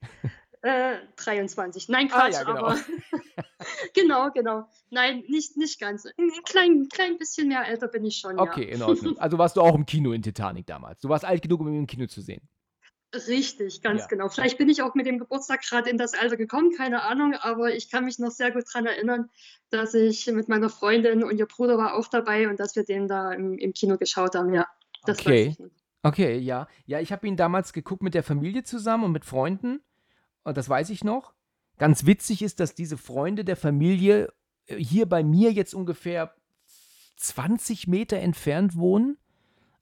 Äh, 0.62 0.96
23. 1.16 1.88
Nein, 1.88 2.08
Ah, 2.12 2.20
Quatsch, 2.20 2.34
ja, 2.34 2.44
genau. 2.44 2.58
aber 2.66 2.78
genau, 3.94 4.30
genau. 4.30 4.68
Nein, 4.90 5.24
nicht, 5.28 5.56
nicht 5.56 5.80
ganz. 5.80 6.06
Ein 6.06 6.30
klein, 6.44 6.88
klein 6.88 7.18
bisschen 7.18 7.48
mehr 7.48 7.66
älter 7.66 7.88
bin 7.88 8.04
ich 8.04 8.16
schon, 8.18 8.38
Okay, 8.38 8.64
in 8.64 8.82
Ordnung. 8.82 9.18
Also 9.18 9.38
warst 9.38 9.56
du 9.56 9.60
auch 9.60 9.74
im 9.74 9.86
Kino 9.86 10.12
in 10.12 10.22
Titanic 10.22 10.66
damals. 10.66 11.00
Du 11.00 11.08
warst 11.08 11.24
alt 11.24 11.42
genug, 11.42 11.60
um 11.60 11.68
ihn 11.68 11.80
im 11.80 11.86
Kino 11.86 12.06
zu 12.06 12.20
sehen. 12.20 12.48
ja. 13.14 13.20
Richtig, 13.26 13.82
ganz 13.82 14.02
Ja. 14.02 14.06
genau. 14.06 14.28
Vielleicht 14.30 14.56
bin 14.56 14.68
ich 14.70 14.80
auch 14.82 14.94
mit 14.94 15.04
dem 15.06 15.18
Geburtstag 15.18 15.62
gerade 15.62 15.90
in 15.90 15.98
das 15.98 16.14
Alter 16.14 16.36
gekommen, 16.38 16.70
keine 16.74 17.02
Ahnung, 17.02 17.34
aber 17.34 17.74
ich 17.74 17.90
kann 17.90 18.04
mich 18.06 18.18
noch 18.18 18.30
sehr 18.30 18.52
gut 18.52 18.64
daran 18.72 18.86
erinnern, 18.86 19.28
dass 19.70 19.92
ich 19.94 20.26
mit 20.28 20.48
meiner 20.48 20.70
Freundin 20.70 21.22
und 21.22 21.36
ihr 21.38 21.46
Bruder 21.46 21.76
war 21.76 21.94
auch 21.94 22.08
dabei 22.08 22.48
und 22.48 22.58
dass 22.58 22.74
wir 22.74 22.84
den 22.84 23.08
da 23.08 23.32
im, 23.32 23.58
im 23.58 23.72
Kino 23.74 23.98
geschaut 23.98 24.34
haben, 24.34 24.54
ja. 24.54 24.66
Das 25.04 25.18
Okay. 25.18 25.48
weiß 25.48 25.52
ich 25.54 25.58
noch. 25.58 25.70
Okay, 26.04 26.38
ja. 26.38 26.68
Ja, 26.86 27.00
ich 27.00 27.12
habe 27.12 27.26
ihn 27.26 27.36
damals 27.36 27.72
geguckt 27.72 28.02
mit 28.02 28.14
der 28.14 28.22
Familie 28.22 28.62
zusammen 28.62 29.04
und 29.04 29.12
mit 29.12 29.24
Freunden. 29.24 29.80
Und 30.44 30.56
das 30.56 30.68
weiß 30.68 30.90
ich 30.90 31.04
noch. 31.04 31.34
Ganz 31.78 32.06
witzig 32.06 32.42
ist, 32.42 32.60
dass 32.60 32.74
diese 32.74 32.96
Freunde 32.96 33.44
der 33.44 33.56
Familie 33.56 34.32
äh, 34.66 34.76
hier 34.76 35.06
bei 35.08 35.22
mir 35.22 35.52
jetzt 35.52 35.74
ungefähr 35.74 36.34
20 37.16 37.88
Meter 37.88 38.18
entfernt 38.18 38.76
wohnen, 38.76 39.16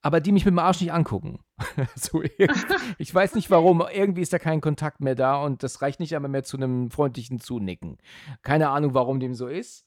aber 0.02 0.20
die 0.20 0.32
mich 0.32 0.44
mit 0.44 0.52
dem 0.52 0.58
Arsch 0.58 0.80
nicht 0.80 0.92
angucken. 0.92 1.40
so 1.94 2.22
ich 2.98 3.14
weiß 3.14 3.34
nicht 3.34 3.50
warum. 3.50 3.82
Irgendwie 3.92 4.22
ist 4.22 4.32
da 4.32 4.38
kein 4.38 4.60
Kontakt 4.60 5.00
mehr 5.00 5.14
da 5.14 5.42
und 5.42 5.62
das 5.62 5.82
reicht 5.82 6.00
nicht 6.00 6.14
einmal 6.14 6.30
mehr 6.30 6.44
zu 6.44 6.56
einem 6.56 6.90
freundlichen 6.90 7.40
Zunicken. 7.40 7.98
Keine 8.42 8.70
Ahnung, 8.70 8.94
warum 8.94 9.20
dem 9.20 9.34
so 9.34 9.46
ist. 9.46 9.86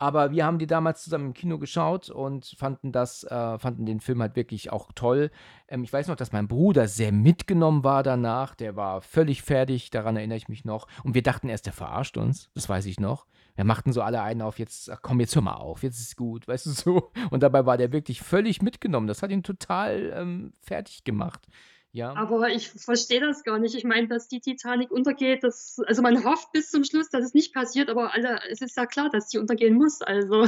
Aber 0.00 0.30
wir 0.30 0.46
haben 0.46 0.58
die 0.58 0.66
damals 0.66 1.04
zusammen 1.04 1.26
im 1.26 1.34
Kino 1.34 1.58
geschaut 1.58 2.08
und 2.08 2.56
fanden 2.56 2.90
das, 2.90 3.22
äh, 3.24 3.58
fanden 3.58 3.84
den 3.84 4.00
Film 4.00 4.22
halt 4.22 4.34
wirklich 4.34 4.72
auch 4.72 4.92
toll. 4.94 5.30
Ähm, 5.68 5.84
ich 5.84 5.92
weiß 5.92 6.08
noch, 6.08 6.16
dass 6.16 6.32
mein 6.32 6.48
Bruder 6.48 6.88
sehr 6.88 7.12
mitgenommen 7.12 7.84
war 7.84 8.02
danach. 8.02 8.54
Der 8.54 8.76
war 8.76 9.02
völlig 9.02 9.42
fertig, 9.42 9.90
daran 9.90 10.16
erinnere 10.16 10.38
ich 10.38 10.48
mich 10.48 10.64
noch. 10.64 10.88
Und 11.04 11.14
wir 11.14 11.22
dachten 11.22 11.50
erst, 11.50 11.66
der 11.66 11.74
verarscht 11.74 12.16
uns. 12.16 12.50
Das 12.54 12.66
weiß 12.66 12.86
ich 12.86 12.98
noch. 12.98 13.26
Wir 13.56 13.64
machten 13.64 13.92
so 13.92 14.00
alle 14.00 14.22
einen 14.22 14.40
auf, 14.40 14.58
jetzt, 14.58 14.90
ach 14.90 15.00
komm, 15.02 15.20
jetzt 15.20 15.34
hör 15.34 15.42
mal 15.42 15.56
auf, 15.56 15.82
jetzt 15.82 16.00
ist 16.00 16.16
gut, 16.16 16.48
weißt 16.48 16.64
du 16.64 16.70
so. 16.70 17.12
Und 17.30 17.42
dabei 17.42 17.66
war 17.66 17.76
der 17.76 17.92
wirklich 17.92 18.22
völlig 18.22 18.62
mitgenommen. 18.62 19.06
Das 19.06 19.22
hat 19.22 19.30
ihn 19.30 19.42
total 19.42 20.14
ähm, 20.16 20.54
fertig 20.62 21.04
gemacht. 21.04 21.46
Ja. 21.92 22.14
Aber 22.14 22.48
ich 22.50 22.68
verstehe 22.70 23.20
das 23.20 23.42
gar 23.42 23.58
nicht. 23.58 23.74
Ich 23.74 23.84
meine, 23.84 24.06
dass 24.06 24.28
die 24.28 24.40
Titanic 24.40 24.92
untergeht, 24.92 25.42
das, 25.42 25.80
also 25.86 26.02
man 26.02 26.24
hofft 26.24 26.52
bis 26.52 26.70
zum 26.70 26.84
Schluss, 26.84 27.10
dass 27.10 27.24
es 27.24 27.34
nicht 27.34 27.52
passiert, 27.52 27.90
aber 27.90 28.14
alle, 28.14 28.40
es 28.48 28.60
ist 28.60 28.76
ja 28.76 28.86
klar, 28.86 29.10
dass 29.10 29.28
die 29.28 29.38
untergehen 29.38 29.74
muss. 29.74 30.00
Also, 30.00 30.46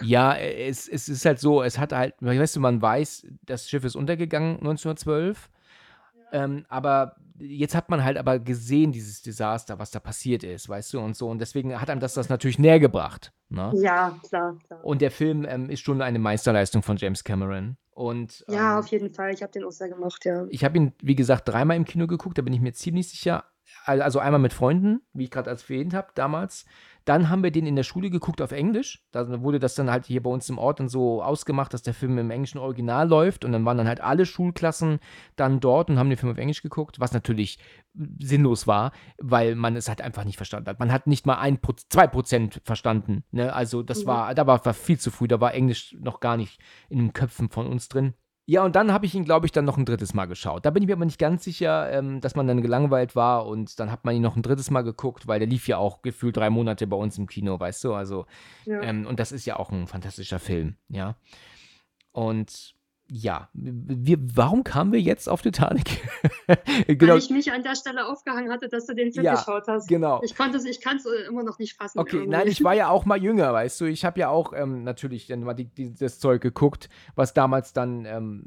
Ja, 0.00 0.36
es, 0.36 0.88
es 0.88 1.08
ist 1.08 1.24
halt 1.24 1.38
so, 1.38 1.62
es 1.62 1.78
hat 1.78 1.92
halt, 1.92 2.14
weißt 2.20 2.56
du, 2.56 2.60
man 2.60 2.82
weiß, 2.82 3.26
das 3.44 3.68
Schiff 3.68 3.84
ist 3.84 3.94
untergegangen 3.94 4.56
1912, 4.56 5.50
ähm, 6.32 6.64
aber 6.68 7.16
jetzt 7.38 7.74
hat 7.74 7.88
man 7.88 8.02
halt 8.02 8.16
aber 8.16 8.38
gesehen, 8.38 8.90
dieses 8.90 9.22
Desaster, 9.22 9.78
was 9.78 9.90
da 9.90 10.00
passiert 10.00 10.42
ist, 10.42 10.68
weißt 10.68 10.94
du, 10.94 11.00
und 11.00 11.16
so, 11.16 11.28
und 11.28 11.38
deswegen 11.38 11.80
hat 11.80 11.90
einem 11.90 12.00
das 12.00 12.14
das 12.14 12.28
natürlich 12.28 12.58
näher 12.58 12.80
gebracht. 12.80 13.32
Ne? 13.48 13.70
ja, 13.76 14.18
klar, 14.26 14.56
klar. 14.66 14.84
Und 14.84 15.02
der 15.02 15.10
Film 15.10 15.44
ähm, 15.48 15.68
ist 15.70 15.80
schon 15.80 16.00
eine 16.02 16.18
Meisterleistung 16.18 16.82
von 16.82 16.96
James 16.96 17.22
Cameron. 17.22 17.76
Und 17.92 18.44
Ja, 18.48 18.72
ähm, 18.74 18.78
auf 18.80 18.86
jeden 18.88 19.12
Fall. 19.12 19.32
Ich 19.34 19.42
habe 19.42 19.52
den 19.52 19.64
auch 19.64 19.70
sehr 19.70 19.88
gemocht, 19.88 20.24
ja. 20.24 20.46
ich 20.48 20.64
habe 20.64 20.76
ihn, 20.78 20.92
wie 21.02 21.14
gesagt, 21.14 21.48
dreimal 21.48 21.76
im 21.76 21.84
Kino 21.84 22.06
geguckt, 22.06 22.38
da 22.38 22.42
bin 22.42 22.52
ich 22.54 22.60
mir 22.60 22.72
ziemlich 22.72 23.08
sicher. 23.08 23.44
Al- 23.84 24.02
Also 24.02 24.18
einmal 24.18 24.40
mit 24.40 24.52
Freunden, 24.52 25.02
wie 25.12 25.24
ich 25.24 25.30
gerade 25.30 25.50
als 25.50 25.64
erwähnt 25.64 25.94
habe, 25.94 26.08
damals. 26.14 26.64
Dann 27.04 27.28
haben 27.28 27.42
wir 27.42 27.50
den 27.50 27.66
in 27.66 27.76
der 27.76 27.82
Schule 27.82 28.10
geguckt 28.10 28.40
auf 28.40 28.52
Englisch. 28.52 29.02
Da 29.10 29.42
wurde 29.42 29.58
das 29.58 29.74
dann 29.74 29.90
halt 29.90 30.06
hier 30.06 30.22
bei 30.22 30.30
uns 30.30 30.48
im 30.48 30.58
Ort 30.58 30.80
dann 30.80 30.88
so 30.88 31.22
ausgemacht, 31.22 31.74
dass 31.74 31.82
der 31.82 31.94
Film 31.94 32.18
im 32.18 32.30
englischen 32.30 32.58
Original 32.58 33.08
läuft. 33.08 33.44
Und 33.44 33.52
dann 33.52 33.64
waren 33.64 33.78
dann 33.78 33.88
halt 33.88 34.00
alle 34.00 34.26
Schulklassen 34.26 35.00
dann 35.36 35.60
dort 35.60 35.90
und 35.90 35.98
haben 35.98 36.08
den 36.08 36.18
Film 36.18 36.32
auf 36.32 36.38
Englisch 36.38 36.62
geguckt, 36.62 37.00
was 37.00 37.12
natürlich 37.12 37.58
sinnlos 38.18 38.66
war, 38.66 38.92
weil 39.18 39.54
man 39.54 39.76
es 39.76 39.88
halt 39.88 40.00
einfach 40.00 40.24
nicht 40.24 40.36
verstanden 40.36 40.68
hat. 40.68 40.78
Man 40.78 40.92
hat 40.92 41.06
nicht 41.06 41.26
mal 41.26 41.38
ein, 41.38 41.58
zwei 41.88 42.06
Prozent 42.06 42.60
verstanden. 42.64 43.24
Ne? 43.30 43.52
Also 43.52 43.82
das 43.82 44.02
Mhm. 44.04 44.06
war, 44.08 44.34
da 44.34 44.46
war, 44.46 44.64
war 44.64 44.74
viel 44.74 44.98
zu 44.98 45.10
früh, 45.10 45.28
da 45.28 45.40
war 45.40 45.54
Englisch 45.54 45.96
noch 46.00 46.20
gar 46.20 46.36
nicht 46.36 46.60
in 46.88 46.98
den 46.98 47.12
Köpfen 47.12 47.50
von 47.50 47.66
uns 47.66 47.88
drin. 47.88 48.14
Ja, 48.52 48.62
und 48.66 48.76
dann 48.76 48.92
habe 48.92 49.06
ich 49.06 49.14
ihn, 49.14 49.24
glaube 49.24 49.46
ich, 49.46 49.52
dann 49.52 49.64
noch 49.64 49.78
ein 49.78 49.86
drittes 49.86 50.12
Mal 50.12 50.26
geschaut. 50.26 50.66
Da 50.66 50.70
bin 50.70 50.82
ich 50.82 50.86
mir 50.86 50.92
aber 50.92 51.06
nicht 51.06 51.18
ganz 51.18 51.42
sicher, 51.42 51.90
ähm, 51.90 52.20
dass 52.20 52.34
man 52.34 52.46
dann 52.46 52.60
gelangweilt 52.60 53.16
war 53.16 53.46
und 53.46 53.80
dann 53.80 53.90
hat 53.90 54.04
man 54.04 54.14
ihn 54.14 54.20
noch 54.20 54.36
ein 54.36 54.42
drittes 54.42 54.70
Mal 54.70 54.82
geguckt, 54.82 55.26
weil 55.26 55.38
der 55.38 55.48
lief 55.48 55.68
ja 55.68 55.78
auch 55.78 56.02
gefühlt 56.02 56.36
drei 56.36 56.50
Monate 56.50 56.86
bei 56.86 56.96
uns 56.98 57.16
im 57.16 57.26
Kino, 57.26 57.58
weißt 57.58 57.82
du? 57.84 57.94
Also, 57.94 58.26
ja. 58.66 58.82
ähm, 58.82 59.06
und 59.06 59.20
das 59.20 59.32
ist 59.32 59.46
ja 59.46 59.58
auch 59.58 59.72
ein 59.72 59.86
fantastischer 59.86 60.38
Film, 60.38 60.76
ja. 60.90 61.16
Und 62.10 62.74
ja, 63.14 63.50
wir, 63.52 64.16
warum 64.34 64.64
kamen 64.64 64.90
wir 64.90 65.00
jetzt 65.00 65.28
auf 65.28 65.42
Titanic? 65.42 66.00
genau, 66.86 67.12
Weil 67.12 67.18
ich 67.18 67.28
mich 67.28 67.52
an 67.52 67.62
der 67.62 67.74
Stelle 67.74 68.06
aufgehangen 68.06 68.50
hatte, 68.50 68.68
dass 68.70 68.86
du 68.86 68.94
den 68.94 69.12
Film 69.12 69.26
Ja, 69.26 69.34
geschaut 69.34 69.64
hast. 69.68 69.86
genau. 69.86 70.22
Ich 70.24 70.34
konnte 70.34 70.56
es 70.56 70.64
ich 70.64 70.80
kann's 70.80 71.04
äh, 71.04 71.26
immer 71.28 71.42
noch 71.42 71.58
nicht 71.58 71.74
fassen. 71.76 71.98
Okay, 71.98 72.16
irgendwie. 72.16 72.30
nein, 72.30 72.48
ich 72.48 72.64
war 72.64 72.72
ja 72.72 72.88
auch 72.88 73.04
mal 73.04 73.22
jünger, 73.22 73.52
weißt 73.52 73.82
du. 73.82 73.84
Ich 73.84 74.06
habe 74.06 74.18
ja 74.18 74.30
auch 74.30 74.54
ähm, 74.54 74.82
natürlich 74.82 75.26
dann 75.26 75.42
mal 75.42 75.52
die, 75.52 75.66
die, 75.66 75.94
das 75.94 76.20
Zeug 76.20 76.40
geguckt, 76.40 76.88
was 77.14 77.34
damals 77.34 77.74
dann. 77.74 78.06
Ähm, 78.06 78.44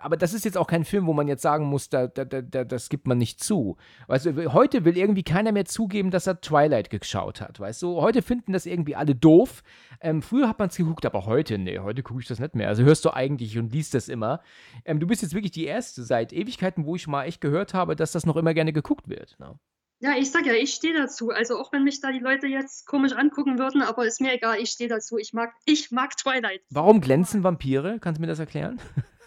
aber 0.00 0.16
das 0.16 0.34
ist 0.34 0.44
jetzt 0.44 0.56
auch 0.56 0.66
kein 0.66 0.84
Film, 0.84 1.06
wo 1.06 1.12
man 1.12 1.28
jetzt 1.28 1.42
sagen 1.42 1.66
muss, 1.66 1.88
da, 1.88 2.06
da, 2.06 2.24
da, 2.24 2.42
da, 2.42 2.64
das 2.64 2.88
gibt 2.88 3.06
man 3.06 3.18
nicht 3.18 3.42
zu. 3.42 3.76
Weißt 4.06 4.26
du, 4.26 4.52
heute 4.52 4.84
will 4.84 4.96
irgendwie 4.96 5.22
keiner 5.22 5.52
mehr 5.52 5.64
zugeben, 5.64 6.10
dass 6.10 6.26
er 6.26 6.40
Twilight 6.40 6.90
geschaut 6.90 7.40
hat, 7.40 7.60
weißt 7.60 7.82
du. 7.82 8.00
Heute 8.00 8.22
finden 8.22 8.52
das 8.52 8.66
irgendwie 8.66 8.96
alle 8.96 9.14
doof. 9.14 9.62
Ähm, 10.00 10.22
früher 10.22 10.48
hat 10.48 10.58
man 10.58 10.68
es 10.68 10.76
geguckt, 10.76 11.06
aber 11.06 11.26
heute, 11.26 11.58
nee, 11.58 11.78
heute 11.78 12.02
gucke 12.02 12.20
ich 12.20 12.28
das 12.28 12.38
nicht 12.38 12.54
mehr. 12.54 12.68
Also 12.68 12.82
hörst 12.82 13.04
du 13.04 13.10
eigentlich 13.10 13.58
und 13.58 13.72
liest 13.72 13.94
das 13.94 14.08
immer. 14.08 14.40
Ähm, 14.84 15.00
du 15.00 15.06
bist 15.06 15.22
jetzt 15.22 15.34
wirklich 15.34 15.52
die 15.52 15.64
Erste 15.64 16.02
seit 16.02 16.32
Ewigkeiten, 16.32 16.84
wo 16.86 16.96
ich 16.96 17.06
mal 17.06 17.24
echt 17.24 17.40
gehört 17.40 17.74
habe, 17.74 17.96
dass 17.96 18.12
das 18.12 18.26
noch 18.26 18.36
immer 18.36 18.54
gerne 18.54 18.72
geguckt 18.72 19.08
wird. 19.08 19.36
Ne? 19.38 19.58
Ja, 20.02 20.16
ich 20.16 20.30
sag 20.30 20.46
ja, 20.46 20.54
ich 20.54 20.72
stehe 20.72 20.94
dazu. 20.94 21.28
Also 21.30 21.58
auch 21.58 21.72
wenn 21.72 21.84
mich 21.84 22.00
da 22.00 22.10
die 22.10 22.20
Leute 22.20 22.46
jetzt 22.46 22.86
komisch 22.86 23.12
angucken 23.12 23.58
würden, 23.58 23.82
aber 23.82 24.06
ist 24.06 24.22
mir 24.22 24.32
egal, 24.32 24.58
ich 24.58 24.70
stehe 24.70 24.88
dazu. 24.88 25.18
Ich 25.18 25.34
mag, 25.34 25.52
ich 25.66 25.90
mag 25.90 26.16
Twilight. 26.16 26.62
Warum 26.70 27.02
glänzen 27.02 27.44
Vampire? 27.44 27.98
Kannst 28.00 28.18
du 28.18 28.22
mir 28.22 28.26
das 28.26 28.38
erklären? 28.38 28.80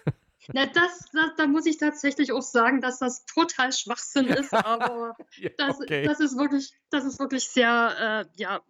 Na, 0.52 0.66
das, 0.66 1.06
das, 1.14 1.32
da 1.38 1.48
muss 1.48 1.66
ich 1.66 1.78
tatsächlich 1.78 2.32
auch 2.32 2.42
sagen, 2.42 2.82
dass 2.82 3.00
das 3.00 3.26
total 3.26 3.72
Schwachsinn 3.72 4.26
ist, 4.26 4.54
aber 4.54 5.16
Ja, 5.38 5.50
das, 5.58 5.78
das 5.88 6.20
ist 6.20 6.38
wirklich, 6.38 6.74
das 6.90 7.06
ist 7.06 7.20
wirklich 7.20 7.48
sehr, 7.48 8.26
äh, 8.28 8.42
ja, 8.42 8.62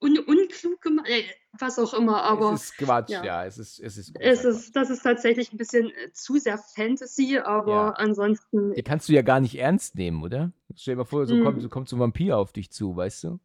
un, 0.00 0.18
unklug 0.18 0.80
gemacht, 0.80 1.08
äh, 1.08 1.24
was 1.58 1.78
auch 1.78 1.94
immer, 1.94 2.22
aber 2.22 2.52
es 2.52 2.62
ist 2.64 2.78
Quatsch, 2.78 3.10
ja, 3.10 3.24
ja. 3.24 3.44
es 3.44 3.58
ist 3.58 3.80
es 3.80 3.96
ist, 3.98 4.16
es 4.18 4.44
ist, 4.44 4.76
das 4.76 4.90
ist 4.90 5.02
tatsächlich 5.02 5.52
ein 5.52 5.56
bisschen 5.58 5.90
äh, 5.90 6.12
zu 6.12 6.36
sehr 6.38 6.58
Fantasy, 6.58 7.38
aber 7.38 7.70
Ja. 7.70 7.90
ansonsten. 7.90 8.72
Den 8.74 8.84
kannst 8.84 9.08
du 9.08 9.12
ja 9.12 9.22
gar 9.22 9.40
nicht 9.40 9.58
ernst 9.58 9.94
nehmen, 9.96 10.22
oder? 10.22 10.52
Stell 10.76 10.94
dir 10.94 10.98
mal 10.98 11.04
vor, 11.04 11.26
so 11.26 11.36
Mm. 11.36 11.42
kommt, 11.42 11.62
so 11.62 11.68
kommt 11.68 11.88
so 11.88 11.96
ein 11.96 12.00
Vampir 12.00 12.38
auf 12.38 12.52
dich 12.52 12.70
zu, 12.70 12.96
weißt 12.96 13.24
du? 13.24 13.40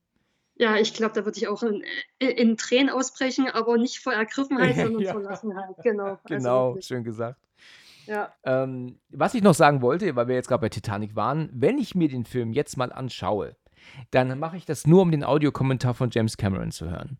Ja, 0.59 0.75
ich 0.75 0.93
glaube, 0.93 1.13
da 1.15 1.25
würde 1.25 1.37
ich 1.37 1.47
auch 1.47 1.63
in, 1.63 1.83
in, 2.19 2.29
in 2.29 2.57
Tränen 2.57 2.89
ausbrechen, 2.89 3.47
aber 3.49 3.77
nicht 3.77 3.99
vor 3.99 4.13
Ergriffenheit, 4.13 4.75
sondern 4.75 5.01
Ja. 5.01 5.13
vor 5.13 5.21
Gelassenheit, 5.21 5.75
genau. 5.81 6.03
Also 6.03 6.19
Genau, 6.27 6.75
schön 6.81 7.03
gesagt. 7.03 7.39
ja. 8.05 8.31
Ähm, 8.43 8.99
was 9.09 9.33
ich 9.33 9.41
noch 9.41 9.55
sagen 9.55 9.81
wollte, 9.81 10.15
weil 10.15 10.27
wir 10.27 10.35
jetzt 10.35 10.47
gerade 10.49 10.61
bei 10.61 10.69
Titanic 10.69 11.15
waren, 11.15 11.49
wenn 11.53 11.77
ich 11.77 11.95
mir 11.95 12.09
den 12.09 12.25
Film 12.25 12.51
jetzt 12.53 12.75
mal 12.77 12.91
anschaue, 12.91 13.55
dann 14.11 14.37
mache 14.37 14.57
ich 14.57 14.65
das 14.65 14.85
nur, 14.85 15.01
um 15.01 15.11
den 15.11 15.23
Audiokommentar 15.23 15.93
von 15.93 16.09
James 16.11 16.35
Cameron 16.37 16.71
zu 16.71 16.89
hören. 16.89 17.17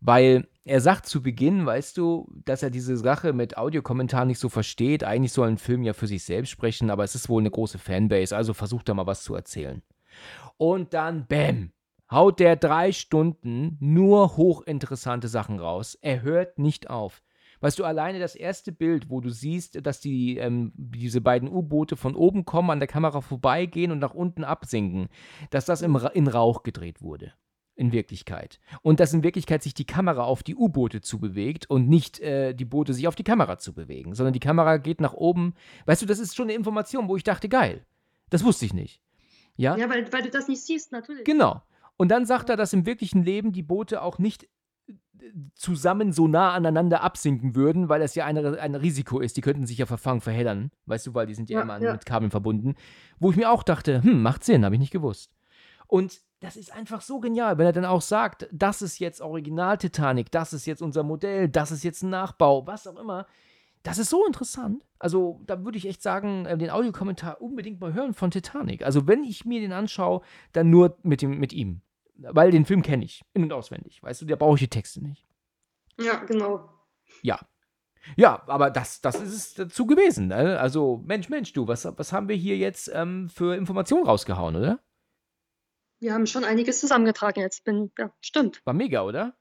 Weil 0.00 0.48
er 0.64 0.80
sagt 0.80 1.06
zu 1.06 1.22
Beginn, 1.22 1.64
weißt 1.64 1.96
du, 1.96 2.28
dass 2.44 2.62
er 2.62 2.70
diese 2.70 2.96
Sache 2.96 3.32
mit 3.32 3.56
Audiokommentar 3.56 4.24
nicht 4.24 4.38
so 4.38 4.48
versteht. 4.48 5.02
Eigentlich 5.04 5.32
soll 5.32 5.48
ein 5.48 5.56
Film 5.58 5.82
ja 5.82 5.92
für 5.94 6.06
sich 6.06 6.24
selbst 6.24 6.50
sprechen, 6.50 6.90
aber 6.90 7.04
es 7.04 7.14
ist 7.14 7.28
wohl 7.28 7.40
eine 7.40 7.50
große 7.50 7.78
Fanbase, 7.78 8.36
also 8.36 8.52
versucht 8.52 8.88
er 8.88 8.94
mal 8.94 9.06
was 9.06 9.22
zu 9.22 9.34
erzählen. 9.34 9.82
Und 10.58 10.92
dann, 10.92 11.26
bäm, 11.26 11.72
haut 12.14 12.40
der 12.40 12.56
drei 12.56 12.92
Stunden 12.92 13.76
nur 13.80 14.36
hochinteressante 14.36 15.28
Sachen 15.28 15.58
raus. 15.58 15.98
Er 16.00 16.22
hört 16.22 16.58
nicht 16.58 16.88
auf. 16.88 17.22
Weißt 17.60 17.78
du, 17.78 17.84
alleine 17.84 18.18
das 18.18 18.34
erste 18.34 18.72
Bild, 18.72 19.08
wo 19.08 19.20
du 19.20 19.30
siehst, 19.30 19.86
dass 19.86 20.00
die, 20.00 20.36
ähm, 20.36 20.72
diese 20.76 21.20
beiden 21.20 21.48
U-Boote 21.48 21.96
von 21.96 22.14
oben 22.14 22.44
kommen, 22.44 22.70
an 22.70 22.78
der 22.78 22.88
Kamera 22.88 23.20
vorbeigehen 23.20 23.90
und 23.90 24.00
nach 24.00 24.14
unten 24.14 24.44
absinken, 24.44 25.08
dass 25.50 25.64
das 25.64 25.82
im 25.82 25.96
Ra 25.96 26.08
in 26.08 26.28
Rauch 26.28 26.62
gedreht 26.62 27.00
wurde. 27.00 27.32
In 27.76 27.90
Wirklichkeit. 27.90 28.60
Und 28.82 29.00
dass 29.00 29.14
in 29.14 29.22
Wirklichkeit 29.22 29.62
sich 29.62 29.74
die 29.74 29.86
Kamera 29.86 30.24
auf 30.24 30.42
die 30.42 30.54
U-Boote 30.54 31.00
zubewegt 31.00 31.68
und 31.70 31.88
nicht 31.88 32.20
äh, 32.20 32.54
die 32.54 32.64
Boote 32.66 32.92
sich 32.92 33.08
auf 33.08 33.16
die 33.16 33.24
Kamera 33.24 33.58
zu 33.58 33.72
bewegen, 33.72 34.14
sondern 34.14 34.32
die 34.32 34.40
Kamera 34.40 34.76
geht 34.76 35.00
nach 35.00 35.14
oben. 35.14 35.54
Weißt 35.86 36.02
du, 36.02 36.06
das 36.06 36.18
ist 36.18 36.36
schon 36.36 36.46
eine 36.46 36.54
Information, 36.54 37.08
wo 37.08 37.16
ich 37.16 37.24
dachte, 37.24 37.48
geil. 37.48 37.84
Das 38.30 38.44
wusste 38.44 38.66
ich 38.66 38.74
nicht. 38.74 39.00
Ja? 39.56 39.76
Ja, 39.76 39.88
weil, 39.88 40.12
weil 40.12 40.22
du 40.22 40.30
das 40.30 40.48
nicht 40.48 40.62
siehst, 40.62 40.92
natürlich. 40.92 41.24
Genau. 41.24 41.62
Und 41.96 42.10
dann 42.10 42.26
sagt 42.26 42.50
er, 42.50 42.56
dass 42.56 42.72
im 42.72 42.86
wirklichen 42.86 43.22
Leben 43.22 43.52
die 43.52 43.62
Boote 43.62 44.02
auch 44.02 44.18
nicht 44.18 44.48
äh, 44.86 44.94
zusammen 45.54 46.12
so 46.12 46.26
nah 46.26 46.52
aneinander 46.52 47.02
absinken 47.02 47.54
würden, 47.54 47.88
weil 47.88 48.00
das 48.00 48.14
ja 48.14 48.24
ein, 48.24 48.36
ein 48.38 48.74
Risiko 48.74 49.20
ist. 49.20 49.36
Die 49.36 49.40
könnten 49.40 49.66
sich 49.66 49.78
ja 49.78 49.86
verfangen, 49.86 50.20
verheddern. 50.20 50.70
Weißt 50.86 51.06
du, 51.06 51.14
weil 51.14 51.26
die 51.26 51.34
sind 51.34 51.50
ja, 51.50 51.58
Ja, 51.58 51.62
immer 51.62 51.80
ja. 51.80 51.92
mit 51.92 52.06
Kabeln 52.06 52.30
verbunden. 52.30 52.74
Wo 53.18 53.30
ich 53.30 53.36
mir 53.36 53.50
auch 53.50 53.62
dachte, 53.62 54.02
hm, 54.02 54.22
macht 54.22 54.44
Sinn, 54.44 54.64
habe 54.64 54.74
ich 54.74 54.80
nicht 54.80 54.92
gewusst. 54.92 55.30
Und 55.86 56.20
das 56.40 56.56
ist 56.56 56.72
einfach 56.72 57.00
so 57.00 57.20
genial, 57.20 57.56
wenn 57.58 57.66
er 57.66 57.72
dann 57.72 57.84
auch 57.84 58.02
sagt, 58.02 58.48
das 58.52 58.82
ist 58.82 58.98
jetzt 58.98 59.20
Original 59.20 59.78
Titanic, 59.78 60.30
das 60.30 60.52
ist 60.52 60.66
jetzt 60.66 60.82
unser 60.82 61.02
Modell, 61.02 61.48
das 61.48 61.70
ist 61.70 61.84
jetzt 61.84 62.02
ein 62.02 62.10
Nachbau, 62.10 62.66
was 62.66 62.86
auch 62.86 62.98
immer. 62.98 63.26
Das 63.84 63.98
ist 63.98 64.08
so 64.08 64.24
interessant. 64.26 64.82
Also, 64.98 65.42
da 65.46 65.62
würde 65.62 65.76
ich 65.76 65.86
echt 65.86 66.02
sagen, 66.02 66.46
äh, 66.46 66.56
den 66.56 66.70
Audiokommentar 66.70 67.40
unbedingt 67.42 67.80
mal 67.80 67.92
hören 67.92 68.14
von 68.14 68.30
Titanic. 68.30 68.82
Also, 68.82 69.06
wenn 69.06 69.22
ich 69.22 69.44
mir 69.44 69.60
den 69.60 69.72
anschaue, 69.72 70.22
dann 70.52 70.70
nur 70.70 70.96
mit, 71.02 71.20
dem, 71.20 71.38
mit 71.38 71.52
ihm. 71.52 71.82
Weil 72.16 72.50
den 72.50 72.64
Film 72.64 72.80
kenne 72.80 73.04
ich 73.04 73.22
in- 73.34 73.42
und 73.42 73.52
auswendig. 73.52 74.02
Weißt 74.02 74.22
du, 74.22 74.24
da 74.24 74.36
brauche 74.36 74.54
ich 74.54 74.60
die 74.62 74.68
Texte 74.68 75.02
nicht. 75.02 75.26
Ja, 76.00 76.16
genau. 76.24 76.70
Ja. 77.22 77.38
Ja, 78.16 78.42
aber 78.46 78.70
das, 78.70 79.02
das 79.02 79.20
ist 79.20 79.34
es 79.34 79.54
dazu 79.54 79.86
gewesen. 79.86 80.28
Ne? 80.28 80.58
Also, 80.58 81.02
Mensch, 81.04 81.28
Mensch, 81.28 81.52
du, 81.52 81.68
was, 81.68 81.84
was 81.84 82.12
haben 82.12 82.28
wir 82.28 82.36
hier 82.36 82.56
jetzt 82.56 82.90
ähm, 82.92 83.28
für 83.28 83.54
Informationen 83.54 84.06
rausgehauen, 84.06 84.56
oder? 84.56 84.80
Wir 86.00 86.14
haben 86.14 86.26
schon 86.26 86.44
einiges 86.44 86.80
zusammengetragen 86.80 87.40
jetzt. 87.40 87.64
Bin, 87.64 87.92
ja, 87.98 88.10
stimmt. 88.22 88.64
War 88.64 88.74
mega, 88.74 89.02
oder? 89.02 89.36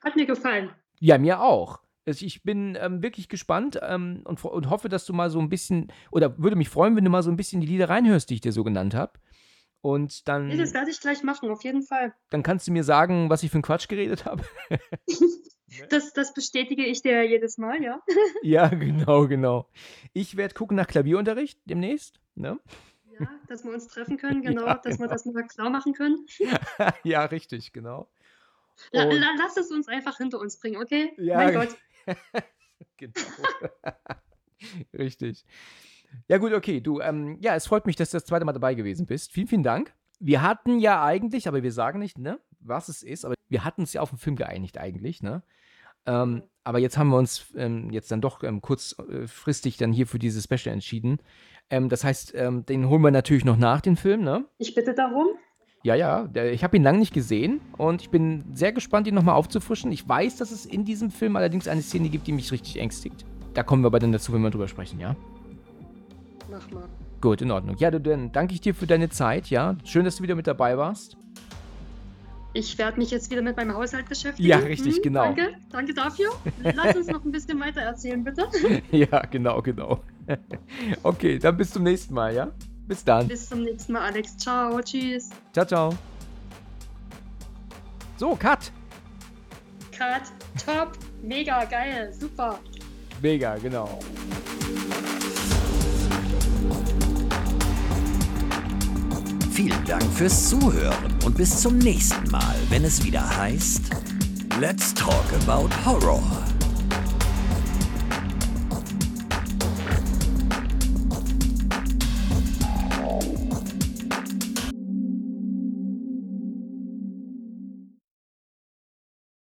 Hat 0.00 0.16
mir 0.16 0.26
gefallen. 0.26 0.70
Ja, 1.00 1.18
mir 1.18 1.40
auch. 1.42 1.80
Also 2.08 2.24
Ich 2.26 2.42
bin 2.42 2.76
ähm, 2.80 3.02
wirklich 3.02 3.28
gespannt 3.28 3.78
ähm, 3.82 4.22
und, 4.24 4.44
und 4.44 4.70
hoffe, 4.70 4.88
dass 4.88 5.04
du 5.06 5.12
mal 5.12 5.30
so 5.30 5.38
ein 5.38 5.48
bisschen, 5.48 5.92
oder 6.10 6.36
würde 6.38 6.56
mich 6.56 6.68
freuen, 6.68 6.96
wenn 6.96 7.04
du 7.04 7.10
mal 7.10 7.22
so 7.22 7.30
ein 7.30 7.36
bisschen 7.36 7.60
die 7.60 7.66
Lieder 7.66 7.88
reinhörst, 7.88 8.30
die 8.30 8.34
ich 8.34 8.40
dir 8.40 8.52
so 8.52 8.64
genannt 8.64 8.94
habe. 8.94 9.12
Und 9.80 10.26
dann, 10.26 10.48
Nee, 10.48 10.56
das 10.56 10.74
werde 10.74 10.90
ich 10.90 11.00
gleich 11.00 11.22
machen, 11.22 11.50
auf 11.50 11.62
jeden 11.62 11.82
Fall. 11.82 12.12
dann 12.30 12.42
kannst 12.42 12.66
du 12.66 12.72
mir 12.72 12.82
sagen, 12.82 13.30
was 13.30 13.42
ich 13.44 13.50
für 13.50 13.56
einen 13.56 13.62
Quatsch 13.62 13.88
geredet 13.88 14.24
habe. 14.24 14.42
Das, 15.90 16.14
das 16.14 16.32
bestätige 16.32 16.84
ich 16.86 17.02
dir 17.02 17.22
jedes 17.28 17.58
Mal, 17.58 17.82
ja. 17.82 18.00
ja, 18.42 18.68
genau, 18.68 19.28
genau. 19.28 19.68
Ich 20.14 20.36
werde 20.38 20.54
gucken 20.54 20.76
nach 20.78 20.86
Klavierunterricht 20.86 21.60
demnächst. 21.66 22.20
Ne? 22.34 22.58
Ja, 23.20 23.28
dass 23.48 23.64
wir 23.64 23.72
uns 23.74 23.86
treffen 23.86 24.16
können, 24.16 24.40
genau, 24.40 24.66
Ja, 24.66 24.74
dass 24.76 24.98
wir 24.98 25.06
genau. 25.06 25.10
das 25.10 25.26
mal 25.26 25.46
klar 25.46 25.68
machen 25.68 25.92
können. 25.92 26.26
ja, 27.04 27.24
richtig, 27.26 27.72
genau. 27.74 28.08
Und- 28.92 29.10
la, 29.12 29.34
lass 29.38 29.58
es 29.58 29.70
uns 29.70 29.88
einfach 29.88 30.16
hinter 30.16 30.40
uns 30.40 30.58
bringen, 30.58 30.80
okay? 30.80 31.12
Ja, 31.18 31.36
mein 31.36 31.54
Gott. 31.54 31.76
genau. 32.96 33.20
Richtig. 34.92 35.44
Ja, 36.26 36.38
gut, 36.38 36.52
okay. 36.52 36.80
Du, 36.80 37.00
ähm, 37.00 37.38
ja, 37.40 37.54
es 37.54 37.66
freut 37.66 37.86
mich, 37.86 37.96
dass 37.96 38.10
du 38.10 38.16
das 38.16 38.24
zweite 38.24 38.44
Mal 38.44 38.52
dabei 38.52 38.74
gewesen 38.74 39.06
bist. 39.06 39.32
Vielen, 39.32 39.48
vielen 39.48 39.62
Dank. 39.62 39.94
Wir 40.20 40.42
hatten 40.42 40.80
ja 40.80 41.04
eigentlich, 41.04 41.46
aber 41.46 41.62
wir 41.62 41.72
sagen 41.72 41.98
nicht, 41.98 42.18
ne, 42.18 42.40
was 42.60 42.88
es 42.88 43.02
ist, 43.02 43.24
aber 43.24 43.34
wir 43.48 43.64
hatten 43.64 43.82
uns 43.82 43.92
ja 43.92 44.00
auf 44.00 44.10
den 44.10 44.18
Film 44.18 44.36
geeinigt 44.36 44.78
eigentlich, 44.78 45.22
ne? 45.22 45.42
Ähm, 46.06 46.42
aber 46.64 46.78
jetzt 46.78 46.96
haben 46.96 47.10
wir 47.10 47.18
uns 47.18 47.52
ähm, 47.54 47.90
jetzt 47.90 48.10
dann 48.10 48.20
doch 48.20 48.42
ähm, 48.42 48.60
kurzfristig 48.60 49.76
dann 49.76 49.92
hier 49.92 50.06
für 50.06 50.18
dieses 50.18 50.44
Special 50.44 50.72
entschieden. 50.72 51.18
Ähm, 51.70 51.88
das 51.88 52.02
heißt, 52.02 52.34
ähm, 52.34 52.64
den 52.64 52.88
holen 52.88 53.02
wir 53.02 53.10
natürlich 53.10 53.44
noch 53.44 53.56
nach, 53.56 53.80
den 53.80 53.96
Film, 53.96 54.22
ne? 54.22 54.46
Ich 54.58 54.74
bitte 54.74 54.94
darum. 54.94 55.28
Ja, 55.84 55.94
ja, 55.94 56.24
der, 56.26 56.52
ich 56.52 56.64
habe 56.64 56.76
ihn 56.76 56.82
lange 56.82 56.98
nicht 56.98 57.14
gesehen 57.14 57.60
und 57.76 58.02
ich 58.02 58.10
bin 58.10 58.44
sehr 58.52 58.72
gespannt, 58.72 59.06
ihn 59.06 59.14
nochmal 59.14 59.36
aufzufrischen. 59.36 59.92
Ich 59.92 60.08
weiß, 60.08 60.36
dass 60.36 60.50
es 60.50 60.66
in 60.66 60.84
diesem 60.84 61.10
Film 61.10 61.36
allerdings 61.36 61.68
eine 61.68 61.82
Szene 61.82 62.08
gibt, 62.08 62.26
die 62.26 62.32
mich 62.32 62.50
richtig 62.50 62.78
ängstigt. 62.78 63.24
Da 63.54 63.62
kommen 63.62 63.82
wir 63.82 63.86
aber 63.86 63.98
dann 64.00 64.12
dazu, 64.12 64.32
wenn 64.32 64.42
wir 64.42 64.50
drüber 64.50 64.68
sprechen, 64.68 64.98
ja? 64.98 65.14
Mach 66.50 66.70
mal. 66.70 66.88
Gut, 67.20 67.42
in 67.42 67.50
Ordnung. 67.50 67.76
Ja, 67.78 67.90
du, 67.90 68.00
dann 68.00 68.32
danke 68.32 68.54
ich 68.54 68.60
dir 68.60 68.74
für 68.74 68.86
deine 68.86 69.08
Zeit, 69.08 69.50
ja? 69.50 69.76
Schön, 69.84 70.04
dass 70.04 70.16
du 70.16 70.22
wieder 70.22 70.34
mit 70.34 70.46
dabei 70.46 70.76
warst. 70.76 71.16
Ich 72.54 72.76
werde 72.78 72.98
mich 72.98 73.10
jetzt 73.10 73.30
wieder 73.30 73.42
mit 73.42 73.56
meinem 73.56 73.74
Haushalt 73.74 74.08
beschäftigen. 74.08 74.48
Ja, 74.48 74.58
richtig, 74.58 74.96
Hm, 74.96 75.02
genau. 75.02 75.22
Danke, 75.24 75.54
danke 75.70 75.94
dafür. 75.94 76.30
Lass 76.62 76.96
uns 76.96 77.06
noch 77.08 77.24
ein 77.24 77.30
bisschen 77.30 77.60
weiter 77.60 77.82
erzählen, 77.82 78.24
bitte. 78.24 78.48
ja, 78.90 79.20
genau, 79.30 79.60
genau. 79.62 80.00
okay, 81.02 81.38
dann 81.38 81.56
bis 81.56 81.70
zum 81.70 81.82
nächsten 81.84 82.14
Mal, 82.14 82.34
ja? 82.34 82.48
Bis 82.88 83.04
dann. 83.04 83.28
Bis 83.28 83.48
zum 83.48 83.62
nächsten 83.62 83.92
Mal, 83.92 84.06
Alex. 84.06 84.36
Ciao, 84.38 84.80
tschüss. 84.80 85.28
Ciao, 85.52 85.66
ciao. 85.66 85.98
So, 88.16 88.34
Cut. 88.34 88.72
Cut, 89.96 90.22
top, 90.64 90.96
mega 91.22 91.64
geil, 91.64 92.12
super. 92.18 92.58
Mega, 93.20 93.56
genau. 93.56 93.98
Vielen 99.52 99.84
Dank 99.84 100.04
fürs 100.14 100.50
Zuhören 100.50 101.18
und 101.24 101.36
bis 101.36 101.60
zum 101.60 101.78
nächsten 101.78 102.30
Mal, 102.30 102.54
wenn 102.70 102.84
es 102.84 103.04
wieder 103.04 103.36
heißt 103.38 103.90
Let's 104.60 104.94
Talk 104.94 105.24
About 105.44 105.68
Horror. 105.84 106.22